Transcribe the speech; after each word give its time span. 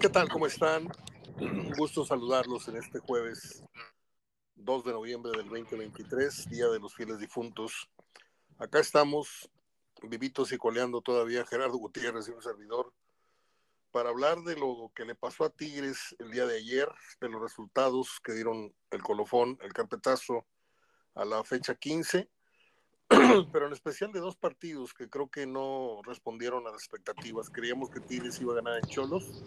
¿Qué 0.00 0.08
tal? 0.08 0.28
¿Cómo 0.28 0.46
están? 0.46 0.88
Un 1.40 1.72
gusto 1.72 2.04
saludarlos 2.04 2.68
en 2.68 2.76
este 2.76 3.00
jueves 3.00 3.64
2 4.54 4.84
de 4.84 4.92
noviembre 4.92 5.32
del 5.32 5.48
2023, 5.48 6.48
Día 6.48 6.68
de 6.68 6.78
los 6.78 6.94
Fieles 6.94 7.18
Difuntos. 7.18 7.90
Acá 8.58 8.78
estamos, 8.78 9.50
vivitos 10.02 10.52
y 10.52 10.58
coleando 10.58 11.00
todavía 11.00 11.44
Gerardo 11.44 11.76
Gutiérrez 11.76 12.28
y 12.28 12.30
un 12.30 12.42
servidor, 12.42 12.92
para 13.90 14.10
hablar 14.10 14.42
de 14.42 14.54
lo 14.56 14.92
que 14.94 15.04
le 15.04 15.16
pasó 15.16 15.44
a 15.44 15.50
Tigres 15.50 16.14
el 16.20 16.30
día 16.30 16.46
de 16.46 16.58
ayer, 16.58 16.88
de 17.20 17.28
los 17.28 17.42
resultados 17.42 18.20
que 18.22 18.32
dieron 18.32 18.72
el 18.90 19.02
colofón, 19.02 19.58
el 19.62 19.72
carpetazo 19.72 20.46
a 21.14 21.24
la 21.24 21.42
fecha 21.42 21.74
15 21.74 22.28
pero 23.52 23.66
en 23.66 23.72
especial 23.72 24.12
de 24.12 24.20
dos 24.20 24.36
partidos 24.36 24.94
que 24.94 25.08
creo 25.08 25.28
que 25.28 25.46
no 25.46 26.00
respondieron 26.04 26.66
a 26.66 26.70
las 26.70 26.82
expectativas. 26.82 27.50
Creíamos 27.50 27.90
que 27.90 28.00
Tigres 28.00 28.40
iba 28.40 28.52
a 28.52 28.56
ganar 28.56 28.78
en 28.78 28.88
Cholos 28.88 29.42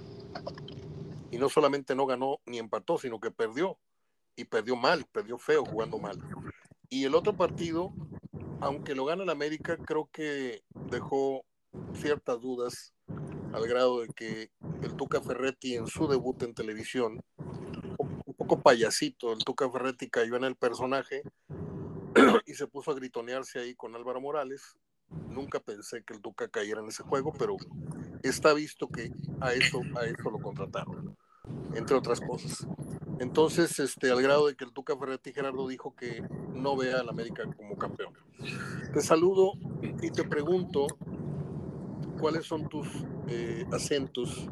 y 1.31 1.37
no 1.37 1.49
solamente 1.49 1.95
no 1.95 2.05
ganó 2.05 2.39
ni 2.45 2.59
empató, 2.59 2.97
sino 2.97 3.19
que 3.19 3.31
perdió 3.31 3.77
y 4.35 4.45
perdió 4.45 4.75
mal, 4.75 5.05
perdió 5.11 5.37
feo 5.37 5.63
jugando 5.65 5.97
mal. 5.97 6.17
Y 6.89 7.05
el 7.05 7.15
otro 7.15 7.35
partido, 7.35 7.93
aunque 8.59 8.95
lo 8.95 9.05
gana 9.05 9.23
el 9.23 9.29
América, 9.29 9.77
creo 9.77 10.09
que 10.11 10.63
dejó 10.91 11.45
ciertas 11.93 12.41
dudas 12.41 12.93
al 13.53 13.67
grado 13.67 14.01
de 14.01 14.09
que 14.09 14.51
el 14.81 14.95
Tuca 14.95 15.21
Ferretti 15.21 15.75
en 15.75 15.87
su 15.87 16.07
debut 16.07 16.41
en 16.43 16.53
televisión, 16.53 17.21
un 17.37 18.33
poco 18.35 18.61
payasito, 18.61 19.31
el 19.31 19.39
Tuca 19.39 19.69
Ferretti 19.69 20.09
cayó 20.09 20.35
en 20.35 20.43
el 20.43 20.55
personaje 20.55 21.23
y 22.45 22.53
se 22.53 22.67
puso 22.67 22.91
a 22.91 22.95
gritonearse 22.95 23.59
ahí 23.59 23.75
con 23.75 23.95
Álvaro 23.95 24.21
Morales. 24.21 24.77
Nunca 25.29 25.59
pensé 25.59 26.03
que 26.03 26.13
el 26.13 26.21
Tuca 26.21 26.47
cayera 26.47 26.81
en 26.81 26.87
ese 26.87 27.03
juego, 27.03 27.33
pero 27.37 27.57
está 28.23 28.53
visto 28.53 28.87
que 28.87 29.11
a 29.41 29.53
eso, 29.53 29.81
a 29.95 30.05
eso 30.05 30.31
lo 30.31 30.39
contrataron, 30.39 31.15
entre 31.75 31.95
otras 31.95 32.19
cosas. 32.19 32.67
Entonces, 33.19 33.79
este, 33.79 34.09
al 34.09 34.21
grado 34.21 34.47
de 34.47 34.55
que 34.55 34.65
el 34.65 34.73
Tuca 34.73 34.97
Ferretti 34.97 35.33
Gerardo 35.33 35.67
dijo 35.67 35.95
que 35.95 36.23
no 36.53 36.75
vea 36.75 36.99
al 36.99 37.09
América 37.09 37.43
como 37.55 37.77
campeón. 37.77 38.13
Te 38.91 39.01
saludo 39.01 39.53
y 40.01 40.09
te 40.09 40.23
pregunto 40.23 40.87
cuáles 42.19 42.45
son 42.45 42.67
tus 42.69 42.87
eh, 43.27 43.65
acentos, 43.71 44.47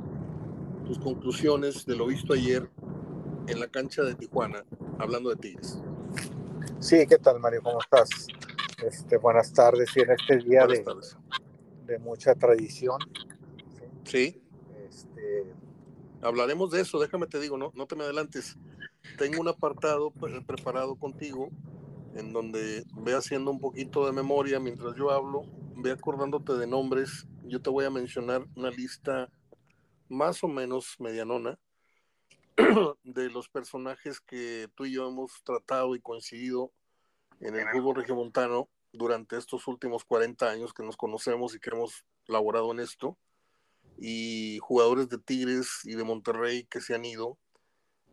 tus 0.86 1.00
conclusiones 1.00 1.86
de 1.86 1.96
lo 1.96 2.06
visto 2.06 2.34
ayer 2.34 2.70
en 3.48 3.60
la 3.60 3.68
cancha 3.68 4.04
de 4.04 4.14
Tijuana, 4.14 4.64
hablando 5.00 5.30
de 5.30 5.38
Tigres. 5.38 5.82
Sí, 6.80 7.06
¿qué 7.08 7.18
tal, 7.18 7.40
Mario? 7.40 7.62
¿Cómo 7.64 7.80
estás? 7.80 8.10
Este, 8.84 9.18
buenas 9.18 9.54
tardes. 9.54 9.90
Y 9.96 10.02
en 10.02 10.12
este 10.12 10.38
día 10.38 10.66
de, 10.66 10.84
de, 11.86 12.00
mucha 12.00 12.36
tradición. 12.36 12.98
Sí. 14.04 14.42
Este... 14.88 15.54
Hablaremos 16.22 16.72
de 16.72 16.82
eso, 16.82 17.00
déjame 17.00 17.28
te 17.28 17.40
digo, 17.40 17.58
no, 17.58 17.72
no 17.76 17.86
te 17.88 17.96
me 17.96 18.04
adelantes. 18.04 18.58
Tengo 19.18 19.42
un 19.42 19.48
apartado 19.48 20.12
preparado 20.46 20.96
contigo 20.96 21.50
en 22.16 22.34
donde 22.34 22.84
ve 22.94 23.16
haciendo 23.16 23.52
un 23.52 23.60
poquito 23.60 24.06
de 24.06 24.12
memoria 24.12 24.60
mientras 24.60 24.96
yo 24.96 25.10
hablo, 25.12 25.44
ve 25.76 25.92
acordándote 25.92 26.54
de 26.54 26.68
nombres. 26.68 27.28
Yo 27.44 27.62
te 27.62 27.70
voy 27.70 27.86
a 27.86 27.90
mencionar 27.90 28.46
una 28.56 28.70
lista 28.70 29.30
más 30.10 30.44
o 30.44 30.48
menos 30.48 30.96
medianona 31.00 31.58
de 33.04 33.30
los 33.30 33.50
personajes 33.50 34.20
que 34.20 34.70
tú 34.76 34.86
y 34.86 34.94
yo 34.94 35.08
hemos 35.08 35.44
tratado 35.44 35.96
y 35.96 36.02
coincidido 36.02 36.72
en 37.40 37.56
el 37.56 37.68
fútbol 37.70 37.96
regiomontano 37.96 38.70
durante 38.94 39.38
estos 39.38 39.68
últimos 39.68 40.04
40 40.06 40.50
años 40.50 40.74
que 40.74 40.84
nos 40.84 40.98
conocemos 40.98 41.56
y 41.56 41.60
que 41.60 41.72
hemos 41.72 42.06
laborado 42.28 42.72
en 42.72 42.80
esto, 42.80 43.18
y 43.98 44.60
jugadores 44.62 45.10
de 45.10 45.18
Tigres 45.18 45.82
y 45.84 45.96
de 45.96 46.04
Monterrey 46.04 46.66
que 46.66 46.82
se 46.82 46.94
han 46.96 47.06
ido, 47.06 47.38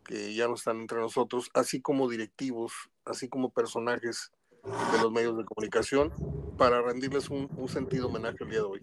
que 0.03 0.33
ya 0.33 0.47
no 0.47 0.55
están 0.55 0.79
entre 0.79 0.99
nosotros, 0.99 1.49
así 1.53 1.81
como 1.81 2.09
directivos, 2.09 2.73
así 3.05 3.29
como 3.29 3.51
personajes 3.51 4.31
de 4.63 5.01
los 5.01 5.11
medios 5.11 5.37
de 5.37 5.45
comunicación, 5.45 6.11
para 6.57 6.81
rendirles 6.81 7.29
un, 7.29 7.49
un 7.55 7.69
sentido 7.69 8.07
homenaje 8.07 8.43
el 8.43 8.49
día 8.49 8.59
de 8.59 8.65
hoy. 8.65 8.81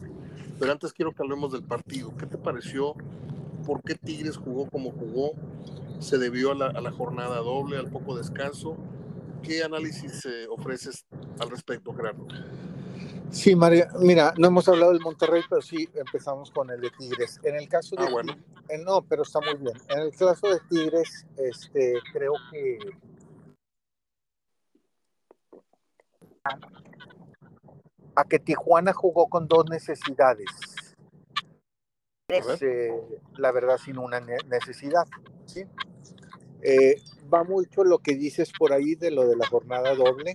Pero 0.59 0.73
antes 0.73 0.93
quiero 0.93 1.13
que 1.13 1.23
hablemos 1.23 1.53
del 1.53 1.65
partido. 1.65 2.17
¿Qué 2.17 2.27
te 2.27 2.39
pareció 2.39 2.95
por 3.67 3.83
qué 3.83 3.97
Tigres 3.97 4.37
jugó 4.37 4.71
como 4.71 4.93
jugó, 4.93 5.33
se 5.99 6.17
debió 6.19 6.53
a 6.53 6.55
la, 6.55 6.93
jornada 6.93 7.39
doble, 7.39 7.77
al 7.77 7.91
poco 7.91 8.17
descanso. 8.17 8.77
¿Qué 9.43 9.63
análisis 9.63 10.25
eh, 10.25 10.47
ofreces 10.49 11.05
al 11.41 11.51
respecto, 11.51 11.93
Gerardo? 11.93 12.27
Sí, 13.31 13.57
María, 13.57 13.89
mira, 13.99 14.33
no 14.39 14.47
hemos 14.47 14.69
hablado 14.69 14.93
del 14.93 15.01
Monterrey, 15.01 15.43
pero 15.51 15.61
sí 15.61 15.89
empezamos 15.95 16.51
con 16.53 16.71
el 16.71 16.81
de 16.81 16.91
Tigres. 16.91 17.41
En 17.43 17.57
el 17.57 17.69
caso 17.69 17.97
de. 17.97 18.05
Ah, 18.05 18.11
bueno. 18.11 18.37
no, 18.85 19.03
pero 19.03 19.23
está 19.23 19.41
muy 19.41 19.57
bien. 19.57 19.77
En 19.89 19.99
el 19.99 20.11
caso 20.13 20.49
de 20.49 20.61
Tigres, 20.71 21.27
este, 21.37 21.95
creo 22.13 22.35
que. 22.53 22.79
A 28.15 28.25
que 28.25 28.39
Tijuana 28.39 28.93
jugó 28.93 29.29
con 29.29 29.49
dos 29.49 29.67
necesidades 29.69 30.47
eh, 32.29 32.91
la 33.37 33.53
verdad 33.53 33.79
sin 33.79 33.99
una 33.99 34.21
necesidad. 34.21 35.05
¿sí? 35.45 35.65
Eh, 36.63 36.97
va 37.33 37.45
mucho 37.45 37.85
lo 37.85 37.99
que 37.99 38.15
dices 38.15 38.53
por 38.59 38.73
ahí 38.73 38.97
de 38.97 39.11
lo 39.11 39.27
de 39.27 39.37
la 39.37 39.47
jornada 39.47 39.95
doble. 39.95 40.33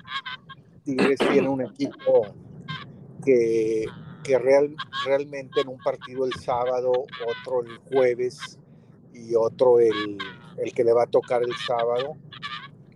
Tigres 0.84 1.20
tiene 1.32 1.50
un 1.50 1.62
equipo 1.62 2.34
que, 3.26 3.86
que 4.24 4.40
real, 4.40 4.76
realmente 5.06 5.62
en 5.62 5.68
un 5.68 5.78
partido 5.80 6.26
el 6.26 6.34
sábado, 6.34 6.92
otro 6.92 7.62
el 7.64 7.78
jueves 7.80 8.58
y 9.14 9.36
otro 9.36 9.80
el, 9.80 10.18
el 10.58 10.74
que 10.74 10.84
le 10.84 10.94
va 10.94 11.04
a 11.04 11.08
tocar 11.08 11.44
el 11.44 11.56
sábado. 11.68 12.16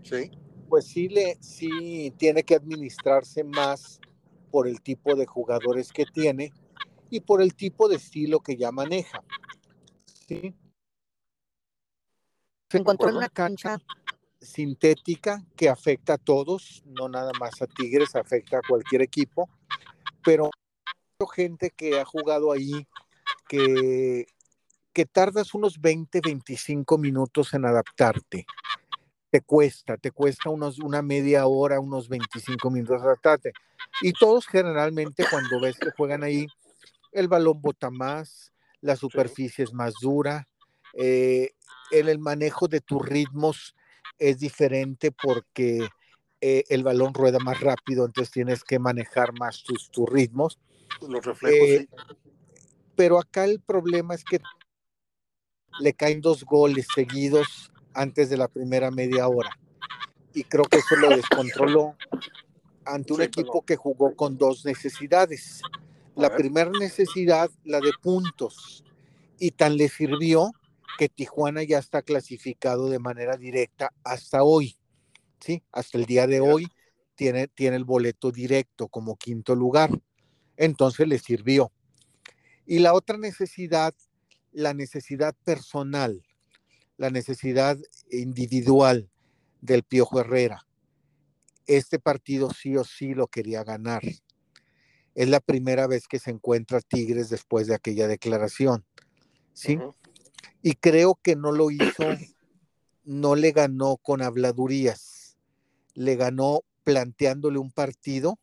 Sí. 0.04 0.32
Pues 0.70 0.86
sí, 0.86 1.10
le, 1.10 1.38
sí 1.42 2.14
tiene 2.18 2.44
que 2.44 2.56
administrarse 2.56 3.44
más 3.44 4.00
por 4.52 4.68
el 4.68 4.82
tipo 4.82 5.16
de 5.16 5.26
jugadores 5.26 5.92
que 5.92 6.06
tiene 6.06 6.54
y 7.10 7.20
por 7.22 7.42
el 7.42 7.56
tipo 7.56 7.88
de 7.88 7.96
estilo 7.96 8.40
que 8.40 8.58
ya 8.58 8.72
maneja. 8.72 9.24
¿sí? 10.28 10.54
Se 12.70 12.78
encontró 12.78 13.10
en 13.10 13.18
una 13.18 13.30
cancha 13.30 13.80
sintética 14.42 15.44
que 15.56 15.70
afecta 15.70 16.14
a 16.14 16.18
todos, 16.18 16.84
no 16.86 17.10
nada 17.10 17.32
más 17.40 17.62
a 17.62 17.68
Tigres, 17.68 18.16
afecta 18.16 18.58
a 18.58 18.68
cualquier 18.68 19.02
equipo, 19.02 19.50
pero 20.24 20.50
gente 21.34 21.72
que 21.72 22.00
ha 22.00 22.06
jugado 22.06 22.52
ahí 22.52 22.88
que, 23.48 24.28
que 24.94 25.06
tardas 25.06 25.54
unos 25.54 25.80
20, 25.80 26.22
25 26.24 26.98
minutos 26.98 27.54
en 27.54 27.66
adaptarte. 27.66 28.46
Te 29.30 29.42
cuesta, 29.42 29.98
te 29.98 30.12
cuesta 30.12 30.50
unos, 30.50 30.80
una 30.80 31.02
media 31.02 31.48
hora, 31.48 31.80
unos 31.80 32.10
25 32.10 32.70
minutos 32.70 33.02
adaptarte. 33.02 33.54
Y 34.02 34.14
todos 34.14 34.48
generalmente 34.48 35.26
cuando 35.30 35.60
ves 35.60 35.78
que 35.78 35.92
juegan 35.92 36.24
ahí, 36.24 36.48
el 37.16 37.28
balón 37.30 37.62
bota 37.62 37.90
más, 37.90 38.52
la 38.82 38.96
superficie 38.96 39.64
es 39.64 39.74
más 39.74 39.94
dura, 40.02 40.48
eh, 40.94 41.52
en 41.92 42.10
el 42.10 42.20
manejo 42.20 42.68
de 42.68 42.82
tus 42.82 43.04
ritmos 43.04 43.76
es 44.20 44.40
diferente 44.40 45.12
porque 45.12 45.88
eh, 46.42 46.64
el 46.70 46.84
balón 46.84 47.14
rueda 47.14 47.40
más 47.40 47.62
rápido, 47.62 48.06
entonces 48.06 48.32
tienes 48.32 48.64
que 48.64 48.80
manejar 48.80 49.38
más 49.40 49.64
tus, 49.64 49.90
tus 49.92 50.08
ritmos. 50.10 50.60
Los 51.08 51.26
reflejos, 51.26 51.68
eh, 51.68 51.88
Pero 52.96 53.18
acá 53.18 53.46
el 53.46 53.62
problema 53.62 54.14
es 54.14 54.24
que 54.24 54.40
le 55.80 55.94
caen 55.94 56.22
dos 56.22 56.44
goles 56.44 56.88
seguidos 56.94 57.72
antes 57.94 58.30
de 58.30 58.38
la 58.38 58.50
primera 58.50 58.92
media 58.92 59.28
hora. 59.28 59.50
Y 60.34 60.44
creo 60.44 60.66
que 60.66 60.78
eso 60.78 60.98
lo 60.98 61.10
descontroló 61.10 61.96
ante 62.84 63.14
un 63.14 63.22
equipo 63.22 63.66
que 63.66 63.78
jugó 63.78 64.16
con 64.16 64.38
dos 64.38 64.66
necesidades. 64.66 65.62
La 66.16 66.36
primera 66.36 66.72
necesidad, 66.72 67.50
la 67.64 67.80
de 67.80 67.92
puntos, 68.02 68.84
y 69.38 69.52
tan 69.52 69.78
le 69.78 69.90
sirvió 69.90 70.52
que 70.98 71.10
Tijuana 71.10 71.64
ya 71.64 71.78
está 71.78 72.02
clasificado 72.02 72.90
de 72.90 73.00
manera 73.00 73.36
directa 73.36 73.92
hasta 74.04 74.44
hoy, 74.44 74.78
¿sí? 75.40 75.64
Hasta 75.72 75.98
el 75.98 76.06
día 76.06 76.26
de 76.26 76.40
hoy 76.40 76.68
tiene, 77.16 77.48
tiene 77.48 77.76
el 77.76 77.84
boleto 77.84 78.32
directo 78.32 78.88
como 78.88 79.18
quinto 79.18 79.56
lugar. 79.56 79.90
Entonces 80.58 81.08
le 81.08 81.20
sirvió. 81.20 81.72
Y 82.66 82.80
la 82.80 82.94
otra 82.94 83.18
necesidad, 83.18 83.94
la 84.52 84.74
necesidad 84.74 85.36
personal, 85.44 86.24
la 86.98 87.10
necesidad 87.10 87.78
individual 88.10 89.10
del 89.62 89.84
Piojo 89.84 90.20
Herrera. 90.22 90.66
Este 91.68 92.00
partido 92.00 92.52
sí 92.52 92.78
o 92.78 92.84
sí 92.84 93.14
lo 93.14 93.28
quería 93.28 93.64
ganar. 93.64 94.02
Es 95.16 95.30
la 95.30 95.40
primera 95.40 95.88
vez 95.88 96.08
que 96.08 96.20
se 96.20 96.32
encuentra 96.32 96.82
Tigres 96.82 97.30
después 97.30 97.68
de 97.68 97.76
aquella 97.76 98.08
declaración. 98.08 98.86
¿Sí? 99.54 99.80
Y 100.62 100.74
creo 100.74 101.18
que 101.22 101.36
no 101.36 101.52
lo 101.52 101.72
hizo, 101.72 102.04
no 103.06 103.36
le 103.36 103.52
ganó 103.52 103.98
con 103.98 104.22
habladurías, 104.22 105.38
le 105.94 106.16
ganó 106.16 106.62
planteándole 106.84 107.58
un 107.58 107.72
partido 107.72 108.38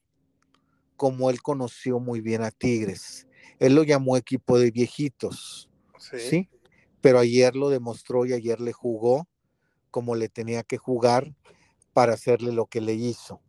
como 0.97 1.31
él 1.31 1.43
conoció 1.43 1.99
muy 1.99 2.21
bien 2.21 2.43
a 2.43 2.51
Tigres. 2.51 3.27
Él 3.59 3.75
lo 3.75 3.83
llamó 3.83 4.17
equipo 4.17 4.59
de 4.59 4.71
viejitos, 4.71 5.69
¿sí? 5.99 6.49
Pero 7.01 7.19
ayer 7.19 7.57
lo 7.57 7.71
demostró 7.71 8.25
y 8.25 8.33
ayer 8.33 8.61
le 8.61 8.73
jugó 8.73 9.27
como 9.91 10.15
le 10.15 10.29
tenía 10.29 10.63
que 10.63 10.79
jugar 10.79 11.35
para 11.93 12.15
hacerle 12.15 12.53
lo 12.53 12.67
que 12.67 12.81
le 12.81 12.95
hizo. 12.95 13.41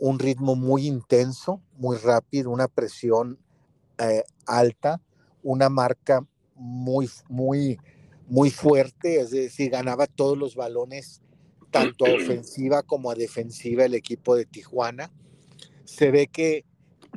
Un 0.00 0.18
ritmo 0.18 0.56
muy 0.56 0.86
intenso, 0.86 1.60
muy 1.76 1.96
rápido, 1.98 2.50
una 2.50 2.68
presión 2.68 3.38
eh, 3.98 4.24
alta, 4.46 5.00
una 5.42 5.68
marca 5.68 6.26
muy, 6.54 7.08
muy, 7.28 7.78
muy 8.28 8.50
fuerte, 8.50 9.20
es 9.20 9.30
decir, 9.30 9.70
ganaba 9.70 10.06
todos 10.06 10.38
los 10.38 10.54
balones, 10.56 11.20
tanto 11.70 12.06
a 12.06 12.08
ofensiva 12.14 12.82
como 12.82 13.10
a 13.10 13.14
defensiva 13.14 13.84
el 13.84 13.94
equipo 13.94 14.36
de 14.36 14.46
Tijuana. 14.46 15.12
Se 15.84 16.10
ve 16.10 16.28
que 16.28 16.64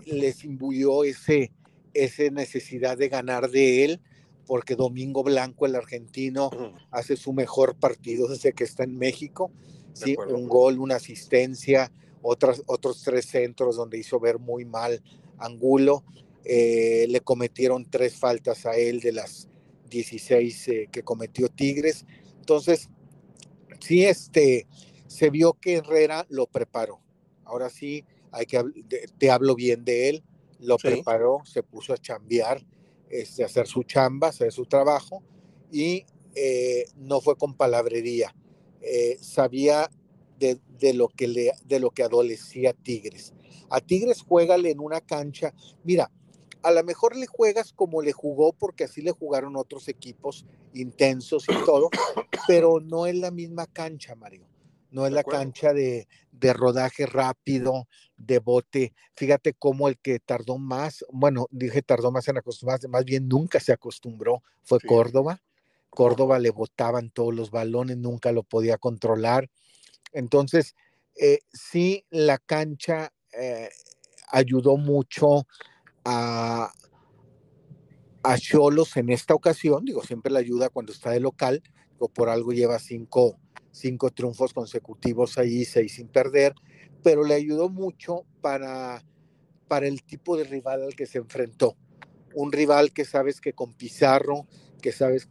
les 0.06 0.44
imbuyó 0.44 1.04
ese, 1.04 1.52
esa 1.94 2.24
necesidad 2.32 2.98
de 2.98 3.10
ganar 3.10 3.50
de 3.50 3.86
él, 3.86 4.02
porque 4.46 4.76
Domingo 4.76 5.24
Blanco, 5.24 5.66
el 5.66 5.76
argentino, 5.76 6.50
hace 6.92 7.16
su 7.16 7.32
mejor 7.32 7.76
partido 7.76 8.28
desde 8.28 8.54
que 8.54 8.66
está 8.66 8.84
en 8.84 8.98
México. 8.98 9.52
Sí, 9.94 10.16
un 10.28 10.48
gol, 10.48 10.80
una 10.80 10.96
asistencia, 10.96 11.92
otras, 12.24 12.64
otros 12.66 13.04
tres 13.04 13.26
centros 13.26 13.76
donde 13.76 14.00
hizo 14.00 14.20
ver 14.20 14.40
muy 14.40 14.66
mal 14.66 15.04
Angulo. 15.38 16.04
Eh, 16.46 17.06
le 17.10 17.22
cometieron 17.22 17.86
tres 17.90 18.16
faltas 18.16 18.66
a 18.66 18.76
él 18.76 19.00
de 19.00 19.12
las 19.12 19.48
16 19.90 20.68
eh, 20.68 20.90
que 20.92 21.04
cometió 21.04 21.50
Tigres. 21.50 22.06
Entonces, 22.40 22.90
sí, 23.80 24.06
este, 24.06 24.66
se 25.08 25.30
vio 25.30 25.54
que 25.54 25.76
Herrera 25.76 26.26
lo 26.30 26.48
preparó. 26.48 27.00
Ahora 27.46 27.70
sí, 27.70 28.04
hay 28.32 28.46
que, 28.46 28.62
te 29.18 29.30
hablo 29.30 29.56
bien 29.56 29.86
de 29.86 30.10
él, 30.10 30.24
lo 30.60 30.78
preparó, 30.78 31.42
se 31.46 31.62
puso 31.62 31.94
a 31.94 31.98
chambear, 31.98 32.66
este, 33.10 33.44
a 33.44 33.46
hacer 33.46 33.68
su 33.68 33.84
chamba, 33.84 34.30
hacer 34.30 34.52
su 34.52 34.66
trabajo 34.66 35.22
y 35.72 36.06
eh, 36.36 36.86
no 36.96 37.22
fue 37.22 37.36
con 37.36 37.56
palabrería. 37.56 38.34
sabía 39.22 39.90
de, 40.40 40.60
de, 40.80 40.94
lo 40.94 41.08
que 41.10 41.28
le, 41.28 41.52
de 41.66 41.80
lo 41.80 41.92
que 41.92 42.04
adolecía 42.04 42.74
Tigres. 42.74 43.34
A 43.70 43.82
Tigres 43.82 44.22
juégale 44.22 44.72
en 44.72 44.80
una 44.80 45.02
cancha. 45.02 45.54
Mira, 45.84 46.12
a 46.64 46.72
lo 46.72 46.84
mejor 46.84 47.16
le 47.16 47.28
juegas 47.28 47.74
como 47.74 48.02
le 48.02 48.14
jugó, 48.14 48.54
porque 48.54 48.86
así 48.86 49.02
le 49.02 49.12
jugaron 49.12 49.56
otros 49.56 49.88
equipos 49.88 50.46
intensos 50.74 51.46
y 51.50 51.66
todo, 51.66 51.90
pero 52.48 52.80
no 52.80 53.06
es 53.06 53.16
la 53.16 53.32
misma 53.32 53.68
cancha, 53.68 54.16
Mario. 54.16 54.48
No 54.90 55.08
es 55.08 55.12
la 55.12 55.24
cancha 55.24 55.74
de, 55.74 56.08
rodaje 56.54 57.08
rápido, 57.08 57.88
de 58.16 58.38
bote. 58.38 58.94
Fíjate 59.16 59.56
cómo 59.56 59.88
el 59.88 59.98
que 59.98 60.20
tardó 60.20 60.60
más, 60.60 61.04
bueno, 61.12 61.48
dije 61.50 61.82
tardó 61.82 62.12
más 62.12 62.28
en 62.28 62.38
acostumbrarse, 62.38 62.88
más 62.88 63.04
bien 63.04 63.28
nunca 63.28 63.60
se 63.60 63.74
acostumbró, 63.74 64.44
fue 64.64 64.80
Córdoba. 64.80 65.42
Córdoba 65.90 66.38
le 66.38 66.52
botaban 66.52 67.10
todos 67.10 67.34
los 67.34 67.50
balones, 67.50 67.98
nunca 67.98 68.32
lo 68.32 68.44
podía 68.44 68.78
controlar. 68.78 69.50
Entonces, 70.14 70.76
eh, 71.16 71.40
sí, 71.52 72.06
la 72.10 72.38
cancha 72.38 73.12
eh, 73.38 73.70
ayudó 74.32 74.78
mucho 74.78 75.46
a, 76.06 76.72
a 78.24 78.38
Cholos 78.38 78.96
en 78.98 79.10
esta 79.10 79.34
ocasión, 79.34 79.86
digo, 79.86 80.04
siempre 80.04 80.32
le 80.32 80.40
ayuda 80.40 80.70
cuando 80.70 80.92
está 80.92 81.12
de 81.12 81.20
local, 81.20 81.62
o 82.00 82.10
por 82.10 82.30
algo 82.30 82.52
lleva 82.52 82.80
cinco, 82.80 83.38
cinco 83.72 84.10
triunfos 84.12 84.54
consecutivos 84.54 85.38
ahí, 85.38 85.66
seis 85.66 85.96
sin 85.96 86.08
perder, 86.08 86.54
pero 87.04 87.24
le 87.24 87.36
ayudó 87.36 87.70
mucho 87.70 88.26
para, 88.42 89.04
para 89.68 89.88
el 89.88 90.04
tipo 90.04 90.38
de 90.38 90.46
rival 90.46 90.84
al 90.84 90.96
que 90.96 91.06
se 91.06 91.18
enfrentó. 91.18 91.76
Un 92.36 92.52
rival 92.52 92.92
que 92.94 93.06
sabes 93.06 93.40
que 93.40 93.54
con 93.54 93.74
Pizarro, 93.74 94.48
que 94.82 94.92
sabes 94.92 95.30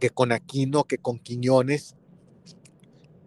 que 0.00 0.10
con 0.10 0.32
Aquino, 0.32 0.84
que 0.84 0.98
con 0.98 1.18
Quiñones, 1.18 1.96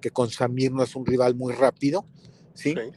que 0.07 0.11
con 0.13 0.29
Samir 0.29 0.71
no 0.71 0.83
es 0.83 0.95
un 0.95 1.05
rival 1.05 1.35
muy 1.35 1.53
rápido, 1.53 2.05
¿sí? 2.53 2.73
sí. 2.73 2.91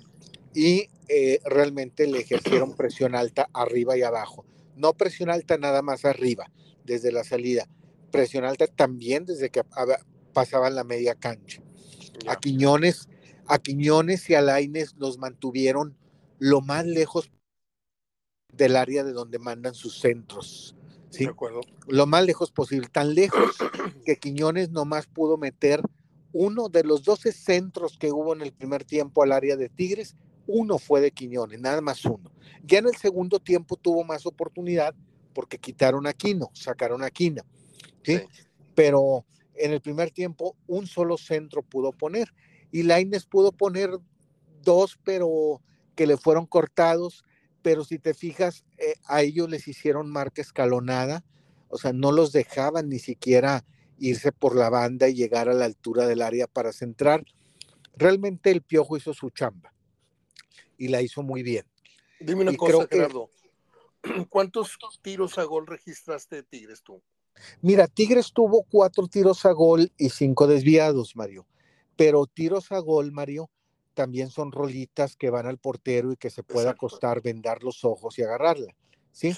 Y 0.55 0.89
eh, 1.09 1.41
realmente 1.45 2.07
le 2.07 2.21
ejercieron 2.21 2.77
presión 2.77 3.17
alta 3.17 3.49
arriba 3.53 3.97
y 3.97 4.03
abajo. 4.03 4.45
No 4.77 4.95
presión 4.95 5.29
alta 5.29 5.59
nada 5.59 5.83
más 5.83 6.05
arriba, 6.05 6.53
desde 6.85 7.11
la 7.11 7.25
salida. 7.25 7.69
Presión 8.12 8.45
alta 8.45 8.69
también 8.69 9.27
desde 9.27 9.51
que 9.51 9.62
pasaban 10.33 10.77
la 10.77 10.85
media 10.85 11.17
cancha. 11.17 11.61
A 12.29 12.37
Quiñones, 12.37 13.09
a 13.47 13.59
Quiñones 13.59 14.31
y 14.31 14.35
a 14.35 14.41
Laines 14.41 14.95
los 14.97 15.19
mantuvieron 15.19 15.97
lo 16.39 16.61
más 16.61 16.87
lejos 16.87 17.33
del 18.53 18.77
área 18.77 19.03
de 19.03 19.12
donde 19.12 19.41
mandan 19.41 19.75
sus 19.75 19.99
centros. 19.99 20.77
¿sí? 21.11 21.25
De 21.25 21.31
acuerdo. 21.31 21.61
Lo 21.89 22.07
más 22.07 22.25
lejos 22.25 22.53
posible, 22.53 22.87
tan 22.89 23.15
lejos 23.15 23.57
que 24.05 24.17
Quiñones 24.17 24.71
nomás 24.71 25.09
pudo 25.09 25.39
meter 25.39 25.83
uno 26.32 26.69
de 26.69 26.85
los 26.85 27.03
12 27.03 27.32
centros 27.32 27.99
que 27.99 28.12
hubo 28.12 28.35
en 28.35 28.43
el 28.43 28.53
primer 28.53 28.85
tiempo 28.85 29.23
al 29.23 29.32
área 29.32 29.56
de 29.56 29.69
Tigres, 29.69 30.17
uno 30.47 30.79
fue 30.79 31.00
de 31.00 31.11
Quiñones, 31.11 31.61
nada 31.61 31.81
más 31.81 32.05
uno. 32.05 32.32
Ya 32.65 32.79
en 32.79 32.87
el 32.87 32.97
segundo 32.97 33.38
tiempo 33.38 33.77
tuvo 33.77 34.05
más 34.05 34.27
oportunidad 34.27 34.94
porque 35.32 35.59
quitaron 35.59 36.06
a 36.06 36.12
Quino, 36.12 36.50
sacaron 36.55 37.03
a 37.03 37.11
Quina. 37.11 37.44
¿sí? 38.03 38.21
Pero 38.75 39.25
en 39.55 39.73
el 39.73 39.81
primer 39.81 40.11
tiempo 40.11 40.56
un 40.67 40.87
solo 40.87 41.17
centro 41.17 41.62
pudo 41.62 41.93
poner 41.93 42.33
y 42.73 42.83
Laines 42.83 43.26
pudo 43.26 43.53
poner 43.53 43.91
dos, 44.62 44.99
pero 45.05 45.61
que 45.94 46.06
le 46.06 46.17
fueron 46.17 46.47
cortados. 46.47 47.25
Pero 47.62 47.85
si 47.85 47.99
te 47.99 48.15
fijas, 48.15 48.65
eh, 48.79 48.94
a 49.05 49.23
ellos 49.23 49.50
les 49.50 49.69
hicieron 49.69 50.11
marca 50.11 50.41
escalonada, 50.41 51.25
o 51.69 51.76
sea, 51.76 51.93
no 51.93 52.11
los 52.11 52.33
dejaban 52.33 52.88
ni 52.88 52.99
siquiera 52.99 53.65
irse 54.00 54.32
por 54.32 54.56
la 54.56 54.70
banda 54.70 55.08
y 55.08 55.14
llegar 55.14 55.49
a 55.49 55.55
la 55.55 55.67
altura 55.67 56.06
del 56.06 56.23
área 56.23 56.47
para 56.47 56.73
centrar. 56.73 57.25
Realmente 57.94 58.50
el 58.50 58.62
Piojo 58.62 58.97
hizo 58.97 59.14
su 59.14 59.31
chamba 59.31 59.73
y 60.76 60.88
la 60.88 61.02
hizo 61.02 61.23
muy 61.23 61.43
bien. 61.43 61.67
Dime 62.19 62.43
una 62.43 62.56
cosa, 62.56 62.88
Gerardo. 62.91 63.31
¿Cuántos 64.31 64.79
tiros 65.02 65.38
a 65.38 65.44
gol 65.44 65.67
registraste 65.67 66.37
de 66.37 66.43
Tigres 66.43 66.82
tú? 66.82 67.02
Mira, 67.61 67.87
Tigres 67.87 68.32
tuvo 68.32 68.64
cuatro 68.64 69.06
tiros 69.06 69.44
a 69.44 69.52
gol 69.52 69.93
y 69.97 70.08
cinco 70.08 70.47
desviados, 70.47 71.14
Mario. 71.17 71.47
Pero 71.97 72.26
tiros 72.26 72.73
a 72.73 72.79
gol, 72.79 73.12
Mario, 73.12 73.50
también 73.94 74.31
son 74.31 74.52
rolitas 74.52 75.17
que 75.17 75.31
van 75.31 75.47
al 75.47 75.58
portero 75.58 76.12
y 76.12 76.17
que 76.17 76.31
se 76.31 76.43
puede 76.43 76.69
acostar, 76.69 77.20
vendar 77.20 77.62
los 77.62 77.85
ojos 77.85 78.19
y 78.19 78.23
agarrarla. 78.23 78.75
Sí. 79.12 79.35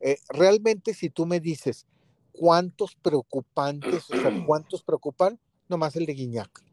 Eh, 0.00 0.16
realmente, 0.28 0.94
si 0.94 1.10
tú 1.10 1.26
me 1.26 1.38
dices 1.38 1.86
cuántos 2.32 2.96
preocupantes, 2.96 4.10
o 4.10 4.16
sea, 4.20 4.44
cuántos 4.46 4.82
preocupan, 4.82 5.38
nomás 5.68 5.96
el 5.96 6.06
de 6.06 6.14
Guiñac. 6.14 6.64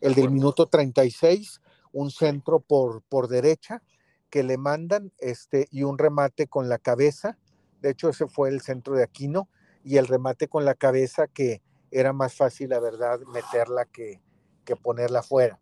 El 0.00 0.14
del 0.14 0.30
minuto 0.30 0.66
36 0.66 1.60
un 1.96 2.10
centro 2.10 2.60
por, 2.60 3.02
por 3.02 3.26
derecha 3.26 3.82
que 4.28 4.42
le 4.42 4.58
mandan 4.58 5.12
este, 5.18 5.66
y 5.70 5.82
un 5.82 5.96
remate 5.96 6.46
con 6.46 6.68
la 6.68 6.78
cabeza. 6.78 7.38
De 7.80 7.90
hecho, 7.90 8.10
ese 8.10 8.26
fue 8.26 8.50
el 8.50 8.60
centro 8.60 8.94
de 8.94 9.02
Aquino 9.02 9.48
y 9.82 9.96
el 9.96 10.06
remate 10.06 10.46
con 10.46 10.66
la 10.66 10.74
cabeza 10.74 11.26
que 11.26 11.62
era 11.90 12.12
más 12.12 12.34
fácil, 12.34 12.68
la 12.70 12.80
verdad, 12.80 13.20
meterla 13.32 13.86
que, 13.86 14.20
que 14.66 14.76
ponerla 14.76 15.22
fuera. 15.22 15.58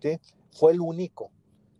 ¿sí? 0.00 0.18
Fue 0.52 0.72
el 0.72 0.80
único. 0.80 1.30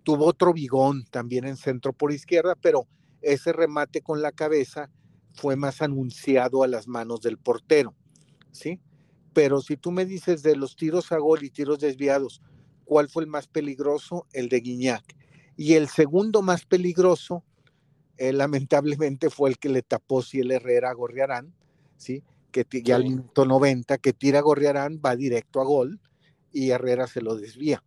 Tuvo 0.02 0.26
otro 0.26 0.52
bigón 0.52 1.06
también 1.06 1.46
en 1.46 1.56
centro 1.56 1.94
por 1.94 2.12
izquierda, 2.12 2.56
pero 2.56 2.86
ese 3.22 3.54
remate 3.54 4.02
con 4.02 4.20
la 4.20 4.32
cabeza 4.32 4.90
fue 5.34 5.56
más 5.56 5.82
anunciado 5.82 6.62
a 6.62 6.68
las 6.68 6.88
manos 6.88 7.20
del 7.20 7.38
portero. 7.38 7.94
¿sí? 8.50 8.80
Pero 9.32 9.60
si 9.60 9.76
tú 9.76 9.90
me 9.90 10.06
dices 10.06 10.42
de 10.42 10.56
los 10.56 10.76
tiros 10.76 11.12
a 11.12 11.18
gol 11.18 11.44
y 11.44 11.50
tiros 11.50 11.80
desviados, 11.80 12.40
cuál 12.84 13.08
fue 13.08 13.24
el 13.24 13.28
más 13.28 13.48
peligroso, 13.48 14.26
el 14.32 14.48
de 14.48 14.60
Guiñac. 14.60 15.04
Y 15.56 15.74
el 15.74 15.88
segundo 15.88 16.42
más 16.42 16.64
peligroso, 16.64 17.44
eh, 18.16 18.32
lamentablemente, 18.32 19.30
fue 19.30 19.50
el 19.50 19.58
que 19.58 19.68
le 19.68 19.82
tapó 19.82 20.22
el 20.32 20.50
Herrera 20.50 20.90
a 20.90 20.94
Gorriarán, 20.94 21.52
¿sí? 21.96 22.22
que 22.50 22.64
ya 22.82 22.96
al 22.96 23.02
minuto 23.02 23.44
90, 23.44 23.98
que 23.98 24.12
tira 24.12 24.40
Gorriarán, 24.40 25.00
va 25.04 25.16
directo 25.16 25.60
a 25.60 25.64
gol 25.64 26.00
y 26.52 26.70
Herrera 26.70 27.08
se 27.08 27.20
lo 27.20 27.34
desvía. 27.34 27.82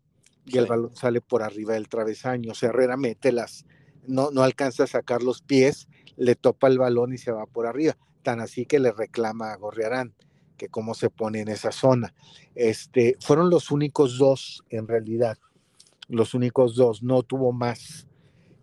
Y 0.45 0.57
el 0.57 0.65
balón 0.65 0.95
sale 0.95 1.21
por 1.21 1.41
arriba 1.41 1.73
del 1.73 1.87
travesaño. 1.87 2.51
O 2.51 2.55
sea, 2.55 2.69
Herrera 2.69 2.97
mete 2.97 3.31
las, 3.31 3.65
no, 4.05 4.31
no 4.31 4.43
alcanza 4.43 4.83
a 4.83 4.87
sacar 4.87 5.23
los 5.23 5.41
pies, 5.41 5.87
le 6.17 6.35
topa 6.35 6.67
el 6.67 6.79
balón 6.79 7.13
y 7.13 7.17
se 7.17 7.31
va 7.31 7.45
por 7.45 7.65
arriba. 7.65 7.97
Tan 8.23 8.41
así 8.41 8.65
que 8.65 8.79
le 8.79 8.91
reclama 8.91 9.53
a 9.53 9.57
Gorriarán 9.57 10.13
que 10.57 10.67
cómo 10.67 10.93
se 10.93 11.09
pone 11.09 11.39
en 11.39 11.47
esa 11.47 11.71
zona. 11.71 12.13
Este, 12.55 13.15
fueron 13.21 13.49
los 13.49 13.71
únicos 13.71 14.17
dos 14.17 14.63
en 14.69 14.87
realidad, 14.87 15.37
los 16.09 16.33
únicos 16.33 16.75
dos, 16.75 17.03
no 17.03 17.23
tuvo 17.23 17.53
más. 17.53 18.07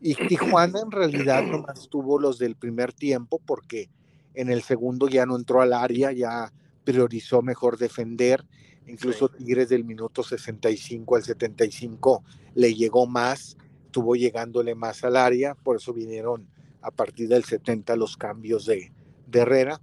Y 0.00 0.14
Tijuana 0.14 0.80
en 0.80 0.90
realidad 0.90 1.42
nomás 1.50 1.88
tuvo 1.88 2.18
los 2.18 2.38
del 2.38 2.56
primer 2.56 2.92
tiempo 2.92 3.40
porque 3.46 3.88
en 4.34 4.50
el 4.50 4.62
segundo 4.62 5.08
ya 5.08 5.24
no 5.24 5.36
entró 5.36 5.62
al 5.62 5.72
área, 5.72 6.12
ya 6.12 6.52
priorizó 6.84 7.40
mejor 7.40 7.78
defender. 7.78 8.44
Incluso 8.86 9.30
Tigres 9.30 9.70
del 9.70 9.84
minuto 9.84 10.22
65 10.22 11.16
al 11.16 11.22
75 11.22 12.22
le 12.54 12.74
llegó 12.74 13.06
más, 13.06 13.56
estuvo 13.86 14.14
llegándole 14.14 14.74
más 14.74 15.04
al 15.04 15.16
área, 15.16 15.54
por 15.54 15.76
eso 15.76 15.94
vinieron 15.94 16.46
a 16.84 16.90
partir 16.90 17.28
del 17.28 17.44
70 17.44 17.96
los 17.96 18.16
cambios 18.16 18.66
de, 18.66 18.92
Herrera, 19.32 19.80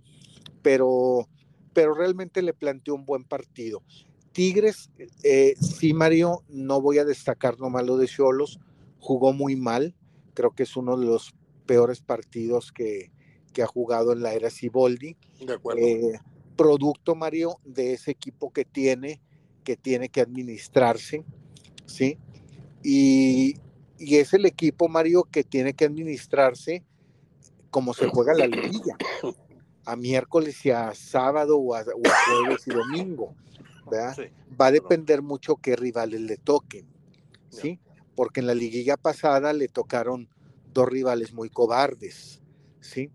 pero, 0.62 1.28
pero 1.74 1.94
realmente 1.94 2.42
le 2.42 2.54
planteó 2.54 2.96
un 2.96 3.06
buen 3.06 3.26
partido. 3.26 3.84
Tigres, 4.32 4.90
eh, 5.24 5.56
sí, 5.60 5.94
Mario, 5.94 6.44
no 6.48 6.80
voy 6.80 7.00
a 7.00 7.06
destacar 7.06 7.60
nomás 7.60 7.86
lo 7.86 7.98
de 7.98 8.08
Cholos, 8.08 8.62
jugó 9.00 9.34
muy 9.34 9.58
mal, 9.58 9.94
creo 10.34 10.52
que 10.52 10.64
es 10.64 10.78
uno 10.78 10.96
de 10.96 11.06
los 11.06 11.34
peores 11.66 12.02
partidos 12.02 12.72
que, 12.72 13.12
ha 13.62 13.68
jugado 13.68 14.14
en 14.14 14.22
la 14.22 14.34
era 14.34 14.50
Ciboldi. 14.50 15.18
De 15.46 15.54
acuerdo. 15.54 15.82
Eh, 15.82 16.20
producto, 16.56 17.16
Mario, 17.16 17.58
de 17.66 17.94
ese 17.94 18.12
equipo 18.12 18.54
que 18.54 18.64
tiene, 18.64 19.20
que 19.64 19.76
tiene 19.76 20.10
que 20.10 20.22
administrarse, 20.22 21.26
¿sí? 21.86 22.18
Y, 22.84 23.56
es 24.00 24.34
el 24.34 24.46
equipo, 24.46 24.88
Mario, 24.88 25.24
que 25.24 25.44
tiene 25.44 25.74
que 25.74 25.86
administrarse 25.86 26.84
como 27.72 27.94
se 27.94 28.08
juega 28.08 28.34
la 28.34 28.48
liguilla, 28.48 28.98
a 29.86 29.96
miércoles 29.96 30.64
y 30.66 30.72
a 30.72 30.94
sábado 30.94 31.58
o 31.58 31.74
a, 31.74 31.84
jueves 31.84 32.68
y 32.68 32.72
domingo, 32.72 33.34
¿verdad? 33.90 34.16
Va 34.60 34.68
a 34.68 34.72
depender 34.72 35.22
mucho 35.22 35.56
qué 35.56 35.76
rivales 35.76 36.22
le 36.22 36.38
toquen, 36.38 36.86
¿sí? 37.50 37.80
Porque 38.14 38.42
en 38.42 38.48
la 38.48 38.54
liguilla 38.54 38.98
pasada 38.98 39.54
le 39.54 39.70
tocaron 39.70 40.30
dos 40.74 40.88
rivales 40.88 41.34
muy 41.34 41.50
cobardes, 41.50 42.42
¿sí? 42.82 43.10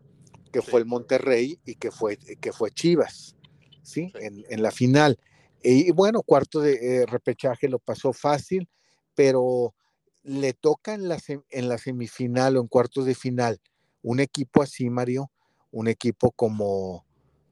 Que 0.50 0.62
fue 0.62 0.80
el 0.80 0.86
Monterrey 0.86 1.60
y 1.66 1.74
que 1.74 1.90
fue, 1.90 2.16
que 2.16 2.52
fue 2.52 2.70
Chivas, 2.70 3.36
¿sí? 3.82 4.10
En, 4.14 4.62
la 4.62 4.70
final. 4.70 5.18
Y 5.62 5.92
bueno, 5.92 6.22
cuarto 6.22 6.60
de 6.60 7.02
eh, 7.02 7.06
repechaje 7.06 7.68
lo 7.68 7.78
pasó 7.78 8.14
fácil, 8.14 8.68
pero 9.14 9.74
le 10.22 10.54
toca 10.54 10.94
en 10.94 11.08
la, 11.08 11.18
en 11.50 11.68
la 11.68 11.76
semifinal 11.76 12.56
o 12.56 12.60
en 12.62 12.68
cuartos 12.68 13.04
de 13.04 13.14
final 13.14 13.60
un 14.06 14.20
equipo 14.20 14.62
así, 14.62 14.88
Mario, 14.88 15.32
un 15.72 15.88
equipo 15.88 16.30
como, 16.30 17.04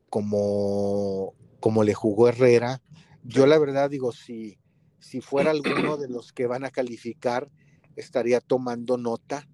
como, 0.09 1.35
como 1.59 1.83
le 1.83 1.95
jugó 1.95 2.29
Herrera. 2.29 2.81
Yo 3.25 3.45
la 3.47 3.59
verdad 3.59 3.91
digo, 3.91 4.13
si, 4.13 4.57
si 5.01 5.21
fuera 5.21 5.51
alguno 5.51 5.97
de 5.97 6.09
los 6.09 6.33
que 6.33 6.47
van 6.47 6.65
a 6.65 6.71
calificar, 6.71 7.51
estaría 7.97 8.41
tomando 8.41 8.97
nota 8.97 9.49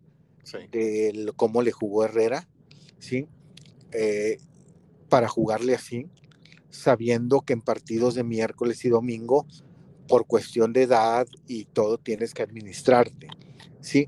de 0.70 1.32
cómo 1.36 1.62
le 1.62 1.72
jugó 1.72 2.04
Herrera, 2.04 2.46
¿sí? 2.98 3.26
Eh, 3.92 4.36
para 5.08 5.26
jugarle 5.26 5.74
así, 5.74 6.06
sabiendo 6.68 7.40
que 7.40 7.54
en 7.54 7.62
partidos 7.62 8.14
de 8.14 8.24
miércoles 8.24 8.84
y 8.84 8.90
domingo, 8.90 9.46
por 10.06 10.26
cuestión 10.26 10.74
de 10.74 10.82
edad 10.82 11.26
y 11.48 11.64
todo, 11.64 11.96
tienes 11.96 12.34
que 12.34 12.42
administrarte. 12.42 13.28
¿Sí? 13.80 14.06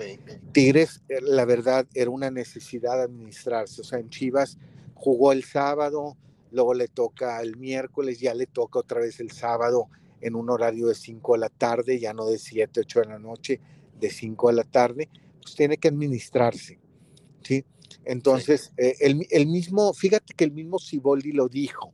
Tigres, 0.53 1.03
eh, 1.09 1.21
la 1.21 1.45
verdad, 1.45 1.87
era 1.95 2.11
una 2.11 2.31
necesidad 2.31 3.03
administrarse. 3.03 3.81
O 3.81 3.85
sea, 3.85 3.99
en 3.99 4.11
Chivas 4.11 4.59
jugó 4.95 5.33
el 5.33 5.45
sábado, 5.45 6.17
luego 6.51 6.75
le 6.75 6.89
toca 6.89 7.41
el 7.41 7.57
miércoles, 7.57 8.21
ya 8.21 8.35
le 8.35 8.47
toca 8.47 8.79
otra 8.79 9.01
vez 9.01 9.21
el 9.21 9.31
sábado 9.31 9.89
en 10.21 10.35
un 10.37 10.51
horario 10.51 10.87
de 10.87 10.95
5 10.95 11.33
de 11.33 11.39
la 11.39 11.49
tarde, 11.49 11.99
ya 11.99 12.13
no 12.13 12.27
de 12.27 12.39
7, 12.39 12.81
8 12.81 13.01
de 13.01 13.07
la 13.07 13.19
noche, 13.19 13.61
de 13.99 14.11
5 14.11 14.49
de 14.49 14.55
la 14.55 14.65
tarde 14.65 15.09
pues 15.43 15.55
tiene 15.57 15.77
que 15.77 15.89
administrarse, 15.89 16.79
¿sí? 17.43 17.65
Entonces, 18.05 18.73
eh, 18.77 18.97
el, 19.01 19.47
mismo, 19.47 19.93
fíjate 19.93 20.35
que 20.35 20.45
el 20.45 20.53
mismo 20.53 20.79
Siboldi 20.79 21.33
lo 21.33 21.49
dijo, 21.49 21.93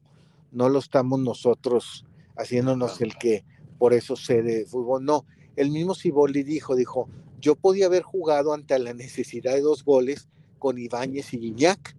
no 0.53 0.69
lo 0.69 0.79
estamos 0.79 1.19
nosotros 1.21 2.07
haciéndonos 2.37 3.01
el 3.01 3.17
que 3.17 3.45
por 3.79 3.93
eso 3.93 4.17
sé 4.17 4.43
de 4.43 4.65
fútbol, 4.65 5.05
no, 5.05 5.25
el 5.57 5.71
mismo 5.71 5.95
Siboldi 5.95 6.45
dijo, 6.45 6.77
dijo, 6.77 7.09
yo 7.41 7.57
podía 7.57 7.87
haber 7.87 8.03
jugado 8.03 8.53
ante 8.53 8.79
la 8.79 8.95
necesidad 8.95 9.55
de 9.55 9.61
dos 9.61 9.85
goles 9.85 10.29
con 10.59 10.79
Ibáñez 10.79 11.33
y 11.35 11.39
Guiñac, 11.39 11.97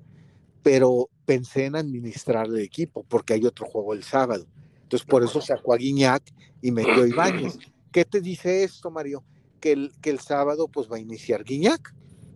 pero 0.64 1.10
pensé 1.26 1.66
en 1.66 1.76
administrar 1.76 2.48
el 2.48 2.60
equipo 2.60 3.06
porque 3.08 3.34
hay 3.34 3.46
otro 3.46 3.66
juego 3.66 3.94
el 3.94 4.04
sábado. 4.04 4.46
Entonces, 4.84 5.08
por 5.08 5.24
eso 5.24 5.40
sacó 5.42 5.74
a 5.74 5.78
Guiñac 5.78 6.24
y 6.62 6.72
metió 6.72 7.04
a 7.04 7.08
Ibáñez. 7.08 7.58
¿Qué 7.92 8.06
te 8.06 8.22
dice 8.22 8.64
esto, 8.64 8.92
Mario? 8.92 9.24
que 9.60 9.74
el, 9.74 9.94
que 10.02 10.10
el 10.10 10.20
sábado 10.20 10.68
pues 10.68 10.92
va 10.92 10.98
a 10.98 11.00
iniciar 11.00 11.44
Guiñac, 11.44 11.94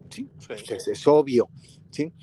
¿sí? 0.10 0.30
Pues, 0.46 0.70
es, 0.70 1.08
obvio, 1.08 1.50
¿sí? 1.90 2.14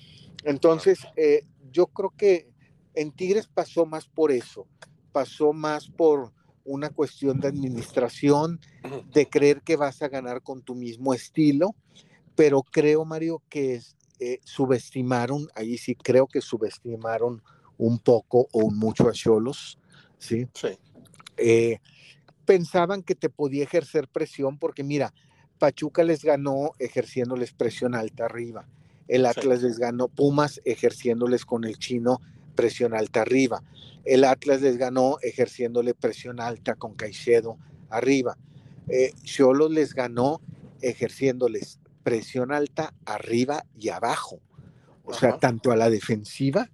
Entonces, 0.44 1.00
eh, 1.16 1.46
yo 1.72 1.86
creo 1.86 2.12
que 2.16 2.48
en 2.94 3.12
Tigres 3.12 3.46
pasó 3.46 3.86
más 3.86 4.08
por 4.08 4.30
eso, 4.30 4.66
pasó 5.12 5.52
más 5.52 5.88
por 5.88 6.32
una 6.64 6.90
cuestión 6.90 7.40
de 7.40 7.48
administración, 7.48 8.60
de 9.12 9.28
creer 9.28 9.62
que 9.62 9.76
vas 9.76 10.02
a 10.02 10.08
ganar 10.08 10.42
con 10.42 10.62
tu 10.62 10.74
mismo 10.74 11.14
estilo, 11.14 11.74
pero 12.34 12.62
creo, 12.62 13.04
Mario, 13.04 13.42
que 13.48 13.80
eh, 14.18 14.38
subestimaron, 14.44 15.48
ahí 15.54 15.78
sí 15.78 15.94
creo 15.94 16.26
que 16.26 16.40
subestimaron 16.40 17.42
un 17.78 17.98
poco 17.98 18.48
o 18.52 18.70
mucho 18.70 19.08
a 19.08 19.12
Cholos, 19.12 19.78
¿sí? 20.18 20.46
Sí. 20.54 20.68
Eh, 21.36 21.78
pensaban 22.44 23.02
que 23.02 23.14
te 23.14 23.30
podía 23.30 23.64
ejercer 23.64 24.08
presión 24.08 24.58
porque 24.58 24.84
mira, 24.84 25.14
Pachuca 25.58 26.02
les 26.02 26.22
ganó 26.22 26.72
ejerciéndoles 26.78 27.52
presión 27.52 27.94
alta 27.94 28.24
arriba. 28.26 28.66
El 29.08 29.26
Atlas 29.26 29.62
les 29.62 29.78
ganó 29.78 30.08
Pumas 30.08 30.60
ejerciéndoles 30.64 31.44
con 31.44 31.64
el 31.64 31.78
chino 31.78 32.20
presión 32.60 32.94
alta 32.94 33.22
arriba. 33.22 33.62
El 34.04 34.22
Atlas 34.24 34.60
les 34.60 34.76
ganó 34.76 35.16
ejerciéndole 35.22 35.94
presión 35.94 36.40
alta 36.40 36.74
con 36.74 36.94
Caicedo 36.94 37.56
arriba. 37.88 38.36
Eh, 38.88 39.14
les 39.70 39.94
ganó 39.94 40.42
ejerciéndoles 40.82 41.80
presión 42.02 42.52
alta 42.52 42.92
arriba 43.06 43.64
y 43.78 43.88
abajo. 43.88 44.40
O 45.04 45.14
sea, 45.14 45.38
tanto 45.38 45.72
a 45.72 45.76
la 45.76 45.88
defensiva 45.88 46.70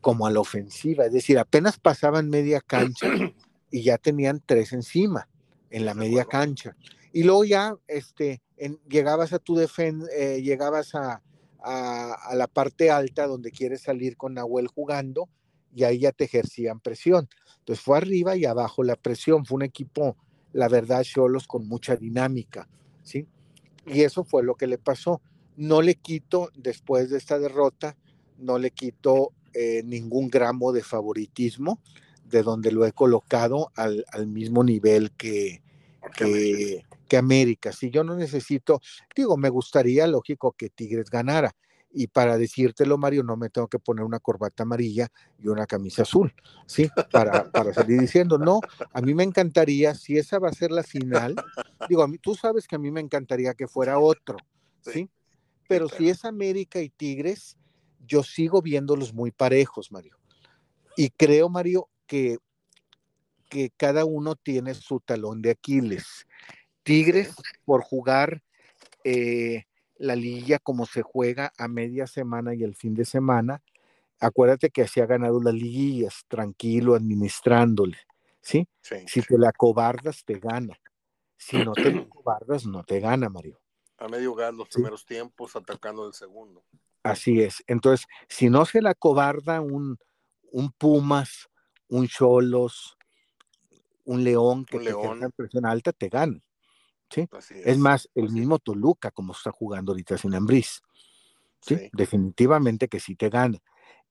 como 0.00 0.26
a 0.26 0.32
la 0.32 0.40
ofensiva. 0.40 1.06
Es 1.06 1.12
decir, 1.12 1.38
apenas 1.38 1.78
pasaban 1.78 2.28
media 2.28 2.60
cancha 2.60 3.06
y 3.70 3.82
ya 3.82 3.96
tenían 3.96 4.42
tres 4.44 4.72
encima 4.72 5.28
en 5.70 5.84
la 5.84 5.94
media 5.94 6.24
cancha. 6.24 6.74
Y 7.12 7.22
luego 7.22 7.44
ya 7.44 7.76
este, 7.86 8.42
llegabas 8.88 9.32
a 9.32 9.38
tu 9.38 9.54
defensa, 9.54 10.08
eh, 10.16 10.42
llegabas 10.42 10.96
a, 10.96 11.22
a, 11.62 12.34
la 12.34 12.46
parte 12.46 12.90
alta 12.90 13.26
donde 13.26 13.50
quieres 13.50 13.82
salir 13.82 14.16
con 14.16 14.34
Nahuel 14.34 14.68
jugando 14.68 15.28
y 15.74 15.84
ahí 15.84 16.00
ya 16.00 16.12
te 16.12 16.24
ejercían 16.24 16.80
presión. 16.80 17.28
Entonces 17.58 17.84
fue 17.84 17.98
arriba 17.98 18.36
y 18.36 18.44
abajo 18.44 18.82
la 18.82 18.96
presión. 18.96 19.44
Fue 19.44 19.56
un 19.56 19.62
equipo, 19.62 20.16
la 20.52 20.68
verdad, 20.68 21.02
Cholos 21.02 21.46
con 21.46 21.68
mucha 21.68 21.96
dinámica, 21.96 22.68
¿sí? 23.02 23.26
Y 23.86 24.02
eso 24.02 24.24
fue 24.24 24.42
lo 24.42 24.54
que 24.54 24.66
le 24.66 24.78
pasó. 24.78 25.20
No 25.56 25.82
le 25.82 25.96
quito, 25.96 26.50
después 26.54 27.10
de 27.10 27.18
esta 27.18 27.38
derrota, 27.38 27.96
no 28.38 28.58
le 28.58 28.70
quito 28.70 29.32
eh, 29.54 29.82
ningún 29.84 30.28
gramo 30.28 30.72
de 30.72 30.82
favoritismo 30.82 31.80
de 32.28 32.42
donde 32.42 32.72
lo 32.72 32.84
he 32.84 32.92
colocado 32.92 33.72
al, 33.74 34.04
mismo 34.26 34.62
nivel 34.62 35.10
que, 35.12 35.62
que, 36.08 37.16
América. 37.16 37.72
Si 37.72 37.90
yo 37.90 38.04
no 38.04 38.14
necesito, 38.14 38.80
digo, 39.14 39.36
me 39.36 39.48
gustaría, 39.48 40.06
lógico, 40.06 40.52
que 40.52 40.70
Tigres 40.70 41.10
ganara. 41.10 41.54
Y 41.90 42.08
para 42.08 42.36
decírtelo, 42.36 42.98
Mario, 42.98 43.22
no 43.22 43.36
me 43.36 43.48
tengo 43.48 43.66
que 43.66 43.78
poner 43.78 44.04
una 44.04 44.20
corbata 44.20 44.62
amarilla 44.62 45.08
y 45.38 45.48
una 45.48 45.66
camisa 45.66 46.02
azul, 46.02 46.34
¿sí? 46.66 46.90
Para, 47.10 47.50
para 47.50 47.72
salir 47.72 47.98
diciendo, 47.98 48.36
no, 48.36 48.60
a 48.92 49.00
mí 49.00 49.14
me 49.14 49.22
encantaría, 49.22 49.94
si 49.94 50.18
esa 50.18 50.38
va 50.38 50.50
a 50.50 50.52
ser 50.52 50.70
la 50.70 50.82
final, 50.82 51.34
digo, 51.88 52.02
a 52.02 52.08
mí, 52.08 52.18
tú 52.18 52.34
sabes 52.34 52.68
que 52.68 52.76
a 52.76 52.78
mí 52.78 52.90
me 52.90 53.00
encantaría 53.00 53.54
que 53.54 53.66
fuera 53.66 53.98
otro, 53.98 54.36
¿sí? 54.82 55.08
Pero 55.66 55.88
si 55.88 56.10
es 56.10 56.26
América 56.26 56.80
y 56.82 56.90
Tigres, 56.90 57.56
yo 58.06 58.22
sigo 58.22 58.60
viéndolos 58.62 59.14
muy 59.14 59.30
parejos, 59.30 59.90
Mario. 59.90 60.18
Y 60.96 61.10
creo, 61.10 61.48
Mario, 61.48 61.88
que, 62.06 62.38
que 63.48 63.70
cada 63.76 64.04
uno 64.04 64.36
tiene 64.36 64.74
su 64.74 65.00
talón 65.00 65.42
de 65.42 65.50
Aquiles. 65.50 66.26
Tigres, 66.82 67.34
por 67.64 67.82
jugar 67.82 68.42
eh, 69.04 69.64
la 69.96 70.16
liga 70.16 70.58
como 70.58 70.86
se 70.86 71.02
juega 71.02 71.52
a 71.58 71.68
media 71.68 72.06
semana 72.06 72.54
y 72.54 72.62
el 72.62 72.74
fin 72.74 72.94
de 72.94 73.04
semana, 73.04 73.62
acuérdate 74.20 74.70
que 74.70 74.82
así 74.82 75.00
ha 75.00 75.06
ganado 75.06 75.40
las 75.42 75.54
liguillas, 75.54 76.24
tranquilo, 76.28 76.94
administrándole, 76.94 77.98
¿sí? 78.40 78.68
Si 79.06 79.22
te 79.22 79.38
la 79.38 79.52
cobardas, 79.52 80.24
te 80.24 80.38
gana. 80.38 80.80
Si 81.36 81.56
no 81.58 81.72
te 81.72 81.92
la 81.92 82.04
cobardas, 82.08 82.66
no 82.66 82.84
te 82.84 83.00
gana, 83.00 83.28
Mario. 83.28 83.60
A 83.98 84.08
medio 84.08 84.34
gas 84.34 84.54
los 84.54 84.68
primeros 84.68 85.04
tiempos, 85.04 85.56
atacando 85.56 86.06
el 86.06 86.14
segundo. 86.14 86.62
Así 87.02 87.40
es. 87.40 87.62
Entonces, 87.66 88.06
si 88.28 88.50
no 88.50 88.64
se 88.64 88.82
la 88.82 88.94
cobarda 88.94 89.60
un, 89.60 89.98
un 90.52 90.70
Pumas, 90.72 91.48
un 91.88 92.06
Cholos, 92.06 92.97
un 94.08 94.24
León 94.24 94.64
que 94.64 94.78
te 94.78 94.90
en 94.90 95.30
presión 95.32 95.66
alta, 95.66 95.92
te 95.92 96.08
ganan. 96.08 96.42
¿sí? 97.10 97.28
Es, 97.62 97.76
más, 97.76 98.08
el 98.14 98.30
mismo 98.30 98.58
Toluca, 98.58 99.10
como 99.10 99.34
está 99.34 99.52
jugando 99.52 99.92
ahorita 99.92 100.16
sin 100.16 100.34
Ambriz. 100.34 100.80
¿sí? 101.60 101.90
Definitivamente 101.92 102.88
que 102.88 103.00
sí 103.00 103.16
te 103.16 103.28
gana. 103.28 103.58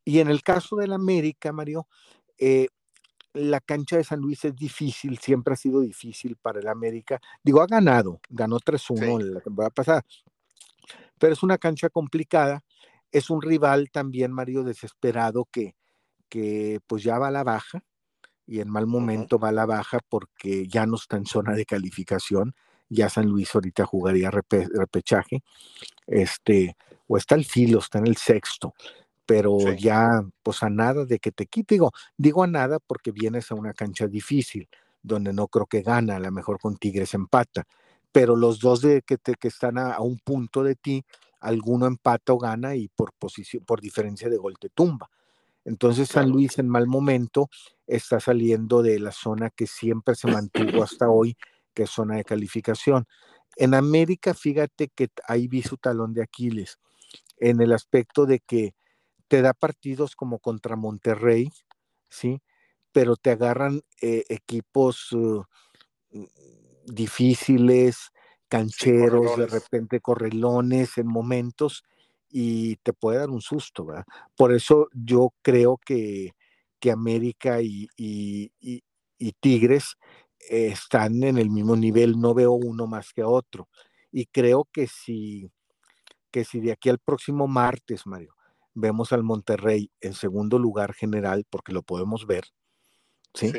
Y 0.05 0.19
en 0.19 0.29
el 0.29 0.43
caso 0.43 0.75
del 0.75 0.93
América, 0.93 1.51
Mario, 1.51 1.87
eh, 2.37 2.67
la 3.33 3.59
cancha 3.59 3.97
de 3.97 4.03
San 4.03 4.19
Luis 4.19 4.45
es 4.45 4.55
difícil, 4.55 5.17
siempre 5.17 5.55
ha 5.55 5.57
sido 5.57 5.81
difícil 5.81 6.37
para 6.37 6.59
el 6.59 6.67
América. 6.67 7.19
Digo, 7.43 7.61
ha 7.61 7.67
ganado, 7.67 8.21
ganó 8.29 8.59
3-1 8.59 9.19
en 9.19 9.33
la 9.33 9.41
temporada 9.41 9.71
pasada, 9.71 10.05
pero 11.17 11.33
es 11.33 11.41
una 11.41 11.57
cancha 11.57 11.89
complicada. 11.89 12.63
Es 13.11 13.31
un 13.31 13.41
rival 13.41 13.89
también, 13.89 14.31
Mario, 14.31 14.63
desesperado 14.63 15.45
que, 15.51 15.75
que 16.29 16.81
pues 16.85 17.01
ya 17.01 17.17
va 17.17 17.29
a 17.29 17.31
la 17.31 17.43
baja 17.43 17.83
y 18.47 18.61
en 18.61 18.69
mal 18.69 18.87
momento 18.87 19.37
va 19.37 19.49
a 19.49 19.51
la 19.51 19.65
baja 19.65 19.99
porque 20.09 20.67
ya 20.67 20.85
no 20.85 20.95
está 20.95 21.17
en 21.17 21.25
zona 21.25 21.53
de 21.53 21.65
calificación. 21.65 22.55
Ya 22.89 23.09
San 23.09 23.27
Luis 23.27 23.53
ahorita 23.53 23.85
jugaría 23.85 24.31
repechaje. 24.31 25.43
Este, 26.07 26.77
o 27.07 27.17
está 27.17 27.35
el 27.35 27.45
filo, 27.45 27.79
está 27.79 27.99
en 27.99 28.07
el 28.07 28.17
sexto 28.17 28.73
pero 29.27 29.73
ya, 29.73 30.25
pues 30.41 30.63
a 30.63 30.69
nada 30.69 31.05
de 31.05 31.19
que 31.19 31.33
te 31.33 31.47
quite, 31.47 31.75
digo, 31.75 31.91
digo 32.15 32.43
a 32.43 32.47
nada 32.47 32.79
porque 32.79 33.11
vienes 33.11 33.51
a 33.51 33.55
una 33.55 33.73
cancha 33.73 34.07
difícil, 34.07 34.69
donde 35.03 35.33
no 35.33 35.49
creo 35.49 35.65
que 35.65 35.81
gana, 35.81 36.15
a 36.15 36.19
lo 36.19 36.31
mejor 36.31 36.59
con 36.59 36.77
Tigres 36.77 37.13
empata, 37.13 37.67
pero 38.13 38.37
los 38.37 38.59
dos 38.59 38.81
de 38.81 39.01
que, 39.01 39.17
te, 39.17 39.35
que 39.35 39.49
están 39.49 39.77
a, 39.77 39.99
un 39.99 40.17
punto 40.19 40.63
de 40.63 40.75
ti, 40.75 41.03
alguno 41.41 41.87
empata 41.87 42.31
o 42.31 42.39
gana 42.39 42.75
y 42.75 42.87
por 42.87 43.11
posición, 43.13 43.65
por 43.65 43.81
diferencia 43.81 44.29
de 44.29 44.37
gol 44.37 44.55
te 44.57 44.69
tumba. 44.69 45.09
Entonces 45.67 46.07
San 46.07 46.29
Luis 46.29 46.59
en 46.59 46.69
mal 46.69 46.87
momento 46.87 47.49
está 47.85 48.21
saliendo 48.21 48.81
de 48.81 48.99
la 48.99 49.11
zona 49.11 49.49
que 49.49 49.67
siempre 49.67 50.15
se 50.15 50.31
mantuvo 50.31 50.81
hasta 50.81 51.09
hoy, 51.09 51.35
que 51.73 51.83
es 51.83 51.89
zona 51.89 52.15
de 52.15 52.23
calificación. 52.23 53.05
En 53.57 53.73
América, 53.73 54.33
fíjate 54.33 54.87
que 54.87 55.09
ahí 55.27 55.49
vi 55.49 55.61
su 55.61 55.75
talón 55.75 56.13
de 56.13 56.23
Aquiles, 56.23 56.79
en 57.35 57.61
el 57.61 57.73
aspecto 57.73 58.25
de 58.25 58.39
que 58.39 58.75
te 59.27 59.41
da 59.41 59.53
partidos 59.53 60.15
como 60.15 60.39
contra 60.39 60.77
Monterrey, 60.77 61.49
¿sí? 62.09 62.41
Pero 62.93 63.17
te 63.17 63.31
agarran 63.31 63.81
eh, 64.01 64.23
equipos 64.29 65.11
uh, 65.11 65.43
mm, 66.11 66.25
difíciles, 66.85 68.13
cancheros, 68.47 69.37
de 69.37 69.47
repente 69.47 69.99
correlones 69.99 70.97
en 70.97 71.07
momentos 71.07 71.83
y 72.29 72.75
te 72.77 72.93
puede 72.93 73.19
dar 73.19 73.29
un 73.29 73.41
susto, 73.41 73.85
¿verdad? 73.85 74.05
Por 74.35 74.53
eso 74.53 74.87
yo 74.93 75.33
creo 75.41 75.79
que, 75.83 76.33
que 76.79 76.91
América 76.91 77.61
y, 77.61 77.87
Tigres 79.39 79.95
están 80.39 81.23
en 81.23 81.37
el 81.37 81.49
mismo 81.49 81.75
nivel, 81.75 82.19
no 82.19 82.33
veo 82.33 82.53
uno 82.53 82.87
más 82.87 83.13
que 83.13 83.23
otro. 83.23 83.69
Y 84.11 84.25
creo 84.27 84.67
que 84.71 84.87
si, 84.87 85.51
que 86.31 86.43
si 86.43 86.59
de 86.59 86.71
aquí 86.71 86.89
al 86.89 86.99
próximo 86.99 87.47
martes, 87.47 88.05
Mario, 88.05 88.35
vemos 88.73 89.11
al 89.11 89.23
Monterrey 89.23 89.91
en 90.01 90.13
segundo 90.13 90.59
lugar 90.59 90.93
general, 90.93 91.45
porque 91.49 91.73
lo 91.73 91.81
podemos 91.81 92.27
ver, 92.27 92.45
¿sí? 93.33 93.51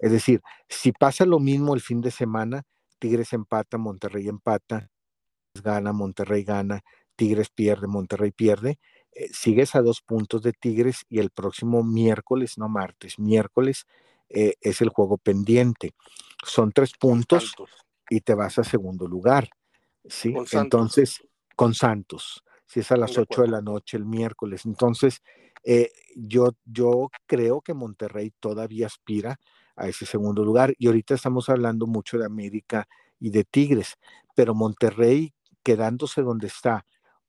Es 0.00 0.12
decir, 0.12 0.42
si 0.68 0.92
pasa 0.92 1.24
lo 1.24 1.38
mismo 1.38 1.74
el 1.74 1.80
fin 1.80 2.00
de 2.00 2.10
semana, 2.10 2.64
Tigres 2.98 3.32
empata, 3.32 3.78
Monterrey 3.78 4.28
empata, 4.28 4.90
gana, 5.62 5.92
Monterrey 5.92 6.42
gana, 6.42 6.82
Tigres 7.16 7.50
pierde, 7.50 7.86
Monterrey 7.86 8.30
pierde, 8.30 8.78
eh, 9.12 9.28
sigues 9.32 9.74
a 9.74 9.82
dos 9.82 10.00
puntos 10.00 10.42
de 10.42 10.52
Tigres 10.52 11.04
y 11.08 11.18
el 11.20 11.30
próximo 11.30 11.82
miércoles, 11.82 12.58
no 12.58 12.68
martes, 12.68 13.18
miércoles 13.18 13.86
eh, 14.28 14.54
es 14.60 14.80
el 14.80 14.88
juego 14.88 15.18
pendiente. 15.18 15.92
Son 16.44 16.72
tres 16.72 16.92
puntos 16.98 17.54
y 18.10 18.20
te 18.20 18.34
vas 18.34 18.58
a 18.58 18.64
segundo 18.64 19.06
lugar, 19.06 19.48
¿sí? 20.04 20.34
Entonces, 20.52 21.22
con 21.56 21.74
Santos 21.74 22.44
si 22.66 22.80
es 22.80 22.90
a 22.90 22.96
las 22.96 23.16
8 23.16 23.42
de 23.42 23.48
la 23.48 23.60
noche 23.60 23.96
el 23.96 24.04
miércoles. 24.04 24.66
Entonces, 24.66 25.22
eh, 25.64 25.92
yo, 26.16 26.56
yo 26.64 27.10
creo 27.26 27.60
que 27.60 27.74
Monterrey 27.74 28.32
todavía 28.40 28.86
aspira 28.86 29.38
a 29.76 29.88
ese 29.88 30.06
segundo 30.06 30.44
lugar. 30.44 30.74
Y 30.78 30.86
ahorita 30.86 31.14
estamos 31.14 31.48
hablando 31.48 31.86
mucho 31.86 32.18
de 32.18 32.26
América 32.26 32.88
y 33.20 33.30
de 33.30 33.44
Tigres, 33.44 33.94
pero 34.34 34.54
Monterrey 34.54 35.32
quedándose 35.62 36.22
donde 36.22 36.48
está 36.48 36.84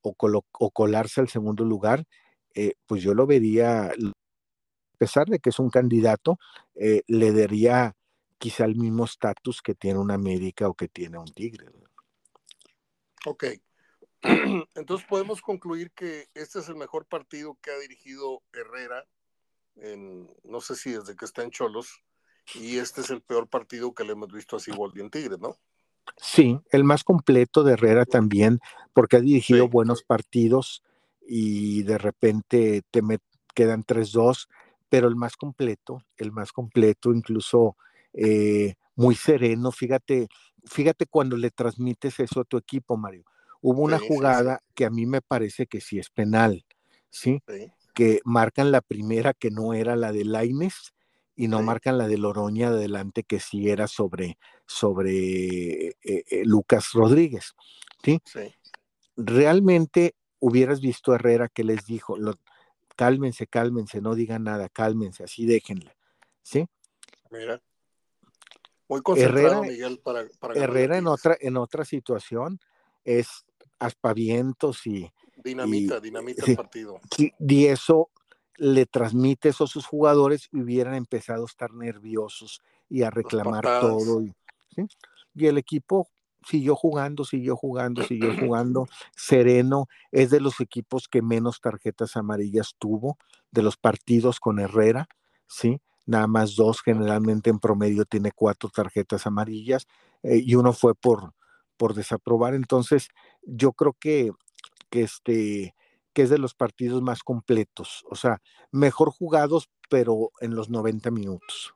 o, 0.05 0.71
colarse 0.71 1.21
al 1.21 1.29
segundo 1.29 1.65
lugar, 1.65 2.05
eh, 2.53 2.75
pues 2.85 3.01
yo 3.01 3.13
lo 3.13 3.25
vería, 3.25 3.85
a 3.85 4.97
pesar 4.97 5.27
de 5.27 5.39
que 5.39 5.49
es 5.49 5.59
un 5.59 5.69
candidato, 5.69 6.37
eh, 6.75 7.01
le 7.07 7.31
daría 7.31 7.95
quizá 8.37 8.65
el 8.65 8.75
mismo 8.75 9.05
estatus 9.05 9.61
que 9.61 9.75
tiene 9.75 9.99
un 9.99 10.11
América 10.11 10.67
o 10.67 10.73
que 10.73 10.87
tiene 10.87 11.17
un 11.17 11.25
Tigre. 11.25 11.67
Ok, 13.25 13.45
Entonces 14.75 15.05
podemos 15.07 15.41
concluir 15.41 15.91
que 15.91 16.27
este 16.33 16.59
es 16.59 16.69
el 16.69 16.75
mejor 16.75 17.05
partido 17.05 17.57
que 17.61 17.71
ha 17.71 17.77
dirigido 17.77 18.41
Herrera, 18.53 19.05
en, 19.75 20.33
no 20.43 20.61
sé 20.61 20.75
si 20.75 20.91
desde 20.91 21.15
que 21.15 21.25
está 21.25 21.43
en 21.43 21.51
Cholos, 21.51 22.03
y 22.55 22.77
este 22.77 23.01
es 23.01 23.09
el 23.09 23.21
peor 23.21 23.47
partido 23.47 23.93
que 23.93 24.03
le 24.03 24.13
hemos 24.13 24.31
visto 24.31 24.55
a 24.55 24.59
Siboldi 24.59 25.01
en 25.01 25.09
Tigres, 25.09 25.39
¿no? 25.39 25.57
Sí, 26.17 26.59
el 26.71 26.83
más 26.83 27.03
completo 27.03 27.63
de 27.63 27.73
Herrera 27.73 28.05
también, 28.05 28.59
porque 28.93 29.17
ha 29.17 29.21
dirigido 29.21 29.67
buenos 29.67 30.03
partidos 30.03 30.83
y 31.27 31.83
de 31.83 31.97
repente 31.97 32.83
te 32.91 33.01
quedan 33.53 33.83
3-2, 33.83 34.47
pero 34.89 35.07
el 35.07 35.15
más 35.15 35.35
completo, 35.35 36.03
el 36.17 36.31
más 36.31 36.51
completo, 36.51 37.13
incluso 37.13 37.75
eh, 38.13 38.75
muy 38.95 39.15
sereno. 39.15 39.71
Fíjate, 39.71 40.27
fíjate 40.65 41.05
cuando 41.05 41.37
le 41.37 41.51
transmites 41.51 42.19
eso 42.19 42.41
a 42.41 42.45
tu 42.45 42.57
equipo, 42.57 42.97
Mario. 42.97 43.23
Hubo 43.61 43.81
una 43.81 43.99
jugada 43.99 44.61
que 44.75 44.85
a 44.85 44.89
mí 44.89 45.05
me 45.05 45.21
parece 45.21 45.65
que 45.65 45.81
sí 45.81 45.97
es 45.97 46.09
penal, 46.09 46.65
¿sí? 47.09 47.41
Que 47.95 48.19
marcan 48.23 48.71
la 48.71 48.81
primera 48.81 49.33
que 49.33 49.49
no 49.49 49.73
era 49.73 49.95
la 49.95 50.11
de 50.11 50.23
Laines 50.23 50.93
y 51.35 51.47
no 51.47 51.61
marcan 51.61 51.97
la 51.97 52.07
de 52.07 52.17
Loroña 52.17 52.69
de 52.69 52.77
adelante 52.77 53.23
que 53.23 53.39
sí 53.39 53.69
era 53.69 53.87
sobre, 53.87 54.37
sobre 54.65 55.87
eh, 55.87 55.95
eh, 56.03 56.43
Lucas 56.45 56.91
Rodríguez, 56.93 57.55
¿sí? 58.03 58.21
Realmente 59.15 60.15
hubieras 60.39 60.81
visto 60.81 61.11
a 61.11 61.15
Herrera 61.15 61.47
que 61.47 61.63
les 61.63 61.85
dijo, 61.85 62.17
cálmense, 62.95 63.47
cálmense, 63.47 64.01
no 64.01 64.15
digan 64.15 64.43
nada, 64.43 64.69
cálmense, 64.69 65.23
así 65.23 65.45
déjenla, 65.45 65.95
¿sí? 66.43 66.67
Mira. 67.31 67.61
Muy 68.87 69.01
concentrado, 69.01 69.63
Miguel, 69.63 69.99
para, 70.03 70.27
para 70.39 70.53
Herrera 70.53 70.97
en 70.97 71.07
otra, 71.07 71.35
en 71.39 71.57
otra 71.57 71.85
situación 71.85 72.59
es 73.03 73.45
aspavientos 73.79 74.85
y... 74.85 75.11
Dinamita, 75.43 75.99
dinamita 75.99 76.45
el 76.45 76.55
partido. 76.55 76.99
Y, 77.17 77.65
eso 77.65 78.09
le 78.57 78.85
transmite 78.85 79.49
eso 79.49 79.65
a 79.65 79.67
sus 79.67 79.85
jugadores 79.85 80.49
y 80.51 80.61
hubieran 80.61 80.95
empezado 80.95 81.43
a 81.43 81.45
estar 81.45 81.73
nerviosos 81.73 82.61
y 82.89 83.03
a 83.03 83.09
reclamar 83.09 83.63
todo. 83.81 84.21
Y, 84.21 84.33
y 85.33 85.47
el 85.47 85.57
equipo 85.57 86.07
siguió 86.45 86.75
jugando, 86.75 87.25
siguió 87.25 87.55
jugando, 87.55 88.03
siguió 88.03 88.29
jugando. 88.39 88.87
Sereno 89.15 89.87
es 90.11 90.29
de 90.29 90.39
los 90.39 90.59
equipos 90.59 91.07
que 91.07 91.21
menos 91.21 91.59
tarjetas 91.59 92.15
amarillas 92.15 92.75
tuvo, 92.77 93.17
de 93.51 93.63
los 93.63 93.77
partidos 93.77 94.39
con 94.39 94.59
Herrera, 94.59 95.07
¿sí? 95.47 95.81
Nada 96.05 96.27
más 96.27 96.55
dos, 96.55 96.81
generalmente 96.81 97.49
en 97.49 97.59
promedio 97.59 98.05
tiene 98.05 98.31
cuatro 98.31 98.69
tarjetas 98.69 99.25
amarillas 99.25 99.87
eh, 100.21 100.37
y 100.37 100.55
uno 100.55 100.71
fue 100.71 100.93
por, 100.93 101.33
por 101.77 101.95
desaprobar. 101.95 102.53
Entonces, 102.53 103.09
yo 103.41 103.71
creo 103.73 103.95
que, 103.99 104.31
que, 104.91 105.01
este, 105.01 105.75
que 106.13 106.21
es 106.21 106.29
de 106.29 106.37
los 106.37 106.53
partidos 106.53 107.01
más 107.01 107.23
completos, 107.23 108.05
o 108.09 108.15
sea, 108.15 108.41
mejor 108.71 109.09
jugados, 109.09 109.69
pero 109.89 110.31
en 110.41 110.55
los 110.55 110.69
90 110.69 111.09
minutos. 111.09 111.73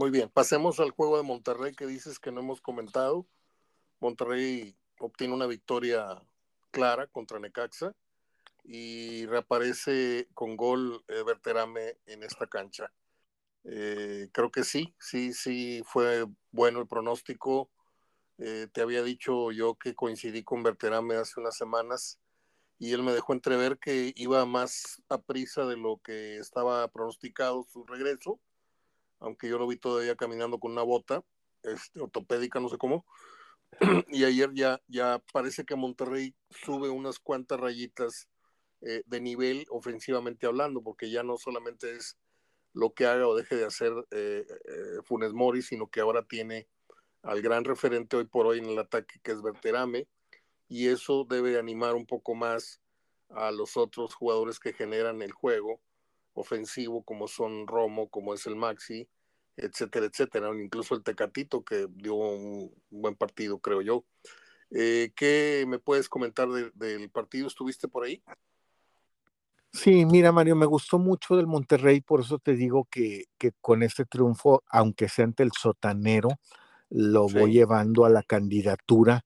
Muy 0.00 0.10
bien, 0.10 0.30
pasemos 0.30 0.80
al 0.80 0.92
juego 0.92 1.18
de 1.18 1.24
Monterrey 1.24 1.74
que 1.74 1.86
dices 1.86 2.18
que 2.18 2.32
no 2.32 2.40
hemos 2.40 2.62
comentado. 2.62 3.26
Monterrey 4.00 4.74
obtiene 4.98 5.34
una 5.34 5.46
victoria 5.46 6.22
clara 6.70 7.06
contra 7.06 7.38
Necaxa 7.38 7.94
y 8.64 9.26
reaparece 9.26 10.26
con 10.32 10.56
gol 10.56 11.04
eh, 11.06 11.22
Berterame 11.22 11.98
en 12.06 12.22
esta 12.22 12.46
cancha. 12.46 12.90
Eh, 13.64 14.30
creo 14.32 14.50
que 14.50 14.64
sí, 14.64 14.94
sí, 14.98 15.34
sí 15.34 15.82
fue 15.84 16.24
bueno 16.50 16.80
el 16.80 16.88
pronóstico. 16.88 17.70
Eh, 18.38 18.68
te 18.72 18.80
había 18.80 19.02
dicho 19.02 19.52
yo 19.52 19.74
que 19.74 19.94
coincidí 19.94 20.42
con 20.42 20.62
Berterame 20.62 21.16
hace 21.16 21.40
unas 21.40 21.58
semanas 21.58 22.18
y 22.78 22.94
él 22.94 23.02
me 23.02 23.12
dejó 23.12 23.34
entrever 23.34 23.78
que 23.78 24.14
iba 24.16 24.46
más 24.46 25.02
a 25.10 25.20
prisa 25.20 25.66
de 25.66 25.76
lo 25.76 25.98
que 25.98 26.38
estaba 26.38 26.88
pronosticado 26.88 27.66
su 27.70 27.84
regreso, 27.84 28.40
aunque 29.20 29.48
yo 29.48 29.58
lo 29.58 29.66
vi 29.66 29.76
todavía 29.76 30.16
caminando 30.16 30.58
con 30.58 30.72
una 30.72 30.82
bota 30.82 31.22
este, 31.62 32.00
ortopédica, 32.00 32.60
no 32.60 32.68
sé 32.68 32.78
cómo. 32.78 33.06
y 34.08 34.24
ayer 34.24 34.50
ya, 34.54 34.82
ya 34.88 35.22
parece 35.32 35.64
que 35.64 35.76
Monterrey 35.76 36.34
sube 36.50 36.88
unas 36.88 37.18
cuantas 37.18 37.60
rayitas 37.60 38.28
eh, 38.80 39.02
de 39.06 39.20
nivel 39.20 39.66
ofensivamente 39.70 40.46
hablando, 40.46 40.82
porque 40.82 41.10
ya 41.10 41.22
no 41.22 41.36
solamente 41.36 41.94
es 41.94 42.18
lo 42.72 42.94
que 42.94 43.06
haga 43.06 43.28
o 43.28 43.36
deje 43.36 43.56
de 43.56 43.66
hacer 43.66 43.92
eh, 44.10 44.46
Funes 45.04 45.32
Mori, 45.32 45.62
sino 45.62 45.88
que 45.88 46.00
ahora 46.00 46.24
tiene 46.24 46.68
al 47.22 47.42
gran 47.42 47.64
referente 47.64 48.16
hoy 48.16 48.24
por 48.24 48.46
hoy 48.46 48.58
en 48.58 48.66
el 48.66 48.78
ataque 48.78 49.20
que 49.22 49.32
es 49.32 49.42
Berterame 49.42 50.08
y 50.68 50.88
eso 50.88 51.26
debe 51.28 51.58
animar 51.58 51.94
un 51.94 52.06
poco 52.06 52.34
más 52.34 52.80
a 53.28 53.50
los 53.50 53.76
otros 53.76 54.14
jugadores 54.14 54.58
que 54.58 54.72
generan 54.72 55.20
el 55.22 55.32
juego 55.32 55.80
ofensivo 56.40 57.02
como 57.02 57.28
son 57.28 57.66
Romo, 57.66 58.08
como 58.08 58.34
es 58.34 58.46
el 58.46 58.56
Maxi, 58.56 59.08
etcétera, 59.56 60.06
etcétera, 60.06 60.50
incluso 60.54 60.94
el 60.94 61.02
Tecatito 61.02 61.62
que 61.64 61.86
dio 61.90 62.14
un 62.14 62.74
buen 62.90 63.14
partido 63.14 63.58
creo 63.58 63.82
yo. 63.82 64.04
Eh, 64.70 65.12
¿Qué 65.16 65.64
me 65.66 65.78
puedes 65.78 66.08
comentar 66.08 66.48
del 66.48 67.10
partido? 67.10 67.48
¿Estuviste 67.48 67.88
por 67.88 68.04
ahí? 68.04 68.22
Sí, 69.72 70.04
mira, 70.04 70.32
Mario, 70.32 70.56
me 70.56 70.66
gustó 70.66 70.98
mucho 70.98 71.36
del 71.36 71.46
Monterrey, 71.46 72.00
por 72.00 72.20
eso 72.20 72.38
te 72.38 72.56
digo 72.56 72.88
que, 72.90 73.26
con 73.60 73.82
este 73.84 74.04
triunfo, 74.04 74.64
aunque 74.68 75.08
sea 75.08 75.24
ante 75.24 75.44
el 75.44 75.52
sotanero, 75.52 76.28
lo 76.88 77.28
voy 77.28 77.52
llevando 77.52 78.04
a 78.04 78.10
la 78.10 78.24
candidatura. 78.24 79.24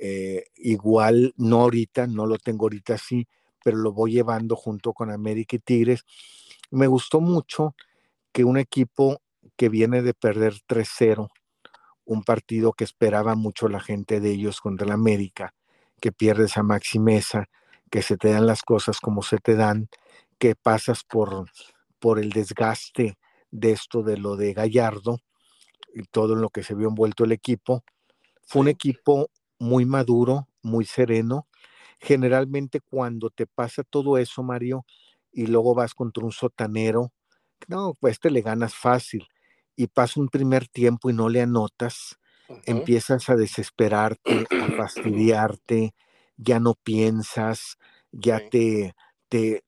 Eh, 0.00 0.46
igual, 0.56 1.32
no 1.36 1.60
ahorita, 1.60 2.08
no 2.08 2.26
lo 2.26 2.38
tengo 2.38 2.64
ahorita 2.64 2.98
sí, 2.98 3.28
pero 3.62 3.76
lo 3.76 3.92
voy 3.92 4.14
llevando 4.14 4.56
junto 4.56 4.92
con 4.92 5.12
América 5.12 5.56
y 5.56 5.60
Tigres. 5.60 6.04
Me 6.74 6.88
gustó 6.88 7.20
mucho 7.20 7.76
que 8.32 8.42
un 8.42 8.56
equipo 8.56 9.22
que 9.56 9.68
viene 9.68 10.02
de 10.02 10.12
perder 10.12 10.54
3-0, 10.66 11.28
un 12.04 12.24
partido 12.24 12.72
que 12.72 12.82
esperaba 12.82 13.36
mucho 13.36 13.68
la 13.68 13.78
gente 13.78 14.18
de 14.18 14.32
ellos 14.32 14.60
contra 14.60 14.84
el 14.84 14.92
América, 14.92 15.54
que 16.00 16.10
pierdes 16.10 16.56
a 16.56 16.64
Maximeza, 16.64 17.46
que 17.92 18.02
se 18.02 18.16
te 18.16 18.32
dan 18.32 18.48
las 18.48 18.62
cosas 18.62 18.98
como 18.98 19.22
se 19.22 19.38
te 19.38 19.54
dan, 19.54 19.88
que 20.40 20.56
pasas 20.56 21.04
por, 21.04 21.48
por 22.00 22.18
el 22.18 22.30
desgaste 22.30 23.18
de 23.52 23.70
esto 23.70 24.02
de 24.02 24.16
lo 24.16 24.34
de 24.34 24.52
Gallardo 24.52 25.18
y 25.94 26.02
todo 26.02 26.32
en 26.32 26.40
lo 26.40 26.50
que 26.50 26.64
se 26.64 26.74
vio 26.74 26.88
envuelto 26.88 27.22
el 27.22 27.30
equipo. 27.30 27.84
Fue 28.42 28.62
un 28.62 28.68
equipo 28.68 29.30
muy 29.60 29.86
maduro, 29.86 30.48
muy 30.60 30.86
sereno. 30.86 31.46
Generalmente 32.00 32.80
cuando 32.80 33.30
te 33.30 33.46
pasa 33.46 33.84
todo 33.84 34.18
eso, 34.18 34.42
Mario, 34.42 34.84
y 35.34 35.46
luego 35.46 35.74
vas 35.74 35.94
contra 35.94 36.24
un 36.24 36.32
sotanero, 36.32 37.12
no, 37.68 37.94
pues 38.00 38.20
te 38.20 38.30
le 38.30 38.40
ganas 38.40 38.74
fácil. 38.74 39.26
Y 39.76 39.88
pasa 39.88 40.20
un 40.20 40.28
primer 40.28 40.68
tiempo 40.68 41.10
y 41.10 41.12
no 41.12 41.28
le 41.28 41.42
anotas, 41.42 42.18
empiezas 42.64 43.28
a 43.28 43.34
desesperarte, 43.34 44.46
a 44.50 44.66
fastidiarte, 44.76 45.94
ya 46.36 46.60
no 46.60 46.74
piensas, 46.74 47.76
ya 48.12 48.40
te, 48.48 48.94
te, 49.28 49.64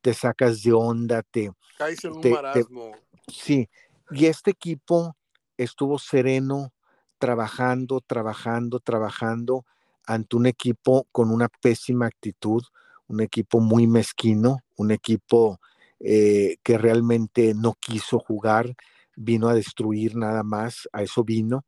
te, 0.00 0.14
sacas 0.14 0.62
de 0.62 0.72
onda, 0.72 1.22
te... 1.22 1.50
Caes 1.76 2.04
en 2.04 2.12
un 2.12 2.30
marasmo. 2.30 2.92
sí, 3.26 3.68
y 4.10 4.26
este 4.26 4.52
equipo 4.52 5.16
estuvo 5.56 5.98
sereno, 5.98 6.72
trabajando, 7.18 8.00
trabajando, 8.00 8.78
trabajando 8.78 9.64
ante 10.06 10.36
un 10.36 10.46
equipo 10.46 11.06
con 11.10 11.30
una 11.30 11.48
pésima 11.48 12.06
actitud, 12.06 12.62
un 13.08 13.20
equipo 13.20 13.60
muy 13.60 13.86
mezquino, 13.86 14.58
un 14.76 14.90
equipo 14.90 15.60
eh, 16.00 16.58
que 16.62 16.78
realmente 16.78 17.54
no 17.54 17.74
quiso 17.80 18.18
jugar, 18.18 18.74
vino 19.16 19.48
a 19.48 19.54
destruir 19.54 20.14
nada 20.14 20.42
más, 20.44 20.88
a 20.92 21.02
eso 21.02 21.24
vino, 21.24 21.64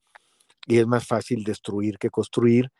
y 0.66 0.78
es 0.78 0.86
más 0.86 1.06
fácil 1.06 1.42
destruir 1.42 1.98
que 1.98 2.10
construir. 2.10 2.70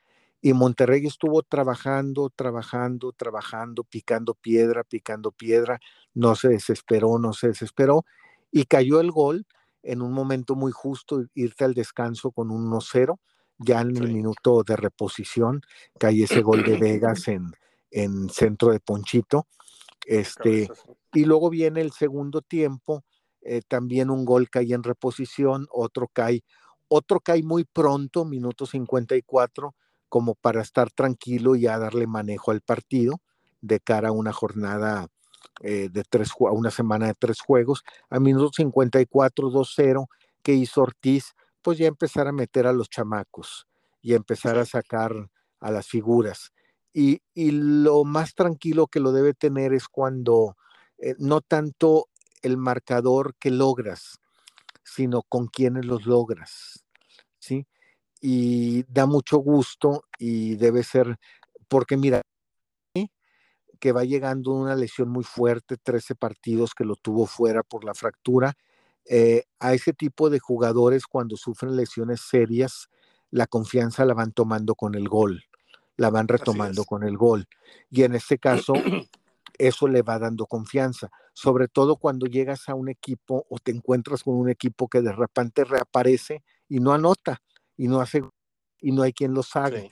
Y 0.43 0.53
Monterrey 0.53 1.07
estuvo 1.07 1.43
trabajando, 1.43 2.31
trabajando, 2.31 3.13
trabajando, 3.13 3.85
picando 3.85 4.35
piedra, 4.35 4.85
picando 4.85 5.33
piedra, 5.33 5.81
no 6.15 6.35
se 6.37 6.49
desesperó, 6.49 7.19
no 7.19 7.33
se 7.33 7.49
desesperó, 7.49 8.05
y 8.53 8.65
cayó 8.65 9.01
el 9.01 9.11
gol 9.11 9.47
en 9.83 10.03
un 10.03 10.13
momento 10.13 10.55
muy 10.55 10.73
justo, 10.73 11.25
irte 11.35 11.65
al 11.65 11.75
descanso 11.75 12.31
con 12.31 12.51
un 12.51 12.71
1-0, 12.71 13.19
ya 13.59 13.81
en 13.81 13.97
el 13.97 14.13
minuto 14.13 14.63
de 14.63 14.77
reposición, 14.77 15.63
cae 15.99 16.23
ese 16.23 16.43
gol 16.43 16.63
de 16.63 16.79
Vegas 16.79 17.29
en, 17.29 17.53
en 17.91 18.29
centro 18.31 18.73
de 18.73 18.81
Ponchito. 18.81 19.47
Este, 20.07 20.69
y 21.13 21.25
luego 21.25 21.51
viene 21.51 21.81
el 21.81 21.93
segundo 21.93 22.41
tiempo, 22.41 23.05
eh, 23.43 23.63
también 23.67 24.11
un 24.11 24.25
gol 24.25 24.49
cae 24.51 24.73
en 24.73 24.83
reposición, 24.83 25.67
otro 25.71 26.09
cae, 26.13 26.43
otro 26.89 27.21
cae 27.21 27.43
muy 27.43 27.65
pronto, 27.65 28.25
minuto 28.25 28.67
54, 28.67 29.75
como 30.09 30.35
para 30.35 30.63
estar 30.63 30.91
tranquilo 30.91 31.55
y 31.55 31.67
a 31.67 31.79
darle 31.79 32.07
manejo 32.07 32.51
al 32.51 32.61
partido 32.61 33.21
de 33.61 33.81
cara 33.81 34.09
a 34.09 34.13
una 34.13 34.33
jornada 34.33 35.09
eh, 35.63 35.89
de 35.91 36.03
tres, 36.09 36.31
a 36.39 36.53
una 36.53 36.71
semana 36.71 37.07
de 37.07 37.15
tres 37.15 37.41
juegos. 37.41 37.83
A 38.09 38.19
minuto 38.19 38.51
54, 38.55 39.51
2-0, 39.51 40.07
que 40.43 40.55
hizo 40.55 40.83
Ortiz, 40.83 41.35
pues 41.63 41.79
ya 41.79 41.87
empezar 41.87 42.27
a 42.27 42.33
meter 42.33 42.67
a 42.67 42.73
los 42.73 42.89
chamacos 42.89 43.67
y 44.01 44.15
empezar 44.15 44.59
a 44.59 44.65
sacar 44.65 45.13
a 45.61 45.71
las 45.71 45.87
figuras. 45.87 46.53
Y, 46.93 47.21
lo 47.35 48.05
más 48.05 48.35
tranquilo 48.35 48.87
que 48.87 49.01
lo 49.01 49.13
debe 49.13 49.35
tener 49.35 49.73
es 49.73 49.89
cuando 49.89 50.57
eh, 50.99 51.15
no 51.19 51.41
tanto 51.41 52.09
el 52.43 52.57
marcador 52.57 53.35
que 53.39 53.51
logras, 53.51 54.19
sino 54.85 55.23
con 55.23 55.47
quienes 55.47 55.87
los 55.87 56.07
logras. 56.07 56.85
¿Sí? 57.39 57.67
y 58.21 58.85
da 58.85 59.07
mucho 59.07 59.39
gusto 59.39 60.05
y 60.19 60.57
debe 60.57 60.83
ser, 60.85 61.17
porque 61.69 61.97
mira, 61.97 62.23
que 63.79 63.93
va 63.93 64.05
llegando 64.05 64.53
una 64.53 64.77
lesión 64.77 65.09
muy 65.09 65.25
fuerte, 65.25 65.79
13 65.79 66.15
partidos 66.15 66.75
que 66.75 66.85
lo 66.85 66.97
tuvo 66.97 67.25
fuera 67.25 67.63
por 67.63 67.83
la 67.85 67.95
fractura. 67.95 68.53
Eh, 69.07 69.45
a 69.59 69.73
ese 69.73 69.95
tipo 69.95 70.29
de 70.29 70.39
jugadores 70.39 71.07
cuando 71.07 71.37
sufren 71.37 71.77
lesiones 71.77 72.21
serias, 72.21 72.89
la 73.31 73.47
confianza 73.47 74.05
la 74.05 74.13
van 74.13 74.33
tomando 74.33 74.75
con 74.75 74.95
el 74.95 75.09
gol, 75.09 75.45
la 76.01 76.09
van 76.09 76.29
retomando 76.29 76.85
con 76.85 77.03
el 77.03 77.19
gol. 77.19 77.47
Y 77.91 78.05
en 78.05 78.15
este 78.15 78.39
caso, 78.39 78.73
eso 79.59 79.87
le 79.87 80.01
va 80.01 80.19
dando 80.19 80.47
confianza, 80.47 81.11
sobre 81.35 81.69
todo 81.69 81.97
cuando 81.97 82.25
llegas 82.25 82.71
a 82.71 82.75
un 82.75 82.89
equipo 82.89 83.45
o 83.51 83.59
te 83.59 83.71
encuentras 83.71 84.23
con 84.23 84.37
un 84.37 84.49
equipo 84.49 84.89
que 84.89 85.03
de 85.03 85.13
repente 85.13 85.63
reaparece 85.63 86.43
y 86.71 86.81
no 86.81 86.95
anota 86.95 87.43
y 87.77 87.87
no 87.87 88.01
hace 88.01 88.23
y 88.81 88.93
no 88.93 89.03
hay 89.03 89.13
quien 89.13 89.35
los 89.35 89.55
haga. 89.57 89.83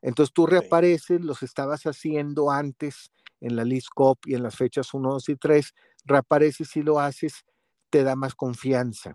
Entonces 0.00 0.32
tú 0.32 0.46
reapareces, 0.46 1.20
los 1.20 1.42
estabas 1.42 1.82
haciendo 1.82 2.50
antes 2.50 3.12
en 3.42 3.54
la 3.54 3.64
List 3.64 3.88
Cup 3.94 4.18
y 4.24 4.36
en 4.36 4.42
las 4.42 4.56
fechas 4.56 4.94
1, 4.94 5.12
2 5.12 5.28
y 5.28 5.36
3, 5.36 5.74
reapareces 6.06 6.74
y 6.76 6.82
lo 6.82 7.00
haces, 7.00 7.44
te 7.90 8.02
da 8.02 8.16
más 8.16 8.34
confianza. 8.34 9.14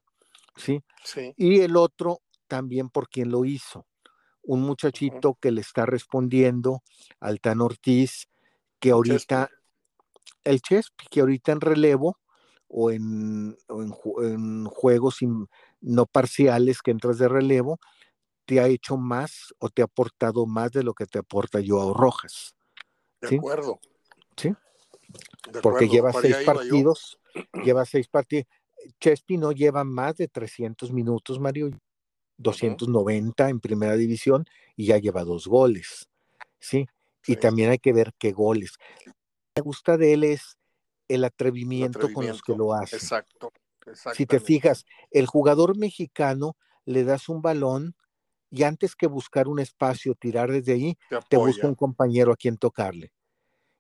¿sí? 0.56 0.84
Y 1.38 1.62
el 1.62 1.76
otro 1.76 2.22
también 2.48 2.90
por 2.90 3.10
quien 3.10 3.32
lo 3.32 3.46
hizo. 3.46 3.88
Un 4.48 4.62
muchachito 4.62 5.38
que 5.42 5.52
le 5.52 5.62
está 5.62 5.86
respondiendo 5.86 6.84
al 7.20 7.40
Tan 7.40 7.62
Ortiz, 7.62 8.28
que 8.80 8.92
ahorita, 8.92 9.50
el 10.44 10.62
Chespi, 10.62 11.08
que 11.10 11.22
ahorita 11.22 11.52
en 11.52 11.62
relevo 11.62 12.20
o 12.68 12.92
en, 12.92 13.58
en 13.70 14.66
juegos 14.66 15.20
no 15.82 16.06
parciales 16.06 16.82
que 16.82 16.92
entras 16.92 17.18
de 17.18 17.28
relevo, 17.28 17.80
te 18.46 18.60
ha 18.60 18.68
hecho 18.68 18.98
más 18.98 19.54
o 19.60 19.70
te 19.70 19.82
ha 19.82 19.86
aportado 19.86 20.46
más 20.46 20.72
de 20.72 20.84
lo 20.84 20.94
que 20.94 21.06
te 21.06 21.20
aporta 21.20 21.60
Joao 21.66 21.94
Rojas. 21.94 22.56
De 23.22 23.38
acuerdo. 23.38 23.80
Sí. 24.38 24.54
Porque 25.62 25.88
lleva 25.90 26.14
seis 26.14 26.38
partidos, 26.46 27.20
lleva 27.64 27.86
seis 27.86 28.08
partidos. 28.08 28.48
Chespi 29.00 29.38
no 29.38 29.52
lleva 29.52 29.84
más 29.84 30.16
de 30.18 30.28
300 30.28 30.92
minutos, 30.92 31.40
Mario, 31.40 31.72
290 32.38 33.50
en 33.50 33.60
primera 33.60 33.96
división 33.96 34.46
y 34.76 34.88
ya 34.88 34.98
lleva 34.98 35.24
dos 35.24 35.48
goles. 35.48 36.10
¿sí? 36.60 36.88
Y 37.28 37.38
también 37.38 37.70
hay 37.72 37.80
que 37.80 37.94
ver 37.94 38.14
qué 38.18 38.32
goles. 38.32 38.74
Lo 39.06 39.14
que 39.14 39.18
me 39.58 39.62
gusta 39.62 39.98
de 39.98 40.14
él 40.14 40.24
es 40.24 40.58
el 41.08 41.24
atrevimiento, 41.24 42.12
con 42.12 42.28
los 42.28 42.42
que 42.42 42.56
lo 42.56 42.74
hace. 42.74 42.96
Exacto. 42.96 43.52
Si 44.14 44.26
te 44.26 44.40
fijas, 44.40 44.86
el 45.12 45.28
jugador 45.28 45.78
mexicano 45.78 46.58
le 46.86 47.04
das 47.04 47.30
un 47.30 47.42
balón 47.42 47.96
y 48.50 48.64
antes 48.64 48.96
que 48.96 49.08
buscar 49.08 49.48
un 49.48 49.60
espacio, 49.60 50.16
tirar 50.16 50.52
desde 50.52 50.74
ahí, 50.74 50.98
te, 51.30 51.38
busca 51.38 51.68
un 51.68 51.76
compañero 51.76 52.32
a 52.32 52.36
quien 52.36 52.58
tocarle. 52.58 53.12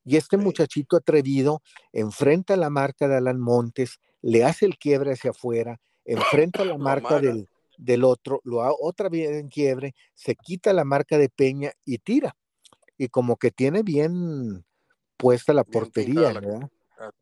Y 0.03 0.17
este 0.17 0.37
muchachito 0.37 0.97
atrevido 0.97 1.63
enfrenta 1.91 2.55
la 2.55 2.69
marca 2.69 3.07
de 3.07 3.15
Alan 3.15 3.39
Montes, 3.39 3.99
le 4.21 4.43
hace 4.43 4.67
el 4.67 4.77
quiebre 4.77 5.13
hacia 5.13 5.31
afuera, 5.31 5.79
enfrenta 6.03 6.63
la 6.65 6.77
marca 6.77 7.19
del, 7.19 7.49
del, 7.77 8.03
otro, 8.03 8.41
lo 8.43 8.61
ha 8.63 8.71
otra 8.79 9.09
vez 9.09 9.31
en 9.31 9.49
quiebre, 9.49 9.95
se 10.13 10.35
quita 10.35 10.73
la 10.73 10.83
marca 10.83 11.17
de 11.17 11.29
Peña 11.29 11.71
y 11.83 11.97
tira. 11.99 12.35
Y 12.97 13.09
como 13.09 13.37
que 13.37 13.51
tiene 13.51 13.83
bien 13.83 14.65
puesta 15.17 15.53
la 15.53 15.63
portería, 15.63 16.33
¿verdad? 16.33 16.69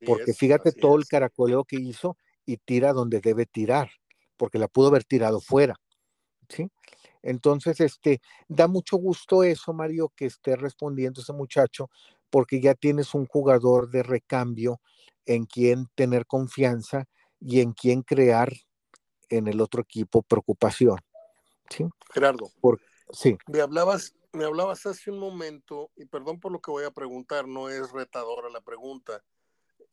Porque 0.06 0.34
fíjate 0.34 0.72
todo 0.72 0.98
el 0.98 1.08
caracoleo 1.08 1.64
que 1.64 1.78
hizo 1.78 2.18
y 2.46 2.58
tira 2.58 2.94
donde 2.94 3.22
debe 3.22 3.46
tirar, 3.46 3.90
porque 4.38 4.60
la 4.60 4.68
pudo 4.68 4.88
haber 4.88 5.04
tirado 5.04 5.40
fuera. 5.40 5.76
¿sí? 6.50 6.70
Entonces, 7.22 7.80
este, 7.80 8.22
da 8.48 8.68
mucho 8.68 8.98
gusto 8.98 9.44
eso, 9.44 9.74
Mario, 9.74 10.12
que 10.16 10.26
esté 10.26 10.56
respondiendo 10.56 11.22
ese 11.22 11.34
muchacho, 11.34 11.90
porque 12.30 12.60
ya 12.60 12.76
tienes 12.76 13.14
un 13.14 13.26
jugador 13.26 13.90
de 13.90 14.04
recambio 14.04 14.82
en 15.26 15.46
quien 15.46 15.88
tener 15.96 16.26
confianza 16.26 17.06
y 17.40 17.62
en 17.62 17.74
quien 17.74 18.02
crear 18.02 18.52
en 19.38 19.48
el 19.48 19.62
otro 19.62 19.82
equipo 19.82 20.22
preocupación. 20.22 20.98
¿sí? 21.70 21.86
Gerardo, 22.14 22.52
sí. 23.12 23.38
me 23.48 23.62
hablabas, 23.62 24.14
me 24.32 24.46
hablabas 24.46 24.86
hace 24.86 25.12
un 25.12 25.20
momento, 25.20 25.92
y 25.96 26.06
perdón 26.06 26.40
por 26.40 26.52
lo 26.52 26.62
que 26.62 26.72
voy 26.72 26.86
a 26.86 26.92
preguntar, 26.92 27.48
no 27.48 27.70
es 27.70 27.92
retadora 27.92 28.50
la 28.50 28.62
pregunta, 28.62 29.24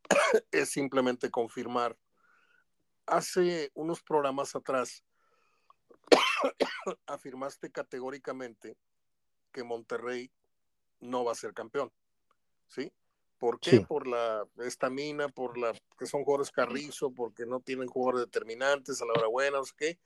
es 0.51 0.71
simplemente 0.71 1.31
confirmar. 1.31 1.97
Hace 3.07 3.71
unos 3.75 4.03
programas 4.03 4.55
atrás 4.55 5.05
afirmaste 7.07 7.71
categóricamente 7.71 8.77
que 9.53 9.65
Monterrey 9.65 10.31
no 11.01 11.25
va 11.25 11.33
a 11.33 11.37
ser 11.37 11.55
campeón. 11.55 11.93
¿Sí? 12.69 12.93
¿Por 13.41 13.59
qué? 13.59 13.81
Por 13.81 14.07
la 14.07 14.47
estamina, 14.59 15.31
por 15.31 15.57
la 15.57 15.73
que 15.99 16.05
son 16.05 16.25
jugadores 16.25 16.51
carrizo, 16.51 17.11
porque 17.11 17.47
no 17.47 17.61
tienen 17.61 17.89
jugadores 17.89 18.27
determinantes 18.27 19.01
a 19.01 19.07
la 19.07 19.13
hora 19.13 19.29
buena, 19.29 19.57
no 19.57 19.65
sé 19.65 19.73
qué. 19.79 19.99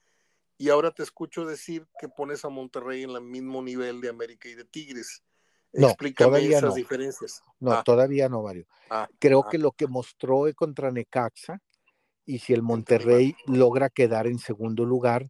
Y 0.57 0.69
ahora 0.69 0.91
te 0.91 1.03
escucho 1.03 1.45
decir 1.45 1.85
que 1.99 2.07
pones 2.07 2.45
a 2.45 2.49
Monterrey 2.49 3.03
en 3.03 3.09
el 3.09 3.21
mismo 3.21 3.61
nivel 3.61 3.99
de 3.99 4.07
América 4.07 4.47
y 4.47 4.55
de 4.55 4.63
Tigres. 4.63 5.21
No, 5.73 5.87
Explícame 5.87 6.45
esas 6.45 6.75
diferencias. 6.75 7.43
No, 7.59 7.73
ah. 7.73 7.83
todavía 7.83 8.29
no, 8.29 8.41
Mario. 8.41 8.67
Ah, 8.89 9.09
Creo 9.19 9.43
ah. 9.45 9.49
que 9.51 9.57
lo 9.57 9.73
que 9.73 9.87
mostró 9.87 10.45
contra 10.55 10.89
Necaxa, 10.89 11.61
y 12.25 12.39
si 12.39 12.53
el 12.53 12.61
Monterrey 12.61 13.35
logra 13.47 13.89
quedar 13.89 14.27
en 14.27 14.39
segundo 14.39 14.85
lugar, 14.85 15.29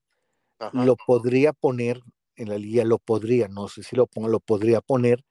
lo 0.74 0.96
podría 0.96 1.54
poner 1.54 2.02
en 2.36 2.50
la 2.50 2.60
liga, 2.60 2.84
lo 2.84 3.00
podría, 3.00 3.48
no 3.48 3.68
sé 3.68 3.82
si 3.82 3.96
lo 3.96 4.06
pongo, 4.06 4.28
lo 4.28 4.40
podría 4.40 4.80
poner 4.80 5.26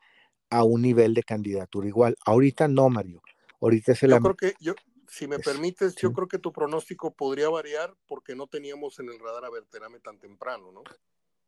a 0.55 0.63
un 0.63 0.83
nivel 0.83 1.15
de 1.15 1.25
candidatura 1.25 1.89
igual. 1.89 2.17
Ahorita 2.25 2.69
no, 2.69 2.89
Mario. 2.89 3.21
Ahorita 3.61 3.93
es 3.93 4.03
el. 4.05 4.11
Yo 4.11 4.21
creo 4.21 4.37
que, 4.37 4.55
yo, 4.61 4.75
si 5.09 5.27
me 5.27 5.41
permites, 5.41 5.97
yo 5.97 6.13
creo 6.13 6.29
que 6.29 6.39
tu 6.39 6.53
pronóstico 6.53 7.13
podría 7.13 7.49
variar 7.49 7.93
porque 8.07 8.37
no 8.37 8.47
teníamos 8.47 9.01
en 9.01 9.09
el 9.09 9.19
radar 9.19 9.45
a 9.45 9.51
Berterame 9.51 9.99
tan 9.99 10.19
temprano, 10.21 10.71
¿no? 10.71 10.83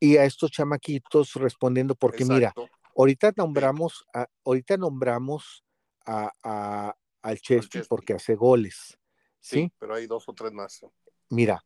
Y 0.01 0.17
a 0.17 0.25
estos 0.25 0.51
chamaquitos 0.51 1.35
respondiendo, 1.35 1.95
porque 1.95 2.25
mira, 2.25 2.53
ahorita 2.97 3.33
nombramos, 3.37 4.05
a, 4.13 4.27
ahorita 4.45 4.77
nombramos 4.77 5.65
a, 6.05 6.95
al 7.23 7.41
porque 7.89 8.15
hace 8.15 8.35
goles. 8.35 8.99
¿sí? 9.41 9.73
pero 9.79 9.95
hay 9.95 10.09
dos 10.09 10.29
o 10.29 10.35
tres 10.35 10.53
más. 10.53 10.85
Mira, 11.31 11.65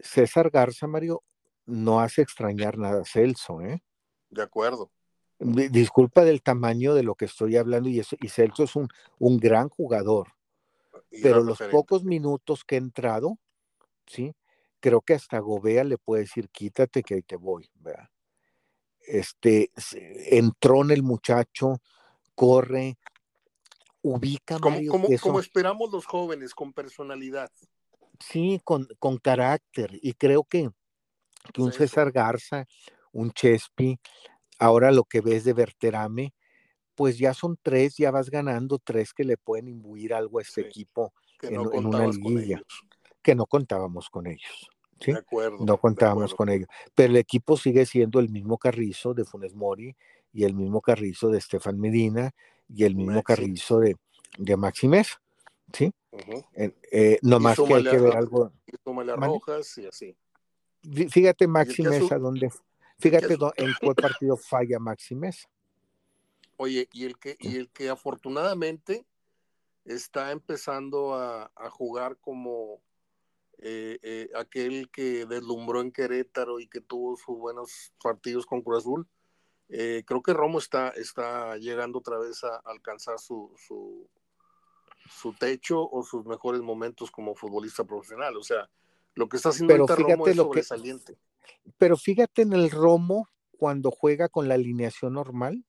César 0.00 0.50
Garza, 0.50 0.88
Mario, 0.88 1.22
no 1.66 2.00
hace 2.00 2.22
extrañar 2.22 2.76
nada 2.76 3.02
a 3.02 3.04
Celso, 3.04 3.60
¿eh? 3.60 3.82
De 4.28 4.42
acuerdo. 4.42 4.90
Disculpa 5.40 6.22
del 6.22 6.42
tamaño 6.42 6.92
de 6.92 7.02
lo 7.02 7.14
que 7.14 7.24
estoy 7.24 7.56
hablando 7.56 7.88
y, 7.88 7.98
eso, 7.98 8.14
y 8.20 8.28
Celso 8.28 8.64
es 8.64 8.76
un, 8.76 8.88
un 9.18 9.38
gran 9.38 9.70
jugador. 9.70 10.34
pero 11.22 11.42
los 11.42 11.58
pocos 11.70 12.04
minutos 12.04 12.62
que 12.62 12.74
he 12.74 12.78
entrado, 12.78 13.38
¿sí? 14.06 14.34
Creo 14.80 15.00
que 15.00 15.14
hasta 15.14 15.38
Gobea 15.38 15.84
le 15.84 15.96
puede 15.96 16.22
decir, 16.22 16.50
quítate 16.50 17.02
que 17.02 17.14
ahí 17.14 17.22
te 17.22 17.36
voy, 17.36 17.70
¿verdad? 17.74 18.08
Este, 19.00 19.70
entró 20.30 20.82
en 20.82 20.90
el 20.90 21.02
muchacho, 21.02 21.80
corre, 22.34 22.98
ubica. 24.02 24.58
Como, 24.58 24.78
como, 24.88 25.08
como 25.20 25.40
esperamos 25.40 25.90
los 25.90 26.06
jóvenes, 26.06 26.54
con 26.54 26.72
personalidad. 26.72 27.50
Sí, 28.18 28.60
con, 28.62 28.86
con 28.98 29.16
carácter. 29.16 29.98
Y 30.02 30.12
creo 30.12 30.44
que, 30.44 30.70
que 31.52 31.62
un 31.62 31.72
César 31.72 32.12
Garza, 32.12 32.66
un 33.12 33.32
Chespi, 33.32 33.98
ahora 34.60 34.92
lo 34.92 35.04
que 35.04 35.20
ves 35.20 35.44
de 35.44 35.52
Verterame, 35.52 36.32
pues 36.94 37.18
ya 37.18 37.34
son 37.34 37.58
tres, 37.60 37.96
ya 37.96 38.10
vas 38.10 38.30
ganando 38.30 38.78
tres 38.78 39.12
que 39.12 39.24
le 39.24 39.36
pueden 39.36 39.68
imbuir 39.68 40.14
algo 40.14 40.38
a 40.38 40.42
este 40.42 40.60
equipo 40.60 41.12
en, 41.42 41.58
una 41.58 42.06
liguilla, 42.06 42.62
que 43.22 43.34
no 43.34 43.46
contábamos 43.46 44.10
con 44.10 44.26
ellos. 44.26 44.68
¿sí? 45.00 45.12
De 45.12 45.18
acuerdo, 45.18 45.64
no 45.64 45.78
contábamos 45.78 46.34
con 46.34 46.50
ellos. 46.50 46.68
Pero 46.94 47.10
el 47.10 47.16
equipo 47.16 47.56
sigue 47.56 47.86
siendo 47.86 48.20
el 48.20 48.28
mismo 48.28 48.58
carrizo 48.58 49.14
de 49.14 49.24
Funes 49.24 49.54
Mori 49.54 49.96
y 50.32 50.44
el 50.44 50.54
mismo 50.54 50.80
carrizo 50.80 51.28
de 51.28 51.38
Estefan 51.38 51.80
Medina 51.80 52.32
y 52.68 52.84
el 52.84 52.94
mismo 52.94 53.22
carrizo 53.22 53.80
de, 53.80 53.96
de 54.38 54.56
Maximez. 54.56 55.16
¿sí? 55.72 55.92
Eh, 56.92 57.18
no 57.22 57.40
más 57.40 57.58
que 57.58 57.74
hay 57.74 57.84
que 57.84 57.98
ver 57.98 58.16
algo. 58.16 58.52
Rojas 58.84 59.78
y 59.78 59.86
así. 59.86 60.16
Fíjate, 60.82 61.46
Maxi 61.46 61.82
Mesa, 61.82 62.18
dónde. 62.18 62.50
Fíjate 63.00 63.36
en 63.56 63.72
cuál 63.80 63.94
partido 63.94 64.36
falla 64.36 64.78
Maxi 64.78 65.14
Mesa. 65.14 65.48
Oye, 66.56 66.88
y 66.92 67.04
el 67.06 67.18
que, 67.18 67.36
y 67.40 67.56
el 67.56 67.70
que 67.70 67.88
afortunadamente 67.88 69.06
está 69.84 70.30
empezando 70.30 71.14
a, 71.14 71.50
jugar 71.70 72.18
como 72.18 72.82
eh, 73.58 73.98
eh, 74.02 74.28
aquel 74.36 74.90
que 74.90 75.24
deslumbró 75.24 75.80
en 75.80 75.90
Querétaro 75.90 76.60
y 76.60 76.68
que 76.68 76.80
tuvo 76.80 77.16
sus 77.16 77.38
buenos 77.38 77.92
partidos 78.02 78.44
con 78.44 78.60
Cruz 78.60 78.78
Azul. 78.78 79.08
creo 79.68 80.22
que 80.22 80.34
Romo 80.34 80.58
está, 80.58 80.90
está 80.90 81.56
llegando 81.56 81.98
otra 81.98 82.18
vez 82.18 82.44
a 82.44 82.56
alcanzar 82.66 83.18
su, 83.18 83.54
su 85.10 85.32
techo 85.34 85.88
o 85.90 86.02
sus 86.02 86.24
mejores 86.26 86.60
momentos 86.60 87.10
como 87.10 87.34
futbolista 87.34 87.84
profesional. 87.84 88.36
O 88.36 88.42
sea, 88.42 88.68
lo 89.14 89.28
que 89.28 89.36
está 89.36 89.48
haciendo 89.50 89.86
pero 89.86 89.86
Romo 89.86 90.26
es 90.26 90.36
sobresaliente. 90.36 91.18
Pero 91.78 91.96
fíjate 91.96 92.42
en 92.42 92.52
el 92.52 92.70
Romo 92.70 93.28
cuando 93.56 93.90
juega 93.90 94.28
con 94.28 94.48
la 94.48 94.54
alineación 94.54 95.14
normal. 95.14 95.64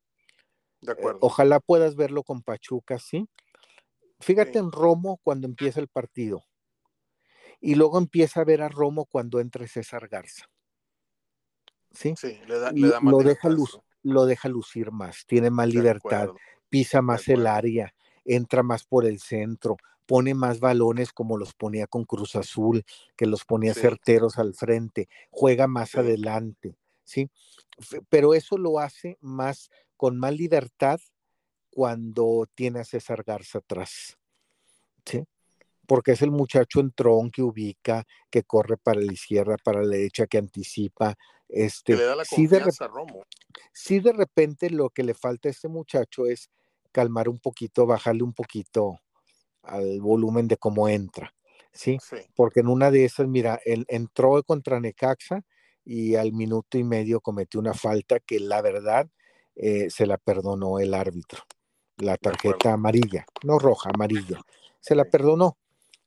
De 0.82 0.94
acuerdo. 0.94 1.20
ojalá 1.22 1.60
puedas 1.60 1.96
verlo 1.96 2.24
con 2.24 2.42
Pachuca, 2.42 2.98
¿sí? 2.98 3.30
Fíjate 4.20 4.58
en 4.58 4.72
Romo 4.72 5.20
cuando 5.24 5.48
empieza 5.48 5.80
el 5.80 5.88
partido. 5.88 6.44
Y 7.60 7.76
luego 7.76 8.00
empieza 8.00 8.42
a 8.42 8.46
ver 8.46 8.64
a 8.64 8.70
Romo 8.70 9.06
cuando 9.06 9.40
entra 9.40 9.68
César 9.68 10.08
Garza. 10.08 10.46
¿Sí? 11.92 12.16
Sí, 12.18 12.40
le 12.48 12.58
da, 12.58 12.72
le 12.72 12.88
da 12.88 13.00
más 13.00 13.12
lo, 13.12 13.20
deja 13.20 13.50
lo 14.04 14.26
deja 14.26 14.50
lucir 14.50 14.92
más, 14.92 15.26
tiene 15.28 15.50
más 15.50 15.68
libertad, 15.68 16.30
pisa 16.70 17.02
más 17.02 17.28
el 17.28 17.46
área, 17.46 17.94
entra 18.26 18.64
más 18.64 18.84
por 18.84 19.06
el 19.06 19.20
centro, 19.20 19.78
pone 20.06 20.34
más 20.34 20.60
balones 20.60 21.14
como 21.14 21.38
los 21.38 21.54
ponía 21.54 21.88
con 21.88 22.04
Cruz 22.04 22.36
Azul, 22.36 22.84
que 23.16 23.26
los 23.26 23.46
ponía 23.46 23.74
certeros 23.74 24.38
al 24.38 24.54
frente, 24.54 25.08
juega 25.30 25.68
más 25.68 25.96
adelante, 25.96 26.76
¿sí? 27.04 27.30
Pero 28.10 28.34
eso 28.34 28.58
lo 28.58 28.80
hace 28.80 29.18
más 29.22 29.70
con 29.96 30.18
más 30.18 30.36
libertad 30.36 31.00
cuando 31.70 32.48
tiene 32.56 32.80
a 32.82 32.84
César 32.84 33.24
Garza 33.24 33.60
atrás, 33.60 34.18
¿sí? 35.06 35.24
Porque 35.88 36.12
es 36.12 36.22
el 36.22 36.32
muchacho 36.32 36.80
entrón 36.80 37.32
que 37.32 37.42
ubica, 37.42 38.06
que 38.30 38.44
corre 38.44 38.78
para 38.78 39.02
la 39.02 39.14
izquierda, 39.14 39.58
para 39.64 39.82
la 39.82 39.90
derecha, 39.96 40.28
que 40.28 40.38
anticipa. 40.38 41.16
Este, 41.48 41.96
le 41.96 42.04
da 42.04 42.16
la 42.16 42.26
confianza 42.26 42.86
a 42.86 42.88
Romo. 42.88 43.26
Sí, 43.74 44.00
de 44.00 44.14
repente 44.14 44.70
lo 44.70 44.90
que 44.90 45.04
le 45.04 45.14
falta 45.14 45.50
a 45.50 45.52
este 45.52 45.68
muchacho 45.68 46.26
es 46.26 46.50
calmar 46.92 47.30
un 47.30 47.40
poquito, 47.40 47.86
bajarle 47.86 48.24
un 48.24 48.34
poquito 48.34 49.00
al 49.64 50.00
volumen 50.02 50.48
de 50.48 50.58
cómo 50.58 50.88
entra, 50.88 51.34
¿sí? 51.72 51.98
Porque 52.36 52.62
en 52.62 52.68
una 52.68 52.92
de 52.92 53.06
esas, 53.06 53.28
mira, 53.28 53.60
él 53.66 53.86
entró 53.88 54.42
contra 54.44 54.80
Necaxa 54.80 55.44
y 55.84 56.16
al 56.16 56.34
minuto 56.34 56.78
y 56.78 56.84
medio 56.84 57.22
cometió 57.22 57.60
una 57.60 57.74
falta 57.74 58.20
que 58.20 58.40
la 58.40 58.62
verdad 58.62 59.10
eh, 59.56 59.90
se 59.90 60.06
la 60.06 60.18
perdonó 60.18 60.80
el 60.80 60.94
árbitro. 60.94 61.44
La 61.98 62.18
tarjeta 62.18 62.74
amarilla, 62.74 63.26
no 63.44 63.60
roja, 63.60 63.92
amarilla. 63.94 64.42
Se 64.80 64.96
la 64.96 65.06
perdonó, 65.06 65.58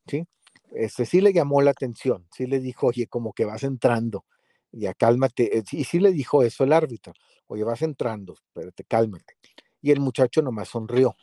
¿sí? 0.06 0.26
Este 0.72 1.06
sí 1.06 1.20
le 1.20 1.32
llamó 1.32 1.62
la 1.62 1.70
atención, 1.70 2.26
sí 2.32 2.46
le 2.46 2.58
dijo, 2.58 2.88
oye, 2.88 3.06
como 3.06 3.32
que 3.32 3.44
vas 3.44 3.62
entrando, 3.62 4.24
ya 4.72 4.92
cálmate. 4.92 5.58
Eh, 5.58 5.62
y 5.70 5.84
sí 5.84 6.00
le 6.00 6.10
dijo 6.10 6.42
eso 6.42 6.64
el 6.64 6.72
árbitro, 6.72 7.12
oye, 7.46 7.62
vas 7.62 7.82
entrando, 7.82 8.34
espérate, 8.34 8.82
cálmate 8.84 9.36
y 9.84 9.90
el 9.90 10.00
muchacho 10.00 10.40
nomás 10.40 10.70
sonrió, 10.70 11.14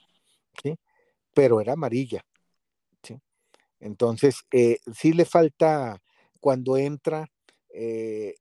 ¿sí? 0.61 0.77
Pero 1.33 1.59
era 1.59 1.73
amarilla, 1.73 2.23
¿sí? 3.01 3.19
Entonces, 3.79 4.43
eh, 4.51 4.77
sí 4.93 5.13
le 5.13 5.25
falta 5.25 5.99
cuando 6.39 6.77
entra 6.77 7.27
eh, 7.73 8.35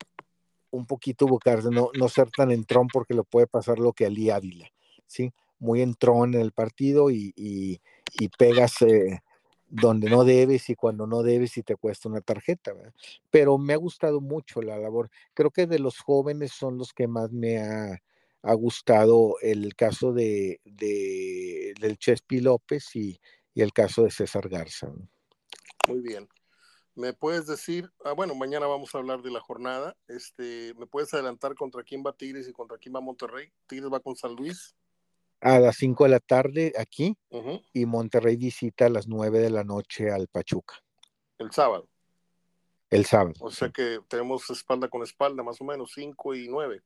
un 0.70 0.84
poquito 0.84 1.26
buscarse, 1.26 1.70
no, 1.70 1.88
no 1.98 2.08
ser 2.10 2.30
tan 2.30 2.50
entrón 2.50 2.86
porque 2.92 3.14
lo 3.14 3.24
puede 3.24 3.46
pasar 3.46 3.78
lo 3.78 3.94
que 3.94 4.04
Ali 4.04 4.28
Ávila, 4.28 4.70
¿sí? 5.06 5.32
Muy 5.58 5.80
entrón 5.80 6.34
en 6.34 6.42
el 6.42 6.52
partido 6.52 7.10
y, 7.10 7.32
y, 7.34 7.80
pegas 8.36 8.82
eh, 8.82 9.22
donde 9.68 10.10
no 10.10 10.24
debes 10.24 10.68
y 10.68 10.74
cuando 10.74 11.06
no 11.06 11.22
debes 11.22 11.56
y 11.56 11.62
te 11.62 11.76
cuesta 11.76 12.10
una 12.10 12.20
tarjeta. 12.20 12.74
Pero 13.30 13.56
me 13.56 13.72
ha 13.72 13.78
gustado 13.78 14.20
mucho 14.20 14.60
la 14.60 14.76
labor. 14.76 15.08
Creo 15.32 15.50
que 15.50 15.66
de 15.66 15.78
los 15.78 15.98
jóvenes 15.98 16.52
son 16.52 16.76
los 16.76 16.92
que 16.92 17.06
más 17.06 17.32
me 17.32 17.58
ha 17.58 18.02
ha 18.42 18.54
gustado 18.54 19.36
el 19.42 19.74
caso 19.74 20.12
de, 20.12 20.60
del 20.64 21.98
Chespi 21.98 22.40
López 22.40 22.94
y, 22.96 23.20
el 23.54 23.72
caso 23.74 24.04
de 24.04 24.10
César 24.10 24.48
Garza. 24.48 24.90
Muy 25.86 26.00
bien. 26.00 26.26
¿Me 26.94 27.12
puedes 27.12 27.46
decir, 27.46 27.90
ah, 28.04 28.12
bueno, 28.12 28.34
mañana 28.34 28.66
vamos 28.66 28.94
a 28.94 28.98
hablar 28.98 29.20
de 29.20 29.30
la 29.30 29.40
jornada, 29.40 29.94
este, 30.08 30.72
¿me 30.78 30.86
puedes 30.86 31.12
adelantar 31.12 31.54
contra 31.54 31.82
quién 31.82 32.02
va 32.04 32.14
Tigres 32.14 32.48
y 32.48 32.52
contra 32.52 32.78
quién 32.78 32.94
va 32.94 33.02
Monterrey? 33.02 33.52
Tigres 33.66 33.92
va 33.92 34.00
con 34.00 34.16
San 34.16 34.34
Luis. 34.34 34.74
A 35.42 35.58
las 35.58 35.76
5 35.76 36.04
de 36.04 36.10
la 36.10 36.20
tarde 36.20 36.72
aquí 36.78 37.16
y 37.72 37.86
Monterrey 37.86 38.36
visita 38.36 38.86
a 38.86 38.90
las 38.90 39.08
9 39.08 39.40
de 39.40 39.50
la 39.50 39.62
noche 39.62 40.10
al 40.10 40.28
Pachuca. 40.28 40.74
El 41.38 41.50
sábado. 41.52 41.88
El 42.90 43.04
sábado. 43.06 43.34
O 43.40 43.50
sea 43.50 43.70
que 43.70 44.00
tenemos 44.08 44.48
espalda 44.50 44.88
con 44.88 45.02
espalda, 45.02 45.42
más 45.42 45.60
o 45.60 45.64
menos, 45.64 45.92
5 45.94 46.34
y 46.34 46.48
9. 46.48 46.82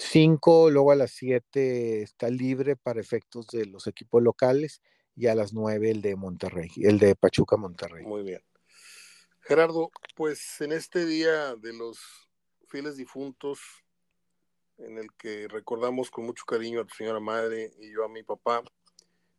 5, 0.00 0.70
luego 0.70 0.92
a 0.92 0.96
las 0.96 1.10
7 1.12 2.02
está 2.02 2.30
libre 2.30 2.74
para 2.74 3.00
efectos 3.00 3.46
de 3.48 3.66
los 3.66 3.86
equipos 3.86 4.22
locales 4.22 4.80
y 5.14 5.26
a 5.26 5.34
las 5.34 5.52
9 5.52 5.90
el 5.90 6.00
de 6.00 6.16
Monterrey, 6.16 6.70
el 6.82 6.98
de 6.98 7.14
Pachuca 7.14 7.56
Monterrey. 7.56 8.04
Muy 8.06 8.22
bien. 8.22 8.42
Gerardo, 9.40 9.90
pues 10.16 10.60
en 10.62 10.72
este 10.72 11.04
día 11.04 11.54
de 11.56 11.74
los 11.74 11.98
fieles 12.68 12.96
difuntos, 12.96 13.60
en 14.78 14.96
el 14.96 15.12
que 15.18 15.46
recordamos 15.48 16.10
con 16.10 16.24
mucho 16.24 16.44
cariño 16.46 16.80
a 16.80 16.86
tu 16.86 16.94
señora 16.94 17.20
madre 17.20 17.70
y 17.78 17.92
yo 17.92 18.04
a 18.04 18.08
mi 18.08 18.22
papá, 18.22 18.62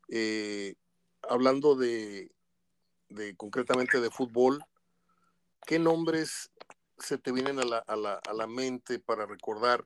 eh, 0.10 0.76
hablando 1.24 1.76
de, 1.76 2.32
de, 3.10 3.36
concretamente 3.36 4.00
de 4.00 4.12
fútbol, 4.12 4.64
¿qué 5.66 5.80
nombres 5.80 6.52
se 7.00 7.18
te 7.18 7.32
vienen 7.32 7.60
a 7.60 7.64
la, 7.64 7.78
a 7.80 7.96
la, 7.96 8.22
a 8.28 8.34
la 8.34 8.46
mente 8.46 9.00
para 9.00 9.26
recordar? 9.26 9.84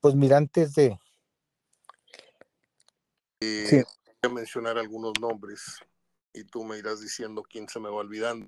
Pues 0.00 0.14
mira, 0.14 0.36
antes 0.36 0.74
de... 0.74 0.98
Eh, 3.40 3.66
sí. 3.66 3.76
Voy 3.76 4.30
a 4.30 4.34
mencionar 4.34 4.76
algunos 4.76 5.14
nombres 5.18 5.78
y 6.34 6.44
tú 6.44 6.62
me 6.62 6.76
irás 6.76 7.00
diciendo 7.00 7.42
quién 7.42 7.68
se 7.68 7.80
me 7.80 7.88
va 7.88 7.96
olvidando. 7.96 8.46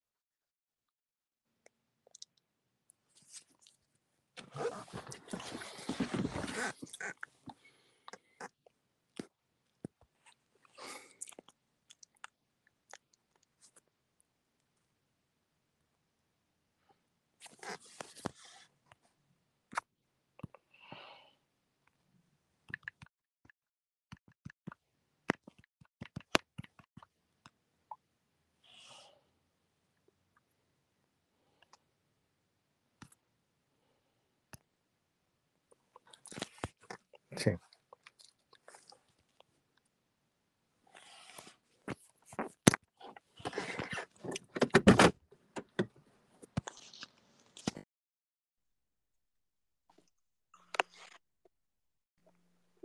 Sí. 37.37 37.51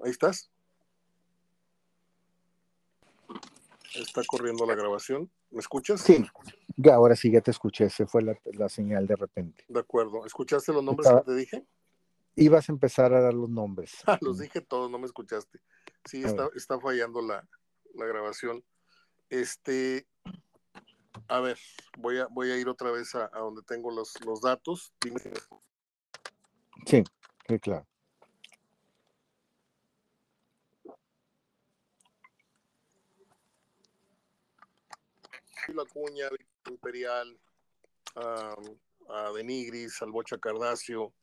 Ahí 0.04 0.10
estás. 0.10 0.50
Está 3.94 4.22
corriendo 4.26 4.66
la 4.66 4.74
grabación. 4.76 5.30
¿Me 5.52 5.60
escuchas? 5.60 6.02
Sí, 6.02 6.26
ya 6.78 6.96
ahora 6.96 7.16
sí 7.16 7.32
ya 7.32 7.42
te 7.42 7.52
escuché. 7.52 7.90
Se 7.90 8.08
fue 8.08 8.24
la, 8.24 8.38
la 8.54 8.70
señal 8.70 9.06
de 9.06 9.16
repente. 9.16 9.66
De 9.68 9.80
acuerdo. 9.80 10.26
¿Escuchaste 10.26 10.74
los 10.74 10.84
nombres 10.84 11.06
Estaba... 11.08 11.22
que 11.24 11.32
te 11.32 11.36
dije? 11.36 11.66
Ibas 12.36 12.70
a 12.70 12.72
empezar 12.72 13.13
a 13.13 13.22
dar 13.22 13.34
los 13.34 13.50
nombres. 13.50 13.94
Ah, 14.06 14.17
los 14.22 14.39
dije 14.39 14.62
todos, 14.62 14.89
no 14.89 15.00
me 15.00 15.06
escuchaste. 15.06 15.60
Sí, 16.06 16.24
está, 16.24 16.50
está, 16.56 16.80
fallando 16.80 17.22
la, 17.22 17.48
la, 17.94 18.06
grabación. 18.06 18.63
Este, 19.30 20.08
a 21.28 21.39
ver, 21.39 21.60
voy 21.98 22.20
a, 22.20 22.28
voy 22.28 22.52
a 22.52 22.58
ir 22.58 22.67
otra 22.67 22.91
vez 22.91 23.13
a, 23.13 23.30
a 23.32 23.39
donde 23.39 23.62
tengo 23.63 23.91
los, 23.91 24.13
los 24.26 24.41
datos. 24.41 24.94
Dime. 25.00 25.20
Sí, 26.88 27.04
sí, 27.48 27.60
claro. 27.60 27.86
La 35.67 35.86
Cuña, 35.86 36.28
Imperial, 36.70 37.39
a, 38.15 38.56
a 39.10 39.32
Denigris, 39.32 40.02
al 40.02 40.12
Bocha 40.12 40.38
Cardacio, 40.38 41.13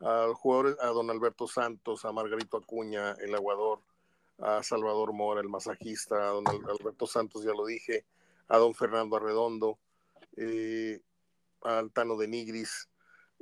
a 0.00 0.32
jugadores, 0.34 0.76
a 0.80 0.88
don 0.88 1.10
Alberto 1.10 1.46
Santos, 1.46 2.04
a 2.04 2.12
Margarito 2.12 2.56
Acuña, 2.56 3.12
el 3.12 3.34
aguador, 3.34 3.80
a 4.38 4.62
Salvador 4.62 5.12
Mora, 5.12 5.40
el 5.40 5.48
masajista, 5.48 6.16
a 6.16 6.32
don 6.32 6.46
Alberto 6.46 7.06
Santos, 7.06 7.44
ya 7.44 7.52
lo 7.52 7.66
dije, 7.66 8.04
a 8.48 8.58
don 8.58 8.74
Fernando 8.74 9.16
Arredondo, 9.16 9.78
eh, 10.36 11.00
al 11.62 11.90
Tano 11.92 12.16
de 12.16 12.28
Nigris. 12.28 12.88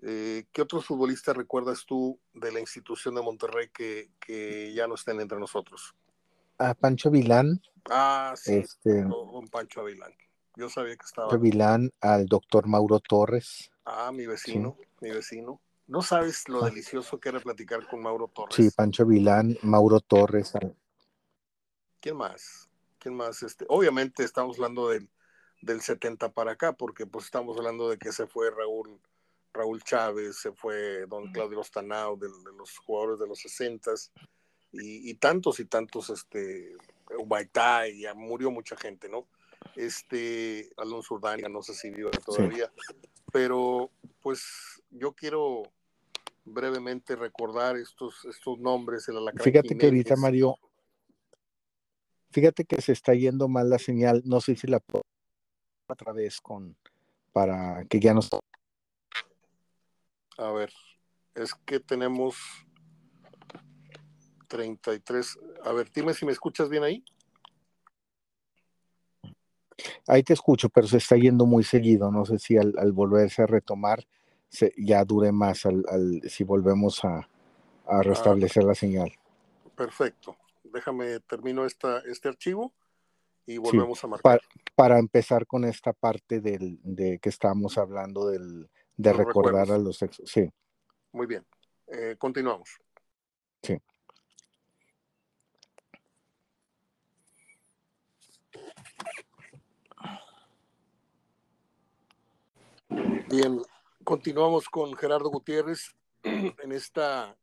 Eh, 0.02 0.44
¿Qué 0.52 0.62
otros 0.62 0.86
futbolistas 0.86 1.36
recuerdas 1.36 1.84
tú 1.86 2.18
de 2.32 2.52
la 2.52 2.60
institución 2.60 3.14
de 3.14 3.22
Monterrey 3.22 3.68
que, 3.72 4.10
que 4.20 4.72
ya 4.74 4.86
no 4.86 4.94
estén 4.94 5.20
entre 5.20 5.38
nosotros? 5.38 5.94
A 6.58 6.74
Pancho 6.74 7.10
Vilán. 7.10 7.60
Ah, 7.90 8.34
sí, 8.36 8.54
este, 8.54 9.02
don 9.02 9.48
Pancho 9.48 9.84
Vilán. 9.84 10.12
Yo 10.56 10.68
sabía 10.68 10.96
que 10.96 11.04
estaba. 11.04 11.28
Pancho 11.28 11.42
Vilán, 11.42 11.90
al 12.00 12.26
doctor 12.26 12.66
Mauro 12.66 13.00
Torres. 13.00 13.70
Ah, 13.84 14.12
mi 14.12 14.26
vecino, 14.26 14.76
sí. 14.78 14.86
mi 15.00 15.10
vecino. 15.10 15.60
No 15.86 16.00
sabes 16.02 16.48
lo 16.48 16.62
delicioso 16.62 17.20
que 17.20 17.28
era 17.28 17.40
platicar 17.40 17.86
con 17.86 18.02
Mauro 18.02 18.28
Torres. 18.28 18.54
Sí, 18.54 18.70
Pancho 18.70 19.04
Vilán, 19.04 19.58
Mauro 19.62 20.00
Torres. 20.00 20.52
¿Quién 22.00 22.16
más? 22.16 22.68
¿Quién 22.98 23.14
más? 23.14 23.42
Este, 23.42 23.66
obviamente 23.68 24.24
estamos 24.24 24.56
hablando 24.56 24.88
del, 24.88 25.10
del 25.60 25.82
70 25.82 26.32
para 26.32 26.52
acá, 26.52 26.72
porque 26.72 27.06
pues 27.06 27.26
estamos 27.26 27.56
hablando 27.58 27.90
de 27.90 27.98
que 27.98 28.12
se 28.12 28.26
fue 28.26 28.50
Raúl, 28.50 28.98
Raúl 29.52 29.82
Chávez, 29.82 30.36
se 30.36 30.52
fue 30.52 31.06
don 31.06 31.30
Claudio 31.32 31.60
Ostanao, 31.60 32.16
de, 32.16 32.28
de 32.28 32.56
los 32.56 32.78
jugadores 32.78 33.18
de 33.18 33.26
los 33.26 33.38
60 33.40 33.92
y, 34.72 35.10
y 35.10 35.14
tantos 35.14 35.60
y 35.60 35.66
tantos, 35.66 36.10
este, 36.10 36.74
Ubaitá, 37.18 37.88
y 37.88 38.00
ya 38.00 38.14
murió 38.14 38.50
mucha 38.50 38.76
gente, 38.76 39.08
¿no? 39.08 39.26
Este, 39.76 40.70
Alonso 40.76 41.14
Urdania, 41.14 41.48
no 41.48 41.62
sé 41.62 41.74
si 41.74 41.90
vive 41.90 42.10
todavía, 42.24 42.70
sí. 42.88 42.94
pero 43.32 43.90
pues 44.20 44.82
yo 44.90 45.12
quiero 45.12 45.62
brevemente 46.44 47.16
recordar 47.16 47.76
estos, 47.76 48.24
estos 48.26 48.58
nombres. 48.58 49.08
El 49.08 49.16
fíjate 49.40 49.68
Jiménez. 49.68 49.78
que 49.78 49.86
ahorita, 49.86 50.16
Mario, 50.16 50.56
fíjate 52.30 52.64
que 52.64 52.80
se 52.80 52.92
está 52.92 53.14
yendo 53.14 53.48
mal 53.48 53.70
la 53.70 53.78
señal. 53.78 54.22
No 54.24 54.40
sé 54.40 54.56
si 54.56 54.66
la 54.66 54.80
puedo 54.80 55.02
otra 55.88 56.12
vez 56.12 56.40
con 56.40 56.76
para 57.32 57.84
que 57.86 58.00
ya 58.00 58.14
nos. 58.14 58.30
A 60.36 60.52
ver, 60.52 60.72
es 61.34 61.54
que 61.54 61.80
tenemos 61.80 62.36
33. 64.48 65.38
A 65.64 65.72
ver, 65.72 65.90
dime 65.92 66.14
si 66.14 66.26
me 66.26 66.32
escuchas 66.32 66.68
bien 66.68 66.84
ahí. 66.84 67.04
Ahí 70.06 70.22
te 70.22 70.32
escucho, 70.32 70.68
pero 70.68 70.86
se 70.86 70.98
está 70.98 71.16
yendo 71.16 71.46
muy 71.46 71.64
seguido. 71.64 72.10
No 72.10 72.24
sé 72.24 72.38
si 72.38 72.56
al, 72.56 72.74
al 72.78 72.92
volverse 72.92 73.42
a 73.42 73.46
retomar 73.46 74.06
se, 74.54 74.72
ya 74.76 75.04
dure 75.04 75.32
más 75.32 75.66
al, 75.66 75.84
al, 75.88 76.22
si 76.28 76.44
volvemos 76.44 77.04
a, 77.04 77.28
a 77.86 78.02
restablecer 78.02 78.62
ah, 78.62 78.66
la 78.68 78.74
señal. 78.74 79.12
Perfecto. 79.76 80.36
Déjame, 80.62 81.18
termino 81.20 81.64
esta, 81.64 81.98
este 82.00 82.28
archivo 82.28 82.72
y 83.46 83.58
volvemos 83.58 83.98
sí, 83.98 84.06
a 84.06 84.10
marcar. 84.10 84.22
Para, 84.22 84.42
para, 84.76 84.98
empezar 84.98 85.46
con 85.46 85.64
esta 85.64 85.92
parte 85.92 86.40
del, 86.40 86.78
de 86.82 87.18
que 87.18 87.28
estábamos 87.28 87.76
hablando 87.78 88.28
del, 88.28 88.70
de 88.96 89.10
los 89.10 89.18
recordar 89.18 89.66
recuerdos. 89.66 89.70
a 89.70 89.78
los 89.78 90.02
ex. 90.02 90.22
Sí. 90.24 90.48
Muy 91.12 91.26
bien. 91.26 91.44
Eh, 91.88 92.14
continuamos. 92.16 92.78
Sí. 93.62 93.76
Bien, 103.28 103.60
continuamos 104.04 104.68
con 104.68 104.94
Gerardo 104.94 105.30
Gutiérrez 105.30 105.96
en 106.22 106.72
esta 106.72 107.36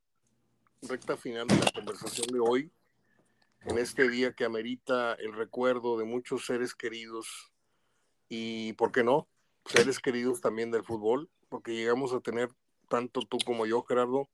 recta 0.84 1.18
final 1.18 1.48
de 1.48 1.58
la 1.58 1.72
conversación 1.72 2.28
de 2.28 2.40
hoy, 2.40 2.72
en 3.62 3.80
este 3.80 4.08
día 4.08 4.34
que 4.34 4.46
amerita 4.46 5.14
el 5.16 5.34
recuerdo 5.34 5.98
de 5.98 6.06
muchos 6.06 6.46
seres 6.46 6.76
queridos 6.76 7.52
y, 8.30 8.74
¿por 8.74 8.92
qué 8.92 9.04
no? 9.04 9.28
Seres 9.66 10.00
queridos 10.00 10.40
también 10.40 10.70
del 10.72 10.84
fútbol, 10.84 11.30
porque 11.50 11.74
llegamos 11.74 12.14
a 12.14 12.20
tener, 12.20 12.50
tanto 12.88 13.22
tú 13.22 13.38
como 13.44 13.66
yo, 13.66 13.84
Gerardo, 13.84 14.30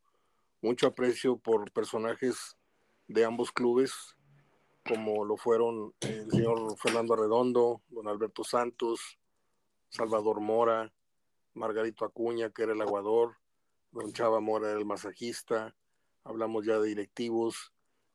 mucho 0.61 0.87
aprecio 0.87 1.37
por 1.37 1.71
personajes 1.71 2.57
de 3.07 3.23
ambos 3.23 3.51
clubes, 3.53 4.17
como 4.85 5.23
lo 5.23 5.37
fueron 5.37 5.93
el 6.01 6.29
señor 6.29 6.77
Fernando 6.77 7.13
Arredondo, 7.13 7.81
don 7.87 8.07
Alberto 8.07 8.43
Santos, 8.43 9.17
Salvador 9.89 10.41
Mora, 10.41 10.91
Margarito 11.57 12.05
Acuña, 12.05 12.49
que 12.49 12.63
era 12.63 12.73
el 12.73 12.81
aguador, 12.81 13.35
don 13.91 14.13
Chava 14.13 14.39
Mora 14.39 14.71
el 14.71 14.85
masajista, 14.85 15.75
hablamos 16.23 16.65
ya 16.65 16.79
de 16.79 16.89
directivos, 16.89 17.73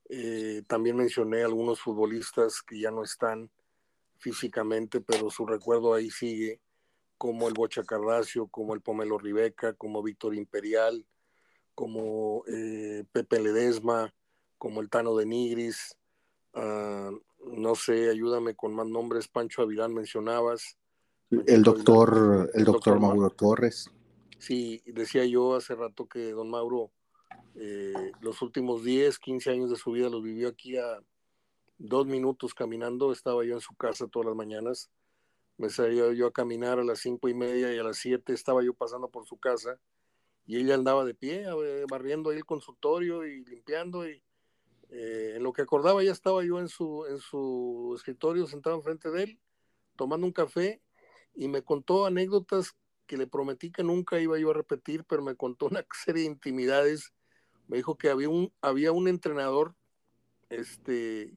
eh, 0.09 0.63
también 0.67 0.97
mencioné 0.97 1.43
algunos 1.43 1.81
futbolistas 1.81 2.63
que 2.63 2.79
ya 2.79 2.91
no 2.91 3.03
están 3.03 3.51
físicamente, 4.19 5.01
pero 5.01 5.31
su 5.31 5.47
recuerdo 5.47 5.95
ahí 5.95 6.11
sigue, 6.11 6.61
como 7.19 7.49
el 7.49 7.55
Bocha 7.55 7.85
Cardacio, 7.85 8.47
como 8.47 8.75
el 8.75 8.81
Pomelo 8.81 9.19
Ribeca, 9.19 9.75
como 9.75 10.03
Víctor 10.03 10.35
Imperial, 10.35 11.07
como 11.75 12.45
eh, 12.47 13.05
Pepe 13.13 13.41
Ledesma, 13.41 14.13
como 14.59 14.81
el 14.81 14.91
Tano 14.91 15.17
de 15.17 15.27
Nigris, 15.27 15.97
uh, 16.55 17.19
no 17.57 17.75
sé, 17.75 18.11
ayúdame 18.11 18.55
con 18.55 18.75
más 18.75 18.87
nombres, 18.87 19.29
Pancho 19.29 19.63
Avilán 19.63 19.93
mencionabas. 19.93 20.79
El 21.47 21.63
doctor, 21.63 22.51
el 22.53 22.65
doctor 22.65 23.01
Mauro 23.01 23.31
Torres. 23.31 23.91
Sí, 24.39 24.83
decía 24.85 25.25
yo 25.25 25.55
hace 25.55 25.75
rato 25.75 26.07
que 26.07 26.33
don 26.33 26.51
Mauro 26.51 26.91
eh, 27.55 28.13
los 28.21 28.43
últimos 28.43 28.85
10, 28.85 29.19
15 29.19 29.51
años 29.51 29.71
de 29.71 29.77
su 29.77 29.93
vida 29.93 30.11
los 30.11 30.23
vivió 30.23 30.49
aquí 30.49 30.77
a 30.77 31.01
dos 31.79 32.07
minutos 32.07 32.53
caminando, 32.53 33.13
estaba 33.13 33.47
yo 33.47 33.55
en 33.55 33.63
su 33.63 33.75
casa 33.77 34.09
todas 34.09 34.27
las 34.27 34.37
mañanas, 34.37 34.91
me 35.57 35.71
salía 35.71 36.13
yo 36.13 36.27
a 36.27 36.33
caminar 36.33 36.79
a 36.79 36.85
las 36.85 36.99
cinco 36.99 37.31
y 37.31 37.35
media 37.35 37.75
y 37.75 37.79
a 37.79 37.83
las 37.83 37.97
siete 37.97 38.35
estaba 38.35 38.63
yo 38.63 38.75
pasando 38.75 39.09
por 39.09 39.25
su 39.27 39.39
casa 39.39 39.81
y 40.45 40.59
ella 40.59 40.75
andaba 40.75 41.03
de 41.03 41.15
pie, 41.15 41.47
barriendo 41.89 42.29
ahí 42.29 42.37
el 42.37 42.45
consultorio 42.45 43.25
y 43.25 43.43
limpiando 43.47 44.07
y 44.07 44.23
eh, 44.91 45.33
en 45.37 45.43
lo 45.43 45.55
que 45.55 45.63
acordaba 45.63 46.03
ya 46.03 46.13
estaba 46.13 46.45
yo 46.45 46.59
en 46.59 46.69
su, 46.69 47.07
en 47.07 47.19
su 47.19 47.95
escritorio 47.97 48.47
sentado 48.47 48.77
enfrente 48.77 49.11
de 49.11 49.23
él, 49.23 49.41
tomando 49.97 50.27
un 50.27 50.33
café 50.35 50.83
y 51.35 51.49
me 51.49 51.63
contó 51.63 52.07
anécdotas 52.07 52.77
que 53.07 53.17
le 53.17 53.27
prometí 53.27 53.71
que 53.71 53.83
nunca 53.83 54.21
iba 54.21 54.39
yo 54.39 54.51
a 54.51 54.55
repetir, 54.55 55.05
pero 55.05 55.23
me 55.23 55.35
contó 55.35 55.67
una 55.67 55.85
serie 56.05 56.23
de 56.23 56.31
intimidades. 56.31 57.13
Me 57.69 57.77
dijo 57.77 57.97
que 57.97 58.11
había 58.11 58.29
un, 58.29 58.53
había 58.61 58.93
un 58.93 59.09
entrenador 59.09 59.75
este, 60.51 61.35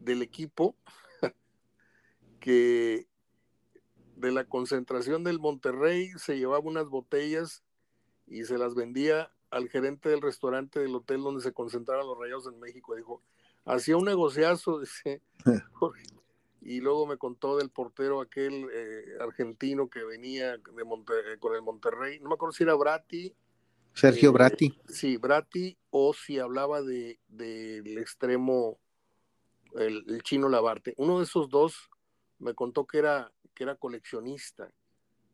del 0.00 0.22
equipo 0.22 0.76
que 2.40 3.06
de 4.16 4.32
la 4.32 4.44
concentración 4.44 5.24
del 5.24 5.38
Monterrey 5.38 6.10
se 6.16 6.38
llevaba 6.38 6.60
unas 6.60 6.86
botellas 6.86 7.64
y 8.26 8.44
se 8.44 8.58
las 8.58 8.74
vendía 8.74 9.30
al 9.50 9.68
gerente 9.68 10.08
del 10.08 10.22
restaurante 10.22 10.80
del 10.80 10.94
hotel 10.94 11.22
donde 11.22 11.42
se 11.42 11.52
concentraban 11.52 12.06
los 12.06 12.18
rayados 12.18 12.46
en 12.46 12.58
México. 12.58 12.94
Dijo, 12.94 13.22
hacía 13.64 13.96
un 13.96 14.04
negociazo, 14.04 14.80
dice, 14.80 15.22
y 16.64 16.80
luego 16.80 17.06
me 17.06 17.18
contó 17.18 17.58
del 17.58 17.68
portero 17.68 18.22
aquel 18.22 18.66
eh, 18.72 19.04
argentino 19.20 19.90
que 19.90 20.02
venía 20.02 20.52
de 20.52 20.56
eh, 20.56 21.38
con 21.38 21.54
el 21.54 21.62
Monterrey, 21.62 22.18
no 22.20 22.30
me 22.30 22.34
acuerdo 22.34 22.54
si 22.54 22.62
era 22.62 22.74
Bratti. 22.74 23.34
Sergio 23.92 24.30
eh, 24.30 24.32
Bratti. 24.32 24.80
Sí, 24.88 25.18
Bratti, 25.18 25.76
o 25.90 26.14
si 26.14 26.38
hablaba 26.38 26.80
del 26.80 27.18
de, 27.28 28.00
extremo, 28.00 28.78
el, 29.74 30.04
el, 30.08 30.22
chino 30.22 30.48
Labarte. 30.48 30.94
Uno 30.96 31.18
de 31.18 31.24
esos 31.24 31.50
dos 31.50 31.90
me 32.38 32.54
contó 32.54 32.86
que 32.86 32.98
era, 32.98 33.30
que 33.54 33.64
era 33.64 33.76
coleccionista 33.76 34.72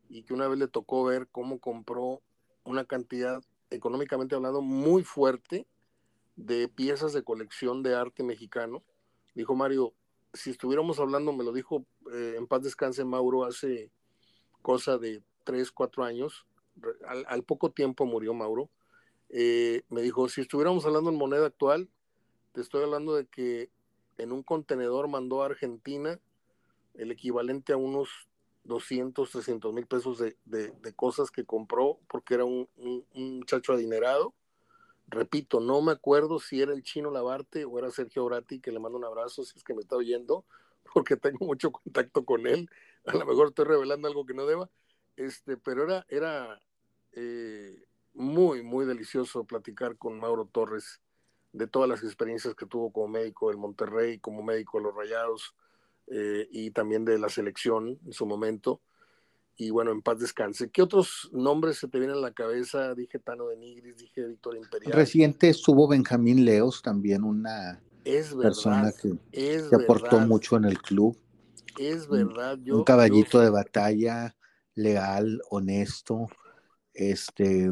y 0.08 0.24
que 0.24 0.34
una 0.34 0.48
vez 0.48 0.58
le 0.58 0.66
tocó 0.66 1.04
ver 1.04 1.28
cómo 1.30 1.60
compró 1.60 2.22
una 2.64 2.84
cantidad 2.84 3.40
económicamente 3.70 4.34
hablando, 4.34 4.62
muy 4.62 5.04
fuerte 5.04 5.68
de 6.34 6.66
piezas 6.66 7.12
de 7.12 7.22
colección 7.22 7.84
de 7.84 7.94
arte 7.94 8.24
mexicano. 8.24 8.82
Dijo 9.34 9.54
Mario, 9.54 9.94
si 10.32 10.50
estuviéramos 10.50 10.98
hablando, 10.98 11.32
me 11.32 11.44
lo 11.44 11.52
dijo 11.52 11.84
eh, 12.12 12.34
en 12.36 12.46
paz 12.46 12.62
descanse 12.62 13.04
Mauro 13.04 13.44
hace 13.44 13.90
cosa 14.62 14.98
de 14.98 15.22
tres, 15.44 15.70
cuatro 15.70 16.04
años, 16.04 16.46
al, 17.26 17.42
poco 17.44 17.72
tiempo 17.72 18.06
murió 18.06 18.34
Mauro, 18.34 18.70
eh, 19.28 19.82
me 19.88 20.02
dijo, 20.02 20.28
si 20.28 20.42
estuviéramos 20.42 20.84
hablando 20.86 21.10
en 21.10 21.16
moneda 21.16 21.46
actual, 21.46 21.88
te 22.52 22.60
estoy 22.60 22.82
hablando 22.82 23.14
de 23.14 23.26
que 23.26 23.70
en 24.18 24.32
un 24.32 24.42
contenedor 24.42 25.08
mandó 25.08 25.42
a 25.42 25.46
Argentina 25.46 26.20
el 26.94 27.10
equivalente 27.10 27.72
a 27.72 27.76
unos 27.76 28.08
200, 28.64 29.30
300 29.30 29.72
mil 29.72 29.86
pesos 29.86 30.18
de, 30.18 30.94
cosas 30.94 31.30
que 31.30 31.44
compró 31.44 31.98
porque 32.08 32.34
era 32.34 32.44
un, 32.44 32.68
muchacho 33.14 33.72
adinerado. 33.72 34.34
Repito, 35.10 35.58
no 35.58 35.82
me 35.82 35.92
acuerdo 35.92 36.38
si 36.38 36.62
era 36.62 36.72
el 36.72 36.82
chino 36.82 37.10
Labarte 37.10 37.64
o 37.64 37.78
era 37.78 37.90
Sergio 37.90 38.24
Brati, 38.24 38.60
que 38.60 38.70
le 38.70 38.78
mando 38.78 38.96
un 38.96 39.04
abrazo 39.04 39.42
si 39.42 39.58
es 39.58 39.64
que 39.64 39.74
me 39.74 39.80
está 39.80 39.96
oyendo, 39.96 40.44
porque 40.94 41.16
tengo 41.16 41.44
mucho 41.44 41.72
contacto 41.72 42.24
con 42.24 42.46
él. 42.46 42.70
A 43.06 43.16
lo 43.16 43.26
mejor 43.26 43.48
estoy 43.48 43.64
revelando 43.64 44.06
algo 44.06 44.24
que 44.24 44.34
no 44.34 44.46
deba, 44.46 44.70
este, 45.16 45.56
pero 45.56 45.84
era, 45.84 46.06
era 46.08 46.60
eh, 47.12 47.84
muy, 48.14 48.62
muy 48.62 48.86
delicioso 48.86 49.44
platicar 49.44 49.96
con 49.96 50.20
Mauro 50.20 50.46
Torres 50.46 51.00
de 51.52 51.66
todas 51.66 51.88
las 51.88 52.04
experiencias 52.04 52.54
que 52.54 52.66
tuvo 52.66 52.92
como 52.92 53.08
médico 53.08 53.48
del 53.48 53.56
Monterrey, 53.56 54.18
como 54.20 54.42
médico 54.42 54.78
de 54.78 54.84
los 54.84 54.94
Rayados, 54.94 55.54
eh, 56.06 56.48
y 56.50 56.70
también 56.70 57.04
de 57.04 57.18
la 57.18 57.28
selección 57.28 57.98
en 58.04 58.12
su 58.12 58.26
momento. 58.26 58.80
Y 59.56 59.70
bueno, 59.70 59.92
en 59.92 60.00
paz 60.00 60.18
descanse. 60.18 60.70
¿Qué 60.70 60.82
otros 60.82 61.28
nombres 61.32 61.78
se 61.78 61.88
te 61.88 61.98
vienen 61.98 62.16
a 62.16 62.20
la 62.20 62.32
cabeza? 62.32 62.94
Dije 62.94 63.18
Tano 63.18 63.48
de 63.48 63.56
Nigris, 63.56 63.96
dije 63.96 64.24
Víctor 64.24 64.56
Imperial. 64.56 64.92
Reciente 64.92 65.50
estuvo 65.50 65.86
Benjamín 65.86 66.44
Leos, 66.44 66.80
también 66.82 67.24
una 67.24 67.80
persona 68.40 68.90
que, 68.92 69.62
aportó 69.72 70.18
mucho 70.20 70.56
en 70.56 70.64
el 70.64 70.80
club. 70.80 71.16
Es 71.78 72.08
verdad. 72.08 72.58
un 72.66 72.84
caballito 72.84 73.40
de 73.40 73.50
batalla, 73.50 74.34
leal, 74.74 75.40
honesto. 75.50 76.28
Este, 76.94 77.70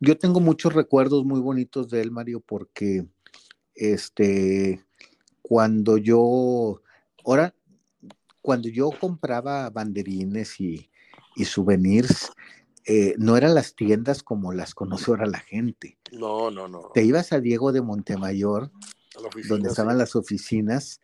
yo 0.00 0.18
tengo 0.18 0.40
muchos 0.40 0.74
recuerdos 0.74 1.24
muy 1.24 1.40
bonitos 1.40 1.88
de 1.88 2.00
él, 2.00 2.10
Mario, 2.10 2.40
porque 2.40 3.06
este, 3.74 4.84
cuando 5.40 5.96
yo, 5.98 6.82
ahora 7.24 7.54
cuando 8.42 8.68
yo 8.68 8.90
compraba 8.98 9.68
banderines 9.70 10.60
y, 10.60 10.87
souvenirs, 11.44 12.32
eh, 12.84 13.14
no 13.18 13.36
eran 13.36 13.54
las 13.54 13.74
tiendas 13.74 14.22
como 14.22 14.52
las 14.52 14.74
conoce 14.74 15.10
ahora 15.10 15.26
la 15.26 15.40
gente. 15.40 15.98
No, 16.10 16.50
no, 16.50 16.68
no. 16.68 16.90
Te 16.94 17.04
ibas 17.04 17.32
a 17.32 17.40
Diego 17.40 17.70
de 17.72 17.82
Montemayor, 17.82 18.70
donde 19.48 19.68
estaban 19.68 19.98
las 19.98 20.16
oficinas, 20.16 21.00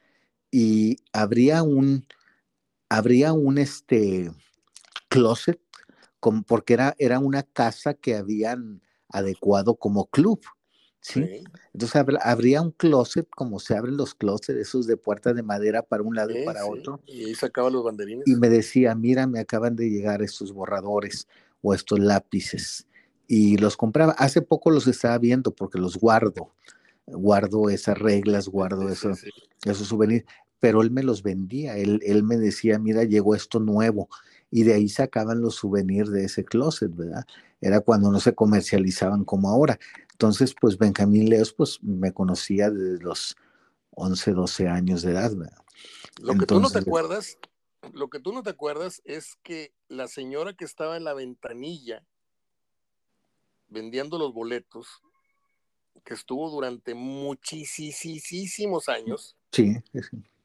y 0.50 0.96
habría 1.12 1.62
un, 1.62 2.06
habría 2.88 3.32
un 3.32 3.58
este, 3.58 4.32
closet, 5.08 5.60
porque 6.46 6.72
era, 6.72 6.94
era 6.98 7.18
una 7.18 7.42
casa 7.42 7.92
que 7.92 8.16
habían 8.16 8.80
adecuado 9.08 9.76
como 9.76 10.06
club. 10.06 10.40
¿Sí? 11.04 11.44
Entonces 11.72 12.02
habría 12.22 12.62
un 12.62 12.70
closet, 12.70 13.28
como 13.30 13.60
se 13.60 13.76
abren 13.76 13.96
los 13.96 14.14
closets, 14.14 14.58
esos 14.58 14.86
de 14.86 14.96
puerta 14.96 15.34
de 15.34 15.42
madera 15.42 15.82
para 15.82 16.02
un 16.02 16.14
lado 16.14 16.30
y 16.30 16.44
para 16.44 16.64
otro. 16.64 17.00
Y 17.06 17.24
ahí 17.24 17.34
sacaban 17.34 17.72
los 17.72 17.84
banderines. 17.84 18.26
Y 18.26 18.36
me 18.36 18.48
decía, 18.48 18.94
mira, 18.94 19.26
me 19.26 19.40
acaban 19.40 19.76
de 19.76 19.90
llegar 19.90 20.22
estos 20.22 20.52
borradores 20.52 21.28
o 21.62 21.74
estos 21.74 21.98
lápices. 21.98 22.86
Y 23.26 23.58
los 23.58 23.76
compraba. 23.76 24.12
Hace 24.12 24.40
poco 24.40 24.70
los 24.70 24.86
estaba 24.86 25.18
viendo 25.18 25.54
porque 25.54 25.78
los 25.78 25.96
guardo. 25.96 26.52
Guardo 27.06 27.68
esas 27.68 27.98
reglas, 27.98 28.48
guardo 28.48 28.88
esos 28.88 29.18
souvenirs. 29.86 30.24
Pero 30.58 30.80
él 30.80 30.90
me 30.90 31.02
los 31.02 31.22
vendía. 31.22 31.76
Él, 31.76 32.00
él 32.04 32.22
me 32.22 32.38
decía, 32.38 32.78
mira, 32.78 33.04
llegó 33.04 33.34
esto 33.34 33.60
nuevo. 33.60 34.08
Y 34.50 34.62
de 34.62 34.74
ahí 34.74 34.88
sacaban 34.88 35.40
los 35.40 35.56
souvenirs 35.56 36.10
de 36.10 36.24
ese 36.24 36.44
closet, 36.44 36.94
¿verdad? 36.94 37.24
Era 37.60 37.80
cuando 37.80 38.10
no 38.10 38.20
se 38.20 38.34
comercializaban 38.34 39.24
como 39.24 39.48
ahora. 39.48 39.78
Entonces, 40.14 40.54
pues 40.60 40.78
Benjamín 40.78 41.28
Leos, 41.28 41.52
pues 41.52 41.82
me 41.82 42.12
conocía 42.12 42.70
desde 42.70 43.02
los 43.02 43.36
11, 43.90 44.32
12 44.32 44.68
años 44.68 45.02
de 45.02 45.10
edad. 45.10 45.32
Lo 46.20 46.34
que 46.38 46.46
tú 46.46 46.60
no 46.60 46.70
te 46.70 46.78
acuerdas, 46.78 47.36
lo 47.92 48.08
que 48.08 48.20
tú 48.20 48.32
no 48.32 48.44
te 48.44 48.50
acuerdas 48.50 49.02
es 49.04 49.36
que 49.42 49.74
la 49.88 50.06
señora 50.06 50.54
que 50.54 50.64
estaba 50.64 50.96
en 50.96 51.02
la 51.02 51.14
ventanilla 51.14 52.06
vendiendo 53.66 54.16
los 54.16 54.32
boletos, 54.32 54.86
que 56.04 56.14
estuvo 56.14 56.48
durante 56.48 56.94
muchísimos 56.94 58.88
años. 58.88 59.36
Sí, 59.50 59.74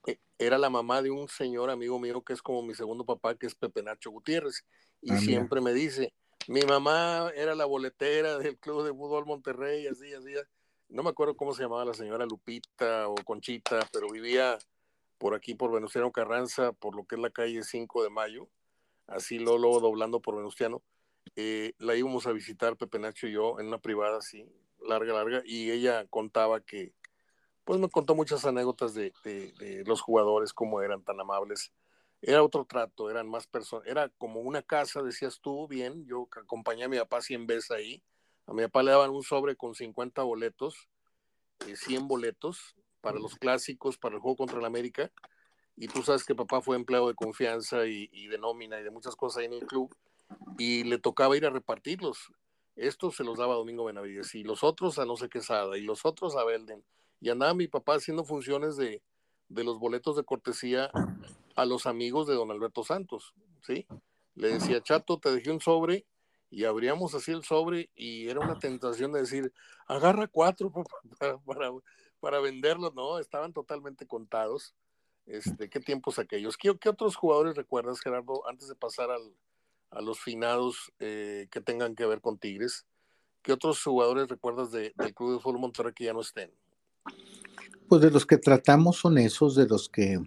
e, 0.07 0.19
Era 0.39 0.57
la 0.57 0.71
mamá 0.71 1.03
de 1.03 1.11
un 1.11 1.27
señor 1.27 1.69
amigo 1.69 1.99
mío 1.99 2.23
que 2.23 2.33
es 2.33 2.41
como 2.41 2.63
mi 2.63 2.73
segundo 2.73 3.05
papá, 3.05 3.35
que 3.35 3.45
es 3.45 3.53
Pepe 3.53 3.83
Nacho 3.83 4.09
Gutiérrez. 4.09 4.65
Y 5.01 5.11
ah, 5.11 5.19
siempre 5.19 5.61
me 5.61 5.73
dice, 5.73 6.11
mi 6.47 6.61
mamá 6.61 7.31
era 7.35 7.55
la 7.55 7.65
boletera 7.65 8.37
del 8.37 8.57
Club 8.57 8.83
de 8.83 8.91
Fútbol 8.91 9.25
Monterrey, 9.25 9.87
así, 9.87 10.13
así. 10.13 10.33
No 10.87 11.03
me 11.03 11.09
acuerdo 11.09 11.35
cómo 11.35 11.53
se 11.53 11.63
llamaba 11.63 11.85
la 11.85 11.93
señora 11.93 12.25
Lupita 12.25 13.07
o 13.07 13.15
Conchita, 13.15 13.87
pero 13.91 14.09
vivía 14.09 14.57
por 15.19 15.35
aquí, 15.35 15.53
por 15.53 15.71
Venustiano 15.71 16.11
Carranza, 16.11 16.71
por 16.71 16.95
lo 16.95 17.05
que 17.05 17.15
es 17.15 17.21
la 17.21 17.29
calle 17.29 17.63
5 17.63 18.03
de 18.03 18.09
Mayo, 18.09 18.49
así 19.05 19.37
luego, 19.37 19.79
doblando 19.79 20.21
por 20.21 20.37
Venustiano. 20.37 20.81
Eh, 21.35 21.73
la 21.77 21.95
íbamos 21.95 22.25
a 22.25 22.31
visitar 22.31 22.77
Pepe 22.77 22.97
Nacho 22.97 23.27
y 23.27 23.33
yo 23.33 23.59
en 23.59 23.67
una 23.67 23.77
privada 23.77 24.17
así, 24.17 24.47
larga, 24.81 25.13
larga, 25.13 25.43
y 25.45 25.69
ella 25.69 26.07
contaba 26.07 26.61
que, 26.61 26.93
pues 27.65 27.79
me 27.79 27.89
contó 27.89 28.15
muchas 28.15 28.45
anécdotas 28.45 28.95
de, 28.95 29.13
de 29.23 29.83
los 29.85 30.01
jugadores, 30.01 30.53
cómo 30.53 30.81
eran 30.81 31.03
tan 31.03 31.19
amables 31.19 31.71
era 32.21 32.43
otro 32.43 32.65
trato, 32.65 33.09
eran 33.09 33.29
más 33.29 33.47
personas, 33.47 33.87
era 33.87 34.09
como 34.09 34.41
una 34.41 34.61
casa, 34.61 35.01
decías 35.01 35.39
tú, 35.39 35.67
bien, 35.67 36.05
yo 36.05 36.27
acompañé 36.35 36.83
a 36.83 36.89
mi 36.89 36.97
papá 36.97 37.21
100 37.21 37.47
veces 37.47 37.71
ahí, 37.71 38.03
a 38.45 38.53
mi 38.53 38.63
papá 38.63 38.83
le 38.83 38.91
daban 38.91 39.11
un 39.11 39.23
sobre 39.23 39.55
con 39.55 39.73
50 39.73 40.23
boletos, 40.23 40.89
100 41.65 42.01
eh, 42.01 42.05
boletos 42.05 42.75
para 43.01 43.19
los 43.19 43.35
clásicos, 43.35 43.97
para 43.97 44.15
el 44.15 44.21
juego 44.21 44.37
contra 44.37 44.59
el 44.59 44.65
América, 44.65 45.11
y 45.77 45.87
tú 45.87 46.03
sabes 46.03 46.25
que 46.25 46.35
papá 46.35 46.61
fue 46.61 46.75
empleado 46.75 47.07
de 47.07 47.15
confianza 47.15 47.85
y, 47.85 48.27
de 48.27 48.37
nómina 48.37 48.81
y 48.81 48.83
de 48.83 48.91
muchas 48.91 49.15
cosas 49.15 49.39
ahí 49.39 49.45
en 49.45 49.53
el 49.53 49.65
club, 49.65 49.95
y 50.57 50.83
le 50.83 50.99
tocaba 50.99 51.37
ir 51.37 51.45
a 51.45 51.49
repartirlos. 51.49 52.33
Estos 52.75 53.15
se 53.15 53.23
los 53.23 53.37
daba 53.37 53.55
Domingo 53.55 53.85
Benavides, 53.85 54.35
y 54.35 54.43
los 54.43 54.63
otros 54.63 54.99
a 54.99 55.05
no 55.05 55.15
sé 55.15 55.29
qué 55.29 55.41
Sada, 55.41 55.77
y 55.77 55.81
los 55.81 56.05
otros 56.05 56.35
a 56.35 56.43
Belden. 56.43 56.83
Y 57.21 57.29
andaba 57.29 57.53
mi 57.53 57.67
papá 57.67 57.95
haciendo 57.95 58.25
funciones 58.25 58.75
de, 58.75 59.01
de 59.49 59.63
los 59.63 59.79
boletos 59.79 60.15
de 60.15 60.23
cortesía 60.23 60.91
a 61.55 61.65
los 61.65 61.85
amigos 61.85 62.27
de 62.27 62.35
don 62.35 62.51
Alberto 62.51 62.83
Santos, 62.83 63.33
¿sí? 63.61 63.85
Le 64.35 64.53
decía, 64.53 64.81
Chato, 64.81 65.19
te 65.19 65.31
dejé 65.31 65.51
un 65.51 65.59
sobre 65.59 66.05
y 66.49 66.63
abríamos 66.63 67.13
así 67.13 67.31
el 67.31 67.43
sobre 67.43 67.89
y 67.95 68.29
era 68.29 68.39
una 68.39 68.57
tentación 68.57 69.11
de 69.11 69.21
decir, 69.21 69.53
agarra 69.87 70.27
cuatro 70.27 70.71
para, 71.45 71.71
para, 72.19 72.39
¿no? 72.95 73.19
Estaban 73.19 73.53
totalmente 73.53 74.07
contados. 74.07 74.73
Este, 75.25 75.69
¿Qué 75.69 75.79
tiempos 75.79 76.17
aquellos? 76.17 76.57
¿Qué, 76.57 76.75
qué 76.79 76.89
otros 76.89 77.15
jugadores 77.15 77.55
recuerdas, 77.55 77.99
Gerardo, 77.99 78.47
antes 78.47 78.67
de 78.67 78.75
pasar 78.75 79.11
al, 79.11 79.35
a 79.91 80.01
los 80.01 80.19
finados 80.19 80.91
eh, 80.99 81.47
que 81.51 81.61
tengan 81.61 81.95
que 81.95 82.05
ver 82.05 82.21
con 82.21 82.39
Tigres? 82.39 82.85
¿Qué 83.41 83.53
otros 83.53 83.83
jugadores 83.83 84.27
recuerdas 84.27 84.71
de, 84.71 84.93
del 84.95 85.13
Club 85.13 85.33
de 85.33 85.39
Fútbol 85.39 85.59
Monterrey 85.59 85.93
que 85.93 86.05
ya 86.05 86.13
no 86.13 86.21
estén? 86.21 86.51
Pues 87.87 88.01
de 88.01 88.11
los 88.11 88.25
que 88.25 88.37
tratamos 88.37 88.97
son 88.97 89.17
esos, 89.17 89.55
de 89.55 89.67
los 89.67 89.89
que, 89.89 90.21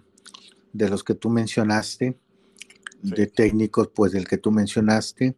de 0.72 0.88
los 0.88 1.04
que 1.04 1.14
tú 1.14 1.30
mencionaste, 1.30 2.18
de 3.02 3.26
técnicos, 3.26 3.88
pues 3.94 4.12
del 4.12 4.26
que 4.26 4.38
tú 4.38 4.50
mencionaste. 4.50 5.36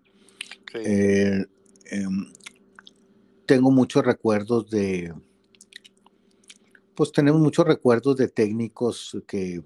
Eh, 0.75 1.45
em, 1.91 2.33
tengo 3.47 3.71
muchos 3.71 4.05
recuerdos 4.05 4.71
de, 4.71 5.13
pues 6.95 7.13
tenemos 7.13 7.41
muchos 7.41 7.67
recuerdos 7.67 8.17
de 8.17 8.29
técnicos 8.29 9.17
que, 9.27 9.63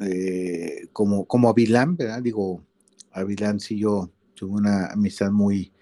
eh, 0.00 0.88
como, 0.92 1.26
como 1.26 1.48
Avilán, 1.48 1.96
¿verdad? 1.96 2.22
Digo, 2.22 2.62
Avilán 3.10 3.60
sí 3.60 3.78
yo 3.78 4.10
tuve 4.34 4.52
una 4.52 4.86
amistad 4.86 5.30
muy, 5.30 5.72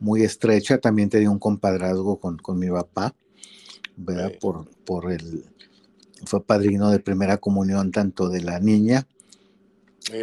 muy 0.00 0.22
estrecha, 0.22 0.78
también 0.78 1.08
tenía 1.08 1.30
un 1.30 1.38
compadrazgo 1.38 2.18
con, 2.18 2.38
con 2.38 2.58
mi 2.58 2.68
papá, 2.68 3.14
¿verdad? 3.98 4.32
Por, 4.40 4.68
por 4.84 5.12
el, 5.12 5.44
fue 6.24 6.42
padrino 6.42 6.90
de 6.90 7.00
primera 7.00 7.36
comunión 7.38 7.90
tanto 7.92 8.28
de 8.28 8.42
la 8.42 8.60
niña, 8.60 9.06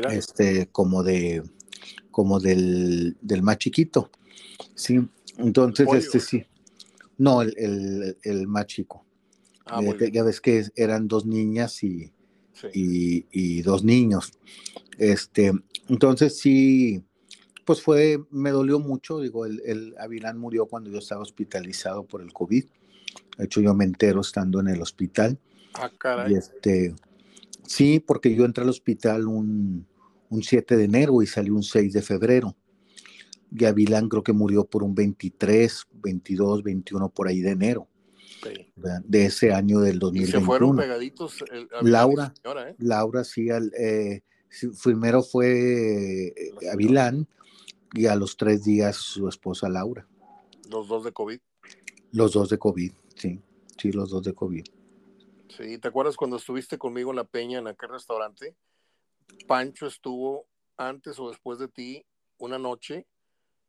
este, 0.09 0.67
como 0.67 1.03
de, 1.03 1.43
como 2.09 2.39
del, 2.39 3.17
del 3.21 3.43
más 3.43 3.57
chiquito, 3.57 4.09
sí, 4.73 4.99
entonces, 5.38 5.88
este 5.93 6.19
sí, 6.19 6.45
no, 7.17 7.41
el, 7.41 7.53
el, 7.57 8.17
el 8.23 8.47
más 8.47 8.65
chico. 8.67 9.05
Ah, 9.65 9.82
eh, 9.82 10.11
ya 10.11 10.23
ves 10.23 10.41
que 10.41 10.63
eran 10.76 11.07
dos 11.07 11.26
niñas 11.26 11.84
y, 11.84 12.11
y, 12.73 13.61
dos 13.63 13.84
niños. 13.84 14.32
Este, 14.97 15.51
entonces 15.89 16.38
sí, 16.38 17.03
pues 17.65 17.82
fue, 17.82 18.23
me 18.30 18.51
dolió 18.51 18.80
mucho, 18.80 19.19
digo, 19.19 19.45
el, 19.45 19.61
el 19.65 19.95
Avilán 19.97 20.38
murió 20.38 20.67
cuando 20.67 20.91
yo 20.91 20.99
estaba 20.99 21.21
hospitalizado 21.21 22.05
por 22.05 22.21
el 22.21 22.32
COVID. 22.32 22.65
De 23.38 23.46
hecho, 23.46 23.62
yo 23.62 23.74
me 23.74 23.86
entero 23.86 24.22
estando 24.22 24.60
en 24.60 24.68
el 24.68 24.82
hospital. 24.82 25.38
Ah, 25.74 25.92
caray. 25.98 26.34
Y 26.34 26.36
este, 26.36 26.96
sí, 27.66 28.00
porque 28.00 28.34
yo 28.36 28.46
entré 28.46 28.64
al 28.64 28.70
hospital 28.70 29.28
un, 29.28 29.86
un 30.30 30.44
7 30.44 30.78
de 30.78 30.84
enero 30.84 31.22
y 31.22 31.28
salí 31.28 31.50
un 31.50 31.64
6 31.64 31.94
de 31.94 32.02
febrero. 32.02 32.56
Y 33.52 33.66
Avilán 33.66 34.10
creo 34.10 34.24
que 34.24 34.34
murió 34.34 34.66
por 34.66 34.84
un 34.84 34.96
23, 34.96 35.88
22, 35.94 36.64
21 36.64 37.10
por 37.10 37.28
ahí 37.28 37.42
de 37.42 37.52
enero 37.52 37.88
de 39.06 39.26
ese 39.26 39.54
año 39.54 39.80
del 39.80 40.00
2021. 40.00 40.38
Y 40.38 40.42
se 40.42 40.46
fueron 40.46 40.76
pegaditos. 40.76 41.44
Laura, 41.82 42.34
¿eh? 42.44 42.76
Laura 42.80 43.24
sí, 43.24 43.48
eh, 43.50 44.22
primero 44.84 45.24
fue 45.24 46.28
eh, 46.28 46.34
Avilán 46.72 47.28
y 47.94 48.08
a 48.08 48.16
los 48.16 48.38
tres 48.38 48.64
días 48.64 48.96
su 48.96 49.28
esposa 49.28 49.70
Laura. 49.70 50.08
Los 50.70 50.88
dos 50.88 51.04
de 51.04 51.12
COVID. 51.12 51.40
Los 52.12 52.34
dos 52.34 52.50
de 52.50 52.58
COVID, 52.58 52.92
sí, 53.16 53.41
sí, 53.78 53.91
los 53.91 54.09
dos 54.09 54.24
de 54.24 54.34
COVID. 54.34 54.66
Sí, 55.49 55.78
¿te 55.78 55.88
acuerdas 55.88 56.18
cuando 56.18 56.38
estuviste 56.38 56.78
conmigo 56.78 57.11
en 57.11 57.18
la 57.18 57.24
Peña, 57.24 57.59
en 57.59 57.68
aquel 57.68 57.89
restaurante? 57.89 58.55
Pancho 59.47 59.88
estuvo 59.88 60.47
antes 60.78 61.20
o 61.20 61.30
después 61.30 61.59
de 61.59 61.68
ti 61.68 62.05
una 62.38 62.59
noche 62.59 63.07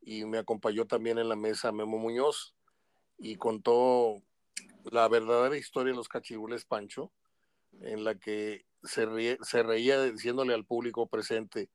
y 0.02 0.24
me 0.24 0.38
acompañó 0.38 0.86
también 0.86 1.18
en 1.18 1.28
la 1.28 1.36
mesa 1.36 1.72
Memo 1.72 1.98
Muñoz 1.98 2.54
y 3.18 3.36
contó 3.36 4.22
la 4.84 5.08
verdadera 5.08 5.56
historia 5.56 5.92
de 5.92 5.96
los 5.96 6.08
cachirules, 6.08 6.64
Pancho, 6.64 7.10
en 7.80 8.04
la 8.04 8.14
que 8.14 8.66
se, 8.82 9.38
se 9.42 9.62
reía 9.62 10.02
diciéndole 10.02 10.54
al 10.54 10.64
público 10.64 11.06
presente, 11.06 11.70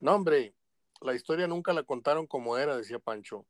no 0.00 0.14
hombre, 0.14 0.54
la 1.00 1.14
historia 1.14 1.46
nunca 1.46 1.72
la 1.72 1.82
contaron 1.82 2.26
como 2.26 2.56
era, 2.56 2.76
decía 2.76 2.98
Pancho. 2.98 3.46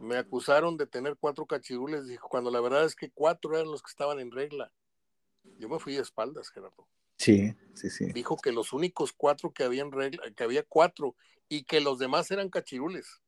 Me 0.00 0.16
acusaron 0.16 0.76
de 0.76 0.86
tener 0.86 1.16
cuatro 1.18 1.46
cachirules, 1.46 2.06
dijo, 2.06 2.28
cuando 2.28 2.50
la 2.50 2.60
verdad 2.60 2.84
es 2.84 2.94
que 2.94 3.10
cuatro 3.10 3.56
eran 3.56 3.70
los 3.70 3.82
que 3.82 3.90
estaban 3.90 4.20
en 4.20 4.30
regla. 4.30 4.72
Yo 5.58 5.68
me 5.68 5.78
fui 5.78 5.94
de 5.94 6.02
espaldas, 6.02 6.50
Gerardo. 6.50 6.86
Sí, 7.16 7.54
sí, 7.74 7.90
sí. 7.90 8.12
Dijo 8.12 8.36
que 8.36 8.52
los 8.52 8.72
únicos 8.72 9.12
cuatro 9.12 9.52
que 9.52 9.64
había 9.64 9.82
en 9.82 9.92
regla, 9.92 10.22
que 10.36 10.44
había 10.44 10.62
cuatro 10.62 11.16
y 11.48 11.64
que 11.64 11.80
los 11.80 11.98
demás 11.98 12.30
eran 12.30 12.48
cachirules 12.48 13.20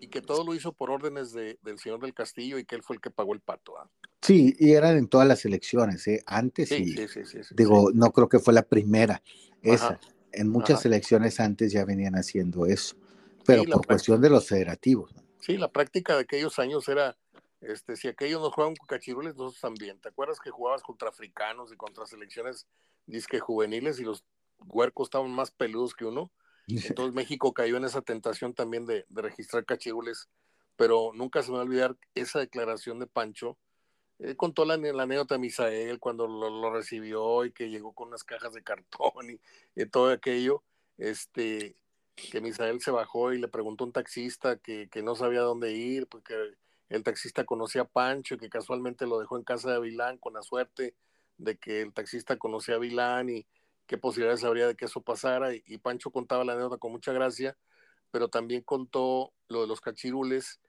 y 0.00 0.08
que 0.08 0.20
todo 0.20 0.44
lo 0.44 0.54
hizo 0.54 0.72
por 0.72 0.90
órdenes 0.90 1.32
de, 1.32 1.58
del 1.62 1.78
señor 1.78 2.00
del 2.00 2.14
Castillo 2.14 2.58
y 2.58 2.64
que 2.64 2.74
él 2.74 2.82
fue 2.82 2.96
el 2.96 3.02
que 3.02 3.10
pagó 3.10 3.34
el 3.34 3.40
pato. 3.40 3.78
¿ah? 3.78 3.88
Sí, 4.20 4.54
y 4.58 4.72
eran 4.72 4.96
en 4.96 5.08
todas 5.08 5.26
las 5.26 5.44
elecciones, 5.44 6.06
¿eh? 6.08 6.22
antes 6.26 6.68
sí, 6.68 6.82
y 6.82 7.08
sí, 7.08 7.24
sí, 7.24 7.38
digo, 7.54 7.90
no 7.92 8.12
creo 8.12 8.28
que 8.28 8.38
fue 8.38 8.54
la 8.54 8.62
primera, 8.62 9.22
esa. 9.62 10.00
En 10.32 10.48
muchas 10.48 10.86
elecciones 10.86 11.38
antes 11.40 11.72
ya 11.72 11.84
venían 11.84 12.14
haciendo 12.14 12.64
eso, 12.64 12.96
pero 13.44 13.64
por 13.64 13.86
cuestión 13.86 14.20
de 14.20 14.30
los 14.30 14.48
federativos. 14.48 15.14
Sí, 15.42 15.56
la 15.56 15.72
práctica 15.72 16.14
de 16.14 16.20
aquellos 16.20 16.60
años 16.60 16.88
era, 16.88 17.18
este, 17.60 17.96
si 17.96 18.06
aquellos 18.06 18.40
no 18.40 18.52
jugaban 18.52 18.76
con 18.76 18.86
cachirules, 18.86 19.34
nosotros 19.34 19.60
también. 19.60 19.98
¿Te 19.98 20.08
acuerdas 20.08 20.38
que 20.38 20.50
jugabas 20.50 20.82
contra 20.82 21.08
africanos 21.08 21.72
y 21.72 21.76
contra 21.76 22.06
selecciones 22.06 22.68
disque 23.06 23.40
juveniles 23.40 23.98
y 23.98 24.04
los 24.04 24.24
huercos 24.60 25.06
estaban 25.06 25.32
más 25.32 25.50
peludos 25.50 25.94
que 25.94 26.04
uno? 26.04 26.30
Entonces 26.68 27.12
México 27.12 27.52
cayó 27.52 27.76
en 27.76 27.84
esa 27.84 28.02
tentación 28.02 28.54
también 28.54 28.86
de, 28.86 29.04
registrar 29.10 29.64
cachirules, 29.64 30.28
pero 30.76 31.10
nunca 31.12 31.42
se 31.42 31.50
me 31.50 31.56
va 31.56 31.62
a 31.62 31.66
olvidar 31.66 31.96
esa 32.14 32.38
declaración 32.38 33.00
de 33.00 33.08
Pancho. 33.08 33.58
Eh, 34.20 34.36
contó 34.36 34.64
la, 34.64 34.74
anécdota 34.74 35.34
de 35.34 35.40
Misael 35.40 35.98
cuando 35.98 36.28
lo, 36.28 36.72
recibió 36.72 37.44
y 37.44 37.50
que 37.50 37.68
llegó 37.68 37.92
con 37.94 38.08
unas 38.08 38.22
cajas 38.22 38.52
de 38.52 38.62
cartón 38.62 39.40
y, 39.74 39.86
todo 39.86 40.10
aquello. 40.10 40.62
Este, 40.98 41.74
que 42.14 42.40
Misael 42.40 42.80
se 42.80 42.90
bajó 42.90 43.32
y 43.32 43.38
le 43.38 43.48
preguntó 43.48 43.84
a 43.84 43.86
un 43.88 43.92
taxista 43.92 44.56
que, 44.58 44.88
que, 44.90 45.02
no 45.02 45.14
sabía 45.14 45.40
dónde 45.40 45.72
ir, 45.72 46.06
porque 46.06 46.34
el 46.88 47.02
taxista 47.02 47.44
conocía 47.44 47.82
a 47.82 47.88
Pancho 47.88 48.34
y 48.34 48.38
que 48.38 48.50
casualmente 48.50 49.06
lo 49.06 49.18
dejó 49.18 49.36
en 49.36 49.44
casa 49.44 49.70
de 49.70 49.76
Avilán 49.76 50.18
con 50.18 50.34
la 50.34 50.42
suerte 50.42 50.94
de 51.38 51.56
que 51.58 51.80
el 51.80 51.92
taxista 51.92 52.36
conocía 52.36 52.74
a 52.74 52.76
Avilán 52.78 53.30
y, 53.30 53.46
qué 53.92 53.98
posibilidades 53.98 54.44
habría 54.44 54.66
de 54.66 54.74
que 54.74 54.86
eso 54.86 55.02
pasara. 55.02 55.54
Y, 55.54 55.78
Pancho 55.78 56.10
contaba 56.10 56.44
la 56.44 56.52
anécdota 56.54 56.78
con 56.78 56.92
mucha 56.92 57.12
gracia, 57.12 57.56
pero 58.10 58.28
también 58.28 58.62
contó 58.62 59.32
lo 59.48 59.62
de 59.62 59.66
los 59.66 59.80
cachirules 59.80 60.60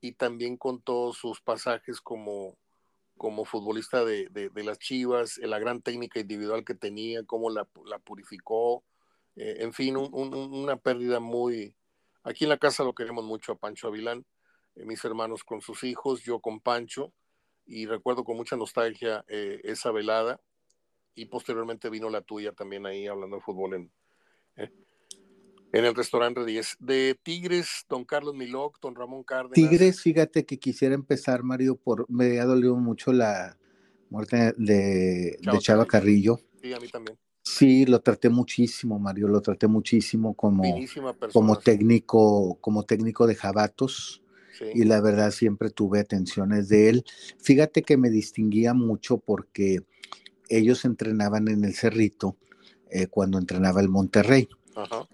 y 0.00 0.12
también 0.12 0.56
contó 0.56 1.12
sus 1.12 1.40
pasajes 1.40 2.00
como, 2.00 2.58
como 3.16 3.44
futbolista 3.44 4.04
de, 4.04 4.28
de, 4.30 4.64
las 4.64 4.80
Chivas, 4.80 5.38
la 5.38 5.60
gran 5.60 5.80
técnica 5.80 6.18
individual 6.18 6.64
que 6.64 6.74
tenía, 6.74 7.22
cómo 7.24 7.50
la, 7.50 7.68
la 7.84 8.00
purificó, 8.00 8.82
eh, 9.36 9.56
en 9.60 9.72
fin, 9.72 9.96
una 9.96 10.76
pérdida 10.76 11.20
muy... 11.20 11.74
Aquí 12.24 12.44
en 12.44 12.50
la 12.50 12.58
casa 12.58 12.84
lo 12.84 12.94
queremos 12.94 13.24
mucho 13.24 13.52
a 13.52 13.58
Pancho 13.58 13.88
Avilán, 13.88 14.24
eh, 14.76 14.84
mis 14.84 15.04
hermanos 15.04 15.44
con 15.44 15.60
sus 15.60 15.82
hijos, 15.84 16.22
yo 16.22 16.40
con 16.40 16.60
Pancho, 16.60 17.12
y 17.66 17.86
recuerdo 17.86 18.24
con 18.24 18.36
mucha 18.36 18.56
nostalgia 18.56 19.24
eh, 19.28 19.60
esa 19.64 19.90
velada, 19.90 20.40
y 21.14 21.26
posteriormente 21.26 21.90
vino 21.90 22.08
la 22.10 22.22
tuya 22.22 22.52
también 22.52 22.86
ahí 22.86 23.06
hablando 23.06 23.36
de 23.36 23.42
fútbol 23.42 23.74
en, 23.74 23.92
en 25.72 25.84
el 25.84 25.94
restaurante 25.94 26.44
10. 26.44 26.76
De 26.80 27.18
Tigres, 27.22 27.84
don 27.88 28.04
Carlos 28.04 28.34
Miloc, 28.34 28.78
don 28.80 28.94
Ramón 28.94 29.24
Cárdenas. 29.24 29.54
Tigres, 29.54 30.00
fíjate 30.00 30.46
que 30.46 30.58
quisiera 30.58 30.94
empezar, 30.94 31.42
Mario, 31.42 31.76
por 31.76 32.08
me 32.08 32.38
ha 32.40 32.44
dolido 32.44 32.76
mucho 32.76 33.12
la 33.12 33.58
muerte 34.10 34.54
de, 34.56 35.38
Chava, 35.58 35.86
Carrillo. 35.86 36.38
Sí, 36.60 36.72
a 36.72 36.78
mí 36.78 36.88
también. 36.88 37.18
Sí, 37.42 37.86
lo 37.86 38.00
traté 38.00 38.28
muchísimo, 38.28 38.98
Mario, 38.98 39.26
lo 39.26 39.40
traté 39.40 39.66
muchísimo 39.66 40.34
como, 40.34 40.62
como 41.32 41.58
técnico, 41.58 42.56
como 42.60 42.84
técnico 42.84 43.26
de 43.26 43.34
Jabatos. 43.34 44.22
Y 44.74 44.84
la 44.84 45.00
verdad 45.00 45.32
siempre 45.32 45.70
tuve 45.70 46.00
atenciones 46.00 46.68
de 46.68 46.88
él. 46.88 47.04
Fíjate 47.38 47.82
que 47.82 47.96
me 47.96 48.10
distinguía 48.10 48.74
mucho 48.74 49.18
porque 49.18 49.80
ellos 50.48 50.84
entrenaban 50.84 51.48
en 51.48 51.64
el 51.64 51.74
Cerrito 51.74 52.36
eh, 52.90 53.08
cuando 53.08 53.38
entrenaba 53.38 53.80
el 53.80 53.88
Monterrey. 53.88 54.48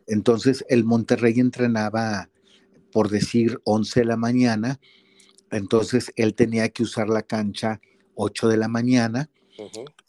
Entonces 0.07 0.65
el 0.69 0.85
Monterrey 0.85 1.41
entrenaba, 1.41 2.29
por 2.93 3.09
decir, 3.09 3.59
11 3.65 4.01
de 4.01 4.07
la 4.07 4.17
mañana, 4.17 4.81
entonces 5.51 6.13
él 6.17 6.35
tenía 6.35 6.69
que 6.69 6.83
usar 6.83 7.09
la 7.09 7.23
cancha 7.23 7.81
8 8.15 8.49
de 8.49 8.57
la 8.57 8.69
mañana 8.69 9.31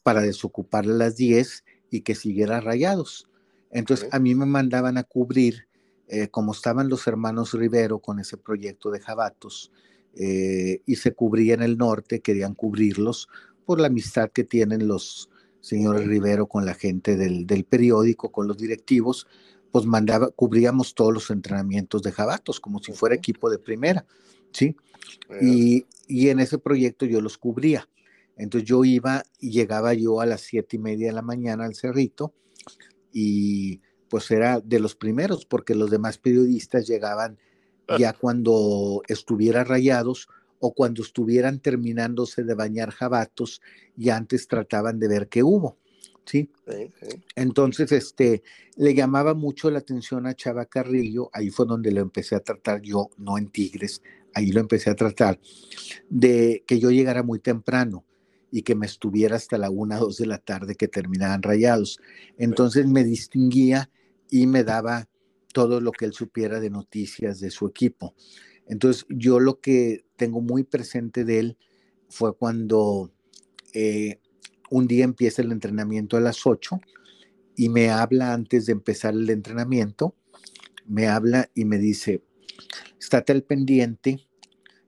para 0.04 0.22
desocuparle 0.22 0.96
las 0.96 1.16
10 1.16 1.64
y 1.90 2.02
que 2.02 2.16
siguiera 2.16 2.62
rayados. 2.62 3.28
Entonces 3.72 4.10
a 4.12 4.20
mí 4.20 4.36
me 4.36 4.46
mandaban 4.46 4.98
a 4.98 5.04
cubrir, 5.04 5.68
eh, 6.08 6.28
como 6.30 6.54
estaban 6.54 6.90
los 6.90 7.06
hermanos 7.08 7.54
Rivero 7.54 8.00
con 8.00 8.20
ese 8.20 8.38
proyecto 8.38 8.90
de 8.90 9.00
Jabatos, 9.00 9.72
eh, 10.16 10.82
y 10.86 10.96
se 10.96 11.14
cubría 11.14 11.54
en 11.54 11.62
el 11.62 11.78
norte, 11.78 12.22
querían 12.22 12.56
cubrirlos, 12.56 13.30
por 13.66 13.80
la 13.80 13.88
amistad 13.88 14.32
que 14.32 14.44
tienen 14.44 14.88
los, 14.88 15.30
señor 15.62 16.00
Rivero, 16.00 16.48
con 16.48 16.66
la 16.66 16.74
gente 16.74 17.16
del, 17.16 17.46
del, 17.46 17.64
periódico, 17.64 18.32
con 18.32 18.48
los 18.48 18.58
directivos, 18.58 19.28
pues 19.72 19.86
mandaba, 19.86 20.32
cubríamos 20.32 20.96
todos 20.96 21.14
los 21.14 21.30
entrenamientos 21.30 22.02
de 22.02 22.12
Jabatos, 22.12 22.60
como 22.60 22.80
si 22.80 22.92
fuera 22.94 23.16
equipo 23.16 23.50
de 23.50 23.60
primera, 23.60 24.06
¿sí? 24.52 24.76
Y, 25.42 25.86
y, 26.08 26.30
en 26.30 26.40
ese 26.40 26.58
proyecto 26.58 27.06
yo 27.06 27.22
los 27.22 27.38
cubría. 27.38 27.88
Entonces 28.40 28.68
yo 28.68 28.86
iba 28.86 29.24
y 29.40 29.52
llegaba 29.52 29.94
yo 29.94 30.22
a 30.22 30.26
las 30.26 30.42
siete 30.42 30.78
y 30.78 30.80
media 30.80 31.08
de 31.08 31.14
la 31.14 31.22
mañana 31.22 31.66
al 31.66 31.76
cerrito 31.76 32.34
y 33.12 33.82
pues 34.10 34.32
era 34.32 34.62
de 34.62 34.80
los 34.80 34.96
primeros, 34.96 35.46
porque 35.46 35.76
los 35.76 35.92
demás 35.92 36.18
periodistas 36.18 36.88
llegaban 36.88 37.38
ya 38.00 38.14
cuando 38.20 39.04
estuviera 39.08 39.64
rayados 39.66 40.30
o 40.60 40.74
cuando 40.74 41.04
estuvieran 41.04 41.60
terminándose 41.60 42.44
de 42.44 42.56
bañar 42.56 42.92
jabatos 42.92 43.62
y 43.98 44.10
antes 44.10 44.48
trataban 44.48 45.00
de 45.00 45.08
ver 45.10 45.28
qué 45.28 45.44
hubo. 45.44 45.78
¿sí? 46.26 46.50
Entonces, 47.36 47.92
este, 47.92 48.44
le 48.78 48.94
llamaba 48.94 49.34
mucho 49.34 49.70
la 49.70 49.80
atención 49.80 50.26
a 50.28 50.34
Chava 50.34 50.66
Carrillo, 50.66 51.30
ahí 51.34 51.50
fue 51.50 51.66
donde 51.66 51.92
lo 51.92 52.02
empecé 52.02 52.36
a 52.36 52.40
tratar 52.40 52.82
yo, 52.82 53.10
no 53.18 53.38
en 53.38 53.50
Tigres, 53.50 54.02
ahí 54.34 54.52
lo 54.52 54.62
empecé 54.62 54.90
a 54.92 54.96
tratar, 54.96 55.40
de 56.10 56.64
que 56.66 56.80
yo 56.80 56.92
llegara 56.92 57.24
muy 57.24 57.40
temprano 57.40 58.06
y 58.52 58.64
que 58.64 58.76
me 58.76 58.86
estuviera 58.86 59.36
hasta 59.36 59.58
la 59.58 59.70
una, 59.70 59.98
dos 59.98 60.18
de 60.18 60.26
la 60.26 60.40
tarde 60.40 60.76
que 60.76 60.88
terminaban 60.88 61.42
rayados. 61.42 62.00
Entonces 62.38 62.88
me 62.88 63.04
distinguía 63.04 63.90
y 64.30 64.48
me 64.48 64.64
daba 64.64 65.08
todo 65.54 65.82
lo 65.82 65.92
que 65.92 66.06
él 66.06 66.14
supiera 66.14 66.60
de 66.60 66.70
noticias 66.70 67.40
de 67.40 67.52
su 67.52 67.68
equipo. 67.68 68.16
Entonces 68.68 69.06
yo 69.10 69.40
lo 69.40 69.60
que 69.60 70.06
tengo 70.16 70.42
muy 70.42 70.64
presente 70.64 71.26
de 71.26 71.40
él 71.40 71.58
fue 72.10 72.36
cuando 72.36 73.12
eh, 73.74 74.20
un 74.70 74.88
día 74.88 75.04
empieza 75.04 75.42
el 75.42 75.52
entrenamiento 75.52 76.18
a 76.18 76.22
las 76.22 76.46
8 76.46 76.80
y 77.56 77.70
me 77.70 77.90
habla 77.90 78.34
antes 78.34 78.68
de 78.68 78.74
empezar 78.74 79.14
el 79.14 79.30
entrenamiento, 79.30 80.16
me 80.86 81.08
habla 81.08 81.50
y 81.54 81.66
me 81.66 81.78
dice, 81.78 82.24
estate 83.00 83.34
al 83.34 83.44
pendiente, 83.44 84.29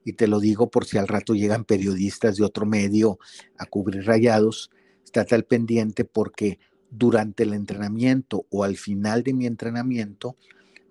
y 0.04 0.14
te 0.14 0.28
lo 0.28 0.40
digo 0.40 0.70
por 0.70 0.86
si 0.86 0.98
al 0.98 1.08
rato 1.08 1.34
llegan 1.34 1.66
periodistas 1.66 2.38
de 2.38 2.44
otro 2.44 2.66
medio 2.66 3.20
a 3.58 3.66
cubrir 3.66 4.06
rayados, 4.06 4.72
estate 5.04 5.36
al 5.36 5.46
pendiente 5.46 6.06
porque 6.06 6.60
durante 6.90 7.44
el 7.44 7.54
entrenamiento 7.54 8.46
o 8.50 8.64
al 8.64 8.78
final 8.78 9.24
de 9.24 9.34
mi 9.34 9.46
entrenamiento 9.46 10.38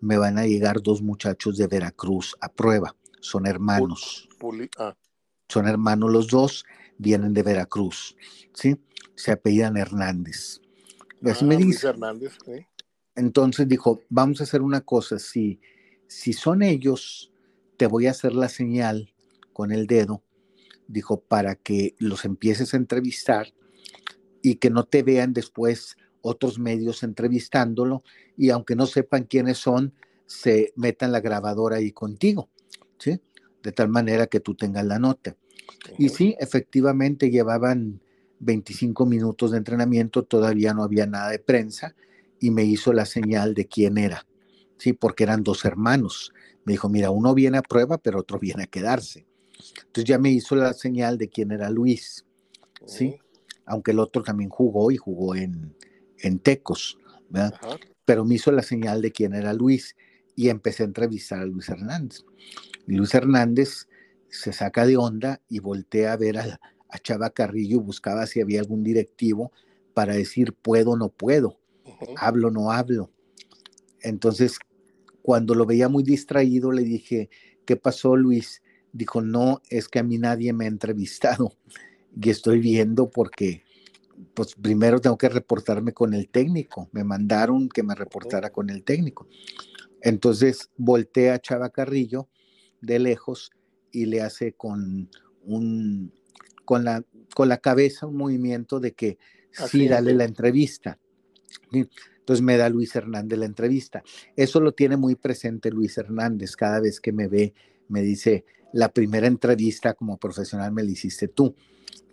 me 0.01 0.17
van 0.17 0.39
a 0.39 0.47
llegar 0.47 0.81
dos 0.83 1.03
muchachos 1.03 1.57
de 1.57 1.67
Veracruz 1.67 2.37
a 2.41 2.49
prueba, 2.49 2.97
son 3.21 3.47
hermanos. 3.47 4.29
Ah. 4.79 4.97
Son 5.49 5.67
hermanos 5.67 6.11
los 6.11 6.29
dos, 6.29 6.65
vienen 6.97 7.35
de 7.35 7.43
Veracruz, 7.43 8.17
¿sí? 8.55 8.77
Se 9.15 9.33
apellidan 9.33 9.77
Hernández. 9.77 10.61
Ah, 11.25 11.45
me 11.45 11.57
dice. 11.57 11.89
Hernández, 11.89 12.39
Entonces 13.15 13.69
dijo, 13.69 14.01
vamos 14.09 14.41
a 14.41 14.45
hacer 14.45 14.63
una 14.63 14.81
cosa, 14.81 15.19
si, 15.19 15.61
si 16.07 16.33
son 16.33 16.63
ellos, 16.63 17.30
te 17.81 17.87
voy 17.87 18.09
a 18.09 18.11
hacer 18.11 18.35
la 18.35 18.51
señal 18.51 19.15
con 19.55 19.73
el 19.73 19.87
dedo, 19.87 20.23
dijo, 20.87 21.23
para 21.23 21.55
que 21.55 21.95
los 21.99 22.27
empieces 22.27 22.75
a 22.75 22.77
entrevistar 22.77 23.55
y 24.43 24.57
que 24.57 24.69
no 24.69 24.85
te 24.85 25.03
vean 25.03 25.33
después 25.33 25.97
otros 26.21 26.59
medios 26.59 27.03
entrevistándolo 27.03 28.03
y 28.37 28.51
aunque 28.51 28.77
no 28.77 28.85
sepan 28.85 29.25
quiénes 29.25 29.57
son, 29.57 29.95
se 30.27 30.75
metan 30.77 31.11
la 31.11 31.21
grabadora 31.23 31.77
ahí 31.77 31.91
contigo, 31.91 32.51
¿sí? 32.99 33.19
De 33.63 33.73
tal 33.73 33.89
manera 33.89 34.27
que 34.27 34.41
tú 34.41 34.55
tengas 34.55 34.85
la 34.85 34.99
nota. 34.99 35.39
Y 35.97 36.11
sí, 36.11 36.37
efectivamente 36.39 37.31
llevaban 37.31 38.03
25 38.41 39.07
minutos 39.07 39.53
de 39.53 39.57
entrenamiento, 39.57 40.25
todavía 40.25 40.75
no 40.75 40.83
había 40.83 41.07
nada 41.07 41.31
de 41.31 41.39
prensa 41.39 41.97
y 42.41 42.51
me 42.51 42.63
hizo 42.65 42.93
la 42.93 43.07
señal 43.07 43.55
de 43.55 43.69
quién 43.69 43.97
era, 43.97 44.27
¿sí? 44.81 44.95
Porque 44.95 45.25
eran 45.25 45.45
dos 45.45 45.65
hermanos. 45.65 46.33
Me 46.65 46.73
dijo, 46.73 46.89
mira, 46.89 47.11
uno 47.11 47.35
viene 47.35 47.59
a 47.59 47.63
prueba, 47.63 47.99
pero 47.99 48.19
otro 48.19 48.39
viene 48.41 48.65
a 48.65 48.67
quedarse. 48.67 49.27
Entonces 49.77 50.05
ya 50.05 50.19
me 50.19 50.31
hizo 50.31 50.57
la 50.57 50.73
señal 50.73 51.19
de 51.19 51.29
quién 51.29 51.53
era 51.53 51.69
Luis, 51.71 52.25
¿sí? 52.87 53.17
Aunque 53.67 53.91
el 53.91 53.99
otro 53.99 54.23
también 54.23 54.49
jugó 54.49 54.91
y 54.91 54.97
jugó 54.97 55.35
en, 55.37 55.77
en 56.19 56.39
Tecos, 56.39 56.99
¿verdad? 57.29 57.55
Pero 58.07 58.25
me 58.25 58.37
hizo 58.37 58.51
la 58.51 58.63
señal 58.63 59.03
de 59.03 59.13
quién 59.13 59.35
era 59.35 59.53
Luis 59.53 59.97
y 60.35 60.49
empecé 60.49 60.83
a 60.83 60.87
entrevistar 60.87 61.41
a 61.41 61.45
Luis 61.45 61.69
Hernández. 61.69 62.25
Y 62.89 62.95
Luis 62.95 63.15
Hernández 63.15 63.87
se 64.31 64.55
saca 64.55 64.87
de 64.87 64.97
onda 64.97 65.43
y 65.49 65.59
voltea 65.59 66.15
a 66.15 66.17
ver 66.17 66.39
a, 66.39 66.61
Chava 67.03 67.31
Carrillo, 67.31 67.81
buscaba 67.81 68.27
si 68.27 68.41
había 68.41 68.61
algún 68.61 68.83
directivo 68.83 69.53
para 69.95 70.15
decir 70.15 70.55
puedo 70.55 70.93
o 70.93 70.97
no 70.97 71.09
puedo, 71.11 71.61
hablo 72.17 72.49
o 72.49 72.51
no 72.51 72.73
hablo. 72.73 73.13
Entonces, 74.01 74.59
cuando 75.23 75.55
lo 75.55 75.67
veía 75.67 75.89
muy 75.89 76.03
distraído, 76.03 76.73
le 76.73 76.83
dije, 76.83 77.31
¿qué 77.65 77.77
pasó 77.77 78.17
Luis? 78.17 78.63
Dijo, 78.93 79.21
no, 79.21 79.63
es 79.69 79.89
que 79.89 79.99
a 79.99 80.03
mí 80.03 80.19
nadie 80.19 80.53
me 80.53 80.65
ha 80.65 80.69
entrevistado 80.69 81.53
y 82.21 82.31
estoy 82.31 82.61
viendo 82.61 83.11
porque, 83.11 83.65
pues 84.35 84.55
primero 84.55 85.01
tengo 85.01 85.19
que 85.19 85.29
reportarme 85.29 85.93
con 85.93 86.15
el 86.15 86.29
técnico. 86.29 86.89
Me 86.93 87.05
mandaron 87.05 87.69
que 87.69 87.83
me 87.83 87.95
reportara 87.95 88.51
con 88.51 88.71
el 88.71 88.85
técnico. 88.85 89.29
Entonces 90.03 90.71
voltea 90.77 91.35
a 91.35 91.39
Chava 91.39 91.71
Carrillo 91.71 92.29
de 92.81 92.99
lejos 92.99 93.51
y 93.93 94.07
le 94.07 94.23
hace 94.23 94.53
con 94.53 95.11
un 95.43 96.13
con 96.65 96.85
la, 96.85 97.05
con 97.35 97.49
la 97.49 97.59
cabeza 97.59 98.07
un 98.07 98.17
movimiento 98.17 98.79
de 98.79 98.93
que 98.93 99.19
sí, 99.51 99.89
dale 99.89 100.15
la 100.15 100.25
entrevista. 100.25 101.01
Entonces 102.31 102.45
me 102.45 102.57
da 102.57 102.69
Luis 102.69 102.95
Hernández 102.95 103.41
la 103.41 103.47
entrevista. 103.47 104.05
Eso 104.37 104.61
lo 104.61 104.71
tiene 104.71 104.97
muy 104.97 105.17
presente 105.17 105.73
Luis 105.73 105.99
Hernández. 105.99 106.55
Cada 106.55 106.79
vez 106.79 107.01
que 107.01 107.11
me 107.11 107.27
ve, 107.27 107.55
me 107.89 108.03
dice, 108.03 108.45
la 108.73 108.89
primera 108.89 109.27
entrevista 109.27 109.95
como 109.95 110.17
profesional 110.17 110.71
me 110.71 110.85
la 110.85 110.93
hiciste 110.93 111.27
tú. 111.27 111.57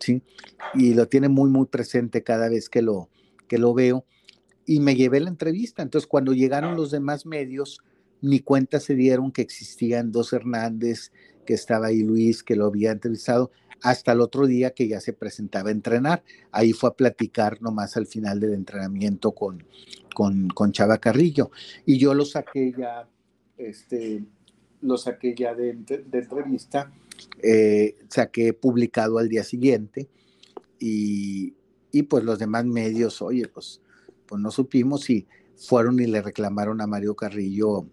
¿sí? 0.00 0.20
Y 0.74 0.94
lo 0.94 1.06
tiene 1.06 1.28
muy, 1.28 1.50
muy 1.50 1.66
presente 1.66 2.24
cada 2.24 2.48
vez 2.48 2.68
que 2.68 2.82
lo, 2.82 3.08
que 3.46 3.58
lo 3.58 3.74
veo. 3.74 4.04
Y 4.66 4.80
me 4.80 4.96
llevé 4.96 5.20
la 5.20 5.28
entrevista. 5.28 5.82
Entonces, 5.84 6.08
cuando 6.08 6.32
llegaron 6.32 6.74
los 6.74 6.90
demás 6.90 7.24
medios, 7.24 7.80
ni 8.20 8.40
cuenta 8.40 8.80
se 8.80 8.96
dieron 8.96 9.30
que 9.30 9.42
existían 9.42 10.10
dos 10.10 10.32
Hernández, 10.32 11.12
que 11.46 11.54
estaba 11.54 11.86
ahí 11.86 12.02
Luis, 12.02 12.42
que 12.42 12.56
lo 12.56 12.66
había 12.66 12.90
entrevistado, 12.90 13.52
hasta 13.82 14.12
el 14.12 14.20
otro 14.20 14.46
día 14.46 14.70
que 14.70 14.88
ya 14.88 15.00
se 15.00 15.12
presentaba 15.12 15.68
a 15.68 15.72
entrenar. 15.72 16.22
Ahí 16.52 16.72
fue 16.72 16.90
a 16.90 16.94
platicar 16.94 17.60
nomás 17.62 17.96
al 17.96 18.06
final 18.06 18.40
del 18.40 18.54
entrenamiento 18.54 19.32
con, 19.32 19.64
con, 20.14 20.72
Chava 20.72 20.98
Carrillo. 20.98 21.50
Y 21.86 21.98
yo 21.98 22.14
lo 22.14 22.24
saqué 22.24 22.74
ya, 22.76 23.08
este, 23.56 24.24
lo 24.80 24.96
saqué 24.96 25.34
ya 25.34 25.54
de, 25.54 25.74
de 25.74 26.18
entrevista 26.18 26.92
eh, 27.42 27.96
saqué 28.08 28.52
publicado 28.52 29.18
al 29.18 29.28
día 29.28 29.44
siguiente 29.44 30.08
y, 30.78 31.54
y, 31.90 32.02
pues 32.04 32.24
los 32.24 32.38
demás 32.38 32.64
medios, 32.64 33.22
oye, 33.22 33.48
pues, 33.48 33.80
pues 34.26 34.40
no 34.40 34.50
supimos 34.50 35.08
y 35.10 35.26
fueron 35.56 36.00
y 36.00 36.06
le 36.06 36.22
reclamaron 36.22 36.80
a 36.80 36.86
Mario 36.86 37.16
Carrillo 37.16 37.86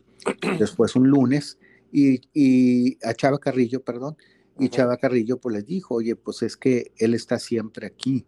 después 0.60 0.96
un 0.96 1.10
lunes 1.10 1.58
y, 1.92 2.22
y 2.34 2.98
a 3.06 3.14
Chava 3.14 3.40
Carrillo, 3.40 3.84
perdón, 3.84 4.18
y 4.58 4.70
Chava 4.70 4.98
Carrillo 4.98 5.38
pues 5.38 5.56
les 5.56 5.66
dijo, 5.66 5.96
oye, 5.96 6.16
pues 6.16 6.42
es 6.42 6.58
que 6.58 6.92
él 6.98 7.14
está 7.14 7.40
siempre 7.40 7.88
aquí, 7.88 8.26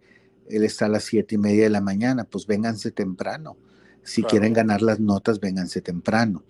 él 0.49 0.63
está 0.63 0.86
a 0.86 0.89
las 0.89 1.03
siete 1.03 1.36
y 1.36 1.38
media 1.38 1.63
de 1.63 1.69
la 1.69 1.82
mañana, 1.82 2.23
pues 2.25 2.47
vénganse 2.47 2.91
temprano. 2.91 3.57
Si 4.03 4.23
quieren 4.23 4.53
ganar 4.53 4.82
las 4.82 4.99
notas, 5.01 5.39
vénganse 5.39 5.82
temprano. 5.82 6.43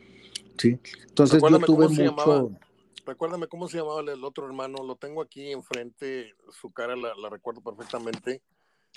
¿sí? 0.58 0.80
Entonces 1.08 1.42
yo 1.42 1.60
tuve 1.60 1.88
mucho... 1.88 2.52
Recuérdame 3.06 3.48
cómo 3.48 3.70
se 3.70 3.78
llamaba 3.78 4.02
el 4.02 4.24
otro 4.26 4.46
hermano, 4.46 4.84
lo 4.84 4.98
tengo 4.98 5.22
aquí 5.22 5.54
enfrente, 5.54 6.34
su 6.52 6.72
cara 6.72 6.94
la, 6.98 7.14
recuerdo 7.30 7.62
perfectamente. 7.62 8.42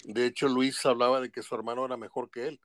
De 0.02 0.26
hecho, 0.26 0.48
Luis 0.48 0.84
hablaba 0.84 1.20
de 1.20 1.30
que 1.30 1.42
su 1.42 1.54
hermano 1.54 1.84
era 1.84 1.96
mejor 1.96 2.28
que 2.28 2.48
él. 2.48 2.60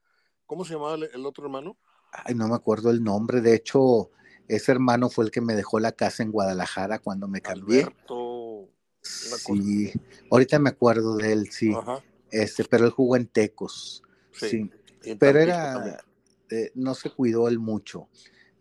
¿Cómo 0.47 0.65
se 0.65 0.73
llamaba 0.73 0.95
el, 0.95 1.23
otro 1.23 1.45
hermano? 1.45 1.77
Ay, 2.11 2.33
no 2.33 2.47
me 2.47 2.55
acuerdo 2.55 2.89
el 2.89 3.03
nombre. 3.03 3.41
De 3.41 3.53
hecho, 3.53 4.09
ese 4.47 4.71
hermano 4.71 5.09
fue 5.09 5.25
el 5.25 5.31
que 5.31 5.41
me 5.41 5.55
dejó 5.55 5.79
la 5.79 5.91
casa 5.91 6.23
en 6.23 6.31
Guadalajara 6.31 6.99
cuando 6.99 7.27
me 7.27 7.41
cambié. 7.41 7.83
Alberto, 7.83 8.69
sí, 9.01 9.91
ahorita 10.31 10.59
me 10.59 10.69
acuerdo 10.69 11.15
de 11.17 11.33
él, 11.33 11.51
sí. 11.51 11.73
Este, 12.31 12.63
pero 12.63 12.85
él 12.85 12.91
jugó 12.91 13.15
en 13.15 13.27
Tecos. 13.27 14.03
Sí. 14.31 14.69
Pero 15.19 15.39
era, 15.39 16.03
eh, 16.49 16.71
no 16.75 16.95
se 16.95 17.09
cuidó 17.09 17.47
él 17.47 17.59
mucho 17.59 18.07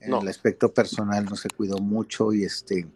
en 0.07 0.15
el 0.15 0.29
aspecto 0.29 0.73
personal 0.73 1.25
no 1.25 1.37
se 1.37 1.49
cuidó 1.49 1.79
mucho 1.79 2.33
y 2.33 2.45
este 2.45 2.87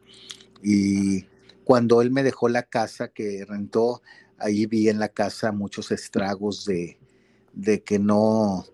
y 0.62 1.26
cuando 1.64 2.02
él 2.02 2.10
me 2.10 2.22
dejó 2.22 2.48
la 2.48 2.64
casa 2.64 3.08
que 3.08 3.44
rentó 3.46 4.02
ahí 4.38 4.66
vi 4.66 4.88
en 4.88 4.98
la 4.98 5.08
casa 5.08 5.52
muchos 5.52 5.90
estragos 5.90 6.64
de, 6.64 6.98
de 7.52 7.82
que 7.82 7.98
no 7.98 8.64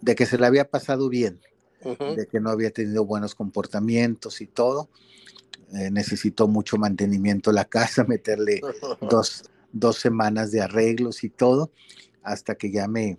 de 0.00 0.14
que 0.14 0.26
se 0.26 0.38
le 0.38 0.46
había 0.46 0.70
pasado 0.70 1.08
bien 1.08 1.40
de 1.94 2.26
que 2.26 2.40
no 2.40 2.50
había 2.50 2.70
tenido 2.70 3.04
buenos 3.04 3.34
comportamientos 3.34 4.40
y 4.40 4.46
todo 4.46 4.88
eh, 5.74 5.90
necesitó 5.90 6.48
mucho 6.48 6.76
mantenimiento 6.76 7.52
la 7.52 7.64
casa 7.64 8.04
meterle 8.08 8.60
dos 9.00 9.44
dos 9.78 9.98
semanas 9.98 10.50
de 10.50 10.62
arreglos 10.62 11.22
y 11.24 11.30
todo, 11.30 11.70
hasta 12.22 12.54
que 12.54 12.70
ya 12.70 12.88
me, 12.88 13.18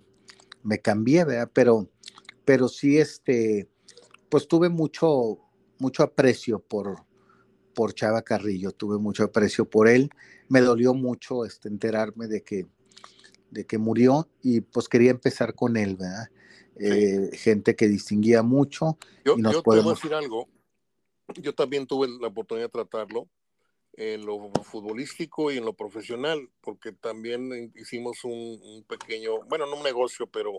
me 0.62 0.80
cambié, 0.80 1.24
¿verdad? 1.24 1.50
Pero, 1.52 1.88
pero 2.44 2.68
sí, 2.68 2.98
este, 2.98 3.68
pues 4.28 4.48
tuve 4.48 4.68
mucho, 4.68 5.38
mucho 5.78 6.02
aprecio 6.02 6.58
por, 6.58 7.04
por 7.74 7.94
Chava 7.94 8.22
Carrillo, 8.22 8.72
tuve 8.72 8.98
mucho 8.98 9.24
aprecio 9.24 9.64
por 9.64 9.88
él. 9.88 10.10
Me 10.48 10.60
dolió 10.60 10.94
mucho 10.94 11.44
este, 11.44 11.68
enterarme 11.68 12.26
de 12.26 12.42
que, 12.42 12.66
de 13.50 13.64
que 13.64 13.78
murió 13.78 14.28
y 14.42 14.60
pues 14.60 14.88
quería 14.88 15.10
empezar 15.10 15.54
con 15.54 15.76
él, 15.76 15.96
¿verdad? 15.96 16.28
Eh, 16.78 17.30
gente 17.36 17.74
que 17.74 17.88
distinguía 17.88 18.42
mucho. 18.42 18.98
Yo, 19.24 19.36
y 19.36 19.42
nos 19.42 19.54
yo 19.54 19.62
podemos... 19.62 20.00
te 20.00 20.08
voy 20.08 20.14
a 20.14 20.20
decir 20.20 20.30
algo. 20.30 20.48
Yo 21.34 21.54
también 21.54 21.86
tuve 21.86 22.08
la 22.08 22.28
oportunidad 22.28 22.66
de 22.66 22.72
tratarlo 22.72 23.28
en 23.94 24.24
lo 24.24 24.50
futbolístico 24.62 25.50
y 25.50 25.58
en 25.58 25.64
lo 25.64 25.74
profesional, 25.74 26.48
porque 26.60 26.92
también 26.92 27.72
hicimos 27.74 28.22
un, 28.24 28.60
un 28.62 28.84
pequeño, 28.84 29.42
bueno, 29.48 29.66
no 29.66 29.76
un 29.76 29.82
negocio, 29.82 30.28
pero 30.28 30.56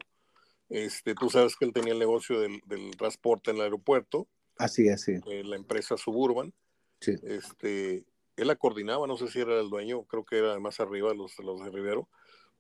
este, 0.68 1.16
tú 1.16 1.30
sabes 1.30 1.56
que 1.56 1.66
él 1.66 1.74
tenía 1.74 1.94
el 1.94 2.00
negocio 2.00 2.40
del, 2.40 2.62
del 2.66 2.96
transporte 2.98 3.52
en 3.52 3.58
el 3.58 3.64
aeropuerto. 3.64 4.28
Así 4.58 4.90
es, 4.90 5.04
sí. 5.04 5.14
Eh, 5.28 5.44
la 5.46 5.56
empresa 5.56 5.96
Suburban. 5.96 6.54
Sí. 7.00 7.16
Este, 7.24 8.04
él 8.36 8.48
la 8.48 8.58
coordinaba, 8.58 9.08
no 9.08 9.18
sé 9.18 9.30
si 9.30 9.40
era 9.40 9.60
el 9.60 9.70
dueño, 9.70 10.04
creo 10.04 10.26
que 10.26 10.38
era 10.38 10.60
más 10.60 10.80
arriba 10.82 11.14
los, 11.14 11.40
los 11.40 11.64
de 11.64 11.72
Rivero, 11.72 12.10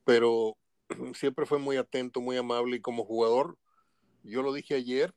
pero 0.05 0.57
siempre 1.13 1.45
fue 1.45 1.59
muy 1.59 1.77
atento, 1.77 2.21
muy 2.21 2.37
amable 2.37 2.77
y 2.77 2.81
como 2.81 3.05
jugador, 3.05 3.57
yo 4.23 4.41
lo 4.41 4.53
dije 4.53 4.75
ayer, 4.75 5.13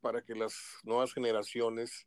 para 0.00 0.22
que 0.22 0.34
las 0.34 0.54
nuevas 0.84 1.12
generaciones, 1.12 2.06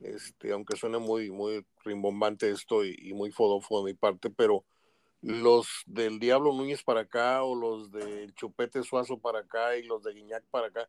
este, 0.00 0.52
aunque 0.52 0.76
suene 0.76 0.98
muy, 0.98 1.30
muy 1.30 1.64
rimbombante 1.84 2.50
esto 2.50 2.84
y, 2.84 2.96
y 2.98 3.12
muy 3.12 3.30
fodofo 3.30 3.82
de 3.84 3.92
mi 3.92 3.98
parte, 3.98 4.30
pero 4.30 4.64
los 5.20 5.82
del 5.86 6.18
Diablo 6.18 6.52
Núñez 6.52 6.82
para 6.82 7.00
acá 7.00 7.42
o 7.42 7.54
los 7.54 7.90
del 7.90 8.34
Chupete 8.34 8.82
Suazo 8.82 9.18
para 9.18 9.40
acá 9.40 9.76
y 9.76 9.82
los 9.82 10.02
de 10.02 10.14
Guiñac 10.14 10.44
para 10.50 10.68
acá, 10.68 10.88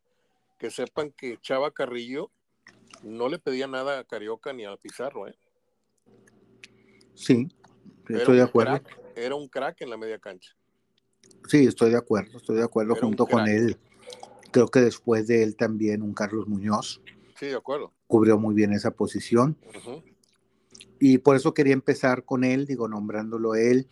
que 0.58 0.70
sepan 0.70 1.12
que 1.12 1.38
Chava 1.40 1.72
Carrillo 1.72 2.32
no 3.02 3.30
le 3.30 3.40
pedía 3.40 3.68
nada 3.68 4.00
a 4.00 4.04
Carioca 4.04 4.54
ni 4.54 4.66
a 4.66 4.76
Pizarro, 4.78 5.28
¿eh? 5.28 5.36
Sí, 7.16 7.48
estoy 8.08 8.38
de 8.38 8.44
acuerdo. 8.44 8.82
crack, 8.82 9.18
era 9.18 9.36
un 9.36 9.48
crack 9.48 9.82
en 9.82 9.90
la 9.90 9.98
media 9.98 10.20
cancha. 10.20 10.56
Sí, 11.48 11.66
estoy 11.66 11.92
de 11.92 11.98
acuerdo, 11.98 12.38
estoy 12.38 12.58
de 12.58 12.64
acuerdo 12.64 12.94
Era 12.94 13.02
junto 13.02 13.26
con 13.26 13.48
él. 13.48 13.78
Creo 14.52 14.68
que 14.68 14.82
después 14.82 15.28
de 15.28 15.44
él 15.44 15.56
también 15.56 16.02
un 16.02 16.14
Carlos 16.14 16.48
Muñoz 16.48 17.02
Sí, 17.40 17.48
de 17.48 17.56
acuerdo. 17.56 17.94
cubrió 18.08 18.38
muy 18.38 18.54
bien 18.56 18.74
esa 18.74 18.92
posición 18.92 19.58
y 21.00 21.20
por 21.20 21.36
eso 21.38 21.54
quería 21.54 21.74
empezar 21.74 22.26
con 22.26 22.44
él, 22.44 22.66
digo, 22.66 22.88
nombrándolo 22.88 23.56
él 23.56 23.88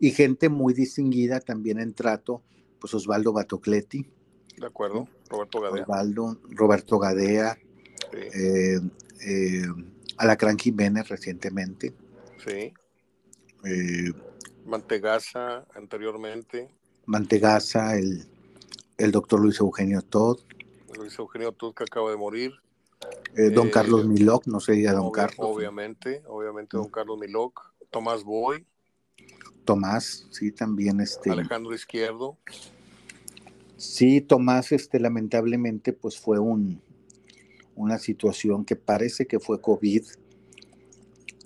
y 0.00 0.10
gente 0.12 0.48
muy 0.48 0.72
distinguida 0.72 1.40
también 1.40 1.78
en 1.80 1.92
trato, 1.92 2.42
pues 2.80 2.94
Osvaldo 2.94 3.32
Batocletti, 3.32 4.06
De 4.56 4.66
acuerdo. 4.66 5.06
Roberto 5.28 5.60
Gadea. 5.60 5.82
Osvaldo, 5.82 6.40
Roberto 6.50 6.98
Gadea, 6.98 7.58
Sí, 8.12 8.18
eh, 8.40 8.80
eh, 9.26 9.66
Alacrán 10.16 10.56
Jiménez 10.56 11.08
recientemente, 11.08 11.92
sí. 12.44 12.72
eh, 13.64 14.12
Mantegaza 14.66 15.64
anteriormente. 15.74 16.68
Mantegaza, 17.06 17.96
el, 17.96 18.24
el 18.98 19.12
doctor 19.12 19.40
Luis 19.40 19.60
Eugenio 19.60 20.02
Todd, 20.02 20.40
Luis 20.96 21.18
Eugenio 21.18 21.52
Tuz 21.52 21.74
que 21.74 21.84
acaba 21.84 22.10
de 22.10 22.16
morir. 22.16 22.52
eh, 23.36 23.50
don 23.50 23.68
Eh, 23.68 23.70
Carlos 23.70 24.06
Miloc, 24.06 24.46
no 24.46 24.60
se 24.60 24.72
diga 24.72 24.92
don 24.92 25.10
Carlos, 25.12 25.38
Obviamente, 25.38 26.22
obviamente 26.26 26.76
don 26.76 26.88
Carlos 26.88 27.18
Miloc. 27.18 27.72
Tomás 27.90 28.24
Boy, 28.24 28.66
Tomás, 29.64 30.26
sí, 30.30 30.50
también 30.52 31.00
este. 31.00 31.30
Alejandro 31.30 31.74
Izquierdo. 31.74 32.36
Sí, 33.76 34.20
Tomás, 34.20 34.72
este, 34.72 34.98
lamentablemente, 34.98 35.92
pues 35.92 36.18
fue 36.18 36.38
un, 36.38 36.80
una 37.74 37.98
situación 37.98 38.64
que 38.64 38.74
parece 38.74 39.26
que 39.26 39.38
fue 39.38 39.60
COVID 39.60 40.04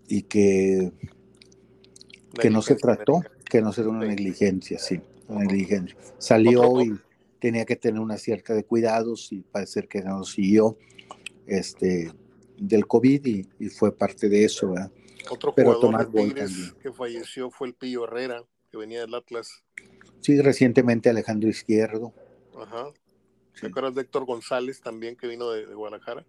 y 0.08 0.22
que, 0.22 0.92
que 2.38 2.50
no 2.50 2.62
se 2.62 2.74
trató, 2.76 3.22
que 3.44 3.60
no 3.62 3.72
será 3.72 3.88
una 3.88 4.02
Sí. 4.02 4.08
negligencia, 4.08 4.78
sí, 4.78 5.00
una 5.28 5.40
negligencia. 5.40 5.96
Salió 6.18 6.80
y 6.82 6.98
tenía 7.40 7.64
que 7.64 7.76
tener 7.76 8.00
una 8.00 8.18
cierta 8.18 8.54
de 8.54 8.64
cuidados 8.64 9.32
y 9.32 9.40
parece 9.42 9.86
que 9.88 10.02
no 10.02 10.24
siguió 10.24 10.78
este, 11.46 12.12
del 12.58 12.86
COVID 12.86 13.26
y, 13.26 13.48
y 13.58 13.68
fue 13.68 13.96
parte 13.96 14.28
de 14.28 14.44
eso, 14.44 14.70
¿verdad? 14.72 14.92
Otro 15.30 15.54
Pero 15.54 15.74
jugador 15.74 16.10
de 16.12 16.22
Tigres 16.22 16.74
que 16.82 16.92
falleció 16.92 17.50
fue 17.50 17.68
el 17.68 17.74
Pillo 17.74 18.04
Herrera, 18.04 18.44
que 18.70 18.76
venía 18.76 19.00
del 19.00 19.14
Atlas. 19.14 19.64
Sí, 20.20 20.40
recientemente 20.40 21.08
Alejandro 21.10 21.48
Izquierdo. 21.48 22.12
Ajá. 22.58 22.90
sí. 23.54 23.62
¿Te 23.62 23.66
acuerdas 23.68 23.94
de 23.94 24.02
Héctor 24.02 24.24
González 24.26 24.80
también, 24.80 25.16
que 25.16 25.26
vino 25.26 25.50
de, 25.50 25.66
de 25.66 25.74
Guadalajara? 25.74 26.26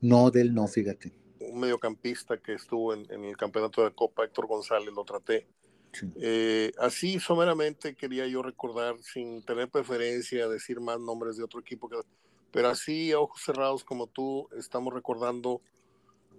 No, 0.00 0.30
del 0.30 0.54
no, 0.54 0.66
fíjate. 0.68 1.12
Un 1.56 1.62
mediocampista 1.62 2.36
que 2.36 2.52
estuvo 2.52 2.92
en, 2.92 3.10
en 3.10 3.24
el 3.24 3.34
campeonato 3.34 3.82
de 3.82 3.90
Copa, 3.90 4.24
Héctor 4.24 4.46
González, 4.46 4.92
lo 4.94 5.04
traté. 5.04 5.46
Sí. 5.90 6.06
Eh, 6.20 6.70
así 6.78 7.18
someramente 7.18 7.96
quería 7.96 8.26
yo 8.26 8.42
recordar, 8.42 8.96
sin 9.00 9.42
tener 9.42 9.70
preferencia, 9.70 10.48
decir 10.48 10.80
más 10.80 11.00
nombres 11.00 11.38
de 11.38 11.44
otro 11.44 11.58
equipo, 11.60 11.88
que, 11.88 11.96
pero 12.52 12.68
así 12.68 13.10
a 13.12 13.20
ojos 13.20 13.40
cerrados 13.42 13.84
como 13.84 14.06
tú, 14.06 14.50
estamos 14.58 14.92
recordando 14.92 15.62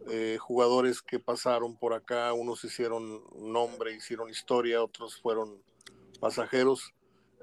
eh, 0.07 0.37
jugadores 0.39 1.01
que 1.01 1.19
pasaron 1.19 1.75
por 1.75 1.95
acá, 1.95 2.31
unos 2.33 2.63
hicieron 2.63 3.23
nombre, 3.35 3.95
hicieron 3.95 4.29
historia, 4.29 4.83
otros 4.83 5.19
fueron 5.19 5.63
pasajeros, 6.19 6.93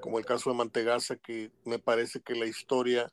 como 0.00 0.20
el 0.20 0.24
caso 0.24 0.48
de 0.48 0.56
Mantegaza, 0.56 1.16
que 1.16 1.50
me 1.64 1.80
parece 1.80 2.20
que 2.20 2.36
la 2.36 2.46
historia 2.46 3.12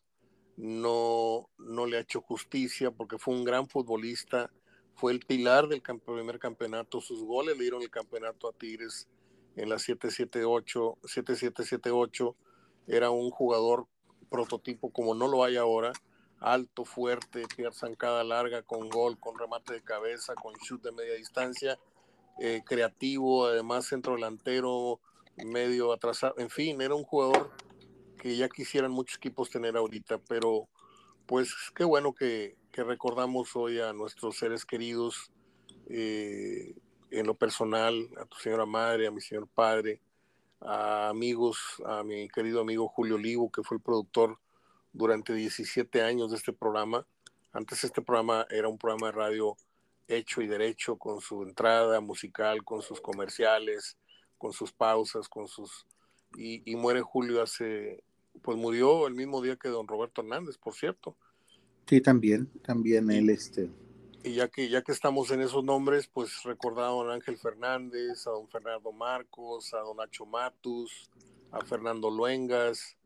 no, 0.62 1.50
no 1.58 1.88
le 1.88 1.98
ha 1.98 2.02
hecho 2.02 2.22
justicia 2.22 2.92
porque 2.92 3.18
fue 3.18 3.34
un 3.34 3.44
gran 3.44 3.68
futbolista, 3.68 4.52
fue 4.94 5.12
el 5.12 5.20
pilar 5.22 5.68
del 5.68 5.82
primer 5.82 6.38
campeonato, 6.38 7.02
sus 7.02 7.24
goles 7.24 7.58
le 7.58 7.64
dieron 7.64 7.82
el 7.82 7.90
campeonato 7.90 8.48
a 8.48 8.54
Tigres 8.54 9.08
en 9.56 9.70
la 9.70 9.80
778, 9.80 11.00
7778, 11.04 12.36
era 12.86 13.10
un 13.10 13.32
jugador 13.32 13.88
prototipo 14.30 14.92
como 14.92 15.16
no 15.16 15.28
lo 15.28 15.44
hay 15.44 15.58
ahora, 15.58 15.94
alto, 16.40 16.86
fuerte, 16.86 17.44
pierna 17.56 17.74
zancada 17.74 18.24
larga, 18.24 18.62
con 18.62 18.88
gol, 18.88 19.20
con 19.20 19.40
remate 19.40 19.74
de 19.74 19.82
cabeza, 19.82 20.36
con 20.36 20.54
shoot 20.54 20.84
de 20.84 20.92
media 20.92 21.16
distancia, 21.16 21.80
eh, 22.40 22.62
creativo, 22.64 23.48
además 23.48 23.88
centro 23.88 24.14
delantero, 24.14 25.00
medio 25.44 25.92
atrasado, 25.92 26.36
en 26.38 26.52
fin, 26.52 26.80
era 26.82 26.94
un 26.94 27.04
jugador 27.04 27.50
que 28.22 28.36
ya 28.36 28.48
quisieran 28.50 28.92
muchos 28.92 29.18
equipos 29.18 29.50
tener 29.50 29.76
ahorita, 29.76 30.20
pero 30.20 30.70
pues 31.26 31.56
qué 31.76 31.84
bueno 31.84 32.14
que, 32.14 32.56
recordamos 32.72 33.56
hoy 33.56 33.80
a 33.80 33.94
nuestros 33.94 34.38
seres 34.38 34.64
queridos, 34.64 35.32
eh, 35.90 36.76
en 37.10 37.26
lo 37.26 37.34
personal, 37.34 38.08
a 38.18 38.26
tu 38.26 38.38
señora 38.38 38.68
madre, 38.68 39.08
a 39.08 39.12
mi 39.12 39.22
señor 39.22 39.48
padre, 39.48 40.02
a 40.60 41.10
amigos, 41.10 41.82
a 41.84 42.04
mi 42.04 42.30
querido 42.30 42.62
amigo 42.62 42.88
Julio 42.88 43.16
Olivo, 43.16 43.52
que 43.52 43.64
fue 43.64 43.78
el 43.78 43.84
productor 43.84 44.38
durante 44.94 45.34
17 45.34 46.04
años 46.04 46.30
de 46.30 46.38
este 46.38 46.54
programa. 46.54 47.08
Antes 47.52 47.84
este 47.84 48.04
programa 48.04 48.46
era 48.52 48.70
un 48.70 48.78
programa 48.78 49.08
de 49.08 49.14
radio 49.14 49.58
hecho 50.08 50.44
y 50.44 50.48
derecho, 50.48 50.96
con 50.96 51.22
su 51.22 51.42
entrada 51.42 52.00
musical, 52.02 52.64
con 52.64 52.84
sus 52.84 53.02
comerciales, 53.02 53.98
con 54.38 54.54
sus 54.54 54.72
pausas, 54.72 55.28
con 55.28 55.48
sus... 55.48 55.88
Y 56.38 56.76
muere 56.78 57.02
Julio 57.02 57.42
hace, 57.42 58.02
pues 58.42 58.58
murió 58.58 59.08
el 59.08 59.14
mismo 59.14 59.42
día 59.42 59.56
que 59.56 59.70
don 59.70 59.88
Roberto 59.88 60.22
Hernández, 60.22 60.58
por 60.58 60.74
cierto. 60.74 61.16
Sí, 61.88 62.02
también, 62.02 62.50
también 62.64 63.12
él, 63.12 63.30
este, 63.30 63.70
Y 64.24 64.36
ya 64.36 64.48
que, 64.48 64.70
ya 64.70 64.82
que 64.82 64.92
estamos 64.92 65.32
en 65.32 65.42
esos 65.42 65.64
nombres, 65.64 66.08
pues 66.08 66.44
recordar 66.44 66.86
a 66.86 66.90
don 66.90 67.12
Ángel 67.12 67.38
Fernández, 67.38 68.26
a 68.28 68.32
don 68.32 68.48
Fernando 68.48 68.92
Marcos, 68.92 69.74
a 69.74 69.80
don 69.80 69.98
Nacho 69.98 70.26
Matus, 70.26 71.10
a 71.52 71.62
Fernando 71.66 72.10
Luengas, 72.10 72.98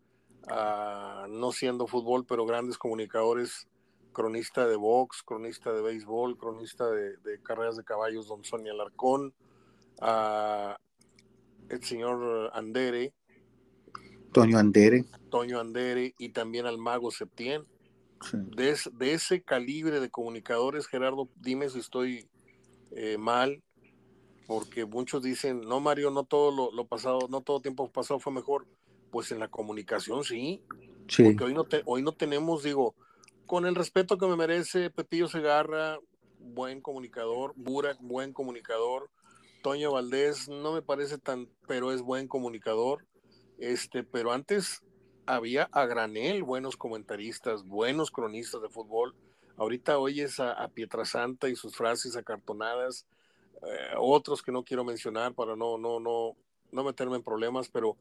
a 0.48 1.26
no 1.30 1.52
siendo 1.52 1.88
fútbol, 1.88 2.26
pero 2.26 2.46
grandes 2.46 2.78
comunicadores, 2.78 3.68
cronista 4.14 4.68
de 4.68 4.76
box, 4.76 5.24
cronista 5.24 5.74
de 5.74 5.82
béisbol, 5.82 6.38
cronista 6.38 6.90
de, 6.90 7.18
de 7.18 7.42
carreras 7.42 7.78
de 7.78 7.84
caballos, 7.84 8.28
don 8.28 8.44
Sonia 8.44 8.72
Alarcón, 8.72 9.34
a 10.00 10.78
el 11.70 11.84
señor 11.84 12.52
Andere, 12.54 13.14
Toño 14.36 14.58
Andere. 14.58 15.06
Toño 15.30 15.60
Andere 15.60 16.14
y 16.18 16.30
también 16.30 16.66
al 16.66 16.78
mago 16.78 17.10
Septién. 17.12 17.66
sí. 18.22 18.38
de, 18.56 18.70
es- 18.72 18.90
de 18.94 19.14
ese 19.14 19.42
calibre 19.42 20.00
de 20.00 20.10
comunicadores, 20.10 20.88
Gerardo, 20.88 21.30
dime 21.36 21.70
si 21.70 21.80
estoy 21.80 22.28
eh, 22.92 23.18
mal, 23.18 23.62
porque 24.48 24.86
muchos 24.86 25.24
dicen, 25.24 25.62
no, 25.62 25.80
Mario, 25.80 26.12
no 26.12 26.24
todo 26.24 26.52
lo, 26.52 26.72
lo 26.72 26.86
pasado, 26.86 27.28
no 27.30 27.42
todo 27.42 27.62
tiempo 27.62 27.90
pasado 27.92 28.20
fue 28.20 28.32
mejor. 28.34 28.66
Pues 29.12 29.32
en 29.32 29.40
la 29.40 29.48
comunicación 29.48 30.24
sí, 30.24 30.62
Sí, 31.08 31.24
porque 31.24 31.44
hoy 31.46 31.54
no, 31.54 31.64
te- 31.66 31.84
hoy 31.86 32.02
no 32.02 32.12
tenemos, 32.12 32.64
digo, 32.64 32.96
con 33.46 33.66
el 33.66 33.76
respeto 33.76 34.18
que 34.18 34.28
me 34.28 34.36
merece 34.36 34.90
Pepillo 34.90 35.28
Segarra, 35.28 35.98
buen 36.40 36.82
comunicador, 36.82 37.54
Burak, 37.56 37.98
buen 38.02 38.34
comunicador, 38.34 39.10
Toño 39.62 39.92
Valdés 39.92 40.48
no 40.50 40.74
me 40.74 40.82
parece 40.82 41.18
tan, 41.18 41.48
pero 41.68 41.92
es 41.92 42.02
buen 42.02 42.28
comunicador. 42.28 43.06
Este, 43.58 44.04
pero 44.04 44.32
antes 44.32 44.84
había 45.26 45.70
a 45.72 45.86
granel 45.86 46.44
buenos 46.44 46.78
comentaristas, 46.78 47.64
buenos 47.64 48.12
cronistas 48.12 48.62
de 48.62 48.70
fútbol. 48.70 49.16
Ahorita 49.58 49.98
oyes 49.98 50.40
a, 50.40 50.52
a 50.52 50.68
Pietrasanta 50.68 51.50
y 51.50 51.56
sus 51.56 51.76
frases 51.76 52.16
acartonadas, 52.16 53.06
eh, 53.64 53.96
otros 53.98 54.42
que 54.42 54.52
no 54.52 54.64
quiero 54.64 54.84
mencionar 54.84 55.34
para 55.34 55.56
no, 55.56 55.78
no, 55.78 56.00
no, 56.00 56.36
no 56.72 56.84
meterme 56.84 57.16
en 57.16 57.24
problemas, 57.24 57.70
pero 57.70 57.98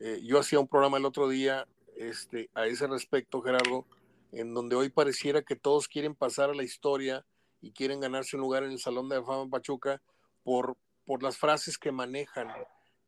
eh, 0.00 0.20
yo 0.24 0.38
hacía 0.38 0.60
un 0.60 0.68
programa 0.68 0.98
el 0.98 1.04
otro 1.04 1.28
día 1.28 1.66
este, 1.96 2.50
a 2.54 2.66
ese 2.66 2.86
respecto, 2.86 3.40
Gerardo, 3.40 3.86
en 4.32 4.52
donde 4.52 4.76
hoy 4.76 4.90
pareciera 4.90 5.42
que 5.42 5.56
todos 5.56 5.88
quieren 5.88 6.14
pasar 6.14 6.50
a 6.50 6.54
la 6.54 6.64
historia 6.64 7.24
y 7.60 7.72
quieren 7.72 8.00
ganarse 8.00 8.36
un 8.36 8.42
lugar 8.42 8.64
en 8.64 8.72
el 8.72 8.78
Salón 8.78 9.08
de 9.08 9.16
la 9.16 9.24
Fama 9.24 9.48
Pachuca 9.48 10.02
por, 10.42 10.76
por 11.06 11.22
las 11.22 11.38
frases 11.38 11.78
que 11.78 11.92
manejan, 11.92 12.48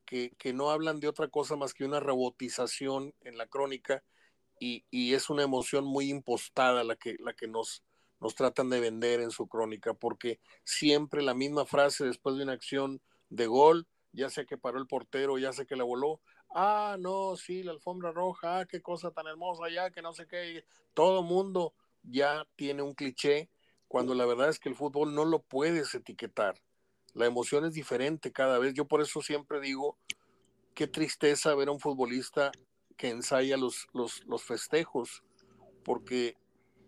que, 0.08 0.52
no 0.54 0.70
hablan 0.70 1.00
de 1.00 1.08
otra 1.08 1.28
cosa 1.28 1.56
más 1.56 1.74
que 1.74 1.84
una 1.84 2.00
rebotización 2.00 3.14
en 3.20 3.36
la 3.36 3.46
crónica 3.46 4.02
y, 4.58 4.84
y, 4.90 5.14
es 5.14 5.28
una 5.28 5.42
emoción 5.42 5.84
muy 5.84 6.08
impostada 6.10 6.82
la 6.82 6.96
que, 6.96 7.16
la 7.20 7.34
que 7.34 7.46
nos, 7.46 7.84
nos 8.18 8.34
tratan 8.34 8.70
de 8.70 8.80
vender 8.80 9.20
en 9.20 9.30
su 9.30 9.46
crónica, 9.46 9.94
porque 9.94 10.40
siempre 10.64 11.22
la 11.22 11.34
misma 11.34 11.66
frase 11.66 12.06
después 12.06 12.36
de 12.36 12.44
una 12.44 12.54
acción 12.54 13.02
de 13.28 13.46
gol, 13.46 13.86
ya 14.12 14.30
sea 14.30 14.46
que 14.46 14.58
paró 14.58 14.78
el 14.78 14.86
portero, 14.86 15.38
ya 15.38 15.52
sea 15.52 15.66
que 15.66 15.76
la 15.76 15.84
voló, 15.84 16.20
ah, 16.54 16.96
no, 16.98 17.36
sí, 17.36 17.62
la 17.62 17.72
alfombra 17.72 18.10
roja, 18.10 18.60
ah, 18.60 18.66
qué 18.66 18.80
cosa 18.80 19.10
tan 19.10 19.26
hermosa, 19.26 19.68
ya 19.70 19.90
que 19.90 20.02
no 20.02 20.14
sé 20.14 20.26
qué, 20.26 20.64
todo 20.94 21.22
mundo 21.22 21.74
ya 22.02 22.46
tiene 22.56 22.82
un 22.82 22.94
cliché, 22.94 23.50
cuando 23.86 24.14
la 24.14 24.26
verdad 24.26 24.48
es 24.48 24.58
que 24.58 24.70
el 24.70 24.74
fútbol 24.74 25.14
no 25.14 25.24
lo 25.24 25.42
puedes 25.42 25.94
etiquetar. 25.94 26.56
La 27.18 27.26
emoción 27.26 27.64
es 27.64 27.74
diferente 27.74 28.30
cada 28.30 28.60
vez. 28.60 28.74
Yo 28.74 28.84
por 28.84 29.02
eso 29.02 29.20
siempre 29.22 29.60
digo, 29.60 29.96
qué 30.74 30.86
tristeza 30.86 31.52
ver 31.56 31.66
a 31.66 31.72
un 31.72 31.80
futbolista 31.80 32.52
que 32.96 33.08
ensaya 33.08 33.56
los, 33.56 33.88
los, 33.92 34.24
los 34.26 34.44
festejos, 34.44 35.24
porque 35.84 36.36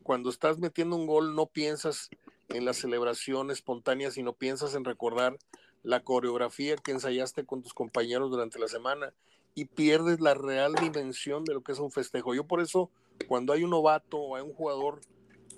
cuando 0.04 0.30
estás 0.30 0.58
metiendo 0.58 0.94
un 0.94 1.08
gol 1.08 1.34
no 1.34 1.46
piensas 1.46 2.10
en 2.48 2.64
la 2.64 2.74
celebración 2.74 3.50
espontánea, 3.50 4.12
sino 4.12 4.32
piensas 4.32 4.76
en 4.76 4.84
recordar 4.84 5.36
la 5.82 6.04
coreografía 6.04 6.76
que 6.76 6.92
ensayaste 6.92 7.44
con 7.44 7.62
tus 7.62 7.74
compañeros 7.74 8.30
durante 8.30 8.60
la 8.60 8.68
semana 8.68 9.12
y 9.56 9.64
pierdes 9.64 10.20
la 10.20 10.34
real 10.34 10.74
dimensión 10.76 11.44
de 11.44 11.54
lo 11.54 11.62
que 11.62 11.72
es 11.72 11.80
un 11.80 11.90
festejo. 11.90 12.36
Yo 12.36 12.44
por 12.44 12.60
eso, 12.60 12.88
cuando 13.26 13.52
hay 13.52 13.64
un 13.64 13.70
novato 13.70 14.16
o 14.16 14.36
hay 14.36 14.42
un 14.42 14.54
jugador 14.54 15.00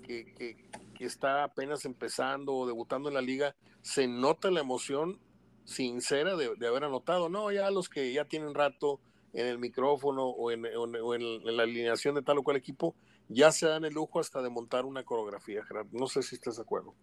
que, 0.03 0.33
que, 0.33 0.57
que 1.03 1.07
está 1.07 1.43
apenas 1.43 1.83
empezando 1.83 2.55
o 2.55 2.65
debutando 2.65 3.09
en 3.09 3.15
la 3.15 3.21
liga, 3.21 3.57
se 3.81 4.07
nota 4.07 4.49
la 4.49 4.61
emoción 4.61 5.19
sincera 5.65 6.37
de, 6.37 6.55
de, 6.55 6.65
haber 6.65 6.85
anotado. 6.85 7.27
No, 7.27 7.51
ya 7.51 7.69
los 7.71 7.89
que 7.89 8.13
ya 8.13 8.23
tienen 8.23 8.53
rato 8.53 9.01
en 9.33 9.47
el 9.47 9.59
micrófono 9.59 10.29
o 10.29 10.49
en, 10.49 10.65
o 10.65 11.13
en, 11.13 11.21
en, 11.21 11.57
la 11.57 11.63
alineación 11.63 12.15
de 12.15 12.21
tal 12.21 12.37
o 12.37 12.43
cual 12.43 12.55
equipo, 12.55 12.95
ya 13.27 13.51
se 13.51 13.65
dan 13.65 13.83
el 13.83 13.93
lujo 13.93 14.21
hasta 14.21 14.41
de 14.41 14.49
montar 14.49 14.85
una 14.85 15.03
coreografía, 15.03 15.65
Gerardo. 15.65 15.89
No 15.91 16.07
sé 16.07 16.23
si 16.23 16.35
estás 16.35 16.55
de 16.55 16.61
acuerdo. 16.61 16.95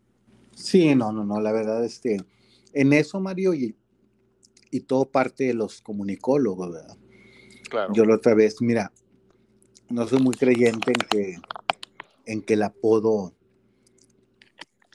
Sí, 0.55 0.95
no, 0.95 1.13
no, 1.13 1.23
no, 1.23 1.39
la 1.39 1.53
verdad, 1.53 1.85
este, 1.85 2.25
en 2.73 2.95
eso, 2.95 3.21
Mario, 3.21 3.53
y, 3.53 3.77
y 4.71 4.81
todo 4.81 5.11
parte 5.11 5.45
de 5.45 5.53
los 5.53 5.83
comunicólogos, 5.83 6.73
¿verdad? 6.73 6.97
Claro. 7.69 7.93
Yo 7.93 8.07
la 8.07 8.15
otra 8.15 8.33
vez, 8.33 8.63
mira, 8.63 8.93
no 9.91 10.09
soy 10.09 10.21
muy 10.21 10.35
creyente 10.37 10.91
en 10.93 11.07
que, 11.07 11.37
en 12.25 12.41
que 12.41 12.55
el 12.55 12.63
apodo 12.63 13.35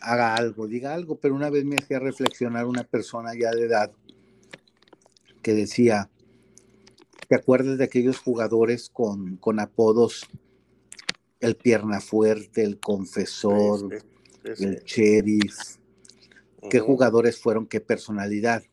haga 0.05 0.35
algo, 0.35 0.67
diga 0.67 0.93
algo, 0.93 1.19
pero 1.19 1.35
una 1.35 1.49
vez 1.49 1.65
me 1.65 1.75
hacía 1.75 1.99
reflexionar 1.99 2.65
una 2.65 2.83
persona 2.83 3.31
ya 3.33 3.51
de 3.51 3.65
edad 3.65 3.91
que 5.41 5.53
decía, 5.53 6.09
¿te 7.27 7.35
acuerdas 7.35 7.77
de 7.77 7.83
aquellos 7.83 8.19
jugadores 8.19 8.89
con, 8.89 9.37
con 9.37 9.59
apodos? 9.59 10.27
El 11.39 11.55
pierna 11.55 11.99
fuerte, 11.99 12.63
el 12.63 12.79
confesor, 12.79 13.89
sí, 13.91 14.07
sí, 14.43 14.51
sí, 14.55 14.63
el 14.63 14.83
sheriff. 14.83 15.57
Uh 15.57 16.65
-huh. 16.65 16.69
¿Qué 16.69 16.79
jugadores 16.79 17.37
fueron? 17.37 17.67
¿Qué 17.67 17.81
personalidad? 17.81 18.63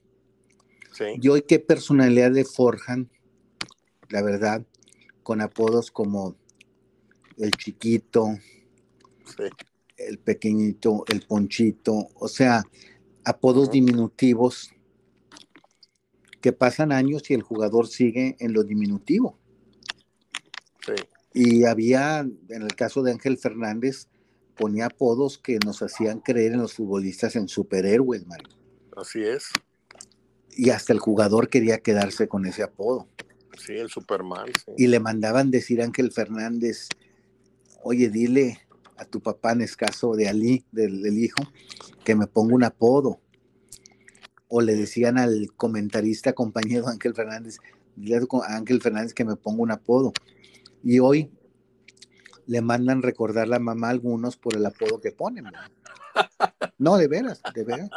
Y 1.20 1.28
hoy 1.28 1.42
qué 1.42 1.58
personalidad 1.58 2.30
le 2.30 2.44
forjan, 2.44 3.10
la 4.08 4.22
verdad, 4.22 4.64
con 5.22 5.40
apodos 5.40 5.90
como 5.90 6.36
el 7.38 7.50
chiquito, 7.52 8.38
el 9.96 10.18
pequeñito, 10.18 11.04
el 11.08 11.22
ponchito, 11.22 12.08
o 12.14 12.28
sea, 12.28 12.62
apodos 13.24 13.70
diminutivos 13.70 14.72
que 16.40 16.52
pasan 16.52 16.92
años 16.92 17.30
y 17.30 17.34
el 17.34 17.42
jugador 17.42 17.86
sigue 17.86 18.36
en 18.40 18.52
lo 18.52 18.64
diminutivo. 18.64 19.38
Sí. 20.84 20.94
Y 21.34 21.64
había, 21.64 22.20
en 22.20 22.62
el 22.62 22.74
caso 22.74 23.02
de 23.02 23.12
Ángel 23.12 23.38
Fernández, 23.38 24.08
ponía 24.56 24.86
apodos 24.86 25.38
que 25.38 25.58
nos 25.64 25.82
hacían 25.82 26.20
creer 26.20 26.52
en 26.52 26.60
los 26.60 26.74
futbolistas 26.74 27.36
en 27.36 27.48
superhéroes, 27.48 28.26
Mario. 28.26 28.48
Así 28.96 29.22
es. 29.22 29.46
Y 30.50 30.70
hasta 30.70 30.92
el 30.92 30.98
jugador 30.98 31.48
quería 31.48 31.78
quedarse 31.78 32.28
con 32.28 32.44
ese 32.44 32.62
apodo. 32.62 33.08
Sí, 33.58 33.72
el 33.74 33.88
Superman. 33.88 34.46
Sí. 34.46 34.72
Y 34.76 34.86
le 34.88 35.00
mandaban 35.00 35.50
decir 35.50 35.80
a 35.80 35.84
Ángel 35.84 36.12
Fernández, 36.12 36.88
oye, 37.82 38.10
dile 38.10 38.60
a 39.02 39.04
tu 39.06 39.20
papá 39.20 39.52
en 39.52 39.62
escaso 39.62 40.14
de 40.14 40.28
Ali, 40.28 40.64
del, 40.72 41.02
del 41.02 41.18
hijo, 41.18 41.42
que 42.04 42.14
me 42.14 42.26
ponga 42.26 42.54
un 42.54 42.64
apodo. 42.64 43.20
O 44.48 44.60
le 44.60 44.74
decían 44.74 45.18
al 45.18 45.48
comentarista 45.56 46.32
compañero 46.32 46.86
Ángel 46.88 47.14
Fernández, 47.14 47.58
dile 47.96 48.16
a 48.16 48.56
Ángel 48.56 48.80
Fernández 48.80 49.14
que 49.14 49.24
me 49.24 49.36
ponga 49.36 49.62
un 49.62 49.70
apodo. 49.70 50.12
Y 50.82 50.98
hoy 50.98 51.30
le 52.46 52.60
mandan 52.60 53.02
recordar 53.02 53.48
la 53.48 53.58
mamá 53.58 53.88
a 53.88 53.90
algunos 53.90 54.36
por 54.36 54.56
el 54.56 54.66
apodo 54.66 55.00
que 55.00 55.12
ponen. 55.12 55.44
¿no? 56.78 56.96
De 56.96 57.08
veras, 57.08 57.40
de 57.54 57.64
veras. 57.64 57.90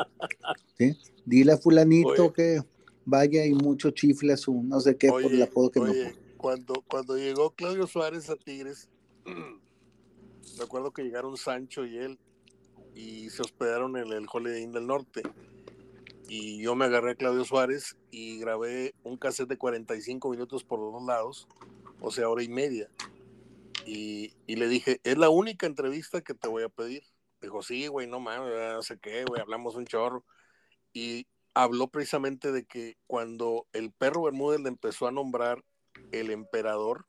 ¿Sí? 0.77 0.97
Dile 1.25 1.53
a 1.53 1.57
fulanito 1.57 2.25
oye, 2.25 2.33
que 2.33 2.61
vaya 3.05 3.45
y 3.45 3.53
mucho 3.53 3.91
chifle 3.91 4.37
su 4.37 4.63
no 4.63 4.79
sé 4.79 4.97
qué 4.97 5.09
oye, 5.09 5.23
por 5.23 5.33
el 5.33 5.41
apodo 5.41 5.71
que 5.71 5.79
oye, 5.79 6.05
me 6.05 6.25
cuando, 6.37 6.83
cuando 6.87 7.17
llegó 7.17 7.55
Claudio 7.55 7.87
Suárez 7.87 8.29
a 8.29 8.35
Tigres, 8.35 8.87
recuerdo 10.57 10.91
que 10.91 11.03
llegaron 11.03 11.37
Sancho 11.37 11.85
y 11.85 11.97
él 11.97 12.19
y 12.93 13.29
se 13.29 13.41
hospedaron 13.41 13.97
en 13.97 14.11
el 14.11 14.25
Holiday 14.31 14.63
Inn 14.63 14.71
del 14.71 14.87
Norte. 14.87 15.23
Y 16.27 16.61
yo 16.61 16.75
me 16.75 16.85
agarré 16.85 17.11
a 17.11 17.15
Claudio 17.15 17.45
Suárez 17.45 17.97
y 18.09 18.39
grabé 18.39 18.95
un 19.03 19.17
cassette 19.17 19.49
de 19.49 19.57
45 19.57 20.29
minutos 20.29 20.63
por 20.63 20.79
los 20.79 20.93
dos 20.93 21.03
lados, 21.03 21.47
o 22.01 22.09
sea, 22.11 22.29
hora 22.29 22.41
y 22.41 22.49
media. 22.49 22.89
Y, 23.85 24.33
y 24.47 24.55
le 24.55 24.67
dije, 24.67 24.99
es 25.03 25.17
la 25.17 25.29
única 25.29 25.67
entrevista 25.67 26.21
que 26.21 26.33
te 26.33 26.47
voy 26.47 26.63
a 26.63 26.69
pedir. 26.69 27.03
Dijo, 27.41 27.61
sí, 27.61 27.87
güey, 27.87 28.07
no 28.07 28.19
mames, 28.19 28.51
no 28.73 28.81
sé 28.81 28.97
qué, 28.97 29.23
güey, 29.25 29.41
hablamos 29.41 29.75
un 29.75 29.85
chorro. 29.85 30.25
Y 30.93 31.27
habló 31.53 31.89
precisamente 31.89 32.51
de 32.51 32.65
que 32.65 32.97
cuando 33.05 33.67
el 33.73 33.91
perro 33.91 34.23
Bermúdez 34.23 34.61
le 34.61 34.69
empezó 34.69 35.07
a 35.07 35.11
nombrar 35.11 35.63
el 36.11 36.31
emperador, 36.31 37.05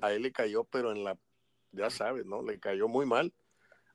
a 0.00 0.12
él 0.12 0.22
le 0.22 0.32
cayó, 0.32 0.64
pero 0.64 0.92
en 0.92 1.02
la, 1.02 1.18
ya 1.72 1.90
sabes, 1.90 2.26
¿no? 2.26 2.42
Le 2.42 2.58
cayó 2.58 2.88
muy 2.88 3.06
mal. 3.06 3.32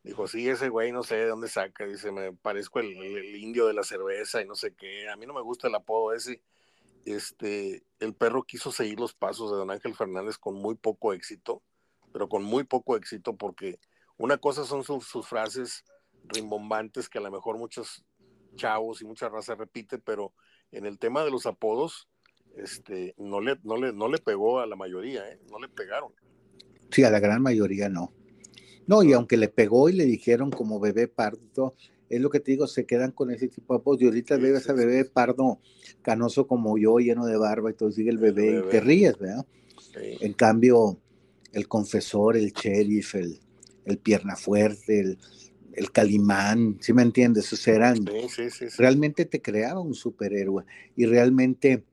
Dijo, 0.04 0.28
sí, 0.28 0.50
ese 0.50 0.70
güey 0.70 0.92
no 0.92 1.04
sé 1.04 1.16
de 1.16 1.28
dónde 1.28 1.48
saca, 1.48 1.86
dice, 1.86 2.12
me 2.12 2.34
parezco 2.34 2.80
el, 2.80 3.36
indio 3.36 3.68
de 3.68 3.74
la 3.74 3.84
cerveza 3.84 4.42
y 4.42 4.46
no 4.46 4.56
sé 4.56 4.76
qué, 4.76 5.08
a 5.10 5.16
mí 5.16 5.26
no 5.26 5.34
me 5.34 5.42
gusta 5.42 5.70
el 5.70 5.76
apodo 5.76 6.14
ese. 6.14 6.42
Este, 7.06 7.84
el 8.00 8.14
perro 8.14 8.44
quiso 8.44 8.72
seguir 8.72 9.00
los 9.00 9.14
pasos 9.14 9.52
de 9.52 9.58
don 9.58 9.72
Ángel 9.72 9.96
Fernández 9.96 10.38
con 10.38 10.56
muy 10.56 10.76
poco 10.76 11.14
éxito, 11.14 11.64
pero 12.12 12.28
con 12.28 12.44
muy 12.44 12.66
poco 12.66 12.98
éxito 12.98 13.38
porque 13.38 13.80
una 14.18 14.38
cosa 14.38 14.66
son 14.66 14.84
sus, 14.84 15.06
sus 15.06 15.28
frases 15.28 15.86
rimbombantes 16.26 17.10
que 17.10 17.18
a 17.18 17.22
lo 17.22 17.32
mejor 17.32 17.58
muchos 17.58 18.06
chavos 18.56 19.02
y 19.02 19.06
mucha 19.06 19.30
raza 19.30 19.56
repite, 19.56 20.00
pero 20.00 20.34
en 20.72 20.86
el 20.86 21.00
tema 21.00 21.24
de 21.24 21.32
los 21.32 21.46
apodos, 21.46 22.10
este, 22.56 23.14
no 23.18 23.42
le, 23.42 23.58
no 23.64 23.78
le, 23.78 23.94
no 23.94 24.08
le 24.08 24.18
pegó 24.18 24.60
a 24.60 24.68
la 24.68 24.76
mayoría, 24.76 25.28
¿eh? 25.30 25.40
no 25.50 25.60
le 25.60 25.70
pegaron. 25.70 26.14
Sí, 26.94 27.04
a 27.04 27.10
la 27.10 27.20
gran 27.20 27.42
mayoría 27.42 27.90
no. 27.90 28.14
No, 28.86 29.02
y 29.02 29.14
aunque 29.14 29.38
le 29.38 29.48
pegó 29.48 29.90
y 29.90 29.94
le 29.94 30.06
dijeron 30.06 30.52
como 30.52 30.80
bebé 30.80 31.08
pardo, 31.08 31.74
es 32.10 32.22
lo 32.22 32.30
que 32.30 32.40
te 32.40 32.52
digo, 32.52 32.68
se 32.68 32.86
quedan 32.86 33.12
con 33.12 33.32
ese 33.32 33.48
tipo 33.48 33.74
de 33.74 33.80
apodos. 33.80 34.02
Y 34.02 34.06
ahorita 34.06 34.38
sí, 34.38 34.70
a 34.70 34.74
bebé 34.74 35.06
pardo 35.06 35.60
canoso 36.02 36.48
como 36.48 36.78
yo, 36.78 37.00
lleno 37.00 37.26
de 37.26 37.38
barba, 37.38 37.72
y 37.72 37.74
todo 37.74 37.92
sigue 37.92 38.12
el 38.12 38.18
bebé, 38.18 38.50
el 38.50 38.56
bebé. 38.56 38.68
y 38.68 38.72
te 38.72 38.82
ríes, 38.82 39.18
¿verdad? 39.18 39.46
Sí. 39.80 40.18
En 40.20 40.34
cambio, 40.34 41.00
el 41.54 41.68
confesor, 41.68 42.38
el 42.38 42.52
sheriff, 42.52 43.16
el, 43.16 43.40
el 43.86 43.98
pierna 43.98 44.36
fuerte, 44.36 45.00
el, 45.00 45.18
el 45.74 45.92
Calimán, 45.92 46.78
¿sí 46.82 46.94
me 46.94 47.02
entiendes? 47.02 47.46
Sea, 47.46 47.76
eran, 47.76 48.06
sí, 48.30 48.50
sí, 48.50 48.66
realmente 48.78 49.26
te 49.26 49.42
creaba 49.42 49.80
un 49.80 49.94
superhéroe 49.94 50.66
y 50.96 51.06
realmente 51.06 51.84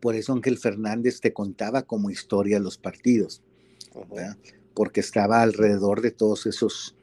por 0.00 0.14
eso 0.14 0.32
Ángel 0.32 0.58
Fernández 0.58 1.20
te 1.20 1.32
contaba 1.32 1.82
como 1.82 2.10
historia 2.10 2.58
los 2.58 2.78
partidos, 2.78 3.42
porque 4.74 5.00
estaba 5.00 5.42
alrededor 5.42 6.00
de 6.00 6.10
todos 6.10 6.46
esos 6.46 6.96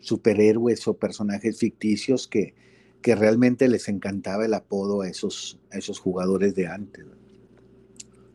superhéroes 0.00 0.86
o 0.88 0.94
personajes 0.94 1.58
ficticios 1.58 2.28
que, 2.28 2.54
que 3.00 3.14
realmente 3.14 3.68
les 3.68 3.88
encantaba 3.88 4.44
el 4.44 4.54
apodo 4.54 5.02
a 5.02 5.08
esos, 5.08 5.58
a 5.70 5.78
esos 5.78 5.98
jugadores 5.98 6.54
de 6.54 6.66
antes. 6.66 7.04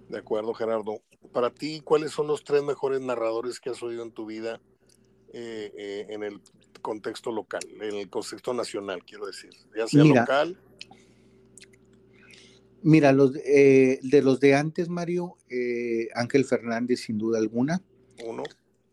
De 0.09 0.17
acuerdo, 0.17 0.53
Gerardo. 0.53 1.01
Para 1.31 1.51
ti, 1.51 1.81
¿cuáles 1.83 2.11
son 2.11 2.27
los 2.27 2.43
tres 2.43 2.63
mejores 2.63 3.01
narradores 3.01 3.59
que 3.59 3.69
has 3.69 3.83
oído 3.83 4.03
en 4.03 4.11
tu 4.11 4.25
vida 4.25 4.59
eh, 5.33 5.71
eh, 5.77 6.05
en 6.09 6.23
el 6.23 6.41
contexto 6.81 7.31
local, 7.31 7.61
en 7.81 7.95
el 7.95 8.09
contexto 8.09 8.53
nacional, 8.53 9.03
quiero 9.05 9.27
decir? 9.27 9.51
Ya 9.77 9.87
sea 9.87 10.03
local. 10.03 10.57
Mira, 12.81 13.11
los, 13.11 13.35
eh, 13.35 13.99
de 14.01 14.21
los 14.21 14.39
de 14.39 14.55
antes, 14.55 14.89
Mario, 14.89 15.37
Ángel 16.15 16.45
Fernández, 16.45 17.01
sin 17.01 17.17
duda 17.17 17.37
alguna. 17.37 17.83
Uno. 18.25 18.43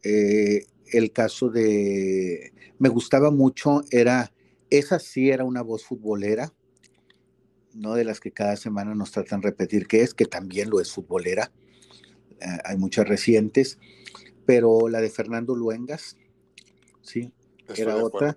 el 0.03 1.13
caso 1.13 1.51
de. 1.51 2.53
Me 2.79 2.89
gustaba 2.89 3.31
mucho, 3.31 3.83
era. 3.91 4.33
Esa 4.69 4.99
sí 4.99 5.31
era 5.31 5.45
una 5.45 5.63
voz 5.63 5.85
futbolera 5.85 6.53
no 7.77 7.95
de 7.95 8.05
las 8.05 8.21
que 8.21 8.33
cada 8.33 8.57
semana 8.57 8.95
nos 8.95 9.13
tratan 9.13 9.41
de 9.41 9.49
repetir 9.49 9.87
que 9.87 10.01
es, 10.01 10.15
que 10.15 10.25
también 10.25 10.71
lo 10.71 10.81
es 10.81 10.93
futbolera. 10.93 11.53
Eh, 12.41 12.59
hay 12.65 12.77
muchas 12.77 13.09
recientes, 13.09 13.79
pero 14.45 14.89
la 14.89 15.01
de 15.01 15.11
Fernando 15.11 15.55
Luengas, 15.55 16.17
sí, 17.03 17.33
era 17.77 17.97
otra. 17.97 18.37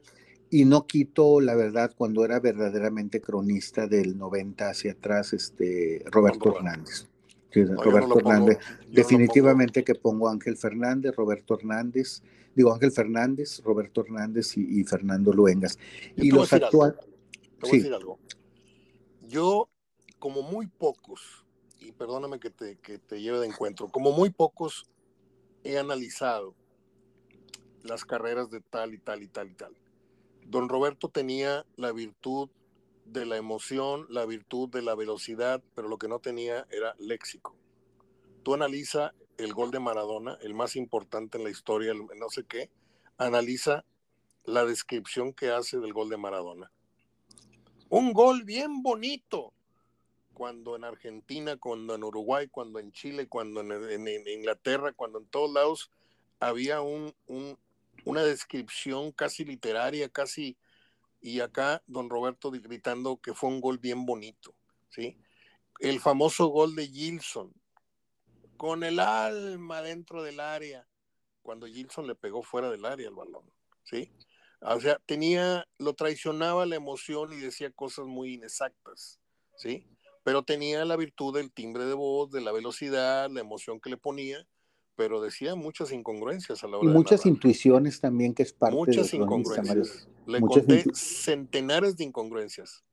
Y 0.52 0.66
no 0.66 0.88
quito, 0.88 1.42
la 1.42 1.56
verdad, 1.56 1.94
cuando 1.96 2.26
era 2.26 2.40
verdaderamente 2.40 3.22
cronista 3.22 3.88
del 3.88 4.18
90 4.18 4.70
hacia 4.70 4.94
atrás, 4.94 5.34
este 5.34 6.04
Roberto 6.08 6.56
Hernández. 6.56 7.08
Roberto 7.54 8.20
Hernández. 8.20 8.58
Definitivamente 8.90 9.84
que 9.84 9.96
pongo 9.96 10.30
Ángel 10.30 10.58
Fernández, 10.58 11.16
Roberto 11.16 11.56
Hernández, 11.56 12.22
digo 12.56 12.74
Ángel 12.74 12.92
Fernández, 12.92 13.62
Roberto 13.64 14.02
Hernández 14.02 14.58
y, 14.58 14.84
Fernando 14.84 15.34
Luengas. 15.34 15.78
y 16.16 16.32
los 16.32 16.52
actuales. 16.54 17.00
Sí. 17.64 17.88
algo. 17.88 18.20
Yo, 19.28 19.70
como 20.18 20.42
muy 20.42 20.68
pocos, 20.68 21.46
y 21.80 21.92
perdóname 21.92 22.40
que 22.40 22.50
te, 22.50 22.78
que 22.78 23.00
te 23.00 23.22
lleve 23.22 23.40
de 23.40 23.48
encuentro, 23.48 23.90
como 23.90 24.12
muy 24.12 24.30
pocos 24.30 24.90
he 25.64 25.78
analizado 25.78 26.56
las 27.84 28.06
carreras 28.06 28.50
de 28.50 28.62
tal 28.62 28.94
y 28.94 28.98
tal 28.98 29.24
y 29.24 29.28
tal 29.28 29.50
y 29.50 29.54
tal. 29.56 29.76
Don 30.46 30.70
Roberto 30.70 31.10
tenía 31.10 31.66
la 31.76 31.92
virtud 31.92 32.50
de 33.12 33.26
la 33.26 33.38
emoción, 33.38 34.06
la 34.10 34.26
virtud 34.26 34.70
de 34.70 34.82
la 34.82 34.96
velocidad, 34.96 35.62
pero 35.76 35.88
lo 35.88 35.98
que 35.98 36.08
no 36.08 36.20
tenía 36.20 36.66
era 36.72 36.96
léxico. 37.00 37.56
Tú 38.44 38.54
analiza 38.54 39.14
el 39.38 39.54
gol 39.54 39.72
de 39.72 39.80
Maradona, 39.80 40.38
el 40.42 40.54
más 40.54 40.76
importante 40.76 41.38
en 41.38 41.44
la 41.44 41.50
historia, 41.50 41.94
no 41.94 42.30
sé 42.30 42.46
qué, 42.46 42.70
analiza 43.18 43.86
la 44.46 44.66
descripción 44.66 45.34
que 45.34 45.50
hace 45.50 45.80
del 45.80 45.94
gol 45.94 46.10
de 46.10 46.18
Maradona. 46.18 46.72
Un 47.90 48.14
gol 48.14 48.44
bien 48.44 48.82
bonito. 48.84 49.54
Cuando 50.34 50.76
en 50.76 50.86
Argentina, 50.86 51.58
cuando 51.58 51.96
en 51.96 52.04
Uruguay, 52.04 52.48
cuando 52.48 52.80
en 52.80 52.92
Chile, 52.94 53.28
cuando 53.28 53.60
en, 53.62 54.08
Inglaterra, 54.28 54.94
cuando 54.94 55.20
en 55.20 55.26
todos 55.26 55.52
lados 55.52 55.92
había 56.40 56.82
un, 56.82 57.14
una 58.06 58.24
descripción 58.24 59.12
casi 59.12 59.44
literaria, 59.44 60.08
casi, 60.08 60.56
y 61.22 61.40
acá 61.42 61.84
don 61.88 62.10
Roberto 62.10 62.52
gritando 62.52 63.18
que 63.18 63.34
fue 63.34 63.50
un 63.50 63.62
gol 63.62 63.78
bien 63.78 64.06
bonito, 64.06 64.56
¿sí? 64.90 65.22
El 65.80 66.00
famoso 66.00 66.48
gol 66.48 66.76
de 66.76 66.88
Gilson, 66.88 67.54
con 68.58 68.84
el 68.84 69.00
alma 69.00 69.82
dentro 69.82 70.24
del 70.24 70.40
área, 70.40 70.88
cuando 71.42 71.68
Gilson 71.68 72.08
le 72.08 72.16
pegó 72.16 72.44
fuera 72.44 72.70
del 72.70 72.86
área 72.86 73.08
el 73.08 73.16
balón, 73.16 73.44
¿sí? 73.84 74.12
O 74.62 74.80
sea, 74.82 75.00
tenía, 75.06 75.68
lo 75.78 75.94
traicionaba 75.94 76.66
la 76.66 76.76
emoción 76.76 77.32
y 77.32 77.38
decía 77.38 77.72
cosas 77.72 78.06
muy 78.06 78.34
inexactas, 78.34 79.20
¿sí? 79.56 79.88
Pero 80.24 80.44
tenía 80.44 80.84
la 80.84 80.98
virtud 80.98 81.34
del 81.34 81.52
timbre 81.52 81.86
de 81.86 81.94
voz, 81.94 82.30
de 82.32 82.42
la 82.42 82.52
velocidad, 82.52 83.30
la 83.30 83.40
emoción 83.40 83.80
que 83.80 83.90
le 83.90 83.98
ponía, 83.98 84.46
pero 85.00 85.22
decía 85.22 85.56
muchas 85.56 85.94
incongruencias 85.94 86.62
a 86.62 86.68
la 86.68 86.78
hora 86.78 86.92
y 86.92 86.94
muchas 86.94 87.26
intuiciones 87.26 88.02
también 88.02 88.34
que 88.34 88.44
es 88.44 88.52
parte 88.52 88.76
muchas 88.76 89.14
incongruencias. 89.14 90.10
Le 90.28 90.42
conté 90.42 90.84
centenares 90.94 91.96
de 91.96 92.04
incongruencias 92.04 92.84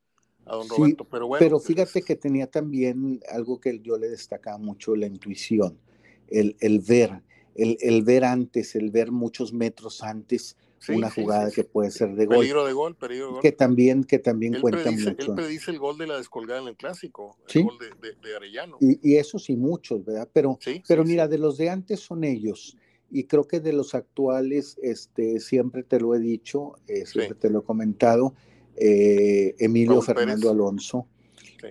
a 0.44 0.54
don 0.54 0.68
Roberto, 0.68 1.04
pero 1.04 1.26
bueno. 1.26 1.40
Pero 1.44 1.58
fíjate 1.58 2.02
que 2.02 2.14
tenía 2.14 2.48
también 2.48 3.18
algo 3.28 3.58
que 3.58 3.80
yo 3.80 3.98
le 3.98 4.08
destacaba 4.08 4.56
mucho, 4.56 4.94
la 4.94 5.06
intuición, 5.06 5.80
el, 6.28 6.56
el 6.60 6.78
ver, 6.78 7.24
el, 7.56 7.76
el, 7.80 8.04
ver 8.04 8.24
antes, 8.24 8.76
el 8.76 8.92
ver 8.92 9.10
muchos 9.10 9.52
metros 9.52 10.04
antes 10.04 10.56
una 10.88 11.10
jugada 11.10 11.50
que 11.50 11.64
puede 11.64 11.90
ser 11.90 12.14
de 12.14 12.26
gol. 12.26 12.38
Peligro 12.38 12.64
de 12.64 12.72
gol, 12.72 12.94
peligro 12.94 13.26
de 13.26 13.32
gol. 13.32 13.42
Que 13.42 13.52
también, 13.52 14.04
que 14.04 14.18
también 14.18 14.60
cuenta 14.60 14.90
mucho. 14.90 15.10
Él 15.10 15.34
predice 15.34 15.70
el 15.70 15.78
gol 15.78 15.98
de 15.98 16.06
la 16.06 16.16
descolgada 16.16 16.60
en 16.60 16.68
el 16.68 16.76
clásico, 16.76 17.36
el 17.52 17.64
gol 17.64 17.78
de, 18.00 18.36
Arellano. 18.36 18.76
Y, 18.80 19.12
y, 19.12 19.16
eso 19.16 19.38
sí, 19.38 19.56
muchos, 19.56 20.04
¿verdad? 20.04 20.28
Pero, 20.32 20.58
pero 20.86 21.04
mira, 21.04 21.28
de 21.28 21.38
los 21.38 21.56
de 21.56 21.70
antes 21.70 22.00
son 22.00 22.24
ellos. 22.24 22.76
Y 23.10 23.24
creo 23.24 23.46
que 23.46 23.60
de 23.60 23.72
los 23.72 23.94
actuales, 23.94 24.78
este, 24.82 25.40
siempre 25.40 25.82
te 25.82 26.00
lo 26.00 26.14
he 26.14 26.18
dicho, 26.18 26.74
eh, 26.88 27.06
siempre 27.06 27.36
te 27.36 27.50
lo 27.50 27.60
he 27.60 27.62
comentado, 27.62 28.34
eh, 28.76 29.54
Emilio 29.58 30.02
Fernando 30.02 30.50
Alonso. 30.50 31.06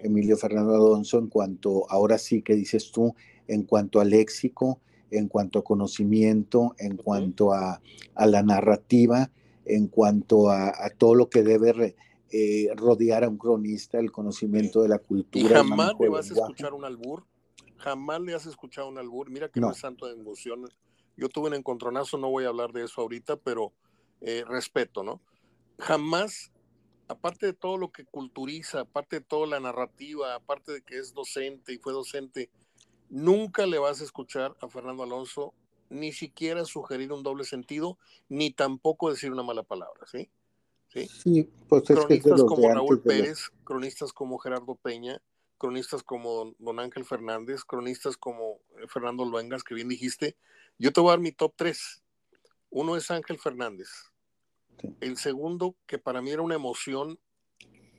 Emilio 0.03 0.35
Fernando 0.35 0.75
Alonso, 0.75 1.19
en 1.19 1.27
cuanto, 1.27 1.89
ahora 1.89 2.17
sí 2.17 2.41
que 2.41 2.55
dices 2.55 2.91
tú, 2.91 3.15
en 3.47 3.63
cuanto 3.63 3.99
a 3.99 4.05
léxico, 4.05 4.81
en 5.17 5.27
cuanto 5.27 5.59
a 5.59 5.63
conocimiento, 5.63 6.75
en 6.77 6.97
cuanto 6.97 7.53
a, 7.53 7.81
la 8.15 8.43
narrativa, 8.43 9.29
en 9.65 9.87
cuanto 9.87 10.49
a, 10.49 10.73
todo 10.97 11.15
lo 11.15 11.29
que 11.29 11.43
debe 11.43 11.95
eh, 12.31 12.69
rodear 12.75 13.23
a 13.23 13.29
un 13.29 13.37
cronista, 13.37 13.99
el 13.99 14.11
conocimiento 14.11 14.81
de 14.81 14.89
la 14.89 14.99
cultura. 14.99 15.45
Y 15.45 15.53
jamás 15.53 15.93
le 15.99 16.09
vas 16.09 16.29
a 16.31 16.33
escuchar 16.33 16.73
un 16.73 16.85
albur, 16.85 17.23
jamás 17.77 18.21
le 18.21 18.33
has 18.33 18.45
escuchado 18.45 18.89
un 18.89 18.97
albur, 18.97 19.29
mira 19.29 19.49
que 19.49 19.59
no, 19.59 19.71
es 19.71 19.77
santo 19.77 20.07
de 20.07 20.13
emoción. 20.13 20.65
Yo 21.17 21.29
tuve 21.29 21.47
un 21.47 21.53
encontronazo, 21.53 22.17
no 22.17 22.29
voy 22.29 22.45
a 22.45 22.49
hablar 22.49 22.71
de 22.73 22.83
eso 22.83 23.01
ahorita, 23.01 23.37
pero 23.37 23.71
eh, 24.21 24.43
respeto, 24.47 25.03
¿no? 25.03 25.21
Jamás, 25.79 26.51
aparte 27.07 27.45
de 27.45 27.53
todo 27.53 27.77
lo 27.77 27.91
que 27.91 28.05
culturiza, 28.05 28.81
aparte 28.81 29.17
de 29.17 29.21
toda 29.21 29.47
la 29.47 29.59
narrativa, 29.59 30.35
aparte 30.35 30.71
de 30.71 30.81
que 30.81 30.97
es 30.97 31.13
docente 31.13 31.73
y 31.73 31.77
fue 31.77 31.93
docente, 31.93 32.49
Nunca 33.15 33.65
le 33.65 33.79
vas 33.79 34.01
a 34.01 34.03
escuchar 34.03 34.57
a 34.59 34.67
Fernando 34.67 35.03
Alonso 35.03 35.53
ni 35.89 36.11
siquiera 36.11 36.65
sugerir 36.65 37.13
un 37.13 37.23
doble 37.23 37.45
sentido, 37.45 37.97
ni 38.27 38.51
tampoco 38.51 39.09
decir 39.09 39.31
una 39.31 39.41
mala 39.41 39.63
palabra, 39.63 40.05
¿sí? 40.05 40.29
Sí, 40.89 41.49
pues 41.69 41.83
cronistas 41.83 42.43
como 42.43 42.69
Raúl 42.69 43.01
Pérez, 43.01 43.51
cronistas 43.63 44.11
como 44.11 44.37
Gerardo 44.37 44.75
Peña, 44.75 45.21
cronistas 45.57 46.03
como 46.03 46.55
Don 46.59 46.77
Ángel 46.81 47.05
Fernández, 47.05 47.63
cronistas 47.63 48.17
como 48.17 48.59
eh, 48.81 48.87
Fernando 48.89 49.23
Luengas, 49.23 49.63
que 49.63 49.75
bien 49.75 49.87
dijiste. 49.87 50.35
Yo 50.77 50.91
te 50.91 50.99
voy 50.99 51.07
a 51.07 51.11
dar 51.11 51.21
mi 51.21 51.31
top 51.31 51.53
3. 51.55 52.03
Uno 52.69 52.97
es 52.97 53.09
Ángel 53.11 53.39
Fernández. 53.39 53.87
El 54.99 55.15
segundo, 55.15 55.77
que 55.85 55.99
para 55.99 56.21
mí 56.21 56.31
era 56.31 56.41
una 56.41 56.55
emoción, 56.55 57.17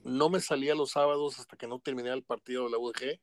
no 0.03 0.29
me 0.29 0.41
salía 0.41 0.75
los 0.75 0.91
sábados 0.91 1.39
hasta 1.39 1.57
que 1.57 1.65
no 1.65 1.79
terminé 1.79 2.13
el 2.13 2.21
partido 2.21 2.65
de 2.65 2.69
la 2.69 2.77
UDG, 2.77 3.19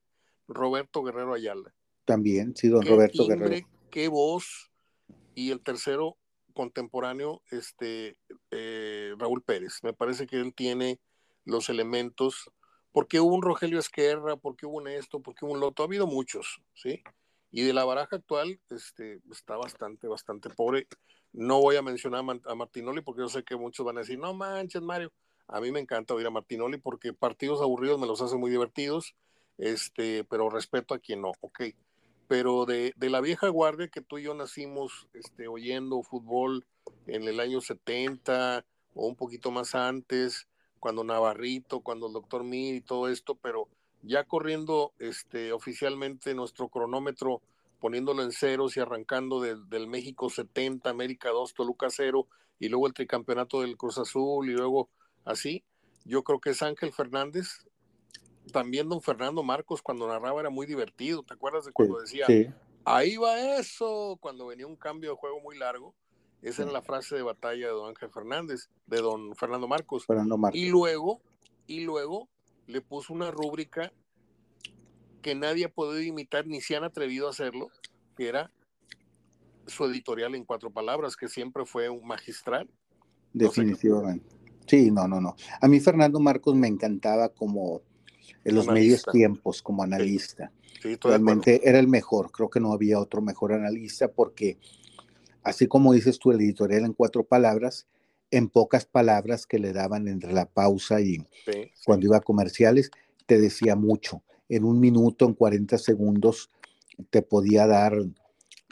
Roberto 0.48 1.04
Guerrero 1.04 1.34
Ayala. 1.34 1.72
También, 2.04 2.54
sí, 2.56 2.68
don 2.68 2.84
Roberto 2.86 3.26
Guerrero. 3.26 3.66
Qué 3.90 4.08
voz. 4.08 4.70
Y 5.34 5.50
el 5.50 5.60
tercero 5.60 6.16
contemporáneo, 6.52 7.42
este, 7.50 8.16
eh, 8.50 9.14
Raúl 9.18 9.42
Pérez. 9.42 9.80
Me 9.82 9.92
parece 9.92 10.26
que 10.26 10.36
él 10.36 10.54
tiene 10.54 11.00
los 11.44 11.68
elementos. 11.68 12.50
porque 12.92 13.18
hubo 13.18 13.34
un 13.34 13.42
Rogelio 13.42 13.80
Esquerra? 13.80 14.36
porque 14.36 14.66
hubo 14.66 14.76
un 14.76 14.86
esto? 14.86 15.20
porque 15.20 15.44
hubo 15.44 15.54
un 15.54 15.60
Loto? 15.60 15.82
Ha 15.82 15.86
habido 15.86 16.06
muchos, 16.06 16.62
¿sí? 16.74 17.02
Y 17.50 17.62
de 17.62 17.72
la 17.72 17.84
baraja 17.84 18.16
actual, 18.16 18.60
este, 18.70 19.20
está 19.32 19.56
bastante, 19.56 20.06
bastante 20.06 20.48
pobre. 20.50 20.86
No 21.32 21.60
voy 21.60 21.74
a 21.74 21.82
mencionar 21.82 22.24
a 22.46 22.54
Martinoli 22.54 23.00
porque 23.00 23.22
yo 23.22 23.28
sé 23.28 23.42
que 23.42 23.56
muchos 23.56 23.84
van 23.84 23.96
a 23.96 24.00
decir, 24.00 24.18
no 24.18 24.32
manches, 24.32 24.80
Mario. 24.80 25.12
A 25.48 25.60
mí 25.60 25.72
me 25.72 25.80
encanta 25.80 26.14
oír 26.14 26.26
a 26.26 26.30
Martinoli 26.30 26.78
porque 26.78 27.12
partidos 27.12 27.60
aburridos 27.60 27.98
me 27.98 28.06
los 28.06 28.22
hace 28.22 28.36
muy 28.36 28.50
divertidos 28.50 29.16
este, 29.58 30.24
pero 30.24 30.50
respeto 30.50 30.94
a 30.94 30.98
quien 30.98 31.22
no, 31.22 31.32
ok. 31.40 31.62
Pero 32.28 32.64
de, 32.66 32.94
la 32.98 33.20
vieja 33.20 33.48
guardia 33.48 33.88
que 33.88 34.00
tú 34.00 34.18
y 34.18 34.24
yo 34.24 34.34
nacimos 34.34 35.08
este, 35.12 35.46
oyendo 35.48 36.02
fútbol 36.02 36.64
en 37.06 37.24
el 37.24 37.40
año 37.40 37.60
70 37.60 38.64
o 38.94 39.06
un 39.06 39.16
poquito 39.16 39.50
más 39.50 39.74
antes, 39.74 40.48
cuando 40.80 41.04
Navarrito, 41.04 41.80
cuando 41.80 42.06
el 42.06 42.12
doctor 42.12 42.44
Mir 42.44 42.74
y 42.74 42.80
todo 42.80 43.08
esto, 43.08 43.34
pero 43.34 43.68
ya 44.02 44.24
corriendo 44.24 44.92
este, 44.98 45.52
oficialmente 45.52 46.34
nuestro 46.34 46.68
cronómetro, 46.68 47.40
poniéndolo 47.80 48.22
en 48.22 48.32
ceros 48.32 48.76
y 48.76 48.80
arrancando 48.80 49.40
del 49.40 49.86
México 49.86 50.30
70, 50.30 50.88
América 50.88 51.30
2, 51.30 51.54
Toluca 51.54 51.88
0, 51.90 52.26
y 52.58 52.68
luego 52.68 52.86
el 52.86 52.94
tricampeonato 52.94 53.60
del 53.60 53.76
Cruz 53.76 53.98
Azul, 53.98 54.48
y 54.48 54.52
luego 54.52 54.88
así, 55.24 55.64
yo 56.04 56.22
creo 56.22 56.40
que 56.40 56.50
es 56.50 56.62
Ángel 56.62 56.92
Fernández, 56.92 57.64
también 58.52 58.88
don 58.88 59.00
Fernando 59.00 59.42
Marcos 59.42 59.82
cuando 59.82 60.08
narraba 60.08 60.40
era 60.40 60.50
muy 60.50 60.66
divertido. 60.66 61.22
¿Te 61.22 61.34
acuerdas 61.34 61.64
de 61.64 61.72
cuando 61.72 62.00
decía, 62.00 62.26
ahí 62.84 63.16
va 63.16 63.58
eso? 63.58 64.18
Cuando 64.20 64.46
venía 64.46 64.66
un 64.66 64.76
cambio 64.76 65.10
de 65.10 65.16
juego 65.16 65.40
muy 65.40 65.58
largo. 65.58 65.94
Esa 66.42 66.62
era 66.62 66.72
la 66.72 66.82
frase 66.82 67.14
de 67.14 67.22
batalla 67.22 67.68
de 67.68 67.72
don 67.72 67.88
Ángel 67.88 68.10
Fernández, 68.10 68.68
de 68.86 69.00
don 69.00 69.34
Fernando 69.34 69.66
Marcos. 69.66 70.04
Fernando 70.04 70.38
Y 70.52 70.68
luego 70.68 71.22
y 71.66 71.80
luego 71.80 72.28
le 72.66 72.80
puso 72.80 73.14
una 73.14 73.30
rúbrica 73.30 73.92
que 75.22 75.34
nadie 75.34 75.64
ha 75.64 75.72
podido 75.72 76.02
imitar 76.02 76.46
ni 76.46 76.60
se 76.60 76.76
han 76.76 76.84
atrevido 76.84 77.26
a 77.26 77.30
hacerlo, 77.30 77.68
que 78.14 78.28
era 78.28 78.50
su 79.66 79.84
editorial 79.86 80.34
en 80.34 80.44
cuatro 80.44 80.70
palabras, 80.70 81.16
que 81.16 81.28
siempre 81.28 81.64
fue 81.64 81.88
un 81.88 82.06
magistral. 82.06 82.68
Definitivamente. 83.32 84.26
Sí, 84.66 84.90
no, 84.90 85.08
no, 85.08 85.20
no. 85.20 85.34
A 85.60 85.68
mí 85.68 85.80
Fernando 85.80 86.20
Marcos 86.20 86.54
me 86.54 86.68
encantaba 86.68 87.30
como 87.30 87.82
en 88.44 88.54
los 88.54 88.66
medios 88.66 89.04
tiempos, 89.10 89.62
como 89.62 89.82
analista. 89.82 90.52
Realmente 91.00 91.68
era 91.68 91.78
el 91.78 91.88
mejor. 91.88 92.30
Creo 92.30 92.50
que 92.50 92.60
no 92.60 92.72
había 92.72 92.98
otro 92.98 93.22
mejor 93.22 93.52
analista 93.52 94.08
porque, 94.08 94.58
así 95.42 95.66
como 95.66 95.92
dices 95.92 96.18
tú, 96.18 96.30
el 96.30 96.40
editorial 96.40 96.84
en 96.84 96.92
cuatro 96.92 97.24
palabras, 97.24 97.86
en 98.30 98.48
pocas 98.48 98.84
palabras 98.84 99.46
que 99.46 99.58
le 99.58 99.72
daban 99.72 100.08
entre 100.08 100.32
la 100.32 100.46
pausa 100.46 101.00
y 101.00 101.24
cuando 101.84 102.06
iba 102.06 102.18
a 102.18 102.20
comerciales, 102.20 102.90
te 103.26 103.38
decía 103.38 103.76
mucho. 103.76 104.22
En 104.48 104.64
un 104.64 104.80
minuto, 104.80 105.24
en 105.24 105.34
40 105.34 105.78
segundos, 105.78 106.50
te 107.10 107.22
podía 107.22 107.66
dar 107.66 107.96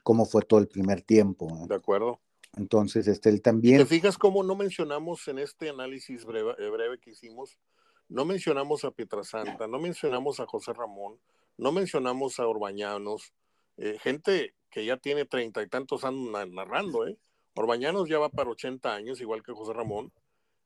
cómo 0.03 0.27
fue 0.27 0.43
todo 0.43 0.61
el 0.61 0.69
primer 0.69 1.03
tiempo. 1.03 1.67
De 1.69 1.75
acuerdo. 1.75 2.21
Entonces, 2.57 3.09
este, 3.09 3.31
él 3.31 3.41
también... 3.41 3.79
¿Te 3.79 3.87
fijas 3.87 4.19
cómo 4.19 4.43
no 4.43 4.55
mencionamos 4.55 5.27
en 5.29 5.39
este 5.39 5.71
análisis 5.71 6.25
breve, 6.25 6.53
eh, 6.59 6.69
breve 6.69 6.99
que 6.99 7.13
hicimos, 7.13 7.59
no 8.13 8.27
mencionamos 8.27 8.85
a 8.85 8.91
Pietrasanta, 8.91 9.67
no 9.67 9.79
mencionamos 9.79 10.39
a 10.39 10.47
José 10.47 10.75
Ramón, 10.75 11.19
no 11.57 11.73
mencionamos 11.73 12.39
a 12.39 12.47
Orbañanos, 12.47 13.33
eh, 13.79 13.99
gente 13.99 14.55
que 14.71 14.85
ya 14.85 14.99
tiene 14.99 15.25
treinta 15.25 15.63
y 15.63 15.69
tantos 15.69 16.05
años 16.05 16.31
narrando, 16.51 17.07
¿eh? 17.07 17.17
Orbañanos 17.55 18.11
ya 18.11 18.19
va 18.19 18.29
para 18.29 18.51
80 18.51 18.95
años, 18.95 19.21
igual 19.23 19.43
que 19.43 19.53
José 19.53 19.73
Ramón. 19.73 20.13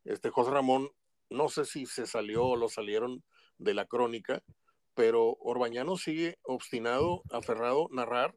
Este 0.05 0.31
José 0.31 0.51
Ramón, 0.51 0.91
no 1.31 1.49
sé 1.49 1.65
si 1.65 1.87
se 1.87 2.07
salió 2.07 2.45
o 2.45 2.57
lo 2.57 2.69
salieron 2.69 3.23
de 3.59 3.75
la 3.75 3.87
crónica, 3.87 4.43
pero 4.95 5.37
Orbañanos 5.39 6.03
sigue 6.03 6.39
obstinado, 6.43 7.23
aferrado, 7.31 7.89
narrar, 7.93 8.35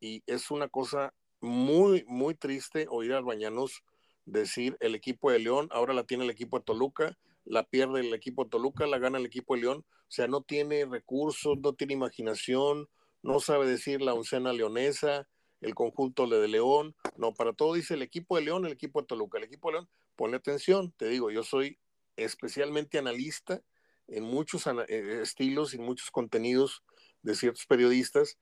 y 0.00 0.24
es 0.26 0.50
una 0.50 0.68
cosa 0.68 1.14
muy, 1.40 2.04
muy 2.08 2.34
triste 2.34 2.86
oír 2.90 3.12
a 3.12 3.18
Orbañanos 3.18 3.84
decir 4.24 4.76
el 4.80 4.96
equipo 4.96 5.30
de 5.30 5.38
León, 5.38 5.68
ahora 5.70 5.94
la 5.94 6.02
tiene 6.02 6.24
el 6.24 6.30
equipo 6.30 6.58
de 6.58 6.64
Toluca, 6.64 7.16
la 7.44 7.64
pierde 7.64 8.00
el 8.00 8.14
equipo 8.14 8.44
de 8.44 8.50
Toluca, 8.50 8.86
la 8.86 8.98
gana 8.98 9.18
el 9.18 9.26
equipo 9.26 9.54
de 9.54 9.62
León, 9.62 9.84
o 9.88 10.10
sea, 10.12 10.26
no 10.26 10.42
tiene 10.42 10.84
recursos, 10.84 11.58
no 11.58 11.74
tiene 11.74 11.94
imaginación, 11.94 12.88
no 13.22 13.40
sabe 13.40 13.66
decir 13.66 14.00
la 14.00 14.14
oncena 14.14 14.52
leonesa, 14.52 15.28
el 15.60 15.74
conjunto 15.74 16.26
de 16.26 16.48
León, 16.48 16.96
no, 17.16 17.34
para 17.34 17.52
todo 17.52 17.74
dice 17.74 17.94
el 17.94 18.02
equipo 18.02 18.36
de 18.36 18.42
León, 18.42 18.66
el 18.66 18.72
equipo 18.72 19.00
de 19.00 19.06
Toluca, 19.06 19.38
el 19.38 19.44
equipo 19.44 19.68
de 19.68 19.74
León, 19.74 19.88
ponle 20.16 20.36
atención, 20.36 20.92
te 20.96 21.08
digo, 21.08 21.30
yo 21.30 21.42
soy 21.42 21.78
especialmente 22.16 22.98
analista 22.98 23.62
en 24.08 24.24
muchos 24.24 24.66
eh, 24.66 25.20
estilos 25.22 25.74
y 25.74 25.78
muchos 25.78 26.10
contenidos 26.10 26.82
de 27.22 27.34
ciertos 27.34 27.66
periodistas 27.66 28.38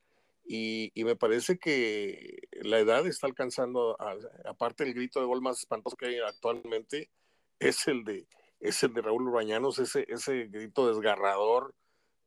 y, 0.51 0.93
me 0.97 1.15
parece 1.15 1.59
que 1.59 2.49
la 2.63 2.79
edad 2.79 3.07
está 3.07 3.27
alcanzando, 3.27 3.99
aparte 4.47 4.85
del 4.85 4.95
grito 4.95 5.21
de 5.21 5.27
gol 5.27 5.43
más 5.43 5.59
espantoso 5.59 5.97
que 5.97 6.07
hay 6.07 6.19
actualmente, 6.21 7.11
es 7.59 7.87
el 7.87 8.03
de, 8.05 8.27
es 8.61 8.83
el 8.83 8.93
de 8.95 9.03
Raúl 9.03 9.31
Bañanos, 9.31 9.79
ese, 9.79 10.05
ese 10.09 10.47
grito 10.47 10.89
desgarrador 10.89 11.75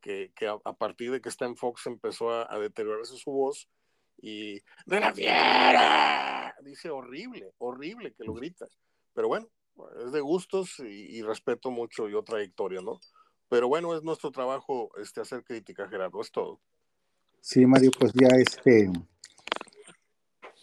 que, 0.00 0.32
a, 0.46 0.72
partir 0.72 1.12
de 1.12 1.20
que 1.20 1.28
está 1.28 1.44
en 1.44 1.56
Fox 1.56 1.86
empezó 1.86 2.30
a, 2.30 2.52
a 2.52 2.58
deteriorarse 2.58 3.16
su 3.16 3.30
voz 3.30 3.68
y 4.20 4.54
de 4.86 5.00
la 5.00 5.12
fiera, 5.12 6.54
dice 6.62 6.90
horrible, 6.90 7.52
horrible 7.58 8.12
que 8.12 8.24
lo 8.24 8.34
grita. 8.34 8.66
Pero 9.14 9.28
bueno, 9.28 9.48
es 10.04 10.12
de 10.12 10.20
gustos 10.20 10.78
y, 10.80 11.22
respeto 11.22 11.70
mucho 11.70 12.08
yo 12.08 12.22
trayectoria, 12.22 12.80
¿no? 12.80 13.00
Pero 13.48 13.68
bueno, 13.68 13.94
es 13.94 14.02
nuestro 14.02 14.30
trabajo 14.30 14.90
este, 14.98 15.20
hacer 15.20 15.44
crítica, 15.44 15.88
Gerardo, 15.88 16.20
es 16.20 16.30
todo. 16.30 16.60
Sí, 17.40 17.66
Mario, 17.66 17.90
pues 17.98 18.12
ya 18.14 18.28
este, 18.36 18.90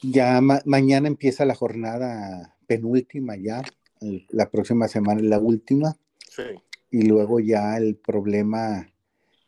ya 0.02 0.40
mañana 0.66 1.08
empieza 1.08 1.46
la 1.46 1.56
jornada 1.56 2.58
penúltima 2.66 3.36
ya, 3.36 3.62
la 4.00 4.50
próxima 4.50 4.88
semana 4.88 5.22
es 5.22 5.28
la 5.28 5.40
última. 5.40 5.96
Sí. 6.30 6.44
Y 6.92 7.04
luego 7.04 7.40
ya 7.40 7.78
el 7.78 7.96
problema, 7.96 8.92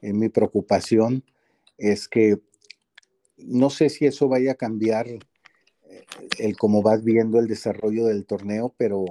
en 0.02 0.20
mi 0.20 0.30
preocupación, 0.30 1.24
es 1.78 2.08
que 2.08 2.40
no 3.38 3.70
sé 3.70 3.90
si 3.90 4.06
eso 4.06 4.28
vaya 4.28 4.52
a 4.52 4.56
cambiar 4.56 5.08
eh, 5.08 5.20
el 6.38 6.58
cómo 6.58 6.82
vas 6.82 7.04
viendo 7.04 7.40
el 7.40 7.48
desarrollo 7.48 8.06
del 8.06 8.26
torneo, 8.26 8.74
pero 8.78 9.06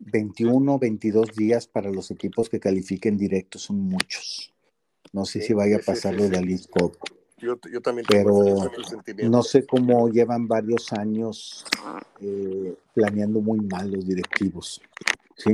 21, 0.00 0.78
22 0.78 1.34
días 1.36 1.66
para 1.68 1.90
los 1.90 2.10
equipos 2.10 2.48
que 2.48 2.60
califiquen 2.60 3.16
directo 3.16 3.58
son 3.58 3.80
muchos. 3.80 4.52
No 5.12 5.24
sé 5.24 5.42
si 5.42 5.52
vaya 5.52 5.76
a 5.76 5.80
pasar 5.80 6.14
lo 6.14 6.24
de 6.24 6.30
la 6.30 6.40
Yo, 7.42 7.58
yo, 7.70 7.80
también 7.80 8.06
pero 8.08 8.32
no 9.28 9.42
sé 9.42 9.66
cómo 9.66 10.08
llevan 10.08 10.46
varios 10.46 10.92
años 10.92 11.64
eh, 12.20 12.74
planeando 12.94 13.40
muy 13.40 13.60
mal 13.60 13.90
los 13.90 14.06
directivos. 14.06 14.80
¿sí? 15.36 15.52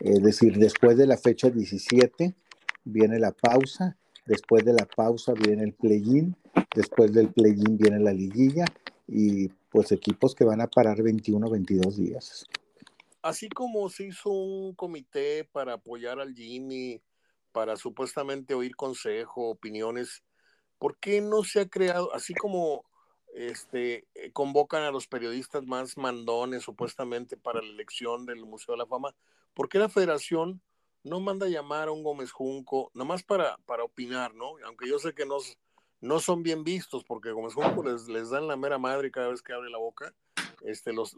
Es 0.00 0.22
decir, 0.22 0.58
después 0.58 0.96
de 0.98 1.06
la 1.06 1.16
fecha 1.16 1.48
17 1.48 2.34
viene 2.84 3.18
la 3.18 3.32
pausa, 3.32 3.96
después 4.26 4.64
de 4.64 4.74
la 4.74 4.86
pausa 4.86 5.32
viene 5.32 5.64
el 5.64 5.72
play-in, 5.72 6.36
después 6.74 7.12
del 7.12 7.32
play-in 7.32 7.78
viene 7.78 7.98
la 7.98 8.12
liguilla 8.12 8.66
y 9.08 9.48
pues 9.70 9.90
equipos 9.90 10.34
que 10.34 10.44
van 10.44 10.60
a 10.60 10.66
parar 10.66 11.02
21, 11.02 11.48
22 11.48 11.96
días 11.96 12.46
así 13.22 13.48
como 13.48 13.88
se 13.88 14.08
hizo 14.08 14.30
un 14.30 14.74
comité 14.74 15.44
para 15.44 15.74
apoyar 15.74 16.20
al 16.20 16.34
Jimmy, 16.34 17.00
para 17.52 17.76
supuestamente 17.76 18.54
oír 18.54 18.76
consejo, 18.76 19.48
opiniones, 19.48 20.22
¿por 20.82 20.96
qué 20.96 21.20
no 21.20 21.44
se 21.44 21.60
ha 21.60 21.68
creado, 21.68 22.12
así 22.12 22.34
como 22.34 22.84
este, 23.34 24.04
eh, 24.16 24.32
convocan 24.32 24.82
a 24.82 24.90
los 24.90 25.06
periodistas 25.06 25.64
más 25.64 25.96
mandones 25.96 26.64
supuestamente 26.64 27.36
para 27.36 27.62
la 27.62 27.68
elección 27.68 28.26
del 28.26 28.44
Museo 28.44 28.74
de 28.74 28.78
la 28.78 28.86
Fama, 28.86 29.14
¿por 29.54 29.68
qué 29.68 29.78
la 29.78 29.88
federación 29.88 30.60
no 31.04 31.20
manda 31.20 31.46
a 31.46 31.50
llamar 31.50 31.86
a 31.86 31.92
un 31.92 32.02
Gómez 32.02 32.32
Junco, 32.32 32.90
nomás 32.94 33.22
para, 33.22 33.58
para 33.58 33.84
opinar, 33.84 34.34
¿no? 34.34 34.54
Aunque 34.66 34.88
yo 34.88 34.98
sé 34.98 35.14
que 35.14 35.24
no, 35.24 35.36
no 36.00 36.18
son 36.18 36.42
bien 36.42 36.64
vistos, 36.64 37.04
porque 37.04 37.30
Gómez 37.30 37.54
Junco 37.54 37.84
les, 37.84 38.08
les 38.08 38.30
dan 38.30 38.48
la 38.48 38.56
mera 38.56 38.78
madre 38.78 39.12
cada 39.12 39.28
vez 39.28 39.40
que 39.40 39.52
abre 39.52 39.70
la 39.70 39.78
boca, 39.78 40.12
este, 40.62 40.92
los, 40.92 41.14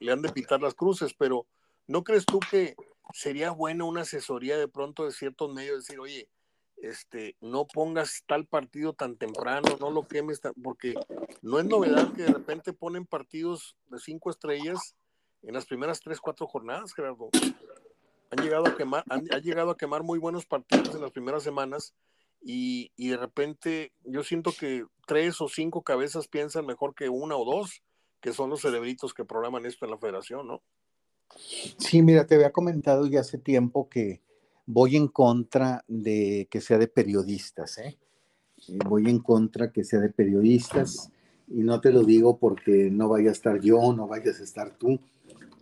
le 0.00 0.10
han 0.10 0.22
de 0.22 0.32
pintar 0.32 0.62
las 0.62 0.72
cruces, 0.72 1.12
pero 1.12 1.46
¿no 1.86 2.02
crees 2.02 2.24
tú 2.24 2.40
que 2.50 2.76
sería 3.12 3.50
buena 3.50 3.84
una 3.84 4.00
asesoría 4.00 4.56
de 4.56 4.68
pronto 4.68 5.04
de 5.04 5.12
ciertos 5.12 5.52
medios 5.52 5.80
decir, 5.80 6.00
oye, 6.00 6.30
este, 6.76 7.36
no 7.40 7.66
pongas 7.66 8.24
tal 8.26 8.46
partido 8.46 8.92
tan 8.92 9.16
temprano, 9.16 9.76
no 9.80 9.90
lo 9.90 10.06
quemes, 10.06 10.40
porque 10.62 10.94
no 11.42 11.58
es 11.58 11.64
novedad 11.64 12.12
que 12.12 12.22
de 12.22 12.32
repente 12.32 12.72
ponen 12.72 13.06
partidos 13.06 13.76
de 13.88 13.98
cinco 13.98 14.30
estrellas 14.30 14.94
en 15.42 15.54
las 15.54 15.66
primeras 15.66 16.00
tres, 16.00 16.20
cuatro 16.20 16.46
jornadas, 16.46 16.94
Gerardo. 16.94 17.30
Han 18.30 18.44
llegado 18.44 18.66
a 18.66 18.76
quemar, 18.76 19.04
han, 19.08 19.24
llegado 19.42 19.70
a 19.70 19.76
quemar 19.76 20.02
muy 20.02 20.18
buenos 20.18 20.46
partidos 20.46 20.94
en 20.94 21.02
las 21.02 21.12
primeras 21.12 21.42
semanas 21.42 21.94
y, 22.42 22.90
y, 22.96 23.08
de 23.08 23.16
repente 23.16 23.92
yo 24.04 24.22
siento 24.22 24.52
que 24.52 24.84
tres 25.06 25.40
o 25.40 25.48
cinco 25.48 25.82
cabezas 25.82 26.28
piensan 26.28 26.66
mejor 26.66 26.94
que 26.94 27.08
una 27.08 27.36
o 27.36 27.44
dos 27.44 27.82
que 28.20 28.32
son 28.32 28.50
los 28.50 28.62
cerebritos 28.62 29.14
que 29.14 29.24
programan 29.24 29.66
esto 29.66 29.84
en 29.84 29.92
la 29.92 29.98
federación, 29.98 30.46
¿no? 30.46 30.62
Sí, 31.78 32.02
mira, 32.02 32.26
te 32.26 32.34
había 32.34 32.52
comentado 32.52 33.06
ya 33.06 33.20
hace 33.20 33.38
tiempo 33.38 33.88
que 33.88 34.20
voy 34.66 34.96
en 34.96 35.08
contra 35.08 35.84
de 35.86 36.48
que 36.50 36.60
sea 36.60 36.78
de 36.78 36.88
periodistas, 36.88 37.78
¿eh? 37.78 37.96
¿eh? 38.68 38.78
Voy 38.86 39.08
en 39.08 39.20
contra 39.20 39.70
que 39.70 39.84
sea 39.84 40.00
de 40.00 40.10
periodistas 40.10 41.10
y 41.48 41.62
no 41.62 41.80
te 41.80 41.92
lo 41.92 42.02
digo 42.02 42.38
porque 42.38 42.90
no 42.90 43.08
vaya 43.08 43.30
a 43.30 43.32
estar 43.32 43.60
yo, 43.60 43.92
no 43.92 44.08
vayas 44.08 44.40
a 44.40 44.44
estar 44.44 44.76
tú, 44.76 44.98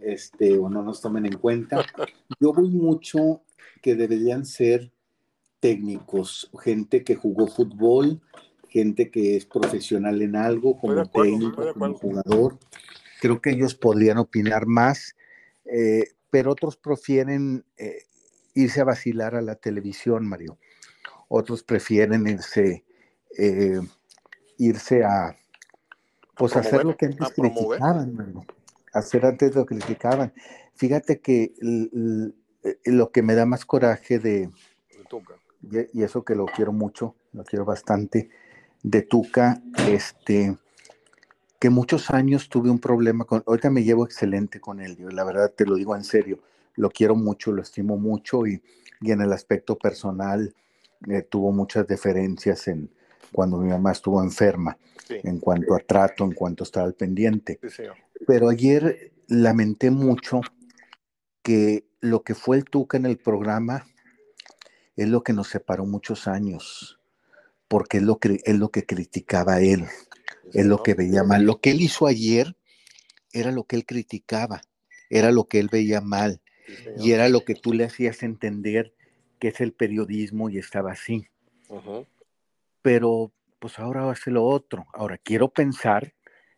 este, 0.00 0.58
o 0.58 0.68
no 0.70 0.82
nos 0.82 1.00
tomen 1.00 1.26
en 1.26 1.38
cuenta. 1.38 1.84
Yo 2.40 2.52
voy 2.52 2.70
mucho 2.70 3.42
que 3.82 3.94
deberían 3.94 4.44
ser 4.46 4.90
técnicos, 5.60 6.50
gente 6.60 7.04
que 7.04 7.14
jugó 7.14 7.46
fútbol, 7.46 8.20
gente 8.68 9.10
que 9.10 9.36
es 9.36 9.46
profesional 9.46 10.20
en 10.20 10.36
algo, 10.36 10.78
como 10.78 11.06
técnico, 11.06 11.72
como 11.72 11.94
jugador. 11.94 12.58
Creo 13.20 13.40
que 13.40 13.50
ellos 13.50 13.74
podrían 13.74 14.18
opinar 14.18 14.66
más, 14.66 15.14
eh, 15.64 16.08
pero 16.30 16.52
otros 16.52 16.76
prefieren 16.76 17.64
eh, 17.76 18.02
irse 18.54 18.80
a 18.80 18.84
vacilar 18.84 19.34
a 19.34 19.42
la 19.42 19.56
televisión, 19.56 20.26
Mario. 20.26 20.58
Otros 21.28 21.62
prefieren 21.62 22.26
irse, 22.26 22.84
eh, 23.36 23.80
irse 24.58 25.04
a, 25.04 25.36
pues 26.36 26.56
hacer 26.56 26.84
lo 26.84 26.96
que 26.96 27.06
antes 27.06 27.28
criticaban, 27.30 28.14
Mario. 28.14 28.44
Hacer 28.92 29.26
antes 29.26 29.54
lo 29.54 29.66
que 29.66 29.76
criticaban. 29.76 30.32
Fíjate 30.74 31.20
que 31.20 31.52
lo 32.84 33.10
que 33.10 33.22
me 33.22 33.34
da 33.34 33.46
más 33.46 33.64
coraje 33.64 34.18
de, 34.18 34.50
y 35.92 36.02
eso 36.02 36.24
que 36.24 36.34
lo 36.34 36.46
quiero 36.46 36.72
mucho, 36.72 37.14
lo 37.32 37.44
quiero 37.44 37.64
bastante, 37.64 38.30
de 38.82 39.02
Tuca, 39.02 39.62
este, 39.88 40.56
que 41.58 41.70
muchos 41.70 42.10
años 42.10 42.48
tuve 42.48 42.70
un 42.70 42.78
problema 42.78 43.24
con, 43.24 43.42
ahorita 43.46 43.70
me 43.70 43.82
llevo 43.84 44.04
excelente 44.04 44.60
con 44.60 44.80
él, 44.80 44.96
yo, 44.96 45.08
la 45.08 45.24
verdad 45.24 45.52
te 45.54 45.64
lo 45.64 45.76
digo 45.76 45.96
en 45.96 46.04
serio, 46.04 46.40
lo 46.76 46.90
quiero 46.90 47.14
mucho, 47.14 47.52
lo 47.52 47.62
estimo 47.62 47.96
mucho 47.96 48.46
y, 48.46 48.62
y 49.00 49.12
en 49.12 49.20
el 49.20 49.32
aspecto 49.32 49.76
personal 49.76 50.54
eh, 51.08 51.22
tuvo 51.22 51.52
muchas 51.52 51.86
diferencias 51.86 52.68
en 52.68 52.90
cuando 53.32 53.58
mi 53.58 53.68
mamá 53.68 53.92
estuvo 53.92 54.22
enferma, 54.22 54.78
en 55.08 55.40
cuanto 55.40 55.74
a 55.74 55.80
trato, 55.80 56.24
en 56.24 56.32
cuanto 56.32 56.62
a 56.62 56.66
estar 56.66 56.84
al 56.84 56.94
pendiente. 56.94 57.58
Pero 58.26 58.48
ayer 58.48 59.12
lamenté 59.26 59.90
mucho 59.90 60.40
que 61.42 61.84
lo 62.00 62.22
que 62.22 62.34
fue 62.34 62.56
el 62.58 62.64
Tuca 62.64 62.96
en 62.96 63.06
el 63.06 63.18
programa 63.18 63.86
es 64.96 65.08
lo 65.08 65.22
que 65.22 65.32
nos 65.32 65.48
separó 65.48 65.84
muchos 65.84 66.28
años, 66.28 67.00
porque 67.66 67.98
es 67.98 68.04
lo 68.04 68.18
que, 68.18 68.40
es 68.44 68.56
lo 68.56 68.70
que 68.70 68.86
criticaba 68.86 69.60
él, 69.60 69.86
es 70.52 70.66
lo 70.66 70.82
que 70.82 70.94
veía 70.94 71.24
mal. 71.24 71.42
Lo 71.42 71.60
que 71.60 71.72
él 71.72 71.80
hizo 71.80 72.06
ayer 72.06 72.56
era 73.32 73.50
lo 73.50 73.64
que 73.64 73.76
él 73.76 73.84
criticaba, 73.84 74.62
era 75.10 75.32
lo 75.32 75.48
que 75.48 75.58
él 75.58 75.68
veía 75.70 76.00
mal, 76.00 76.40
y 76.98 77.12
era 77.12 77.28
lo 77.28 77.44
que 77.44 77.54
tú 77.54 77.72
le 77.72 77.84
hacías 77.84 78.22
entender 78.22 78.92
que 79.38 79.48
es 79.48 79.60
el 79.60 79.72
periodismo 79.72 80.48
y 80.50 80.58
estaba 80.58 80.92
así. 80.92 81.28
Pero 82.82 83.32
pues 83.58 83.78
ahora 83.78 84.10
hace 84.10 84.30
lo 84.30 84.44
otro. 84.44 84.86
Ahora 84.92 85.18
quiero 85.18 85.48
pensar, 85.48 86.14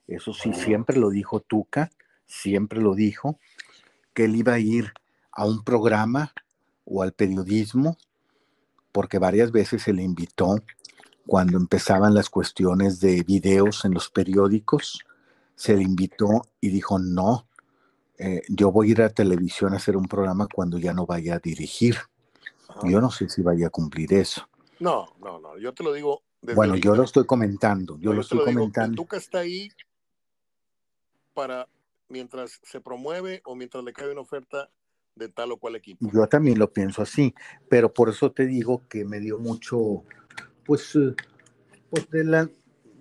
eso 0.07 0.33
sí, 0.35 0.53
siempre 0.53 0.97
lo 0.97 1.11
dijo 1.11 1.41
Tuca, 1.41 1.91
siempre 2.27 2.81
lo 2.81 2.95
dijo, 2.95 3.39
que 4.13 4.25
él 4.25 4.37
iba 4.37 4.55
a 4.55 4.59
ir 4.59 4.93
a 5.33 5.47
un 5.47 5.63
programa 5.63 6.33
o 6.85 7.03
al 7.03 7.13
periodismo, 7.13 7.97
porque 8.93 9.19
varias 9.19 9.53
veces 9.53 9.83
se 9.83 9.93
le 9.93 10.03
invitó 10.03 10.57
cuando 11.27 11.59
empezaban 11.59 12.15
las 12.15 12.31
cuestiones 12.31 13.01
de 13.01 13.23
videos 13.23 13.85
en 13.85 13.93
los 13.93 14.09
periódicos, 14.09 15.05
se 15.55 15.77
le 15.77 15.83
invitó 15.83 16.43
y 16.61 16.69
dijo, 16.69 16.99
no, 16.99 17.46
eh, 18.19 18.43
yo 18.49 18.73
voy 18.73 18.89
a 18.89 18.91
ir 18.93 19.03
a 19.03 19.11
televisión 19.11 19.73
a 19.73 19.77
hacer 19.77 19.97
un 19.97 20.07
programa 20.07 20.47
cuando 20.53 20.79
ya 20.79 20.93
no 20.93 21.07
vaya 21.07 21.37
a 21.37 21.39
dirigir. 21.39 21.97
Yo 22.85 23.01
no 23.01 23.11
sé 23.11 23.29
si 23.29 23.43
vaya 23.43 23.69
a 23.69 23.71
cumplir 23.71 24.13
eso. 24.13 24.49
No, 24.81 25.07
no, 25.21 25.41
no, 25.41 25.59
yo 25.59 25.73
te 25.73 25.83
lo 25.83 25.93
digo. 25.93 26.23
bueno, 26.55 26.77
yo 26.77 26.95
lo 26.95 27.05
estoy 27.05 27.25
comentando, 27.25 27.99
yo 27.99 28.13
lo 28.13 28.21
estoy 28.21 28.45
comentando. 28.45 28.91
Digo, 28.91 29.05
Tuca 29.05 29.17
está 29.17 29.39
ahí 29.39 29.71
para 31.33 31.69
mientras 32.09 32.61
se 32.63 32.81
promueve 32.81 33.41
o 33.45 33.55
mientras 33.55 33.83
le 33.85 33.93
cae 33.93 34.11
una 34.11 34.21
oferta 34.21 34.71
de 35.15 35.29
tal 35.29 35.53
o 35.53 35.57
cual 35.57 35.77
equipo. 35.77 36.07
Yo 36.13 36.27
también 36.27 36.59
lo 36.59 36.73
pienso 36.73 37.03
así, 37.03 37.35
pero 37.69 37.93
por 37.93 38.11
eso 38.11 38.31
te 38.33 38.47
digo 38.47 38.83
que 38.89 39.05
me 39.05 39.19
dio 39.19 39.39
mucho, 39.39 40.05
pues, 40.65 40.95
eh, 40.95 41.15
pues 41.91 42.09
de 42.11 42.25
la 42.25 42.51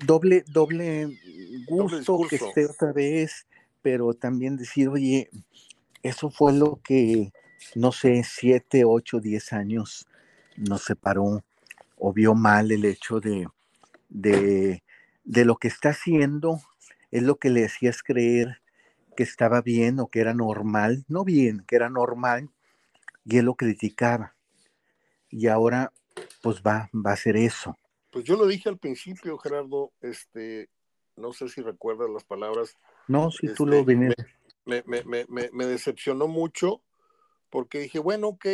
doble, 0.06 0.44
doble 0.48 1.20
gusto 1.68 2.22
que 2.30 2.38
esté 2.38 2.66
otra 2.66 2.94
vez, 2.94 3.46
pero 3.86 4.16
también 4.16 4.58
decir, 4.58 4.90
oye, 4.90 5.30
eso 6.02 6.32
fue 6.32 6.54
lo 6.54 6.82
que, 6.84 7.32
no 7.76 7.92
sé, 7.92 8.24
siete, 8.24 8.84
ocho, 8.84 9.20
diez 9.20 9.54
años 9.54 10.08
nos 10.58 10.86
separó 10.86 11.44
o 11.96 12.12
vio 12.12 12.34
mal 12.34 12.72
el 12.72 12.84
hecho 12.84 13.20
de, 13.20 13.48
de, 14.10 14.82
de 15.24 15.46
lo 15.46 15.58
que 15.58 15.68
está 15.68 15.90
haciendo, 15.90 16.60
es 17.12 17.22
lo 17.22 17.36
que 17.36 17.52
le 17.52 17.64
hacías 17.64 18.02
creer 18.02 18.64
que 19.16 19.22
estaba 19.22 19.62
bien 19.62 20.00
o 20.00 20.08
que 20.08 20.22
era 20.22 20.34
normal, 20.34 21.06
no 21.08 21.24
bien, 21.24 21.64
que 21.68 21.76
era 21.76 21.92
normal, 21.92 22.50
y 23.24 23.38
él 23.38 23.46
lo 23.46 23.54
criticaba. 23.54 24.36
Y 25.30 25.46
ahora, 25.46 25.94
pues 26.42 26.64
va, 26.64 26.90
va 26.92 27.12
a 27.12 27.18
ser 27.18 27.38
eso. 27.38 27.78
Pues 28.10 28.26
yo 28.26 28.36
lo 28.36 28.48
dije 28.48 28.68
al 28.68 28.80
principio, 28.80 29.38
Gerardo, 29.38 29.94
este, 30.02 30.72
no 31.16 31.34
sé 31.34 31.50
si 31.50 31.62
recuerdas 31.62 32.10
las 32.10 32.24
palabras. 32.24 32.76
No, 33.08 33.32
si 33.32 33.54
tú 33.54 33.66
lo 33.66 33.84
vienes. 33.84 34.16
Me, 34.66 34.84
me, 34.86 35.04
me, 35.04 35.26
me, 35.28 35.66
decepcionó 35.66 36.28
mucho 36.28 36.82
porque 37.52 37.80
dije, 37.80 38.00
bueno, 38.00 38.30
ok, 38.30 38.46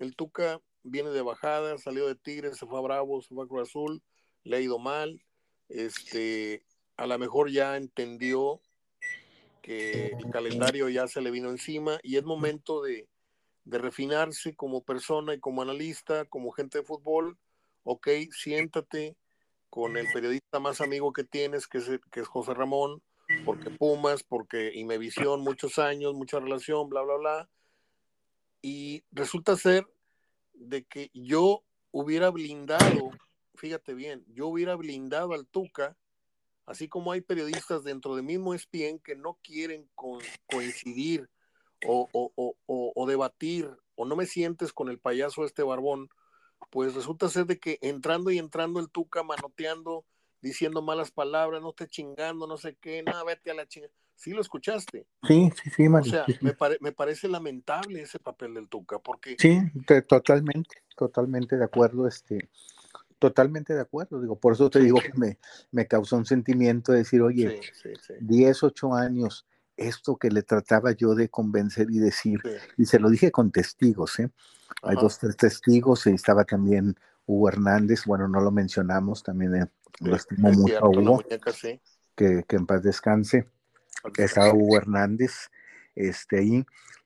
el 0.00 0.16
Tuca 0.16 0.60
viene 0.82 1.10
de 1.10 1.22
bajada, 1.22 1.78
salió 1.78 2.08
de 2.08 2.16
Tigres, 2.16 2.56
se 2.56 2.66
fue 2.66 2.78
a 2.78 2.82
Bravo, 2.82 3.22
se 3.22 3.32
fue 3.32 3.44
a 3.44 3.48
Cruz 3.48 3.68
Azul, 3.68 4.02
le 4.42 4.56
ha 4.56 4.60
ido 4.60 4.80
mal, 4.80 5.22
este, 5.68 6.64
a 6.96 7.06
lo 7.06 7.18
mejor 7.18 7.50
ya 7.50 7.76
entendió 7.76 8.60
que 9.62 10.08
el 10.18 10.30
calendario 10.30 10.88
ya 10.88 11.06
se 11.06 11.20
le 11.20 11.30
vino 11.30 11.50
encima 11.50 12.00
y 12.02 12.16
es 12.16 12.24
momento 12.24 12.82
de, 12.82 13.08
refinarse 13.66 14.56
como 14.56 14.82
persona 14.82 15.34
y 15.34 15.38
como 15.38 15.62
analista, 15.62 16.24
como 16.24 16.50
gente 16.50 16.78
de 16.78 16.84
fútbol. 16.84 17.38
Ok, 17.84 18.08
siéntate 18.32 19.16
con 19.68 19.96
el 19.96 20.08
periodista 20.12 20.58
más 20.58 20.80
amigo 20.80 21.12
que 21.12 21.22
tienes, 21.22 21.68
que 21.68 21.78
es, 21.78 21.88
que 22.10 22.20
es 22.20 22.26
José 22.26 22.52
Ramón, 22.52 23.00
porque 23.44 23.70
Pumas, 23.70 24.22
porque 24.22 24.72
Imevisión, 24.74 25.40
muchos 25.40 25.78
años, 25.78 26.14
mucha 26.14 26.40
relación, 26.40 26.88
bla, 26.88 27.02
bla, 27.02 27.16
bla. 27.16 27.50
Y 28.62 29.04
resulta 29.10 29.56
ser 29.56 29.86
de 30.54 30.84
que 30.84 31.10
yo 31.14 31.62
hubiera 31.90 32.30
blindado, 32.30 33.10
fíjate 33.54 33.94
bien, 33.94 34.24
yo 34.28 34.48
hubiera 34.48 34.74
blindado 34.76 35.32
al 35.32 35.46
Tuca 35.46 35.96
Así 36.70 36.86
como 36.86 37.10
hay 37.10 37.20
periodistas 37.20 37.82
dentro 37.82 38.14
del 38.14 38.24
mismo 38.24 38.54
ESPN 38.54 39.00
que 39.00 39.16
no 39.16 39.40
quieren 39.42 39.90
coincidir 40.46 41.28
o, 41.84 43.06
debatir 43.08 43.68
o 43.96 44.04
no 44.04 44.14
me 44.14 44.24
sientes 44.24 44.72
con 44.72 44.88
el 44.88 45.00
payaso 45.00 45.44
este 45.44 45.64
barbón, 45.64 46.10
pues 46.70 46.94
resulta 46.94 47.28
ser 47.28 47.46
de 47.46 47.58
que 47.58 47.80
entrando 47.82 48.30
y 48.30 48.38
entrando 48.38 48.78
el 48.78 48.88
Tuca 48.88 49.24
manoteando, 49.24 50.04
diciendo 50.40 50.82
malas 50.82 51.10
palabras, 51.10 51.62
no 51.62 51.72
te 51.72 51.86
chingando, 51.86 52.46
no 52.46 52.56
sé 52.56 52.76
qué, 52.80 53.02
nada, 53.02 53.24
vete 53.24 53.50
a 53.50 53.54
la 53.54 53.66
chingada. 53.66 53.92
Sí 54.14 54.32
lo 54.32 54.42
escuchaste. 54.42 55.06
Sí, 55.26 55.50
sí, 55.62 55.70
sí, 55.70 55.88
O 55.88 56.04
sea, 56.04 56.26
Me, 56.42 56.54
me, 56.80 56.92
parece 56.92 57.26
lamentable 57.26 58.02
ese 58.02 58.18
papel 58.18 58.52
del 58.52 58.68
Tuca, 58.68 58.98
porque... 58.98 59.36
Sí, 59.38 59.58
totalmente, 60.06 60.82
totalmente 60.94 61.56
de 61.56 61.64
acuerdo, 61.64 62.06
este, 62.06 62.50
Totalmente 63.20 63.74
de 63.74 63.82
acuerdo, 63.82 64.18
digo, 64.18 64.40
por 64.40 64.54
eso 64.54 64.70
te 64.70 64.80
digo 64.80 64.98
que 64.98 65.12
me, 65.12 65.38
me, 65.72 65.86
causó 65.86 66.16
un 66.16 66.24
sentimiento 66.24 66.92
de 66.92 66.98
decir, 66.98 67.20
oye, 67.20 67.60
10, 68.18 68.62
8 68.62 68.94
años, 68.94 69.46
esto 69.76 70.16
que 70.16 70.30
le 70.30 70.42
trataba 70.42 70.92
yo 70.92 71.14
de 71.14 71.28
convencer 71.28 71.88
y 71.90 71.98
decir, 71.98 72.40
y 72.78 72.86
se 72.86 72.98
lo 72.98 73.10
dije 73.10 73.30
con 73.30 73.52
testigos, 73.52 74.18
¿eh? 74.20 74.30
Hay 74.82 74.96
dos, 74.96 75.18
tres 75.18 75.36
testigos, 75.36 76.06
y 76.06 76.12
estaba 76.12 76.44
también 76.44 76.96
Hugo 77.26 77.50
Hernández, 77.50 78.06
bueno, 78.06 78.26
no 78.26 78.40
lo 78.40 78.50
mencionamos, 78.50 79.22
también 79.22 79.54
eh, 79.54 79.66
lo 80.00 80.16
estimo 80.16 80.50
mucho 80.52 80.84
a 80.84 80.88
Hugo, 80.88 81.24
que, 82.16 82.44
que, 82.46 82.56
en 82.56 82.66
paz 82.66 82.82
descanse, 82.82 83.48
estaba 84.16 84.52
Hugo 84.52 84.76
Hernández, 84.76 85.50
este, 85.94 86.38
ahí, 86.38 86.64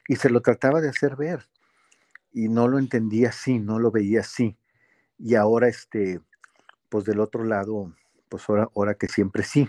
y 0.09 0.16
se 0.16 0.31
lo 0.31 0.40
trataba 0.40 0.81
de 0.81 0.89
hacer 0.89 1.16
ver, 1.16 1.47
y 2.32 2.48
no 2.48 2.69
lo 2.69 2.78
entendía 2.78 3.31
así, 3.31 3.59
no 3.59 3.78
lo 3.78 3.90
veía 3.90 4.20
así. 4.20 4.56
Y 5.19 5.36
ahora 5.36 5.69
este, 5.69 6.20
pues 6.89 7.05
del 7.05 7.20
otro 7.20 7.44
lado, 7.44 7.94
pues 8.28 8.48
ahora, 8.48 8.69
ahora 8.74 8.94
que 8.94 9.09
siempre 9.09 9.44
sí. 9.44 9.69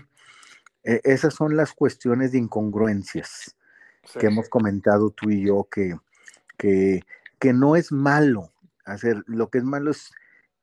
E, 0.82 1.00
esas 1.04 1.34
son 1.34 1.56
las 1.56 1.72
cuestiones 1.72 2.32
de 2.32 2.38
incongruencias 2.38 3.56
que 4.18 4.26
hemos 4.26 4.48
comentado 4.48 5.10
tú 5.10 5.30
y 5.30 5.46
yo, 5.46 5.68
que, 5.70 5.96
que, 6.56 7.02
que 7.38 7.52
no 7.52 7.76
es 7.76 7.92
malo 7.92 8.52
hacer, 8.84 9.22
lo 9.26 9.50
que 9.50 9.58
es 9.58 9.64
malo 9.64 9.90
es 9.90 10.12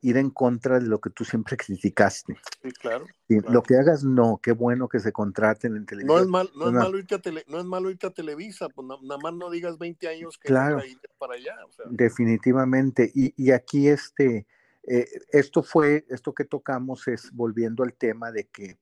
ir 0.04 0.18
en 0.18 0.30
contra 0.30 0.80
de 0.80 0.86
lo 0.86 1.00
que 1.00 1.10
tú 1.10 1.26
siempre 1.26 1.58
criticaste. 1.58 2.38
Sí, 2.62 2.72
claro. 2.72 3.08
Lo 3.28 3.64
que 3.64 3.76
hagas, 3.76 4.04
no, 4.04 4.40
qué 4.44 4.52
bueno 4.52 4.88
que 4.88 5.00
se 5.00 5.12
contraten 5.12 5.76
en 5.76 5.86
televisión. 5.86 6.18
No 6.18 6.24
es, 6.24 6.30
mal, 6.30 6.50
no, 6.56 6.68
es 6.68 6.74
malo 6.74 7.00
irte 7.00 7.16
a 7.16 7.22
no 7.48 7.60
es 7.60 7.66
malo 7.66 7.90
irte 7.90 8.06
a 8.06 8.12
Televisa, 8.12 8.70
pues 8.70 8.88
nada 8.88 9.18
más 9.18 9.34
no 9.34 9.50
digas 9.50 9.80
20 9.80 10.08
años 10.08 10.38
que 10.38 10.50
claro, 10.50 10.80
para 11.18 11.34
allá. 11.34 11.56
Definitivamente. 11.90 13.12
Y, 13.16 13.34
y, 13.42 13.52
aquí 13.52 13.88
este, 13.88 14.46
eh, 14.84 15.08
esto 15.32 15.64
fue, 15.64 16.06
esto 16.10 16.34
que 16.34 16.44
tocamos 16.44 17.08
es 17.08 17.32
volviendo 17.32 17.84
al 17.84 17.94
tema 17.94 18.32
de 18.32 18.46
que 18.46 18.78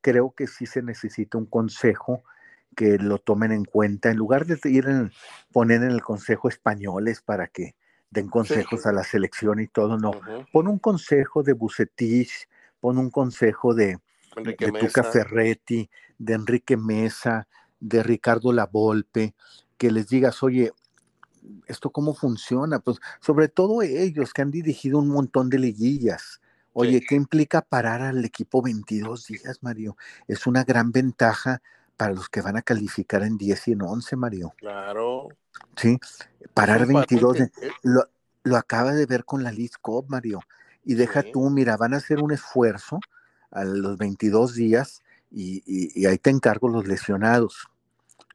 creo 0.00 0.32
que 0.34 0.46
sí 0.46 0.66
se 0.66 0.82
necesita 0.82 1.36
un 1.36 1.46
consejo 1.46 2.22
que 2.76 2.96
lo 2.98 3.18
tomen 3.18 3.52
en 3.52 3.64
cuenta, 3.64 4.10
en 4.10 4.16
lugar 4.16 4.46
de 4.46 4.58
ir 4.70 4.86
en, 4.86 5.10
poner 5.52 5.82
en 5.82 5.90
el 5.90 6.02
consejo 6.02 6.48
españoles 6.48 7.20
para 7.20 7.48
que 7.48 7.74
den 8.10 8.28
consejos 8.28 8.86
a 8.86 8.92
la 8.92 9.04
selección 9.04 9.60
y 9.60 9.68
todo, 9.68 9.96
no, 9.96 10.12
pon 10.52 10.66
un 10.66 10.78
consejo 10.78 11.42
de 11.42 11.52
Bucetich, 11.52 12.48
pon 12.80 12.98
un 12.98 13.10
consejo 13.10 13.72
de, 13.72 13.98
de 14.36 14.72
Tuca 14.72 15.04
Ferretti, 15.04 15.88
de 16.18 16.34
Enrique 16.34 16.76
Mesa, 16.76 17.46
de 17.78 18.02
Ricardo 18.02 18.52
Lavolpe, 18.52 19.34
que 19.78 19.90
les 19.90 20.08
digas, 20.08 20.42
oye, 20.42 20.72
esto 21.66 21.90
cómo 21.90 22.14
funciona, 22.14 22.80
pues 22.80 22.98
sobre 23.20 23.48
todo 23.48 23.80
ellos 23.82 24.32
que 24.32 24.42
han 24.42 24.50
dirigido 24.50 24.98
un 24.98 25.08
montón 25.08 25.48
de 25.48 25.58
liguillas. 25.58 26.40
Oye, 26.72 27.02
¿qué 27.06 27.14
implica 27.14 27.62
parar 27.62 28.02
al 28.02 28.24
equipo 28.24 28.62
22 28.62 29.26
días, 29.26 29.58
Mario? 29.62 29.96
Es 30.28 30.46
una 30.46 30.64
gran 30.64 30.92
ventaja 30.92 31.62
para 32.00 32.14
los 32.14 32.30
que 32.30 32.40
van 32.40 32.56
a 32.56 32.62
calificar 32.62 33.22
en 33.24 33.36
10 33.36 33.68
y 33.68 33.72
en 33.72 33.82
11, 33.82 34.16
Mario. 34.16 34.54
Claro. 34.56 35.28
Sí, 35.76 35.98
parar 36.54 36.86
22, 36.86 37.40
eh. 37.40 37.50
lo, 37.82 38.08
lo 38.42 38.56
acaba 38.56 38.94
de 38.94 39.04
ver 39.04 39.26
con 39.26 39.42
la 39.42 39.52
League 39.52 39.74
Cup, 39.82 40.06
Mario. 40.08 40.40
Y 40.82 40.94
deja 40.94 41.22
tú, 41.22 41.50
mira, 41.50 41.76
van 41.76 41.92
a 41.92 41.98
hacer 41.98 42.22
un 42.22 42.32
esfuerzo 42.32 43.00
a 43.50 43.64
los 43.64 43.98
22 43.98 44.54
días 44.54 45.02
y, 45.30 46.06
ahí 46.06 46.16
te 46.16 46.30
encargo 46.30 46.70
los 46.70 46.88
lesionados, 46.88 47.68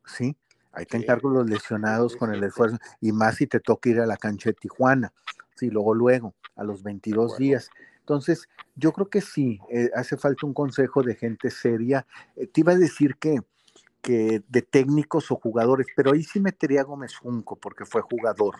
¿sí? 0.05 0.37
Ahí 0.71 0.85
te 0.85 0.97
encargo 0.97 1.31
los 1.31 1.49
lesionados 1.49 2.15
con 2.15 2.31
el 2.31 2.43
esfuerzo, 2.43 2.77
y 3.01 3.13
más 3.13 3.37
si 3.37 3.47
te 3.47 3.59
toca 3.59 3.89
ir 3.89 3.99
a 3.99 4.05
la 4.05 4.17
cancha 4.17 4.51
de 4.51 4.53
Tijuana, 4.53 5.11
sí, 5.55 5.71
luego, 5.71 5.95
luego, 5.95 6.35
a 6.55 6.63
los 6.63 6.83
22 6.83 7.39
días. 7.39 7.71
Entonces, 8.01 8.47
yo 8.75 8.91
creo 8.91 9.09
que 9.09 9.21
sí, 9.21 9.59
eh, 9.71 9.89
hace 9.95 10.17
falta 10.17 10.45
un 10.45 10.53
consejo 10.53 11.01
de 11.01 11.15
gente 11.15 11.49
seria. 11.49 12.05
Eh, 12.35 12.45
te 12.45 12.61
iba 12.61 12.73
a 12.73 12.77
decir 12.77 13.15
que, 13.15 13.39
que 14.05 14.43
de 14.47 14.61
técnicos 14.61 15.31
o 15.31 15.35
jugadores, 15.35 15.87
pero 15.95 16.13
ahí 16.13 16.21
sí 16.21 16.39
metería 16.39 16.81
a 16.81 16.83
Gómez 16.83 17.15
Junco, 17.15 17.55
porque 17.55 17.85
fue 17.85 18.01
jugador. 18.01 18.57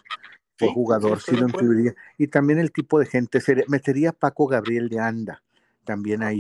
Fue 0.58 0.70
jugador, 0.74 1.22
sí, 1.22 1.36
lo 1.36 1.48
incluiría. 1.48 1.94
Y 2.18 2.28
también 2.28 2.58
el 2.58 2.72
tipo 2.72 2.98
de 2.98 3.06
gente. 3.06 3.40
Metería 3.68 4.10
a 4.10 4.14
Paco 4.14 4.48
Gabriel 4.48 4.90
de 4.90 5.00
Anda, 5.00 5.44
también 5.84 6.24
ahí. 6.24 6.40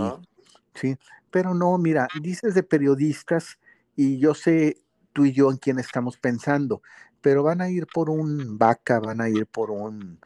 Sí, 0.73 0.97
pero 1.29 1.53
no, 1.53 1.77
mira, 1.77 2.07
dices 2.19 2.55
de 2.55 2.63
periodistas 2.63 3.59
y 3.95 4.17
yo 4.17 4.33
sé 4.33 4.81
tú 5.13 5.25
y 5.25 5.33
yo 5.33 5.51
en 5.51 5.57
quién 5.57 5.77
estamos 5.77 6.17
pensando, 6.17 6.81
pero 7.21 7.43
van 7.43 7.61
a 7.61 7.69
ir 7.69 7.85
por 7.85 8.09
un 8.09 8.57
vaca, 8.57 8.99
van 8.99 9.21
a 9.21 9.29
ir 9.29 9.45
por 9.45 9.69
un 9.69 10.19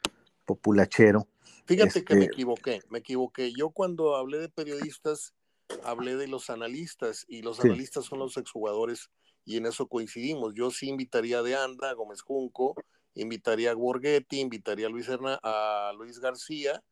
populachero. 0.45 1.27
Fíjate 1.65 2.03
que 2.05 2.15
me 2.15 2.21
este 2.21 2.33
equivoqué, 2.33 2.81
me 2.89 2.99
equivoqué. 2.99 3.51
Yo 3.51 3.71
cuando 3.71 4.15
hablé 4.15 4.39
de 4.39 4.49
periodistas, 4.49 5.33
hablé 5.83 6.15
de 6.15 6.27
los 6.27 6.49
analistas 6.49 7.25
y 7.27 7.41
los 7.41 7.59
analistas 7.59 8.05
son 8.05 8.19
los 8.19 8.37
exjugadores 8.37 9.09
y 9.45 9.57
en 9.57 9.65
eso 9.65 9.87
coincidimos. 9.87 10.53
Yo 10.55 10.71
sí 10.71 10.89
invitaría 10.89 11.39
a 11.39 11.43
De 11.43 11.55
Anda, 11.55 11.89
a 11.89 11.93
Gómez 11.93 12.21
Junco, 12.21 12.75
invitaría 13.15 13.71
a 13.71 13.75
Borghetti, 13.75 14.39
invitaría 14.39 14.87
a 14.87 14.89
Luis, 14.89 15.09
a 15.09 15.91
Luis 15.97 16.19
García 16.19 16.83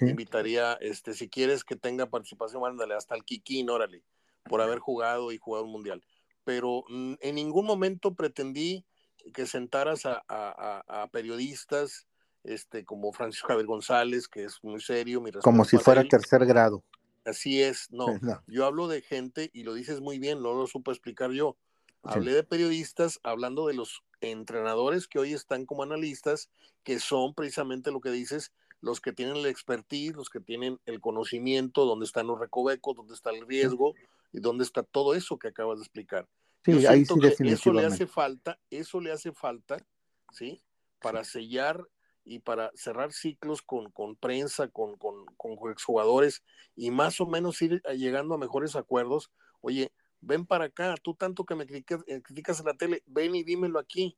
Invitaría, 0.00 0.74
este, 0.80 1.14
si 1.14 1.28
quieres 1.28 1.64
que 1.64 1.76
tenga 1.76 2.06
participación, 2.06 2.62
mándale 2.62 2.94
hasta 2.94 3.14
el 3.14 3.24
Kikín, 3.24 3.70
órale, 3.70 4.02
por 4.44 4.60
haber 4.60 4.78
jugado 4.78 5.32
y 5.32 5.38
jugado 5.38 5.64
un 5.64 5.72
mundial. 5.72 6.02
Pero 6.44 6.84
mm, 6.88 7.14
en 7.20 7.34
ningún 7.34 7.66
momento 7.66 8.14
pretendí 8.14 8.84
que 9.32 9.46
sentaras 9.46 10.04
a, 10.04 10.22
a, 10.28 11.08
periodistas 11.10 12.06
este, 12.42 12.84
como 12.84 13.12
Francisco 13.12 13.48
Javier 13.48 13.66
González, 13.66 14.28
que 14.28 14.44
es 14.44 14.62
muy 14.62 14.80
serio. 14.80 15.22
como 15.42 15.64
si 15.64 15.78
fuera 15.78 16.04
tercer 16.04 16.44
grado. 16.44 16.84
Así 17.24 17.62
es, 17.62 17.90
no. 17.90 18.06
Yo 18.46 18.66
hablo 18.66 18.88
de 18.88 19.00
gente, 19.00 19.50
y 19.52 19.62
lo 19.62 19.74
dices 19.74 20.00
muy 20.00 20.18
bien, 20.18 20.42
no 20.42 20.54
lo 20.54 20.66
supo 20.66 20.90
explicar 20.90 21.30
yo. 21.30 21.56
Hablé 22.02 22.34
de 22.34 22.44
periodistas 22.44 23.18
hablando 23.22 23.66
de 23.66 23.74
los 23.74 24.02
entrenadores 24.20 25.08
que 25.08 25.18
hoy 25.18 25.32
están 25.32 25.64
como 25.64 25.82
analistas, 25.82 26.50
que 26.82 26.98
son 27.00 27.34
precisamente 27.34 27.90
lo 27.90 28.00
que 28.00 28.10
dices, 28.10 28.52
los 28.80 29.00
que 29.00 29.12
tienen 29.12 29.42
la 29.42 29.48
expertise, 29.48 30.14
los 30.14 30.28
que 30.28 30.40
tienen 30.40 30.78
el 30.84 31.00
conocimiento, 31.00 31.86
dónde 31.86 32.04
están 32.04 32.26
los 32.26 32.38
recovecos, 32.38 32.94
dónde 32.94 33.14
está 33.14 33.30
el 33.30 33.46
riesgo 33.46 33.94
y 34.32 34.40
dónde 34.40 34.64
está 34.64 34.82
todo 34.82 35.14
eso 35.14 35.38
que 35.38 35.48
acabas 35.48 35.78
de 35.78 35.84
explicar. 35.84 36.28
Sí, 36.64 36.86
ahí 36.86 37.04
sí 37.04 37.14
Eso 37.46 37.72
le 37.72 37.86
hace 37.86 38.06
falta, 38.06 38.58
eso 38.70 39.00
le 39.00 39.12
hace 39.12 39.32
falta, 39.32 39.78
¿sí? 40.32 40.62
Para 41.00 41.24
sellar 41.24 41.86
y 42.24 42.38
para 42.38 42.70
cerrar 42.74 43.12
ciclos 43.12 43.62
con, 43.62 43.90
con 43.90 44.16
prensa, 44.16 44.68
con, 44.68 44.96
con, 44.96 45.26
con 45.36 45.70
exjugadores 45.70 46.42
y 46.74 46.90
más 46.90 47.20
o 47.20 47.26
menos 47.26 47.60
ir 47.62 47.82
llegando 47.96 48.34
a 48.34 48.38
mejores 48.38 48.76
acuerdos. 48.76 49.30
Oye, 49.60 49.92
ven 50.20 50.46
para 50.46 50.66
acá, 50.66 50.94
tú 51.02 51.14
tanto 51.14 51.44
que 51.44 51.54
me 51.54 51.66
criticas, 51.66 52.02
eh, 52.06 52.22
criticas 52.22 52.60
en 52.60 52.66
la 52.66 52.74
tele, 52.74 53.02
ven 53.06 53.34
y 53.34 53.44
dímelo 53.44 53.78
aquí, 53.78 54.16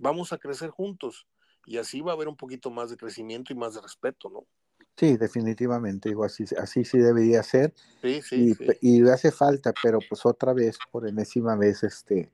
vamos 0.00 0.32
a 0.32 0.38
crecer 0.38 0.70
juntos 0.70 1.26
y 1.66 1.78
así 1.78 2.00
va 2.00 2.12
a 2.12 2.14
haber 2.14 2.28
un 2.28 2.36
poquito 2.36 2.70
más 2.70 2.90
de 2.90 2.96
crecimiento 2.96 3.52
y 3.52 3.56
más 3.56 3.74
de 3.74 3.80
respeto, 3.80 4.28
¿no? 4.28 4.46
Sí, 4.96 5.16
definitivamente, 5.16 6.10
digo, 6.10 6.24
así, 6.24 6.44
así 6.56 6.84
sí 6.84 6.98
debería 6.98 7.42
ser. 7.42 7.74
Sí, 8.00 8.22
sí, 8.22 8.54
y, 8.80 8.98
y 8.98 9.08
hace 9.08 9.32
falta, 9.32 9.72
pero 9.82 9.98
pues 10.08 10.24
otra 10.24 10.52
vez, 10.52 10.78
por 10.92 11.08
enésima 11.08 11.56
vez, 11.56 11.82
este, 11.82 12.30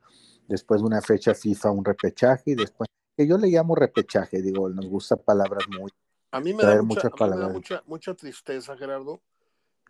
después 0.47 0.83
de 0.83 0.87
una 0.87 1.01
fecha 1.01 1.35
FIFA, 1.35 1.71
un 1.71 1.85
repechaje 1.85 2.51
y 2.51 2.55
después, 2.57 2.90
que 3.21 3.27
yo 3.27 3.37
le 3.37 3.49
llamo 3.49 3.75
repechaje, 3.75 4.41
digo, 4.41 4.71
nos 4.71 4.87
gusta 4.87 5.15
palabras 5.15 5.69
muy... 5.69 5.93
A 6.31 6.41
mí 6.41 6.55
me 6.55 6.65
da, 6.65 6.81
mucha, 6.81 7.11
me 7.11 7.37
da 7.37 7.49
mucha, 7.51 7.83
mucha 7.87 8.15
tristeza, 8.15 8.79
Gerardo, 8.79 9.21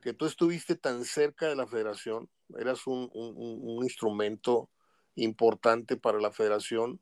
que 0.02 0.12
tú 0.12 0.27
estuviste 0.27 0.74
tan 0.74 1.05
cerca 1.05 1.47
de 1.47 1.55
la 1.55 1.69
federación, 1.69 2.28
eras 2.59 2.89
un, 2.89 3.09
un, 3.15 3.35
un 3.36 3.85
instrumento 3.85 4.69
importante 5.15 5.97
para 5.97 6.19
la 6.19 6.32
federación 6.32 7.01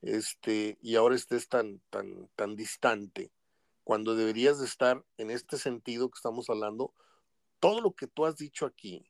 este, 0.00 0.78
y 0.80 0.96
ahora 0.96 1.16
estés 1.16 1.50
tan, 1.50 1.82
tan, 1.90 2.30
tan 2.34 2.56
distante, 2.56 3.30
cuando 3.84 4.14
deberías 4.14 4.58
de 4.58 4.64
estar 4.64 5.04
en 5.18 5.30
este 5.30 5.58
sentido 5.58 6.08
que 6.08 6.16
estamos 6.16 6.48
hablando, 6.48 6.94
todo 7.60 7.82
lo 7.82 7.92
que 7.92 8.06
tú 8.06 8.24
has 8.24 8.38
dicho 8.38 8.64
aquí, 8.64 9.04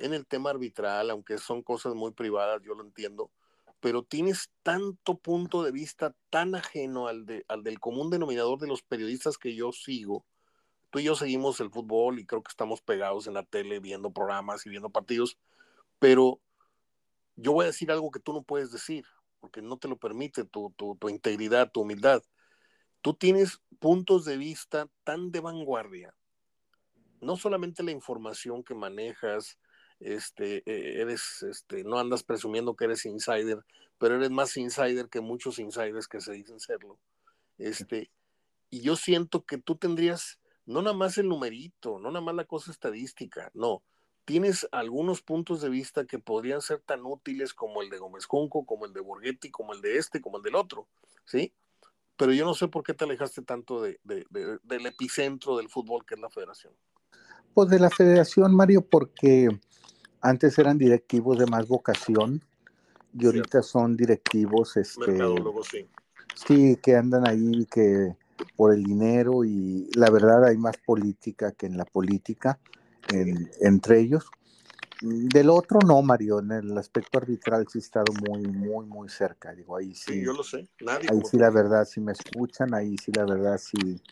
en 0.00 0.14
el 0.14 0.26
tema 0.26 0.50
arbitral, 0.50 1.10
aunque 1.10 1.38
son 1.38 1.62
cosas 1.62 1.94
muy 1.94 2.10
privadas, 2.10 2.60
yo 2.64 2.74
lo 2.74 2.82
entiendo, 2.82 3.30
pero 3.80 4.02
tienes 4.02 4.50
tanto 4.62 5.18
punto 5.18 5.62
de 5.62 5.72
vista 5.72 6.14
tan 6.30 6.54
ajeno 6.54 7.08
al, 7.08 7.26
de, 7.26 7.44
al 7.48 7.62
del 7.62 7.78
común 7.78 8.10
denominador 8.10 8.58
de 8.58 8.66
los 8.66 8.82
periodistas 8.82 9.38
que 9.38 9.54
yo 9.54 9.72
sigo. 9.72 10.24
Tú 10.90 10.98
y 10.98 11.04
yo 11.04 11.14
seguimos 11.14 11.60
el 11.60 11.70
fútbol 11.70 12.18
y 12.18 12.26
creo 12.26 12.42
que 12.42 12.50
estamos 12.50 12.80
pegados 12.80 13.26
en 13.26 13.34
la 13.34 13.42
tele 13.44 13.80
viendo 13.80 14.12
programas 14.12 14.66
y 14.66 14.70
viendo 14.70 14.90
partidos, 14.90 15.38
pero 15.98 16.40
yo 17.36 17.52
voy 17.52 17.64
a 17.64 17.66
decir 17.66 17.90
algo 17.90 18.10
que 18.10 18.20
tú 18.20 18.32
no 18.32 18.42
puedes 18.42 18.72
decir 18.72 19.04
porque 19.40 19.62
no 19.62 19.76
te 19.78 19.88
lo 19.88 19.96
permite 19.96 20.44
tu, 20.44 20.72
tu, 20.76 20.96
tu 20.96 21.08
integridad, 21.08 21.70
tu 21.70 21.82
humildad. 21.82 22.22
Tú 23.02 23.14
tienes 23.14 23.60
puntos 23.78 24.24
de 24.24 24.36
vista 24.36 24.88
tan 25.04 25.30
de 25.30 25.40
vanguardia. 25.40 26.14
No 27.20 27.36
solamente 27.36 27.82
la 27.82 27.92
información 27.92 28.64
que 28.64 28.74
manejas, 28.74 29.58
este, 30.00 30.62
e, 30.66 31.00
eres, 31.00 31.42
este, 31.42 31.84
no 31.84 31.98
andas 31.98 32.22
presumiendo 32.22 32.74
que 32.76 32.84
eres 32.84 33.06
insider, 33.06 33.58
pero 33.98 34.16
eres 34.16 34.30
más 34.30 34.56
insider 34.56 35.08
que 35.08 35.20
muchos 35.20 35.58
insiders 35.58 36.08
que 36.08 36.20
se 36.20 36.32
dicen 36.32 36.60
serlo. 36.60 36.98
Este, 37.58 38.10
y 38.70 38.80
yo 38.82 38.96
siento 38.96 39.44
que 39.44 39.58
tú 39.58 39.76
tendrías 39.76 40.38
no 40.66 40.82
nada 40.82 40.96
más 40.96 41.16
el 41.16 41.28
numerito, 41.28 41.98
no 41.98 42.10
nada 42.10 42.24
más 42.24 42.34
la 42.34 42.44
cosa 42.44 42.70
estadística, 42.70 43.50
no, 43.54 43.82
tienes 44.24 44.68
algunos 44.72 45.22
puntos 45.22 45.60
de 45.60 45.70
vista 45.70 46.04
que 46.04 46.18
podrían 46.18 46.60
ser 46.60 46.80
tan 46.80 47.06
útiles 47.06 47.54
como 47.54 47.80
el 47.80 47.88
de 47.88 47.98
Gómez 47.98 48.26
Junco, 48.26 48.66
como 48.66 48.84
el 48.84 48.92
de 48.92 49.00
Borghetti, 49.00 49.50
como 49.50 49.72
el 49.72 49.80
de 49.80 49.96
este, 49.96 50.20
como 50.20 50.38
el 50.38 50.42
del 50.42 50.56
otro, 50.56 50.88
¿sí? 51.24 51.54
Pero 52.16 52.32
yo 52.32 52.44
no 52.44 52.54
sé 52.54 52.66
por 52.66 52.82
qué 52.82 52.94
te 52.94 53.04
alejaste 53.04 53.42
tanto 53.42 53.80
de, 53.80 54.00
del 54.02 54.86
epicentro 54.86 55.56
del 55.56 55.68
fútbol 55.68 56.04
que 56.04 56.14
es 56.14 56.20
la 56.20 56.30
federación. 56.30 56.74
De 57.64 57.78
la 57.78 57.88
federación, 57.88 58.54
Mario, 58.54 58.82
porque 58.82 59.48
antes 60.20 60.58
eran 60.58 60.76
directivos 60.76 61.38
de 61.38 61.46
más 61.46 61.66
vocación 61.66 62.42
y 63.18 63.24
ahorita 63.24 63.62
son 63.62 63.96
directivos, 63.96 64.76
este, 64.76 65.18
sí. 65.62 65.86
Sí, 66.34 66.76
que 66.82 66.96
andan 66.96 67.26
ahí, 67.26 67.64
que 67.64 68.14
por 68.56 68.74
el 68.74 68.84
dinero 68.84 69.42
y 69.42 69.88
la 69.94 70.10
verdad 70.10 70.44
hay 70.44 70.58
más 70.58 70.76
política 70.84 71.52
que 71.52 71.64
en 71.64 71.78
la 71.78 71.86
política 71.86 72.58
entre 73.08 74.00
ellos. 74.00 74.26
Del 75.00 75.48
otro 75.48 75.78
no, 75.86 76.02
Mario, 76.02 76.40
en 76.40 76.52
el 76.52 76.76
aspecto 76.76 77.16
arbitral 77.16 77.66
sí 77.72 77.78
he 77.78 77.80
estado 77.80 78.12
muy, 78.28 78.42
muy, 78.42 78.84
muy 78.84 79.08
cerca. 79.08 79.54
Digo, 79.54 79.76
ahí 79.76 79.94
sí. 79.94 80.22
yo 80.22 80.34
lo 80.34 80.42
sé. 80.42 80.68
ahí 80.86 81.20
sí 81.24 81.38
la 81.38 81.48
verdad, 81.48 81.86
si 81.86 82.00
me 82.00 82.12
escuchan, 82.12 82.74
ahí 82.74 82.96
sí 82.98 83.12
la 83.12 83.24
verdad, 83.24 83.58
sí, 83.58 84.02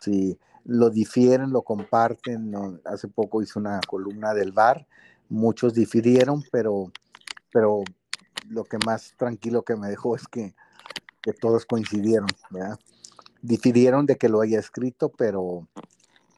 sí 0.00 0.36
lo 0.64 0.90
difieren, 0.90 1.50
lo 1.50 1.62
comparten. 1.62 2.54
Hace 2.84 3.08
poco 3.08 3.42
hice 3.42 3.58
una 3.58 3.80
columna 3.86 4.34
del 4.34 4.52
bar, 4.52 4.86
muchos 5.28 5.74
difirieron, 5.74 6.44
pero, 6.50 6.92
pero 7.52 7.82
lo 8.48 8.64
que 8.64 8.78
más 8.84 9.14
tranquilo 9.16 9.62
que 9.62 9.76
me 9.76 9.88
dejó 9.88 10.16
es 10.16 10.26
que, 10.28 10.54
que 11.20 11.32
todos 11.32 11.66
coincidieron, 11.66 12.28
¿verdad? 12.50 12.78
Difirieron 13.40 14.06
de 14.06 14.16
que 14.16 14.28
lo 14.28 14.40
haya 14.40 14.58
escrito, 14.58 15.08
pero, 15.08 15.66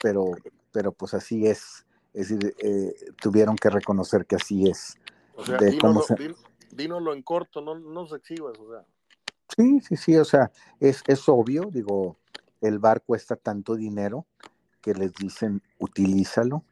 pero 0.01 0.33
pero 0.75 0.91
pues 0.91 1.15
así 1.15 1.47
es. 1.47 1.87
Es 2.13 2.29
decir, 2.29 2.55
eh, 2.59 2.95
tuvieron 3.23 3.57
que 3.57 3.71
reconocer 3.71 4.27
que 4.27 4.37
así 4.37 4.69
es. 4.69 4.97
O 5.37 5.45
sea, 5.45 5.57
dínoslo, 6.73 7.15
en 7.15 7.23
corto, 7.23 7.61
no, 7.61 7.79
no 7.79 8.07
se 8.07 8.17
exhibas, 8.17 8.59
o 8.59 8.71
sea. 8.71 8.85
Sí, 9.57 9.81
sí, 9.81 9.97
sí, 9.97 10.17
o 10.17 10.25
sea, 10.25 10.51
es, 10.81 11.03
es 11.07 11.29
obvio, 11.29 11.71
digo, 11.71 12.17
el 12.65 12.79
bar 12.79 13.03
cuesta 13.03 13.37
tanto 13.37 13.77
dinero 13.77 14.27
que 14.81 14.95
les 14.95 15.13
dicen, 15.15 15.63
utilízalo. 15.79 16.65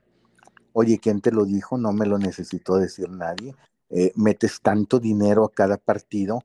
Oye, 0.73 0.99
¿quién 0.99 1.21
te 1.21 1.33
lo 1.33 1.45
dijo? 1.45 1.79
No 1.79 1.93
me 1.93 2.07
lo 2.07 2.19
necesitó 2.19 2.77
decir 2.77 3.11
nadie. 3.11 3.55
Eh, 3.91 4.13
metes 4.17 4.61
tanto 4.63 4.99
dinero 4.99 5.45
a 5.45 5.53
cada 5.53 5.77
partido, 5.77 6.45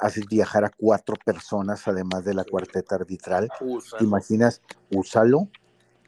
haces 0.00 0.26
viajar 0.26 0.64
a 0.64 0.70
cuatro 0.76 1.14
personas 1.24 1.86
además 1.86 2.24
de 2.24 2.34
la 2.34 2.44
cuarteta 2.44 2.96
arbitral. 2.96 3.48
¿Te 3.98 4.04
imaginas? 4.04 4.62
Úsalo 4.90 5.48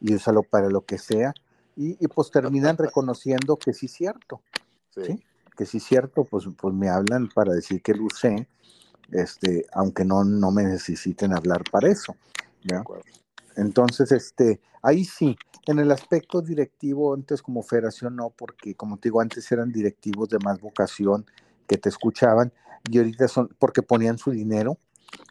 y 0.00 0.14
úsalo 0.14 0.42
para 0.42 0.68
lo 0.68 0.82
que 0.82 0.98
sea. 0.98 1.32
Y, 1.76 1.94
pues 2.08 2.30
terminan 2.30 2.76
reconociendo 2.76 3.56
que 3.56 3.72
sí 3.72 3.86
es 3.86 3.92
cierto. 3.92 4.42
Sí. 4.90 5.24
Que 5.56 5.64
sí 5.64 5.78
es 5.78 5.84
cierto, 5.84 6.24
pues, 6.24 6.46
pues 6.60 6.74
me 6.74 6.88
hablan 6.88 7.28
para 7.28 7.52
decir 7.52 7.82
que 7.82 7.94
lo 7.94 8.04
usé, 8.04 8.48
este, 9.12 9.66
aunque 9.72 10.04
no, 10.04 10.24
no 10.24 10.50
me 10.50 10.64
necesiten 10.64 11.32
hablar 11.32 11.62
para 11.70 11.88
eso. 11.88 12.16
Entonces, 13.56 14.12
este, 14.12 14.60
ahí 14.82 15.04
sí, 15.04 15.36
en 15.66 15.78
el 15.78 15.90
aspecto 15.90 16.40
directivo, 16.40 17.14
antes 17.14 17.42
como 17.42 17.62
federación 17.62 18.16
no, 18.16 18.30
porque 18.30 18.74
como 18.74 18.96
te 18.96 19.08
digo, 19.08 19.20
antes 19.20 19.50
eran 19.52 19.70
directivos 19.72 20.28
de 20.28 20.38
más 20.38 20.60
vocación 20.60 21.26
que 21.66 21.76
te 21.76 21.88
escuchaban 21.88 22.52
y 22.90 22.98
ahorita 22.98 23.28
son, 23.28 23.48
porque 23.58 23.82
ponían 23.82 24.18
su 24.18 24.30
dinero, 24.30 24.78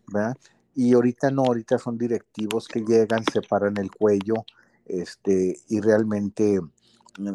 ¿verdad? 0.07 0.37
Y 0.75 0.93
ahorita 0.93 1.31
no, 1.31 1.43
ahorita 1.43 1.77
son 1.77 1.97
directivos 1.97 2.67
que 2.67 2.81
llegan, 2.81 3.23
se 3.31 3.41
paran 3.41 3.77
el 3.77 3.91
cuello, 3.91 4.45
este, 4.85 5.57
y 5.67 5.81
realmente 5.81 6.59
mm, 7.17 7.33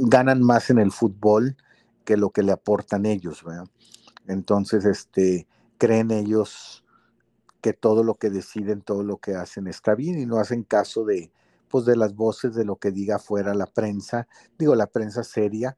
ganan 0.00 0.42
más 0.42 0.70
en 0.70 0.78
el 0.78 0.92
fútbol 0.92 1.56
que 2.04 2.16
lo 2.16 2.30
que 2.30 2.42
le 2.42 2.52
aportan 2.52 3.06
ellos, 3.06 3.44
¿verdad? 3.44 3.66
Entonces, 4.26 4.84
este, 4.84 5.46
creen 5.78 6.10
ellos 6.10 6.84
que 7.66 7.72
todo 7.72 8.04
lo 8.04 8.14
que 8.14 8.30
deciden, 8.30 8.80
todo 8.80 9.02
lo 9.02 9.16
que 9.16 9.34
hacen 9.34 9.66
está 9.66 9.96
bien 9.96 10.20
y 10.20 10.24
no 10.24 10.38
hacen 10.38 10.62
caso 10.62 11.04
de, 11.04 11.32
pues, 11.68 11.84
de 11.84 11.96
las 11.96 12.14
voces 12.14 12.54
de 12.54 12.64
lo 12.64 12.76
que 12.76 12.92
diga 12.92 13.18
fuera 13.18 13.54
la 13.54 13.66
prensa, 13.66 14.28
digo, 14.56 14.76
la 14.76 14.86
prensa 14.86 15.24
seria, 15.24 15.76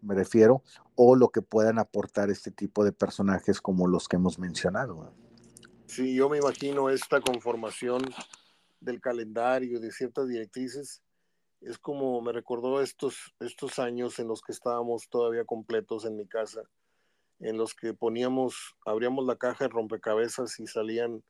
me 0.00 0.14
refiero, 0.14 0.62
o 0.94 1.14
lo 1.14 1.28
que 1.28 1.42
puedan 1.42 1.78
aportar 1.78 2.30
este 2.30 2.50
tipo 2.50 2.86
de 2.86 2.92
personajes 2.92 3.60
como 3.60 3.86
los 3.86 4.08
que 4.08 4.16
hemos 4.16 4.38
mencionado. 4.38 5.12
Sí, 5.84 6.14
yo 6.14 6.30
me 6.30 6.38
imagino 6.38 6.88
esta 6.88 7.20
conformación 7.20 8.00
del 8.80 9.02
calendario 9.02 9.78
de 9.78 9.92
ciertas 9.92 10.28
directrices 10.28 11.02
es 11.60 11.76
como 11.76 12.18
me 12.22 12.32
recordó 12.32 12.80
estos, 12.80 13.34
estos 13.40 13.78
años 13.78 14.18
en 14.20 14.28
los 14.28 14.40
que 14.40 14.52
estábamos 14.52 15.10
todavía 15.10 15.44
completos 15.44 16.06
en 16.06 16.16
mi 16.16 16.26
casa, 16.26 16.62
en 17.40 17.56
los 17.56 17.74
que 17.74 17.94
poníamos, 17.94 18.74
abríamos 18.84 19.26
la 19.26 19.36
caja 19.36 19.64
de 19.64 19.70
rompecabezas 19.70 20.58
y 20.58 20.66
salían 20.66 21.22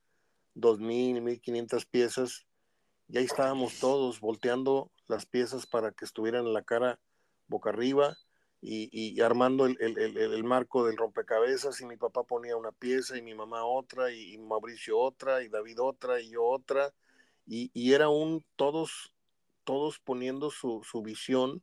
dos 0.55 0.79
mil, 0.79 1.21
mil 1.23 1.41
quinientas 1.41 1.87
piezas, 1.87 2.47
y 3.09 3.19
ahí 3.19 3.25
estábamos 3.25 3.79
todos 3.79 4.21
volteando 4.21 4.91
las 5.07 5.27
piezas 5.27 5.67
para 5.67 5.93
que 5.93 6.05
estuvieran 6.05 6.47
en 6.47 6.53
la 6.53 6.63
cara 6.63 6.99
boca 7.47 7.71
arriba 7.71 8.17
y, 8.61 9.21
armando 9.21 9.67
el, 9.67 10.45
marco 10.45 10.85
del 10.85 10.97
rompecabezas, 10.97 11.81
y 11.81 11.87
mi 11.87 11.97
papá 11.97 12.25
ponía 12.25 12.57
una 12.57 12.73
pieza 12.73 13.17
y 13.17 13.23
mi 13.23 13.35
mamá 13.35 13.65
otra, 13.65 14.11
y 14.11 14.37
Mauricio 14.39 14.99
otra, 14.99 15.43
y 15.43 15.49
David 15.49 15.81
otra, 15.81 16.21
y 16.21 16.31
yo 16.31 16.45
otra, 16.45 16.93
y, 17.47 17.93
era 17.93 18.09
un 18.09 18.45
todos, 18.57 19.15
todos 19.65 20.01
poniendo 20.01 20.51
su, 20.51 20.83
visión 21.05 21.63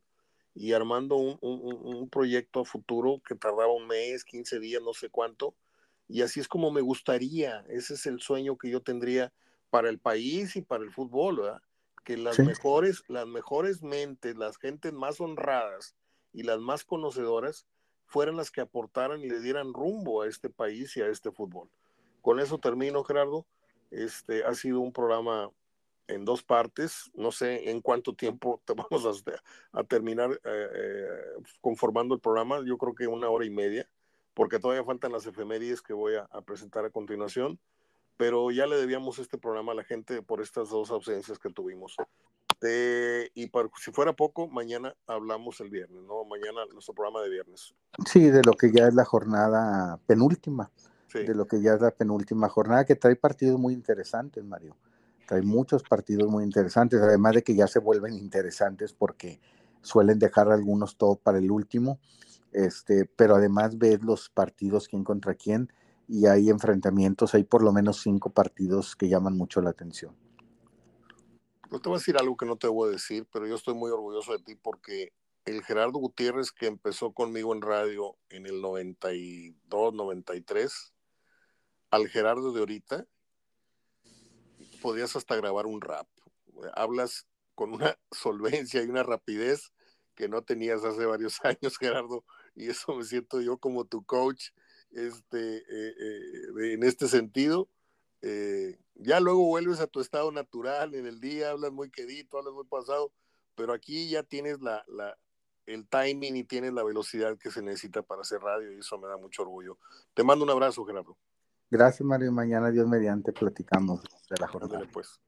y 0.56 0.74
armando 0.74 1.16
un, 1.16 2.10
proyecto 2.10 2.62
a 2.62 2.66
futuro 2.66 3.22
que 3.26 3.36
tardaba 3.36 3.74
un 3.74 3.88
mes, 3.88 4.24
15 4.24 4.60
días, 4.60 4.82
no 4.82 4.94
sé 4.94 5.10
cuánto. 5.10 5.56
Y 6.08 6.22
así 6.22 6.40
es 6.40 6.48
como 6.48 6.72
me 6.72 6.82
gustaría, 6.82 7.66
ese 7.70 7.96
es 7.96 8.06
el 8.06 8.20
sueño 8.20 8.58
que 8.58 8.70
yo 8.70 8.82
tendría 8.82 9.34
para 9.70 9.90
el 9.90 10.00
país 10.00 10.56
y 10.56 10.62
para 10.62 10.84
el 10.84 10.92
fútbol, 10.92 11.38
¿verdad? 11.38 11.62
Que 12.04 12.18
las 12.18 12.38
mejores, 12.38 13.04
las 13.08 13.26
mejores 13.26 13.82
mentes, 13.82 14.36
las 14.36 14.58
gentes 14.58 14.94
más 14.94 15.20
honradas 15.20 15.96
y 16.34 16.44
las 16.44 16.60
más 16.60 16.84
conocedoras 16.84 17.66
fueran 18.06 18.36
las 18.36 18.52
que 18.52 18.62
aportaran 18.62 19.22
y 19.22 19.30
le 19.30 19.40
dieran 19.40 19.74
rumbo 19.74 20.22
a 20.22 20.28
este 20.28 20.50
país 20.50 20.96
y 20.98 21.02
a 21.02 21.08
este 21.08 21.32
fútbol. 21.32 21.70
Con 22.22 22.40
eso 22.40 22.60
termino, 22.60 23.04
Gerardo. 23.04 23.48
Este 23.90 24.44
ha 24.44 24.54
sido 24.54 24.82
un 24.82 24.92
programa 24.92 25.50
en 26.08 26.26
dos 26.26 26.44
partes. 26.44 27.12
No 27.14 27.32
sé 27.32 27.70
en 27.70 27.82
cuánto 27.82 28.14
tiempo 28.14 28.62
te 28.66 28.74
vamos 28.90 29.24
a, 29.74 29.84
terminar 29.84 30.32
eh, 30.32 30.68
eh, 30.76 31.08
conformando 31.62 32.16
el 32.16 32.22
programa. 32.22 32.62
Yo 32.66 32.78
creo 32.78 32.96
que 32.96 33.08
una 33.08 33.30
hora 33.30 33.46
y 33.46 33.50
media, 33.50 33.88
porque 34.34 34.60
todavía 34.60 34.84
faltan 34.84 35.12
las 35.12 35.26
efemérides 35.26 35.82
que 35.82 35.94
voy 35.94 36.16
a, 36.16 36.28
presentar 36.42 36.86
a 36.86 36.90
continuación. 36.90 37.60
Pero 38.16 38.52
ya 38.52 38.68
le 38.68 38.76
debíamos 38.76 39.18
este 39.18 39.40
programa 39.40 39.72
a 39.72 39.76
la 39.76 39.84
gente 39.84 40.22
por 40.22 40.40
estas 40.40 40.70
dos 40.70 40.92
ausencias 40.92 41.40
que 41.40 41.50
tuvimos. 41.50 41.96
y 43.34 43.52
si 43.82 43.92
fuera 43.92 44.14
poco, 44.14 44.48
mañana 44.48 44.96
hablamos 45.08 45.60
el 45.62 45.72
viernes, 45.72 46.04
¿no? 46.04 46.24
Mañana 46.24 46.64
nuestro 46.72 46.94
programa 46.94 47.22
de 47.24 47.30
viernes. 47.32 47.74
Sí, 48.06 48.30
de 48.30 48.44
lo 48.46 48.54
que 48.54 48.72
ya 48.72 48.88
es 48.88 48.94
la 48.94 49.04
jornada 49.04 50.00
penúltima. 50.06 50.72
De 51.12 51.36
lo 51.36 51.46
que 51.46 51.62
ya 51.62 51.74
es 51.74 51.82
la 51.82 51.92
penúltima 51.92 52.50
jornada, 52.50 52.86
que 52.86 52.96
trae 52.96 53.16
partidos 53.16 53.60
muy 53.60 53.74
interesantes, 53.74 54.44
Mario 54.44 54.76
hay 55.30 55.42
muchos 55.42 55.84
partidos 55.84 56.30
muy 56.30 56.44
interesantes, 56.44 57.02
además 57.02 57.36
de 57.36 57.44
que 57.44 57.56
ya 57.56 57.68
se 57.68 57.80
vuelven 57.80 58.14
interesantes 58.14 58.94
porque 58.94 59.40
suelen 59.82 60.20
dejar 60.20 60.52
algunos 60.52 60.98
todo 60.98 61.16
para 61.16 61.38
el 61.38 61.52
último, 61.52 62.00
este, 62.52 63.06
pero 63.06 63.36
además 63.36 63.78
ves 63.78 64.02
los 64.04 64.30
partidos 64.30 64.88
quién 64.88 65.04
contra 65.04 65.36
quién 65.36 65.72
y 66.08 66.28
hay 66.28 66.50
enfrentamientos, 66.50 67.34
hay 67.34 67.44
por 67.44 67.64
lo 67.64 67.72
menos 67.72 68.02
cinco 68.02 68.30
partidos 68.30 68.96
que 68.96 69.10
llaman 69.10 69.36
mucho 69.38 69.62
la 69.62 69.70
atención. 69.70 70.16
No 71.72 71.80
te 71.80 71.90
voy 71.90 71.96
a 71.96 72.00
decir 72.00 72.18
algo 72.18 72.38
que 72.38 72.46
no 72.46 72.56
te 72.58 72.68
voy 72.68 72.90
a 72.90 72.92
decir, 72.92 73.28
pero 73.32 73.48
yo 73.48 73.56
estoy 73.56 73.74
muy 73.74 73.90
orgulloso 73.90 74.32
de 74.34 74.40
ti 74.44 74.56
porque 74.56 75.12
el 75.46 75.64
Gerardo 75.64 76.00
Gutiérrez 76.00 76.52
que 76.52 76.68
empezó 76.68 77.14
conmigo 77.14 77.54
en 77.54 77.62
radio 77.62 78.16
en 78.30 78.46
el 78.46 78.62
92, 78.62 79.94
93, 79.94 80.94
al 81.90 82.08
Gerardo 82.08 82.54
de 82.54 82.60
ahorita, 82.60 83.06
podías 84.84 85.16
hasta 85.16 85.38
grabar 85.38 85.66
un 85.66 85.80
rap. 85.80 86.08
Hablas 86.76 87.26
con 87.56 87.74
una 87.74 87.98
solvencia 88.12 88.84
y 88.84 88.90
una 88.90 89.02
rapidez 89.02 89.72
que 90.14 90.28
no 90.28 90.44
tenías 90.44 90.84
hace 90.84 91.06
varios 91.06 91.40
años, 91.46 91.78
Gerardo, 91.78 92.26
y 92.54 92.70
eso 92.70 92.94
me 92.94 93.06
siento 93.06 93.42
yo 93.42 93.58
como 93.58 93.86
tu 93.86 94.04
coach 94.04 94.50
este, 94.92 95.58
eh, 95.58 95.96
eh, 96.00 96.74
en 96.74 96.84
este 96.84 97.08
sentido. 97.08 97.70
Eh, 98.22 98.78
ya 98.96 99.20
luego 99.22 99.46
vuelves 99.46 99.80
a 99.80 99.88
tu 99.88 100.02
estado 100.02 100.32
natural 100.32 100.94
en 100.96 101.08
el 101.08 101.20
día, 101.20 101.52
hablas 101.52 101.72
muy 101.72 101.90
quedito, 101.90 102.38
hablas 102.38 102.54
muy 102.54 102.66
pasado, 102.66 103.12
pero 103.56 103.74
aquí 103.74 104.10
ya 104.10 104.24
tienes 104.24 104.62
la, 104.62 104.84
la, 104.88 105.18
el 105.66 105.88
timing 105.88 106.36
y 106.36 106.44
tienes 106.44 106.74
la 106.74 106.84
velocidad 106.84 107.38
que 107.38 107.52
se 107.52 107.62
necesita 107.62 108.02
para 108.02 108.22
hacer 108.22 108.42
radio 108.42 108.72
y 108.72 108.80
eso 108.80 108.98
me 108.98 109.08
da 109.08 109.18
mucho 109.18 109.44
orgullo. 109.44 109.78
Te 110.14 110.24
mando 110.24 110.44
un 110.44 110.52
abrazo, 110.52 110.86
Gerardo. 110.86 111.18
Gracias, 111.74 112.06
Mario. 112.06 112.32
Mañana, 112.32 112.70
Dios 112.70 112.88
mediante, 112.88 113.34
platicamos 113.34 114.04
de 114.30 114.36
la 114.40 114.48
jornada. 114.48 114.88
pues. 114.94 115.20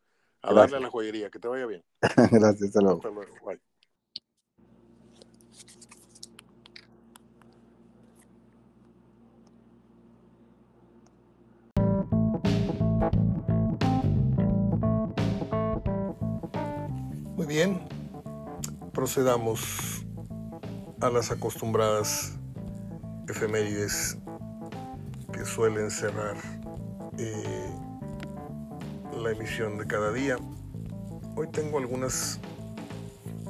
A 0.44 0.54
darle 0.54 0.78
a 0.78 0.80
la 0.80 0.92
joyería. 0.92 1.32
Que 1.32 1.40
te 1.40 1.48
vaya 1.48 1.66
bien. 1.66 1.84
Gracias, 2.32 2.68
hasta 2.68 2.82
luego. 2.82 2.98
Hasta 2.98 3.10
luego. 3.10 3.34
Bye. 3.44 3.60
Muy 17.36 17.48
bien, 17.48 17.82
procedamos 18.94 20.06
a 21.02 21.10
las 21.10 21.32
acostumbradas 21.32 22.38
efemérides 23.28 24.20
que 25.36 25.44
suelen 25.44 25.92
cerrar 25.92 26.38
eh, 27.18 27.70
la 29.22 29.32
emisión 29.32 29.78
de 29.78 29.86
cada 29.86 30.14
día. 30.14 30.38
Hoy 31.36 31.48
tengo 31.52 31.78
algunas 31.78 32.40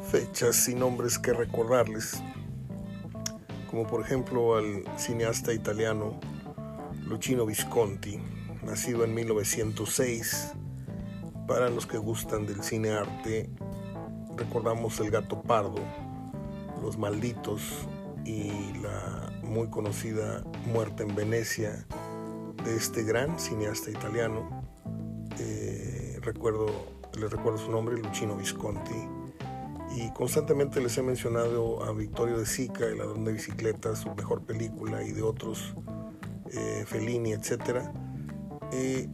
fechas 0.10 0.68
y 0.68 0.74
nombres 0.74 1.20
que 1.20 1.32
recordarles, 1.32 2.24
como 3.70 3.86
por 3.86 4.02
ejemplo 4.02 4.56
al 4.56 4.84
cineasta 4.98 5.53
italiano 5.53 6.20
Luchino 7.03 7.45
Visconti, 7.45 8.20
nacido 8.64 9.03
en 9.03 9.14
1906. 9.14 10.53
Para 11.48 11.70
los 11.70 11.86
que 11.86 11.99
gustan 11.99 12.48
del 12.48 12.64
cine 12.64 12.94
arte, 12.94 13.48
recordamos 14.36 14.99
El 14.99 15.12
gato 15.12 15.44
pardo, 15.44 15.84
Los 16.82 16.98
malditos 16.98 17.62
y 18.26 18.74
la 18.82 19.24
muy 19.46 19.70
conocida 19.70 20.44
Muerte 20.66 21.04
en 21.04 21.16
Venecia 21.16 21.86
de 22.64 22.76
este 22.76 23.04
gran 23.04 23.40
cineasta 23.40 23.92
italiano. 23.92 24.64
Eh, 25.40 26.20
recuerdo, 26.22 26.68
les 27.20 27.32
recuerdo 27.32 27.60
su 27.60 27.72
nombre, 27.72 27.98
Luchino 27.98 28.36
Visconti. 28.36 29.08
Y 29.96 30.12
constantemente 30.12 30.82
les 30.82 30.98
he 30.98 31.04
mencionado 31.04 31.84
a 31.84 31.94
Victorio 31.94 32.38
de 32.38 32.46
Sica, 32.46 32.86
El 32.86 32.98
ladrón 32.98 33.24
de 33.24 33.34
bicicletas, 33.34 34.00
su 34.00 34.14
mejor 34.14 34.44
película, 34.44 35.04
y 35.04 35.12
de 35.12 35.22
otros, 35.22 35.74
eh, 36.52 36.84
Fellini, 36.86 37.34
etc. 37.34 37.82
Eh, 38.74 39.08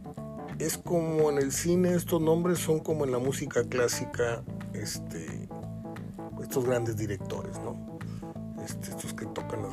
es 0.58 0.78
como 0.78 1.30
en 1.30 1.38
el 1.38 1.52
cine, 1.52 1.94
estos 1.94 2.20
nombres 2.20 2.58
son 2.58 2.80
como 2.80 3.04
en 3.04 3.12
la 3.12 3.18
música 3.18 3.64
clásica, 3.64 4.42
este, 4.74 5.48
estos 6.40 6.64
grandes 6.64 6.96
directores, 6.96 7.51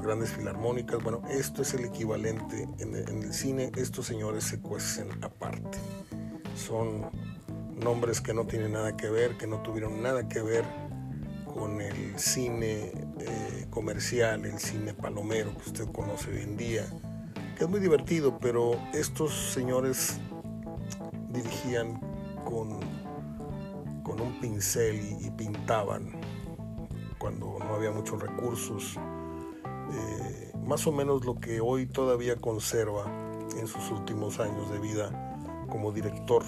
grandes 0.09 0.31
filarmónicas. 0.31 1.03
Bueno, 1.03 1.21
esto 1.29 1.61
es 1.61 1.75
el 1.75 1.85
equivalente 1.85 2.67
en 2.79 2.95
el, 2.95 3.31
cine. 3.31 3.71
Estos 3.75 4.07
señores 4.07 4.43
se 4.43 4.59
cuecen 4.59 5.07
aparte. 5.23 5.77
Son 6.55 7.09
nombres 7.83 8.19
que 8.19 8.33
no 8.33 8.47
tienen 8.47 8.73
nada 8.73 8.97
que 8.97 9.07
ver, 9.07 9.37
que 9.37 9.45
no 9.45 9.61
tuvieron 9.61 10.01
nada 10.01 10.27
que 10.27 10.41
ver 10.41 10.65
con 11.45 11.79
el 11.79 12.17
cine 12.17 12.91
eh, 13.19 13.67
comercial, 13.69 14.45
el 14.45 14.57
cine 14.57 14.95
palomero 14.95 15.55
que 15.55 15.69
usted 15.69 15.91
conoce 15.91 16.31
hoy 16.31 16.41
en 16.41 16.57
día, 16.57 16.85
que 17.55 17.65
es 17.65 17.69
muy 17.69 17.79
divertido, 17.79 18.39
pero 18.39 18.79
estos 18.93 19.53
señores 19.53 20.19
dirigían 21.29 22.01
con 22.45 22.79
con 24.09 24.21
un 24.21 24.39
pincel 24.39 24.99
y, 25.21 25.29
pintaban 25.29 26.19
cuando 27.19 27.59
no 27.59 27.75
había 27.75 27.91
muchos 27.91 28.19
recursos. 28.19 28.97
Más 30.69 30.85
o 30.85 30.91
menos 30.91 31.25
lo 31.25 31.39
que 31.39 31.61
hoy 31.61 31.87
todavía 31.87 32.35
conserva 32.35 33.11
en 33.57 33.65
sus 33.65 33.89
últimos 33.89 34.39
años 34.39 34.71
de 34.71 34.77
vida 34.77 35.09
como 35.67 35.91
director 35.91 36.43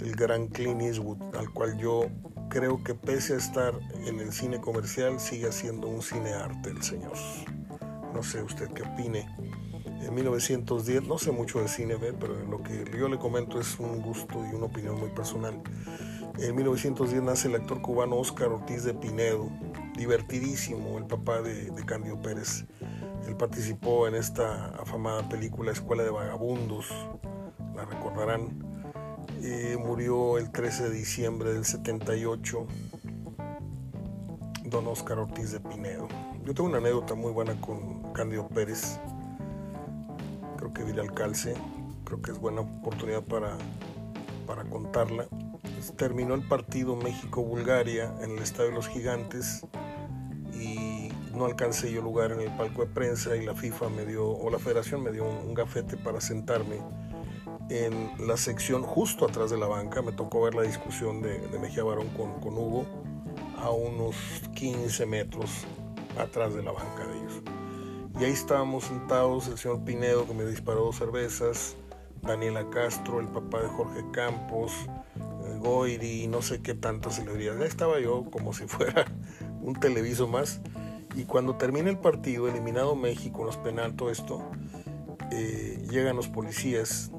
el 0.00 0.16
gran 0.16 0.46
Clint 0.46 0.80
Eastwood, 0.80 1.36
al 1.36 1.50
cual 1.50 1.76
yo 1.76 2.06
creo 2.48 2.82
que 2.82 2.94
pese 2.94 3.34
a 3.34 3.36
estar 3.36 3.74
en 4.06 4.20
el 4.20 4.32
cine 4.32 4.58
comercial, 4.58 5.20
sigue 5.20 5.52
siendo 5.52 5.86
un 5.86 6.00
cine 6.00 6.32
arte 6.32 6.70
el 6.70 6.82
señor. 6.82 7.12
No 8.14 8.22
sé 8.22 8.42
usted 8.42 8.68
qué 8.68 8.84
opine. 8.84 9.28
En 10.00 10.14
1910, 10.14 11.02
no 11.02 11.18
sé 11.18 11.30
mucho 11.30 11.60
de 11.60 11.68
cine, 11.68 11.96
pero 12.18 12.34
lo 12.46 12.62
que 12.62 12.86
yo 12.98 13.06
le 13.06 13.18
comento 13.18 13.60
es 13.60 13.78
un 13.78 14.00
gusto 14.00 14.42
y 14.50 14.54
una 14.54 14.64
opinión 14.64 14.98
muy 14.98 15.10
personal. 15.10 15.62
En 16.38 16.56
1910 16.56 17.22
nace 17.22 17.48
el 17.48 17.56
actor 17.56 17.82
cubano 17.82 18.16
Oscar 18.16 18.48
Ortiz 18.48 18.82
de 18.84 18.94
Pinedo, 18.94 19.50
divertidísimo, 19.94 20.96
el 20.96 21.04
papá 21.04 21.42
de, 21.42 21.70
de 21.70 21.84
Candio 21.84 22.18
Pérez. 22.22 22.64
Él 23.26 23.36
participó 23.36 24.08
en 24.08 24.14
esta 24.14 24.68
afamada 24.68 25.28
película 25.28 25.72
Escuela 25.72 26.02
de 26.02 26.10
Vagabundos, 26.10 26.86
la 27.74 27.84
recordarán 27.84 28.72
murió 29.78 30.38
el 30.38 30.50
13 30.50 30.84
de 30.84 30.90
diciembre 30.90 31.52
del 31.52 31.64
78 31.64 32.66
don 34.64 34.86
Oscar 34.86 35.18
Ortiz 35.18 35.52
de 35.52 35.60
Pinedo. 35.60 36.08
Yo 36.44 36.54
tengo 36.54 36.68
una 36.68 36.78
anécdota 36.78 37.14
muy 37.14 37.32
buena 37.32 37.60
con 37.60 38.12
Cándido 38.12 38.48
Pérez. 38.48 39.00
Creo 40.56 40.72
que 40.72 40.84
diré 40.84 41.00
al 41.00 41.12
calce. 41.12 41.54
Creo 42.04 42.22
que 42.22 42.30
es 42.30 42.38
buena 42.38 42.62
oportunidad 42.62 43.22
para, 43.22 43.58
para 44.46 44.64
contarla. 44.64 45.26
Terminó 45.96 46.34
el 46.34 46.46
partido 46.46 46.96
México-Bulgaria 46.96 48.14
en 48.22 48.32
el 48.32 48.38
Estadio 48.38 48.70
de 48.70 48.76
los 48.76 48.88
Gigantes 48.88 49.62
y 49.62 49.91
no 51.34 51.46
alcancé 51.46 51.92
yo 51.92 52.02
lugar 52.02 52.32
en 52.32 52.40
el 52.40 52.50
palco 52.56 52.82
de 52.82 52.88
prensa 52.88 53.36
y 53.36 53.44
la 53.44 53.54
FIFA 53.54 53.88
me 53.90 54.06
dio, 54.06 54.28
o 54.28 54.50
la 54.50 54.58
federación 54.58 55.02
me 55.02 55.12
dio 55.12 55.24
un 55.24 55.54
gafete 55.54 55.96
para 55.96 56.20
sentarme 56.20 56.76
en 57.68 58.10
la 58.26 58.36
sección 58.36 58.82
justo 58.82 59.24
atrás 59.24 59.50
de 59.50 59.58
la 59.58 59.66
banca. 59.66 60.02
Me 60.02 60.12
tocó 60.12 60.42
ver 60.42 60.54
la 60.54 60.62
discusión 60.62 61.22
de, 61.22 61.40
Mejía 61.60 61.84
Barón 61.84 62.08
con, 62.08 62.40
con, 62.40 62.56
Hugo 62.56 62.86
a 63.58 63.70
unos 63.70 64.16
15 64.54 65.06
metros 65.06 65.64
atrás 66.18 66.54
de 66.54 66.62
la 66.62 66.72
banca 66.72 67.06
de 67.06 67.18
ellos. 67.18 67.42
Y 68.20 68.24
ahí 68.24 68.32
estábamos 68.32 68.84
sentados, 68.84 69.48
el 69.48 69.56
señor 69.56 69.84
Pinedo 69.84 70.26
que 70.26 70.34
me 70.34 70.44
disparó 70.44 70.84
dos 70.84 70.96
cervezas, 70.96 71.76
Daniela 72.20 72.68
Castro, 72.70 73.20
el 73.20 73.28
papá 73.28 73.62
de 73.62 73.68
Jorge 73.68 74.04
Campos, 74.12 74.72
eh, 75.16 75.58
Goiri, 75.58 76.26
no 76.28 76.42
sé 76.42 76.60
qué 76.62 76.74
tanto 76.74 77.10
celebridades. 77.10 77.60
Ya 77.60 77.66
estaba 77.66 78.00
yo 78.00 78.24
como 78.30 78.52
si 78.52 78.64
fuera 78.68 79.06
un 79.62 79.74
televiso 79.74 80.28
más. 80.28 80.60
Y 81.14 81.24
cuando 81.24 81.56
termina 81.56 81.90
el 81.90 81.98
partido, 81.98 82.48
eliminado 82.48 82.94
México, 82.96 83.44
los 83.44 83.56
penal, 83.56 83.94
todo 83.94 84.10
esto, 84.10 84.50
eh, 85.30 85.84
llegan 85.90 86.16
los 86.16 86.28
policías 86.28 87.10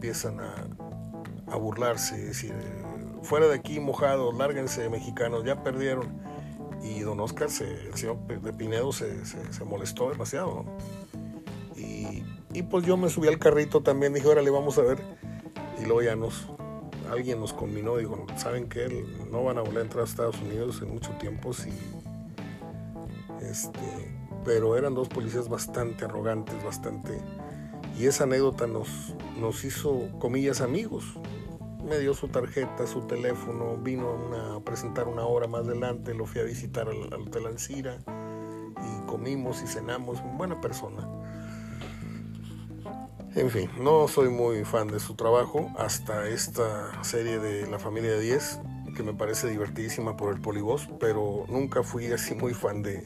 empiezan 0.00 0.40
a, 0.40 1.56
burlarse, 1.56 2.16
decir, 2.16 2.54
fuera 3.22 3.46
de 3.48 3.56
aquí 3.56 3.80
mojado, 3.80 4.32
lárguense 4.32 4.88
mexicanos, 4.88 5.44
ya 5.44 5.62
perdieron. 5.62 6.22
Y 6.82 7.00
don 7.00 7.20
Oscar, 7.20 7.48
el 7.48 7.94
señor 7.94 8.16
de 8.26 8.52
Pinedo, 8.54 8.92
se, 8.92 9.12
molestó 9.66 10.08
demasiado. 10.08 10.64
Y, 11.76 12.62
pues 12.62 12.86
yo 12.86 12.96
me 12.96 13.10
subí 13.10 13.28
al 13.28 13.38
carrito 13.38 13.82
también, 13.82 14.14
dije, 14.14 14.26
órale, 14.26 14.48
vamos 14.48 14.78
a 14.78 14.82
ver. 14.82 15.02
Y 15.78 15.84
luego 15.84 16.00
ya 16.00 16.16
nos, 16.16 16.48
alguien 17.10 17.38
nos 17.38 17.52
combinó, 17.52 17.98
dijo, 17.98 18.26
¿saben 18.36 18.70
que 18.70 19.06
No 19.30 19.44
van 19.44 19.58
a 19.58 19.60
volver 19.60 19.80
a 19.80 19.82
entrar 19.82 20.00
a 20.00 20.04
Estados 20.06 20.40
Unidos 20.40 20.80
en 20.80 20.94
mucho 20.94 21.10
tiempo, 21.18 21.52
sí. 21.52 21.70
Este, 23.40 23.80
pero 24.44 24.76
eran 24.76 24.94
dos 24.94 25.08
policías 25.08 25.48
bastante 25.48 26.04
arrogantes, 26.04 26.62
bastante 26.62 27.20
y 28.00 28.06
esa 28.06 28.24
anécdota 28.24 28.66
nos, 28.66 29.14
nos 29.38 29.62
hizo, 29.64 30.08
comillas, 30.18 30.62
amigos. 30.62 31.04
Me 31.86 31.98
dio 31.98 32.14
su 32.14 32.28
tarjeta, 32.28 32.86
su 32.86 33.02
teléfono, 33.02 33.76
vino 33.76 34.08
a 34.34 34.60
presentar 34.60 35.06
una 35.06 35.24
hora 35.26 35.46
más 35.46 35.66
adelante, 35.66 36.14
lo 36.14 36.24
fui 36.24 36.40
a 36.40 36.44
visitar 36.44 36.88
al, 36.88 37.12
al 37.12 37.22
Hotel 37.28 37.46
Ancira 37.46 37.98
y 38.78 39.06
comimos 39.06 39.62
y 39.62 39.66
cenamos. 39.66 40.22
Buena 40.38 40.60
persona. 40.62 41.06
En 43.34 43.50
fin, 43.50 43.70
no 43.78 44.08
soy 44.08 44.30
muy 44.30 44.64
fan 44.64 44.88
de 44.88 44.98
su 44.98 45.14
trabajo 45.14 45.70
hasta 45.76 46.26
esta 46.26 47.04
serie 47.04 47.38
de 47.38 47.70
La 47.70 47.78
familia 47.78 48.12
de 48.12 48.20
10, 48.20 48.60
que 48.96 49.02
me 49.02 49.12
parece 49.12 49.48
divertidísima 49.48 50.16
por 50.16 50.34
el 50.34 50.40
polibos, 50.40 50.88
pero 50.98 51.44
nunca 51.48 51.82
fui 51.82 52.06
así 52.06 52.34
muy 52.34 52.54
fan 52.54 52.82
de, 52.82 53.04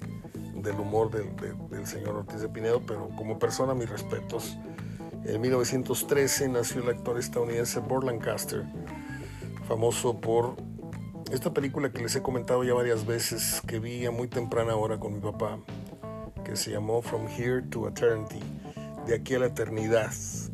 del 0.65 0.81
humor 0.81 1.11
del, 1.11 1.37
del 1.69 1.87
señor 1.87 2.17
Ortiz 2.17 2.41
de 2.41 2.49
Pinedo, 2.49 2.83
pero 2.85 3.11
como 3.17 3.39
persona 3.39 3.75
mis 3.75 3.89
respetos 3.89 4.57
en 5.25 5.41
1913 5.41 6.49
nació 6.51 6.83
el 6.83 6.91
actor 6.91 7.19
estadounidense 7.19 7.81
Burt 7.81 8.05
Lancaster, 8.05 8.63
famoso 9.67 10.21
por 10.21 10.55
esta 11.33 11.55
película 11.55 11.91
que 11.91 12.03
les 12.03 12.15
he 12.15 12.23
comentado 12.23 12.63
ya 12.63 12.75
varias 12.75 13.07
veces, 13.07 13.63
que 13.67 13.79
vi 13.79 14.05
a 14.05 14.11
muy 14.11 14.29
temprana 14.29 14.77
hora 14.77 15.01
con 15.01 15.15
mi 15.15 15.21
papá, 15.21 15.59
que 16.45 16.57
se 16.57 16.73
llamó 16.73 17.01
From 17.01 17.27
Here 17.27 17.63
to 17.63 17.89
Eternity, 17.89 18.41
de 19.07 19.15
aquí 19.15 19.35
a 19.35 19.39
la 19.39 19.47
eternidad. 19.47 20.13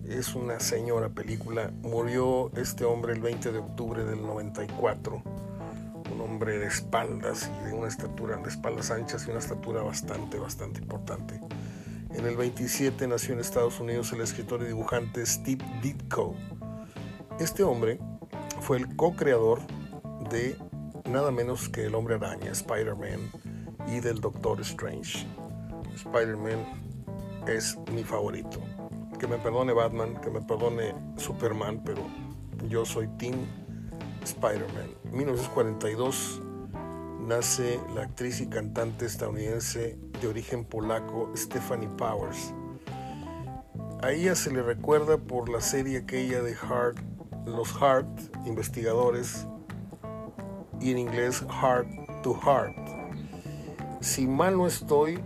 Es 0.09 0.37
una 0.37 0.61
señora 0.61 1.09
película. 1.09 1.73
Murió 1.83 2.53
este 2.57 2.85
hombre 2.85 3.13
el 3.13 3.21
20 3.21 3.51
de 3.51 3.59
octubre 3.59 4.05
del 4.05 4.23
94. 4.23 5.23
De 6.41 6.67
espaldas 6.67 7.51
y 7.61 7.67
de 7.67 7.75
una 7.75 7.87
estatura, 7.87 8.39
de 8.39 8.49
espaldas 8.49 8.91
anchas 8.91 9.27
y 9.27 9.31
una 9.31 9.41
estatura 9.41 9.83
bastante, 9.83 10.39
bastante 10.39 10.81
importante. 10.81 11.39
En 12.15 12.25
el 12.25 12.35
27 12.35 13.07
nació 13.07 13.35
en 13.35 13.41
Estados 13.41 13.79
Unidos 13.79 14.11
el 14.15 14.23
escritor 14.23 14.63
y 14.63 14.67
dibujante 14.67 15.25
Steve 15.27 15.63
Ditko. 15.83 16.35
Este 17.39 17.63
hombre 17.63 18.01
fue 18.63 18.79
el 18.79 18.97
co-creador 18.97 19.61
de 20.31 20.57
nada 21.05 21.31
menos 21.31 21.69
que 21.69 21.85
el 21.85 21.95
hombre 21.95 22.15
araña, 22.15 22.51
Spider-Man, 22.53 23.21
y 23.87 24.01
del 24.01 24.21
Doctor 24.23 24.63
Strange. 24.63 25.27
Spider-Man 25.95 26.65
es 27.47 27.79
mi 27.93 28.03
favorito. 28.03 28.61
Que 29.19 29.27
me 29.27 29.37
perdone 29.37 29.75
Batman, 29.75 30.19
que 30.23 30.31
me 30.31 30.41
perdone 30.41 30.95
Superman, 31.17 31.83
pero 31.85 32.03
yo 32.67 32.87
soy 32.87 33.09
Team 33.19 33.37
Spider-Man. 34.25 35.00
1942 35.13 36.41
nace 37.27 37.81
la 37.95 38.03
actriz 38.03 38.41
y 38.41 38.49
cantante 38.49 39.07
estadounidense 39.07 39.99
de 40.21 40.29
origen 40.29 40.65
polaco 40.65 41.31
Stephanie 41.37 41.89
Powers. 41.89 42.55
A 44.03 44.13
ella 44.13 44.35
se 44.35 44.51
le 44.51 44.63
recuerda 44.63 45.19
por 45.19 45.49
la 45.49 45.61
serie 45.61 45.99
aquella 45.99 46.43
de 46.43 46.55
Hart, 46.55 46.99
Los 47.45 47.75
Hart, 47.83 48.09
investigadores, 48.47 49.47
y 50.81 50.93
en 50.93 50.99
inglés 50.99 51.45
Heart 51.61 51.89
to 52.23 52.35
Heart. 52.35 52.77
Si 54.01 54.27
mal 54.27 54.57
no 54.57 54.67
estoy, 54.67 55.21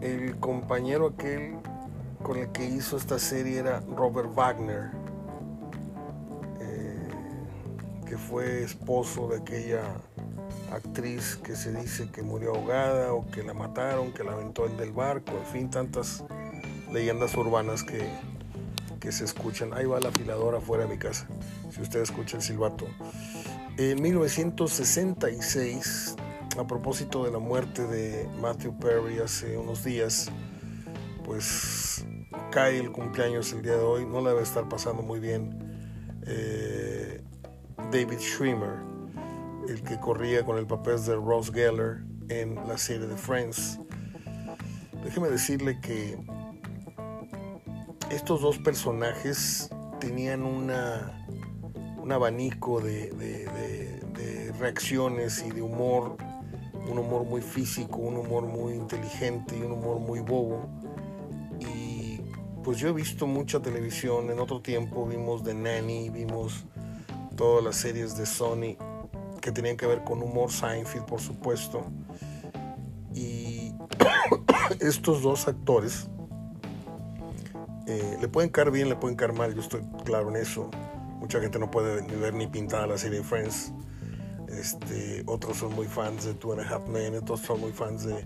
el 0.00 0.38
compañero 0.38 1.08
aquel 1.08 1.56
con 2.22 2.38
el 2.38 2.50
que 2.52 2.64
hizo 2.64 2.96
esta 2.96 3.18
serie 3.18 3.58
era 3.58 3.80
Robert 3.94 4.34
Wagner, 4.34 4.99
que 8.10 8.18
fue 8.18 8.64
esposo 8.64 9.28
de 9.28 9.36
aquella 9.36 9.84
actriz 10.72 11.36
que 11.36 11.54
se 11.54 11.72
dice 11.72 12.10
que 12.10 12.24
murió 12.24 12.56
ahogada 12.56 13.12
o 13.12 13.30
que 13.30 13.44
la 13.44 13.54
mataron, 13.54 14.12
que 14.12 14.24
la 14.24 14.32
aventó 14.32 14.66
el 14.66 14.76
del 14.76 14.90
barco, 14.90 15.30
en 15.38 15.46
fin, 15.46 15.70
tantas 15.70 16.24
leyendas 16.92 17.36
urbanas 17.36 17.84
que, 17.84 18.04
que 18.98 19.12
se 19.12 19.22
escuchan. 19.22 19.72
Ahí 19.74 19.86
va 19.86 20.00
la 20.00 20.08
afiladora 20.08 20.60
fuera 20.60 20.86
de 20.86 20.94
mi 20.94 20.98
casa, 20.98 21.28
si 21.70 21.82
usted 21.82 22.00
escucha 22.00 22.38
el 22.38 22.42
silbato. 22.42 22.88
En 23.76 24.02
1966, 24.02 26.16
a 26.58 26.66
propósito 26.66 27.24
de 27.24 27.30
la 27.30 27.38
muerte 27.38 27.86
de 27.86 28.28
Matthew 28.40 28.76
Perry 28.80 29.20
hace 29.20 29.56
unos 29.56 29.84
días, 29.84 30.32
pues 31.24 32.04
cae 32.50 32.76
el 32.76 32.90
cumpleaños 32.90 33.52
el 33.52 33.62
día 33.62 33.76
de 33.76 33.84
hoy, 33.84 34.04
no 34.04 34.20
le 34.20 34.30
debe 34.30 34.42
estar 34.42 34.68
pasando 34.68 35.00
muy 35.00 35.20
bien. 35.20 35.70
Eh, 36.26 37.22
David 37.90 38.18
Schwimmer, 38.18 38.78
el 39.68 39.82
que 39.82 39.98
corría 39.98 40.44
con 40.44 40.58
el 40.58 40.66
papel 40.66 41.02
de 41.04 41.16
Ross 41.16 41.50
Geller 41.52 42.04
en 42.28 42.54
la 42.66 42.78
serie 42.78 43.06
de 43.06 43.16
Friends. 43.16 43.80
Déjeme 45.04 45.28
decirle 45.28 45.80
que 45.80 46.18
estos 48.10 48.40
dos 48.40 48.58
personajes 48.58 49.70
tenían 49.98 50.42
una, 50.42 51.26
un 52.02 52.12
abanico 52.12 52.80
de, 52.80 53.48
reacciones 54.58 55.42
y 55.46 55.50
de 55.50 55.62
humor, 55.62 56.16
un 56.90 56.98
humor 56.98 57.24
muy 57.24 57.40
físico, 57.40 57.96
un 57.96 58.16
humor 58.16 58.44
muy 58.44 58.74
inteligente 58.74 59.56
y 59.56 59.62
un 59.62 59.72
humor 59.72 60.00
muy 60.00 60.20
bobo. 60.20 60.68
Pues 62.62 62.78
yo 62.78 62.88
he 62.88 62.92
visto 62.92 63.26
mucha 63.26 63.60
televisión, 63.60 64.30
en 64.30 64.38
otro 64.38 64.60
tiempo 64.60 65.06
vimos 65.06 65.42
The 65.42 65.54
Nanny, 65.54 66.10
vimos 66.10 66.66
todas 67.40 67.64
las 67.64 67.76
series 67.76 68.18
de 68.18 68.26
Sony 68.26 68.76
que 69.40 69.50
tenían 69.50 69.78
que 69.78 69.86
ver 69.86 70.04
con 70.04 70.22
humor, 70.22 70.52
Seinfeld 70.52 71.06
por 71.06 71.20
supuesto. 71.22 71.86
Y 73.14 73.72
estos 74.80 75.22
dos 75.22 75.48
actores 75.48 76.06
eh, 77.86 78.18
le 78.20 78.28
pueden 78.28 78.50
caer 78.50 78.70
bien, 78.70 78.90
le 78.90 78.96
pueden 78.96 79.16
caer 79.16 79.32
mal, 79.32 79.54
yo 79.54 79.62
estoy 79.62 79.80
claro 80.04 80.28
en 80.28 80.36
eso. 80.36 80.70
Mucha 81.18 81.40
gente 81.40 81.58
no 81.58 81.70
puede 81.70 82.02
ni 82.02 82.14
ver 82.14 82.34
ni 82.34 82.46
pintada 82.46 82.86
la 82.86 82.98
serie 82.98 83.22
Friends. 83.22 83.72
Este, 84.48 85.22
otros 85.24 85.56
son 85.56 85.74
muy 85.74 85.86
fans 85.86 86.26
de 86.26 86.34
Two 86.34 86.52
and 86.52 86.60
a 86.60 86.68
Half 86.68 86.88
Men, 86.88 87.16
otros 87.16 87.40
son 87.40 87.58
muy 87.58 87.72
fans 87.72 88.04
de, 88.04 88.22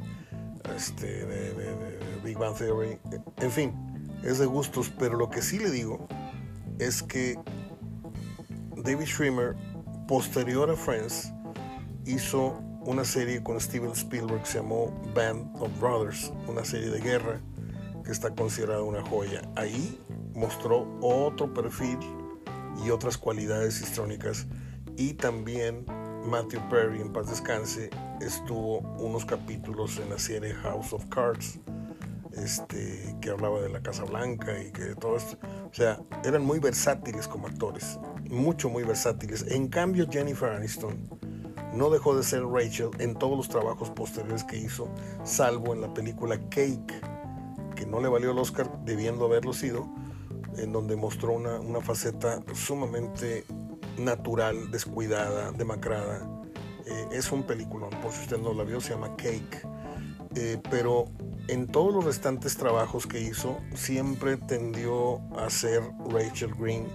este, 0.76 1.24
de 1.24 1.98
Big 2.24 2.36
Bang 2.36 2.56
Theory. 2.56 2.98
En 3.36 3.52
fin, 3.52 3.72
es 4.24 4.40
de 4.40 4.46
gustos, 4.46 4.90
pero 4.98 5.16
lo 5.16 5.30
que 5.30 5.40
sí 5.40 5.60
le 5.60 5.70
digo 5.70 6.08
es 6.80 7.00
que 7.04 7.38
David 8.84 9.06
Schwimmer, 9.06 9.56
posterior 10.06 10.70
a 10.70 10.76
Friends, 10.76 11.32
hizo 12.04 12.60
una 12.84 13.02
serie 13.02 13.42
con 13.42 13.58
Steven 13.58 13.92
Spielberg 13.92 14.42
que 14.42 14.46
se 14.46 14.58
llamó 14.58 14.92
Band 15.14 15.56
of 15.58 15.70
Brothers, 15.80 16.30
una 16.46 16.66
serie 16.66 16.90
de 16.90 17.00
guerra 17.00 17.40
que 18.04 18.12
está 18.12 18.34
considerada 18.34 18.82
una 18.82 19.00
joya. 19.00 19.40
Ahí 19.56 19.98
mostró 20.34 20.86
otro 21.00 21.54
perfil 21.54 21.98
y 22.84 22.90
otras 22.90 23.16
cualidades 23.16 23.80
histrónicas 23.80 24.46
y 24.98 25.14
también 25.14 25.86
Matthew 26.26 26.60
Perry, 26.68 27.00
en 27.00 27.10
paz 27.10 27.30
descanse, 27.30 27.88
estuvo 28.20 28.80
unos 28.98 29.24
capítulos 29.24 29.98
en 29.98 30.10
la 30.10 30.18
serie 30.18 30.52
House 30.56 30.92
of 30.92 31.06
Cards, 31.06 31.58
este, 32.32 33.16
que 33.22 33.30
hablaba 33.30 33.62
de 33.62 33.70
la 33.70 33.80
Casa 33.80 34.04
Blanca 34.04 34.60
y 34.62 34.72
que 34.72 34.94
todo 34.94 35.16
esto. 35.16 35.38
O 35.70 35.72
sea, 35.72 35.98
eran 36.22 36.44
muy 36.44 36.58
versátiles 36.58 37.26
como 37.26 37.46
actores, 37.46 37.98
mucho, 38.34 38.68
muy 38.68 38.82
versátiles. 38.82 39.46
En 39.48 39.68
cambio, 39.68 40.06
Jennifer 40.10 40.50
Aniston 40.50 41.08
no 41.72 41.90
dejó 41.90 42.16
de 42.16 42.22
ser 42.22 42.44
Rachel 42.44 42.90
en 42.98 43.14
todos 43.14 43.36
los 43.36 43.48
trabajos 43.48 43.90
posteriores 43.90 44.44
que 44.44 44.56
hizo, 44.56 44.88
salvo 45.24 45.74
en 45.74 45.80
la 45.80 45.92
película 45.92 46.38
Cake, 46.50 47.00
que 47.74 47.86
no 47.86 48.00
le 48.00 48.08
valió 48.08 48.30
el 48.30 48.38
Oscar, 48.38 48.70
debiendo 48.84 49.24
haberlo 49.26 49.52
sido, 49.52 49.88
en 50.56 50.72
donde 50.72 50.96
mostró 50.96 51.32
una, 51.32 51.58
una 51.58 51.80
faceta 51.80 52.42
sumamente 52.54 53.44
natural, 53.98 54.70
descuidada, 54.70 55.52
demacrada. 55.52 56.28
Eh, 56.86 57.08
es 57.12 57.32
un 57.32 57.42
peliculón, 57.44 57.90
por 58.02 58.12
si 58.12 58.22
usted 58.22 58.38
no 58.38 58.52
la 58.52 58.64
vio, 58.64 58.80
se 58.80 58.90
llama 58.90 59.16
Cake. 59.16 59.62
Eh, 60.36 60.60
pero 60.70 61.06
en 61.48 61.66
todos 61.66 61.94
los 61.94 62.04
restantes 62.04 62.56
trabajos 62.56 63.06
que 63.06 63.20
hizo, 63.20 63.58
siempre 63.74 64.36
tendió 64.36 65.20
a 65.38 65.48
ser 65.50 65.82
Rachel 66.08 66.54
Green 66.54 66.86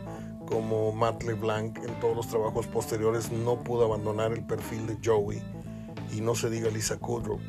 como 0.49 0.91
Matt 0.91 1.23
LeBlanc 1.23 1.77
en 1.77 1.99
todos 1.99 2.15
los 2.15 2.27
trabajos 2.27 2.65
posteriores. 2.67 3.31
No 3.31 3.63
pudo 3.63 3.85
abandonar 3.85 4.33
el 4.33 4.43
perfil 4.43 4.87
de 4.87 4.97
Joey 5.03 5.41
y 6.11 6.21
no 6.21 6.33
se 6.33 6.49
diga 6.49 6.69
Lisa 6.69 6.97
Kudrow, 6.97 7.39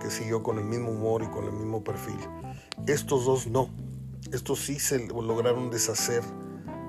que 0.00 0.10
siguió 0.10 0.42
con 0.42 0.58
el 0.58 0.64
mismo 0.64 0.92
humor 0.92 1.22
y 1.24 1.26
con 1.26 1.44
el 1.44 1.52
mismo 1.52 1.82
perfil. 1.82 2.18
Estos 2.86 3.24
dos 3.24 3.48
no. 3.48 3.68
Estos 4.32 4.60
sí 4.60 4.78
se 4.78 5.08
lograron 5.08 5.70
deshacer 5.70 6.22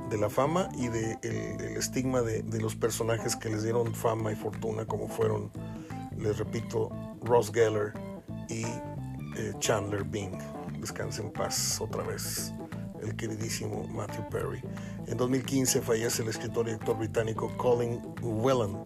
de 0.10 0.18
la 0.18 0.30
fama 0.30 0.70
y 0.78 0.90
del 0.90 1.20
de 1.22 1.74
estigma 1.76 2.22
de, 2.22 2.44
de, 2.44 2.62
los 2.62 2.76
personajes 2.76 3.36
que 3.36 3.50
les 3.50 3.64
dieron 3.64 3.96
fama 3.96 4.32
y 4.32 4.36
fortuna, 4.36 4.86
como 4.86 5.08
fueron, 5.08 5.50
les 6.18 6.38
repito, 6.38 6.90
Ross 7.24 7.52
Geller 7.52 7.94
y 8.50 8.64
eh, 8.64 9.54
Chandler 9.60 10.04
Bing. 10.04 10.38
Descanse 10.80 11.22
en 11.22 11.32
paz 11.32 11.80
otra 11.80 12.04
vez 12.04 12.54
el 13.02 13.16
queridísimo 13.16 13.88
Matthew 13.88 14.30
Perry. 14.30 14.62
En 15.08 15.18
2015 15.18 15.82
fallece 15.82 16.24
el 16.24 16.30
escritor 16.30 16.68
y 16.68 16.72
actor 16.72 16.98
británico 16.98 17.52
Colin 17.58 18.02
Whelan. 18.22 18.84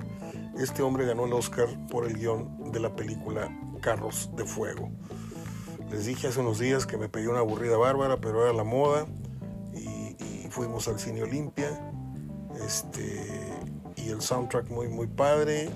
Este 0.57 0.81
hombre 0.81 1.05
ganó 1.05 1.25
el 1.25 1.33
Oscar 1.33 1.67
por 1.89 2.05
el 2.05 2.17
guion 2.17 2.71
de 2.71 2.79
la 2.79 2.95
película 2.95 3.49
Carros 3.81 4.29
de 4.35 4.45
Fuego. 4.45 4.89
Les 5.91 6.05
dije 6.05 6.27
hace 6.27 6.39
unos 6.39 6.59
días 6.59 6.85
que 6.85 6.97
me 6.97 7.09
pedí 7.09 7.27
una 7.27 7.39
aburrida 7.39 7.77
bárbara, 7.77 8.17
pero 8.17 8.43
era 8.43 8.53
la 8.53 8.63
moda 8.63 9.05
y, 9.73 10.15
y 10.19 10.47
fuimos 10.49 10.87
al 10.87 10.99
cine 10.99 11.23
Olimpia. 11.23 11.69
Este, 12.65 13.21
y 13.95 14.09
el 14.09 14.21
soundtrack 14.21 14.69
muy, 14.69 14.87
muy 14.87 15.07
padre 15.07 15.69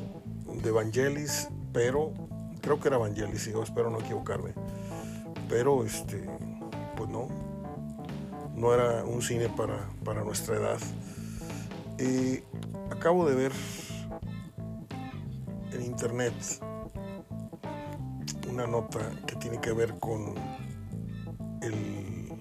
de 0.63 0.71
Vangelis, 0.71 1.49
pero 1.73 2.13
creo 2.61 2.79
que 2.79 2.87
era 2.87 2.97
Vangelis, 2.97 3.47
espero 3.47 3.89
no 3.89 3.99
equivocarme. 3.99 4.53
Pero 5.47 5.83
este, 5.83 6.25
pues 6.95 7.09
no, 7.09 7.27
no 8.59 8.73
era 8.73 9.03
un 9.05 9.21
cine 9.21 9.49
para, 9.49 9.89
para 10.03 10.23
nuestra 10.23 10.55
edad. 10.55 10.79
Acabo 12.91 13.27
de 13.27 13.35
ver 13.35 13.51
en 15.71 15.81
internet 15.81 16.33
una 18.49 18.67
nota 18.67 18.99
que 19.25 19.35
tiene 19.37 19.59
que 19.61 19.71
ver 19.71 19.97
con 19.99 20.35
el, 21.61 22.33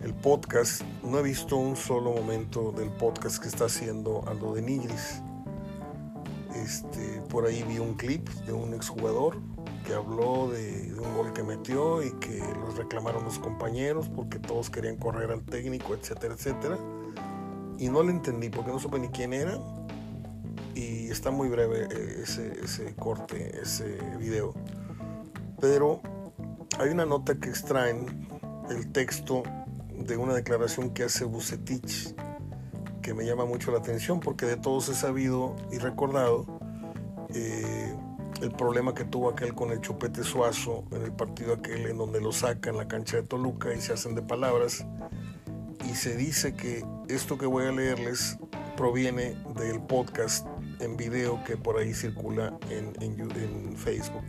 el 0.00 0.14
podcast. 0.14 0.82
No 1.02 1.18
he 1.18 1.22
visto 1.22 1.56
un 1.56 1.76
solo 1.76 2.12
momento 2.12 2.70
del 2.72 2.90
podcast 2.90 3.42
que 3.42 3.48
está 3.48 3.64
haciendo 3.64 4.24
Aldo 4.28 4.54
de 4.54 4.62
Nigris 4.62 5.20
este, 6.54 7.20
por 7.28 7.46
ahí 7.46 7.62
vi 7.64 7.78
un 7.78 7.94
clip 7.94 8.28
de 8.46 8.52
un 8.52 8.74
exjugador 8.74 9.38
que 9.84 9.94
habló 9.94 10.48
de, 10.48 10.92
un 10.98 11.16
gol 11.16 11.32
que 11.32 11.42
metió 11.42 12.02
y 12.02 12.10
que 12.12 12.42
los 12.60 12.76
reclamaron 12.76 13.24
los 13.24 13.38
compañeros 13.38 14.08
porque 14.08 14.38
todos 14.38 14.70
querían 14.70 14.96
correr 14.96 15.30
al 15.30 15.44
técnico, 15.44 15.94
etcétera, 15.94 16.34
etcétera. 16.34 16.78
Y 17.78 17.88
no 17.88 18.02
le 18.02 18.10
entendí 18.10 18.48
porque 18.48 18.72
no 18.72 18.78
supe 18.78 18.98
ni 18.98 19.08
quién 19.08 19.32
era. 19.32 19.58
Y 20.74 21.08
está 21.08 21.30
muy 21.30 21.48
breve 21.48 21.86
eh, 21.90 22.20
ese, 22.22 22.60
ese 22.64 22.94
corte, 22.96 23.60
ese 23.60 23.98
video. 24.18 24.54
Pero 25.60 26.00
hay 26.78 26.88
una 26.88 27.06
nota 27.06 27.36
que 27.36 27.48
extraen 27.48 28.28
el 28.70 28.90
texto 28.90 29.42
de 29.96 30.16
una 30.16 30.34
declaración 30.34 30.90
que 30.90 31.04
hace 31.04 31.24
Bucetich 31.24 32.14
que 33.02 33.12
me 33.12 33.26
llama 33.26 33.44
mucho 33.44 33.70
la 33.70 33.78
atención 33.78 34.18
porque 34.18 34.46
de 34.46 34.56
todos 34.56 34.88
he 34.88 34.94
sabido 34.94 35.54
y 35.70 35.76
recordado 35.76 36.46
eh, 37.34 37.94
el 38.42 38.50
problema 38.50 38.94
que 38.94 39.04
tuvo 39.04 39.30
aquel 39.30 39.54
con 39.54 39.70
el 39.70 39.80
chupete 39.80 40.22
suazo 40.22 40.84
en 40.90 41.02
el 41.02 41.12
partido 41.12 41.54
aquel 41.54 41.86
en 41.86 41.98
donde 41.98 42.20
lo 42.20 42.32
saca 42.32 42.70
en 42.70 42.76
la 42.76 42.88
cancha 42.88 43.16
de 43.16 43.22
Toluca 43.22 43.74
y 43.74 43.80
se 43.80 43.92
hacen 43.92 44.14
de 44.14 44.22
palabras 44.22 44.84
y 45.88 45.94
se 45.94 46.16
dice 46.16 46.54
que 46.54 46.84
esto 47.08 47.38
que 47.38 47.46
voy 47.46 47.66
a 47.66 47.72
leerles 47.72 48.38
proviene 48.76 49.36
del 49.56 49.80
podcast 49.80 50.46
en 50.80 50.96
video 50.96 51.42
que 51.44 51.56
por 51.56 51.78
ahí 51.78 51.94
circula 51.94 52.58
en, 52.70 52.92
en, 53.00 53.76
Facebook 53.76 54.24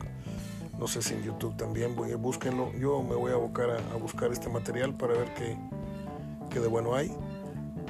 no 0.78 0.88
sé 0.88 1.02
si 1.02 1.14
en 1.14 1.24
YouTube 1.24 1.56
también, 1.56 1.96
búsquenlo. 1.96 2.74
Yo 2.74 3.02
me 3.02 3.16
voy 3.16 3.32
a 3.32 3.36
abocar 3.36 3.70
a, 3.70 3.96
buscar 3.96 4.34
este 4.34 4.50
material 4.50 4.94
para 4.94 5.14
ver 5.14 5.34
qué, 5.34 5.58
qué 6.50 6.60
de 6.60 6.68
bueno 6.68 6.96
hay 6.96 7.16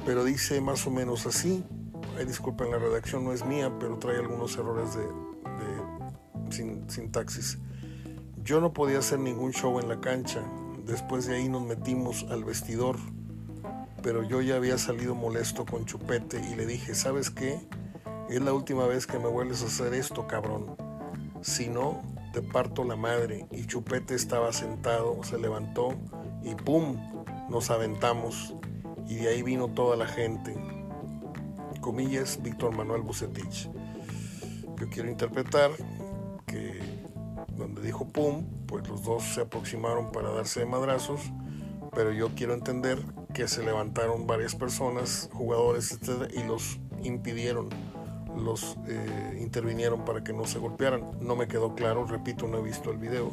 pero 0.06 0.24
dice 0.24 0.60
más 0.60 0.86
o 0.86 0.90
menos 0.90 1.26
así. 1.26 1.64
disculpen, 2.24 2.70
la 2.70 2.78
redacción 2.78 3.24
no 3.24 3.32
es 3.32 3.44
mía, 3.44 3.72
pero 3.78 3.98
trae 3.98 4.18
algunos 4.18 4.56
errores 4.56 4.94
de, 4.94 5.04
sin, 6.56 6.88
sintaxis. 6.90 7.58
Yo 8.42 8.60
no 8.60 8.72
podía 8.72 8.98
hacer 8.98 9.18
ningún 9.18 9.52
show 9.52 9.78
en 9.80 9.88
la 9.88 10.00
cancha. 10.00 10.40
Después 10.84 11.26
de 11.26 11.36
ahí 11.36 11.48
nos 11.48 11.62
metimos 11.62 12.26
al 12.30 12.44
vestidor. 12.44 12.96
Pero 14.02 14.22
yo 14.22 14.40
ya 14.40 14.56
había 14.56 14.78
salido 14.78 15.14
molesto 15.14 15.66
con 15.66 15.84
Chupete 15.84 16.40
y 16.40 16.54
le 16.54 16.66
dije, 16.66 16.94
¿sabes 16.94 17.30
qué? 17.30 17.60
Es 18.30 18.40
la 18.40 18.52
última 18.52 18.86
vez 18.86 19.06
que 19.06 19.18
me 19.18 19.28
vuelves 19.28 19.62
a 19.62 19.66
hacer 19.66 19.94
esto, 19.94 20.26
cabrón. 20.26 20.76
Si 21.42 21.68
no, 21.68 22.02
te 22.32 22.40
parto 22.40 22.84
la 22.84 22.96
madre. 22.96 23.46
Y 23.50 23.66
Chupete 23.66 24.14
estaba 24.14 24.52
sentado, 24.52 25.22
se 25.24 25.38
levantó 25.38 25.94
y 26.42 26.54
¡pum! 26.54 26.96
Nos 27.50 27.70
aventamos 27.70 28.54
y 29.08 29.16
de 29.16 29.28
ahí 29.28 29.42
vino 29.42 29.68
toda 29.68 29.96
la 29.96 30.06
gente. 30.06 30.56
Comillas, 31.80 32.42
Víctor 32.42 32.74
Manuel 32.74 33.02
Bucetich. 33.02 33.70
Yo 34.78 34.88
quiero 34.90 35.08
interpretar 35.08 35.70
donde 37.56 37.82
dijo 37.82 38.06
pum, 38.08 38.44
pues 38.66 38.86
los 38.88 39.02
dos 39.04 39.22
se 39.22 39.42
aproximaron 39.42 40.12
para 40.12 40.30
darse 40.30 40.60
de 40.60 40.66
madrazos, 40.66 41.20
pero 41.94 42.12
yo 42.12 42.34
quiero 42.34 42.54
entender 42.54 42.98
que 43.32 43.48
se 43.48 43.62
levantaron 43.62 44.26
varias 44.26 44.54
personas, 44.54 45.28
jugadores, 45.32 45.92
etc., 45.92 46.30
y 46.34 46.42
los 46.42 46.78
impidieron, 47.02 47.68
los 48.36 48.76
eh, 48.86 49.38
intervinieron 49.40 50.04
para 50.04 50.22
que 50.22 50.32
no 50.32 50.44
se 50.44 50.58
golpearan. 50.58 51.18
No 51.20 51.36
me 51.36 51.48
quedó 51.48 51.74
claro, 51.74 52.04
repito, 52.06 52.46
no 52.46 52.58
he 52.58 52.62
visto 52.62 52.90
el 52.90 52.98
video. 52.98 53.32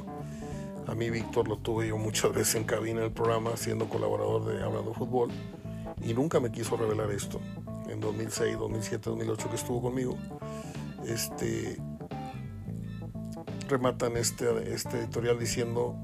A 0.87 0.95
mí 0.95 1.09
Víctor 1.09 1.47
lo 1.47 1.57
tuve 1.57 1.87
yo 1.87 1.97
muchas 1.97 2.33
veces 2.35 2.55
en 2.55 2.63
cabina 2.65 3.01
del 3.01 3.11
programa, 3.11 3.55
siendo 3.55 3.89
colaborador 3.89 4.45
de 4.45 4.63
Hablando 4.63 4.93
Fútbol 4.93 5.31
y 6.01 6.13
nunca 6.13 6.39
me 6.39 6.51
quiso 6.51 6.75
revelar 6.75 7.11
esto. 7.11 7.39
En 7.89 7.99
2006, 7.99 8.57
2007, 8.57 9.09
2008 9.09 9.49
que 9.49 9.55
estuvo 9.55 9.81
conmigo, 9.81 10.17
este, 11.05 11.77
rematan 13.67 14.17
este, 14.17 14.73
este 14.73 14.99
editorial 14.99 15.39
diciendo, 15.39 15.95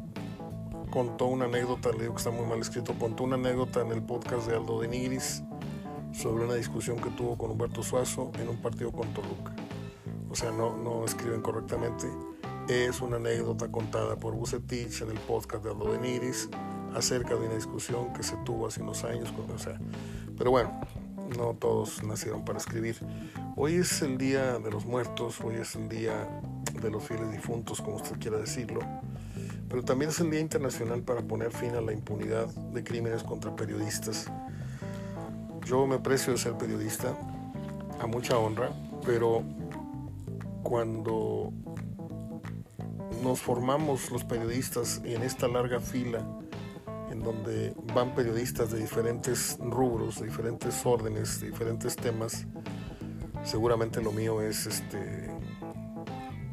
contó 0.89 1.25
una 1.25 1.45
anécdota, 1.45 1.91
le 1.91 2.01
digo 2.01 2.13
que 2.13 2.19
está 2.19 2.31
muy 2.31 2.45
mal 2.45 2.59
escrito, 2.59 2.93
contó 2.97 3.23
una 3.23 3.35
anécdota 3.35 3.81
en 3.81 3.91
el 3.91 4.01
podcast 4.01 4.47
de 4.47 4.55
Aldo 4.55 4.81
de 4.81 4.87
Nigris 4.87 5.43
sobre 6.11 6.45
una 6.45 6.55
discusión 6.55 6.97
que 6.97 7.09
tuvo 7.11 7.37
con 7.37 7.51
Humberto 7.51 7.83
Suazo 7.83 8.31
en 8.39 8.49
un 8.49 8.57
partido 8.57 8.91
con 8.91 9.13
Toluca. 9.13 9.53
O 10.29 10.35
sea, 10.35 10.51
no, 10.51 10.77
no 10.77 11.05
escriben 11.05 11.41
correctamente. 11.41 12.07
Es 12.67 13.01
una 13.01 13.17
anécdota 13.17 13.71
contada 13.71 14.15
por 14.15 14.35
Bucetich 14.35 15.01
en 15.01 15.09
el 15.09 15.19
podcast 15.19 15.63
de 15.63 15.71
Aldo 15.71 15.91
Beniris 15.91 16.49
acerca 16.93 17.35
de 17.35 17.45
una 17.45 17.55
discusión 17.55 18.13
que 18.13 18.23
se 18.23 18.35
tuvo 18.37 18.67
hace 18.67 18.81
unos 18.81 19.03
años. 19.03 19.31
Con, 19.31 19.49
o 19.51 19.57
sea, 19.57 19.79
pero 20.37 20.51
bueno, 20.51 20.79
no 21.37 21.55
todos 21.55 22.03
nacieron 22.03 22.45
para 22.45 22.59
escribir. 22.59 22.97
Hoy 23.55 23.75
es 23.75 24.01
el 24.01 24.17
Día 24.17 24.59
de 24.59 24.71
los 24.71 24.85
Muertos, 24.85 25.39
hoy 25.41 25.55
es 25.55 25.75
el 25.75 25.89
Día 25.89 26.27
de 26.81 26.89
los 26.89 27.03
Fieles 27.03 27.31
Difuntos, 27.31 27.81
como 27.81 27.97
usted 27.97 28.17
quiera 28.19 28.37
decirlo, 28.37 28.81
pero 29.69 29.83
también 29.83 30.09
es 30.11 30.19
el 30.19 30.31
Día 30.31 30.39
Internacional 30.39 31.01
para 31.01 31.21
poner 31.21 31.51
fin 31.51 31.75
a 31.75 31.81
la 31.81 31.93
impunidad 31.93 32.47
de 32.47 32.83
crímenes 32.83 33.23
contra 33.23 33.55
periodistas. 33.55 34.31
Yo 35.65 35.85
me 35.85 35.95
aprecio 35.95 36.33
de 36.33 36.39
ser 36.39 36.53
periodista, 36.57 37.15
a 37.99 38.07
mucha 38.07 38.37
honra, 38.37 38.71
pero 39.05 39.43
cuando 40.63 41.51
nos 43.23 43.41
formamos 43.41 44.09
los 44.11 44.23
periodistas 44.23 45.01
en 45.03 45.21
esta 45.21 45.47
larga 45.47 45.79
fila 45.79 46.25
en 47.11 47.23
donde 47.23 47.73
van 47.93 48.13
periodistas 48.13 48.71
de 48.71 48.79
diferentes 48.79 49.57
rubros, 49.59 50.19
de 50.19 50.27
diferentes 50.27 50.85
órdenes, 50.85 51.39
de 51.41 51.49
diferentes 51.49 51.95
temas. 51.95 52.45
Seguramente 53.43 54.01
lo 54.01 54.11
mío 54.11 54.41
es 54.41 54.67
este 54.67 55.29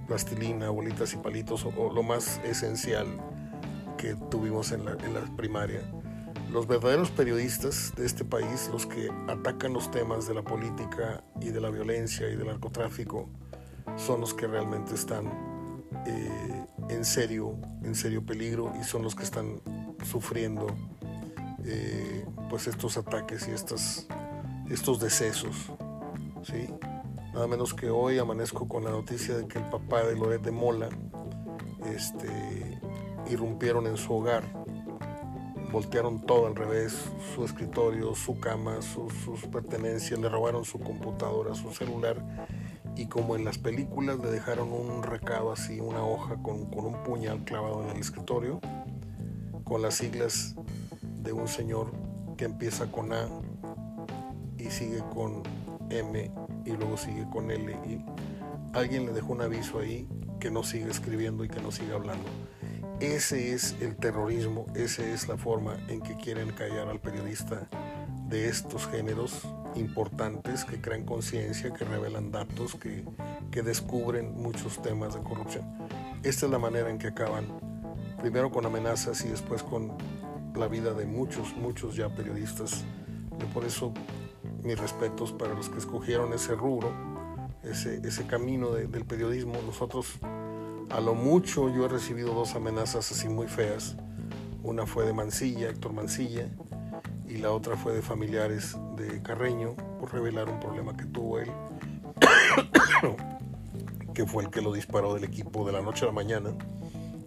plastilina, 0.07 0.71
bolitas 0.71 1.13
y 1.15 1.17
palitos, 1.17 1.65
o, 1.65 1.93
lo 1.93 2.03
más 2.03 2.41
esencial 2.45 3.07
que 3.97 4.15
tuvimos 4.31 4.73
en 4.73 4.85
la, 4.85 4.93
en 4.93 5.15
la 5.15 5.21
primaria. 5.37 5.83
Los 6.51 6.67
verdaderos 6.67 7.11
periodistas 7.11 7.93
de 7.97 8.07
este 8.07 8.25
país, 8.25 8.69
los 8.73 8.87
que 8.87 9.11
atacan 9.29 9.73
los 9.73 9.91
temas 9.91 10.29
de 10.29 10.35
la 10.35 10.43
política 10.43 11.25
y 11.41 11.51
de 11.51 11.61
la 11.61 11.71
violencia 11.71 12.29
y 12.29 12.37
del 12.37 12.47
narcotráfico, 12.47 13.29
son 13.97 14.21
los 14.21 14.35
que 14.35 14.47
realmente 14.47 14.95
están 14.95 15.27
eh, 16.07 16.67
en 16.89 17.05
serio, 17.05 17.59
en 17.83 17.95
serio 17.95 18.25
peligro 18.25 18.73
y 18.81 18.85
son 18.85 19.03
los 19.03 19.15
que 19.15 19.25
están 19.25 19.61
sufriendo 20.05 20.67
eh, 21.65 22.25
pues 22.49 22.69
estos 22.69 22.97
ataques 22.97 23.49
y 23.49 23.51
estas, 23.51 24.07
estos 24.71 25.01
decesos. 25.01 25.73
¿sí? 26.43 26.69
Nada 27.37 27.49
menos 27.49 27.75
que 27.75 27.91
hoy 27.91 28.19
amanezco 28.19 28.67
con 28.67 28.85
la 28.85 28.91
noticia 28.91 29.37
de 29.37 29.47
que 29.47 29.59
el 29.59 29.67
papá 29.67 30.03
de 30.03 30.17
Loret 30.17 30.41
de 30.41 30.53
Mola 30.53 30.89
este, 31.85 32.81
irrumpieron 33.31 33.87
en 33.87 33.99
su 33.99 34.15
hogar, 34.15 34.43
voltearon 35.71 36.25
todo 36.25 36.47
al 36.47 36.57
revés, 36.57 36.97
su 37.35 37.45
escritorio, 37.45 38.15
su 38.15 38.41
cama, 38.41 38.81
sus 38.81 39.45
pertenencias, 39.53 40.19
le 40.19 40.31
robaron 40.31 40.65
su 40.65 40.81
computadora, 40.81 41.55
su 41.55 41.71
celular 41.73 42.25
y 42.97 43.07
como 43.07 43.37
en 43.37 43.45
las 43.45 43.59
películas 43.59 44.19
le 44.19 44.31
dejaron 44.31 44.73
un 44.73 45.03
recado 45.03 45.53
así, 45.53 45.79
una 45.79 46.03
hoja 46.03 46.37
con, 46.43 46.71
con, 46.71 46.87
un 46.87 47.03
puñal 47.03 47.45
clavado 47.45 47.83
en 47.85 47.91
el 47.91 47.99
escritorio, 47.99 48.63
con 49.63 49.83
las 49.83 49.97
siglas 49.97 50.57
de 51.03 51.35
un 51.35 51.49
señor 51.49 51.93
que 52.39 52.47
empieza 52.47 52.91
con 52.91 53.13
A 53.13 53.29
y 54.57 54.71
sigue 54.71 55.03
con 55.13 55.43
M 55.91 56.46
y 56.67 56.73
luego 56.73 56.97
sigue 56.97 57.27
con 57.31 57.51
L 57.51 57.73
y 57.87 58.05
alguien 58.77 59.07
le 59.07 59.13
dejó 59.13 59.33
un 59.33 59.43
aviso 59.43 59.79
ahí 59.79 60.07
que 60.41 60.51
no 60.51 60.63
sigue 60.63 60.91
escribiendo 60.91 61.45
y 61.45 61.49
que 61.49 61.61
no 61.61 61.73
sigue 61.73 61.95
hablando. 61.95 62.29
Ese 63.01 63.53
es 63.53 63.77
el 63.81 63.97
terrorismo, 63.97 64.67
esa 64.75 65.07
es 65.07 65.29
la 65.29 65.37
forma 65.37 65.77
en 65.89 66.01
que 66.01 66.17
quieren 66.17 66.51
callar 66.53 66.89
al 66.89 67.01
periodista 67.01 67.69
de 68.29 68.49
estos 68.49 68.87
géneros 68.87 69.43
importantes 69.75 70.65
que 70.65 70.81
crean 70.81 71.05
conciencia, 71.05 71.73
que 71.73 71.85
revelan 71.85 72.33
datos, 72.33 72.75
que, 72.75 73.05
que 73.51 73.63
descubren 73.63 74.35
muchos 74.35 74.81
temas 74.83 75.15
de 75.15 75.23
corrupción. 75.23 75.65
Esta 76.23 76.47
es 76.47 76.53
la 76.53 76.59
manera 76.59 76.91
en 76.91 76.99
que 76.99 77.09
acaban, 77.09 77.47
primero 78.19 78.51
con 78.51 78.67
amenazas 78.67 79.25
y 79.25 79.29
después 79.29 79.63
con 79.63 79.93
la 80.55 80.67
vida 80.67 80.95
de 80.95 81.07
muchos, 81.07 81.55
muchos 81.57 81.97
ya 81.97 82.09
periodistas. 82.09 82.85
Y 83.39 83.45
por 83.53 83.65
eso 83.65 83.93
mis 84.63 84.79
respetos 84.79 85.33
para 85.33 85.55
los 85.55 85.69
que 85.69 85.79
escogieron 85.79 86.33
ese 86.33 86.55
rubro, 86.55 86.91
ese, 87.63 88.01
ese 88.07 88.27
camino 88.27 88.71
del 88.71 89.05
periodismo. 89.05 89.55
Nosotros, 89.65 90.19
a 90.91 91.01
lo 91.01 91.15
mucho, 91.15 91.69
yo 91.69 91.85
he 91.85 91.89
recibido 91.89 92.35
dos 92.35 92.55
amenazas 92.55 93.11
así 93.11 93.29
muy 93.29 93.47
feas. 93.47 93.97
Una 94.63 94.87
fue 94.87 95.07
de 95.07 95.13
Mancilla, 95.13 95.69
Héctor 95.69 95.93
Mancilla, 95.93 96.49
y 97.29 97.39
la 97.39 97.53
otra 97.53 97.77
fue 97.77 97.93
de 97.93 98.03
familiares 98.03 98.77
de 98.97 99.23
Carreño 99.23 99.75
por 100.01 100.13
revelar 100.13 100.49
un 100.49 100.61
problema 100.61 100.97
que 100.97 101.05
tuvo 101.05 101.39
él, 101.39 101.51
que 104.15 104.27
fue 104.27 104.45
el 104.45 104.51
que 104.51 104.61
lo 104.61 104.73
disparó 104.73 105.15
del 105.15 105.25
equipo 105.25 105.67
de 105.67 105.73
la 105.73 105.83
noche 105.83 106.05
a 106.05 106.07
la 106.07 106.13
mañana. 106.13 106.51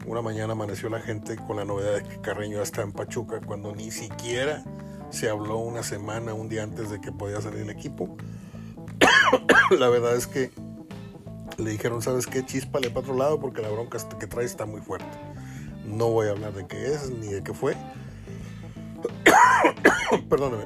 Una 0.05 0.21
mañana 0.21 0.53
amaneció 0.53 0.89
la 0.89 1.01
gente 1.01 1.35
con 1.35 1.57
la 1.57 1.65
novedad 1.65 1.95
de 1.95 2.03
que 2.03 2.21
Carreño 2.21 2.57
ya 2.57 2.63
está 2.63 2.81
en 2.81 2.91
Pachuca 2.91 3.41
cuando 3.45 3.75
ni 3.75 3.91
siquiera 3.91 4.63
se 5.09 5.29
habló 5.29 5.57
una 5.57 5.83
semana, 5.83 6.33
un 6.33 6.49
día 6.49 6.63
antes 6.63 6.89
de 6.89 7.01
que 7.01 7.11
podía 7.11 7.41
salir 7.41 7.61
el 7.61 7.69
equipo. 7.69 8.17
la 9.77 9.89
verdad 9.89 10.15
es 10.15 10.27
que 10.27 10.51
le 11.57 11.71
dijeron, 11.71 12.01
¿sabes 12.01 12.27
qué? 12.27 12.45
Chispale 12.45 12.89
para 12.89 13.01
otro 13.01 13.15
lado 13.15 13.39
porque 13.39 13.61
la 13.61 13.69
bronca 13.69 13.97
que 14.19 14.27
trae 14.27 14.45
está 14.45 14.65
muy 14.65 14.81
fuerte. 14.81 15.17
No 15.85 16.09
voy 16.09 16.27
a 16.27 16.31
hablar 16.31 16.53
de 16.53 16.67
qué 16.67 16.93
es 16.93 17.09
ni 17.09 17.27
de 17.27 17.43
qué 17.43 17.53
fue, 17.53 17.75
Perdóneme. 20.29 20.65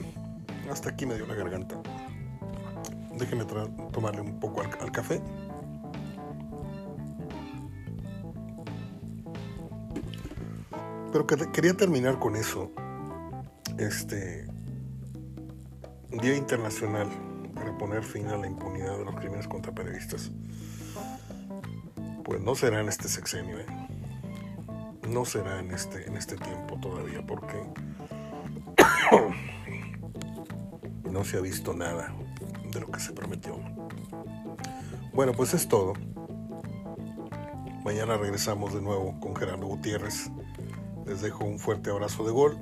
Hasta 0.70 0.90
aquí 0.90 1.06
me 1.06 1.14
dio 1.14 1.26
la 1.26 1.34
garganta. 1.34 1.76
Déjeme 3.18 3.44
tomarle 3.44 4.20
un 4.20 4.38
poco 4.38 4.60
al, 4.60 4.92
café. 4.92 5.22
Pero 11.12 11.26
quería 11.26 11.74
terminar 11.74 12.18
con 12.18 12.36
eso. 12.36 12.70
Este 13.78 14.46
Día 16.10 16.34
Internacional 16.34 17.08
para 17.54 17.76
poner 17.76 18.02
fin 18.02 18.28
a 18.28 18.36
la 18.36 18.46
impunidad 18.46 18.98
de 18.98 19.04
los 19.04 19.14
crímenes 19.16 19.46
contra 19.46 19.72
periodistas. 19.72 20.30
Pues 22.24 22.40
no 22.40 22.54
será 22.54 22.80
en 22.80 22.88
este 22.88 23.08
sexenio, 23.08 23.58
¿eh? 23.58 23.66
no 25.08 25.24
será 25.24 25.60
en 25.60 25.70
este, 25.70 26.06
en 26.06 26.16
este 26.16 26.36
tiempo 26.36 26.78
todavía 26.80 27.24
porque 27.26 27.62
no 31.10 31.24
se 31.24 31.36
ha 31.36 31.40
visto 31.40 31.74
nada 31.74 32.14
de 32.72 32.80
lo 32.80 32.90
que 32.90 33.00
se 33.00 33.12
prometió. 33.12 33.58
Bueno, 35.12 35.32
pues 35.32 35.54
es 35.54 35.68
todo. 35.68 35.94
Mañana 37.84 38.16
regresamos 38.16 38.74
de 38.74 38.82
nuevo 38.82 39.18
con 39.20 39.36
Gerardo 39.36 39.66
Gutiérrez. 39.66 40.30
Les 41.06 41.20
dejo 41.20 41.44
un 41.44 41.58
fuerte 41.58 41.90
abrazo 41.90 42.24
de 42.24 42.32
gol. 42.32 42.58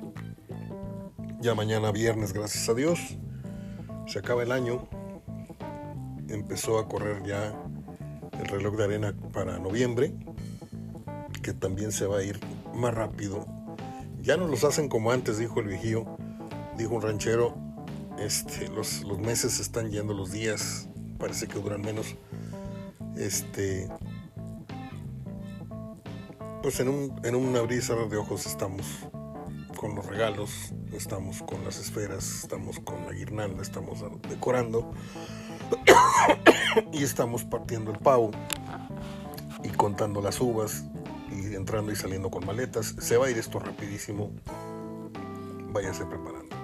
Ya 1.45 1.53
mañana 1.53 1.91
viernes, 1.91 2.33
gracias 2.33 2.67
a 2.69 2.73
Dios. 2.73 2.99
Se 4.07 4.17
acaba 4.17 4.41
el 4.41 4.51
año. 4.51 4.89
Empezó 6.27 6.79
a 6.79 6.87
correr 6.87 7.23
ya 7.23 7.53
el 8.39 8.47
reloj 8.47 8.75
de 8.75 8.83
arena 8.83 9.15
para 9.31 9.59
noviembre 9.59 10.15
que 11.43 11.53
también 11.53 11.91
se 11.91 12.07
va 12.07 12.17
a 12.17 12.23
ir 12.23 12.39
más 12.73 12.95
rápido. 12.95 13.45
Ya 14.23 14.37
no 14.37 14.47
los 14.47 14.63
hacen 14.63 14.89
como 14.89 15.11
antes, 15.11 15.37
dijo 15.37 15.59
el 15.59 15.67
vigío, 15.67 16.17
dijo 16.79 16.95
un 16.95 17.03
ranchero, 17.03 17.55
este, 18.17 18.67
los, 18.69 19.03
meses 19.19 19.53
se 19.53 19.61
están 19.61 19.91
yendo, 19.91 20.15
los 20.15 20.31
días 20.31 20.89
parece 21.19 21.47
que 21.47 21.59
duran 21.59 21.83
menos. 21.83 22.15
Este, 23.17 23.87
pues 26.63 26.79
en 26.79 26.87
un, 26.87 27.21
en 27.23 27.35
un 27.35 27.55
abrir 27.55 27.83
de 27.83 28.17
ojos 28.17 28.47
estamos 28.47 28.87
con 29.75 29.95
los 29.95 30.05
regalos, 30.05 30.73
estamos 30.93 31.41
con 31.43 31.63
las 31.63 31.77
esferas, 31.77 32.43
estamos 32.43 32.79
con 32.79 33.05
la 33.05 33.11
guirnalda, 33.11 33.61
estamos 33.61 34.03
decorando 34.27 34.91
y 36.91 37.03
estamos 37.03 37.43
partiendo 37.43 37.91
el 37.91 37.99
pavo 37.99 38.31
y 39.63 39.69
contando 39.69 40.21
las 40.21 40.39
uvas 40.39 40.85
y 41.31 41.55
entrando 41.55 41.91
y 41.91 41.95
saliendo 41.95 42.29
con 42.29 42.45
maletas. 42.45 42.95
Se 42.99 43.17
va 43.17 43.27
a 43.27 43.31
ir 43.31 43.37
esto 43.37 43.59
rapidísimo. 43.59 44.31
Váyase 45.71 46.05
preparando. 46.05 46.55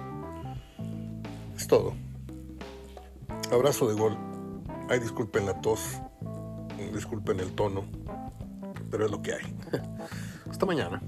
Es 1.56 1.66
todo. 1.66 1.94
Abrazo 3.52 3.88
de 3.88 3.94
gol. 3.94 4.16
Ay, 4.88 5.00
disculpen 5.00 5.46
la 5.46 5.60
tos. 5.60 6.00
Disculpen 6.92 7.40
el 7.40 7.52
tono. 7.52 7.84
Pero 8.90 9.06
es 9.06 9.10
lo 9.10 9.20
que 9.22 9.34
hay. 9.34 9.56
Hasta 10.50 10.66
mañana. 10.66 11.02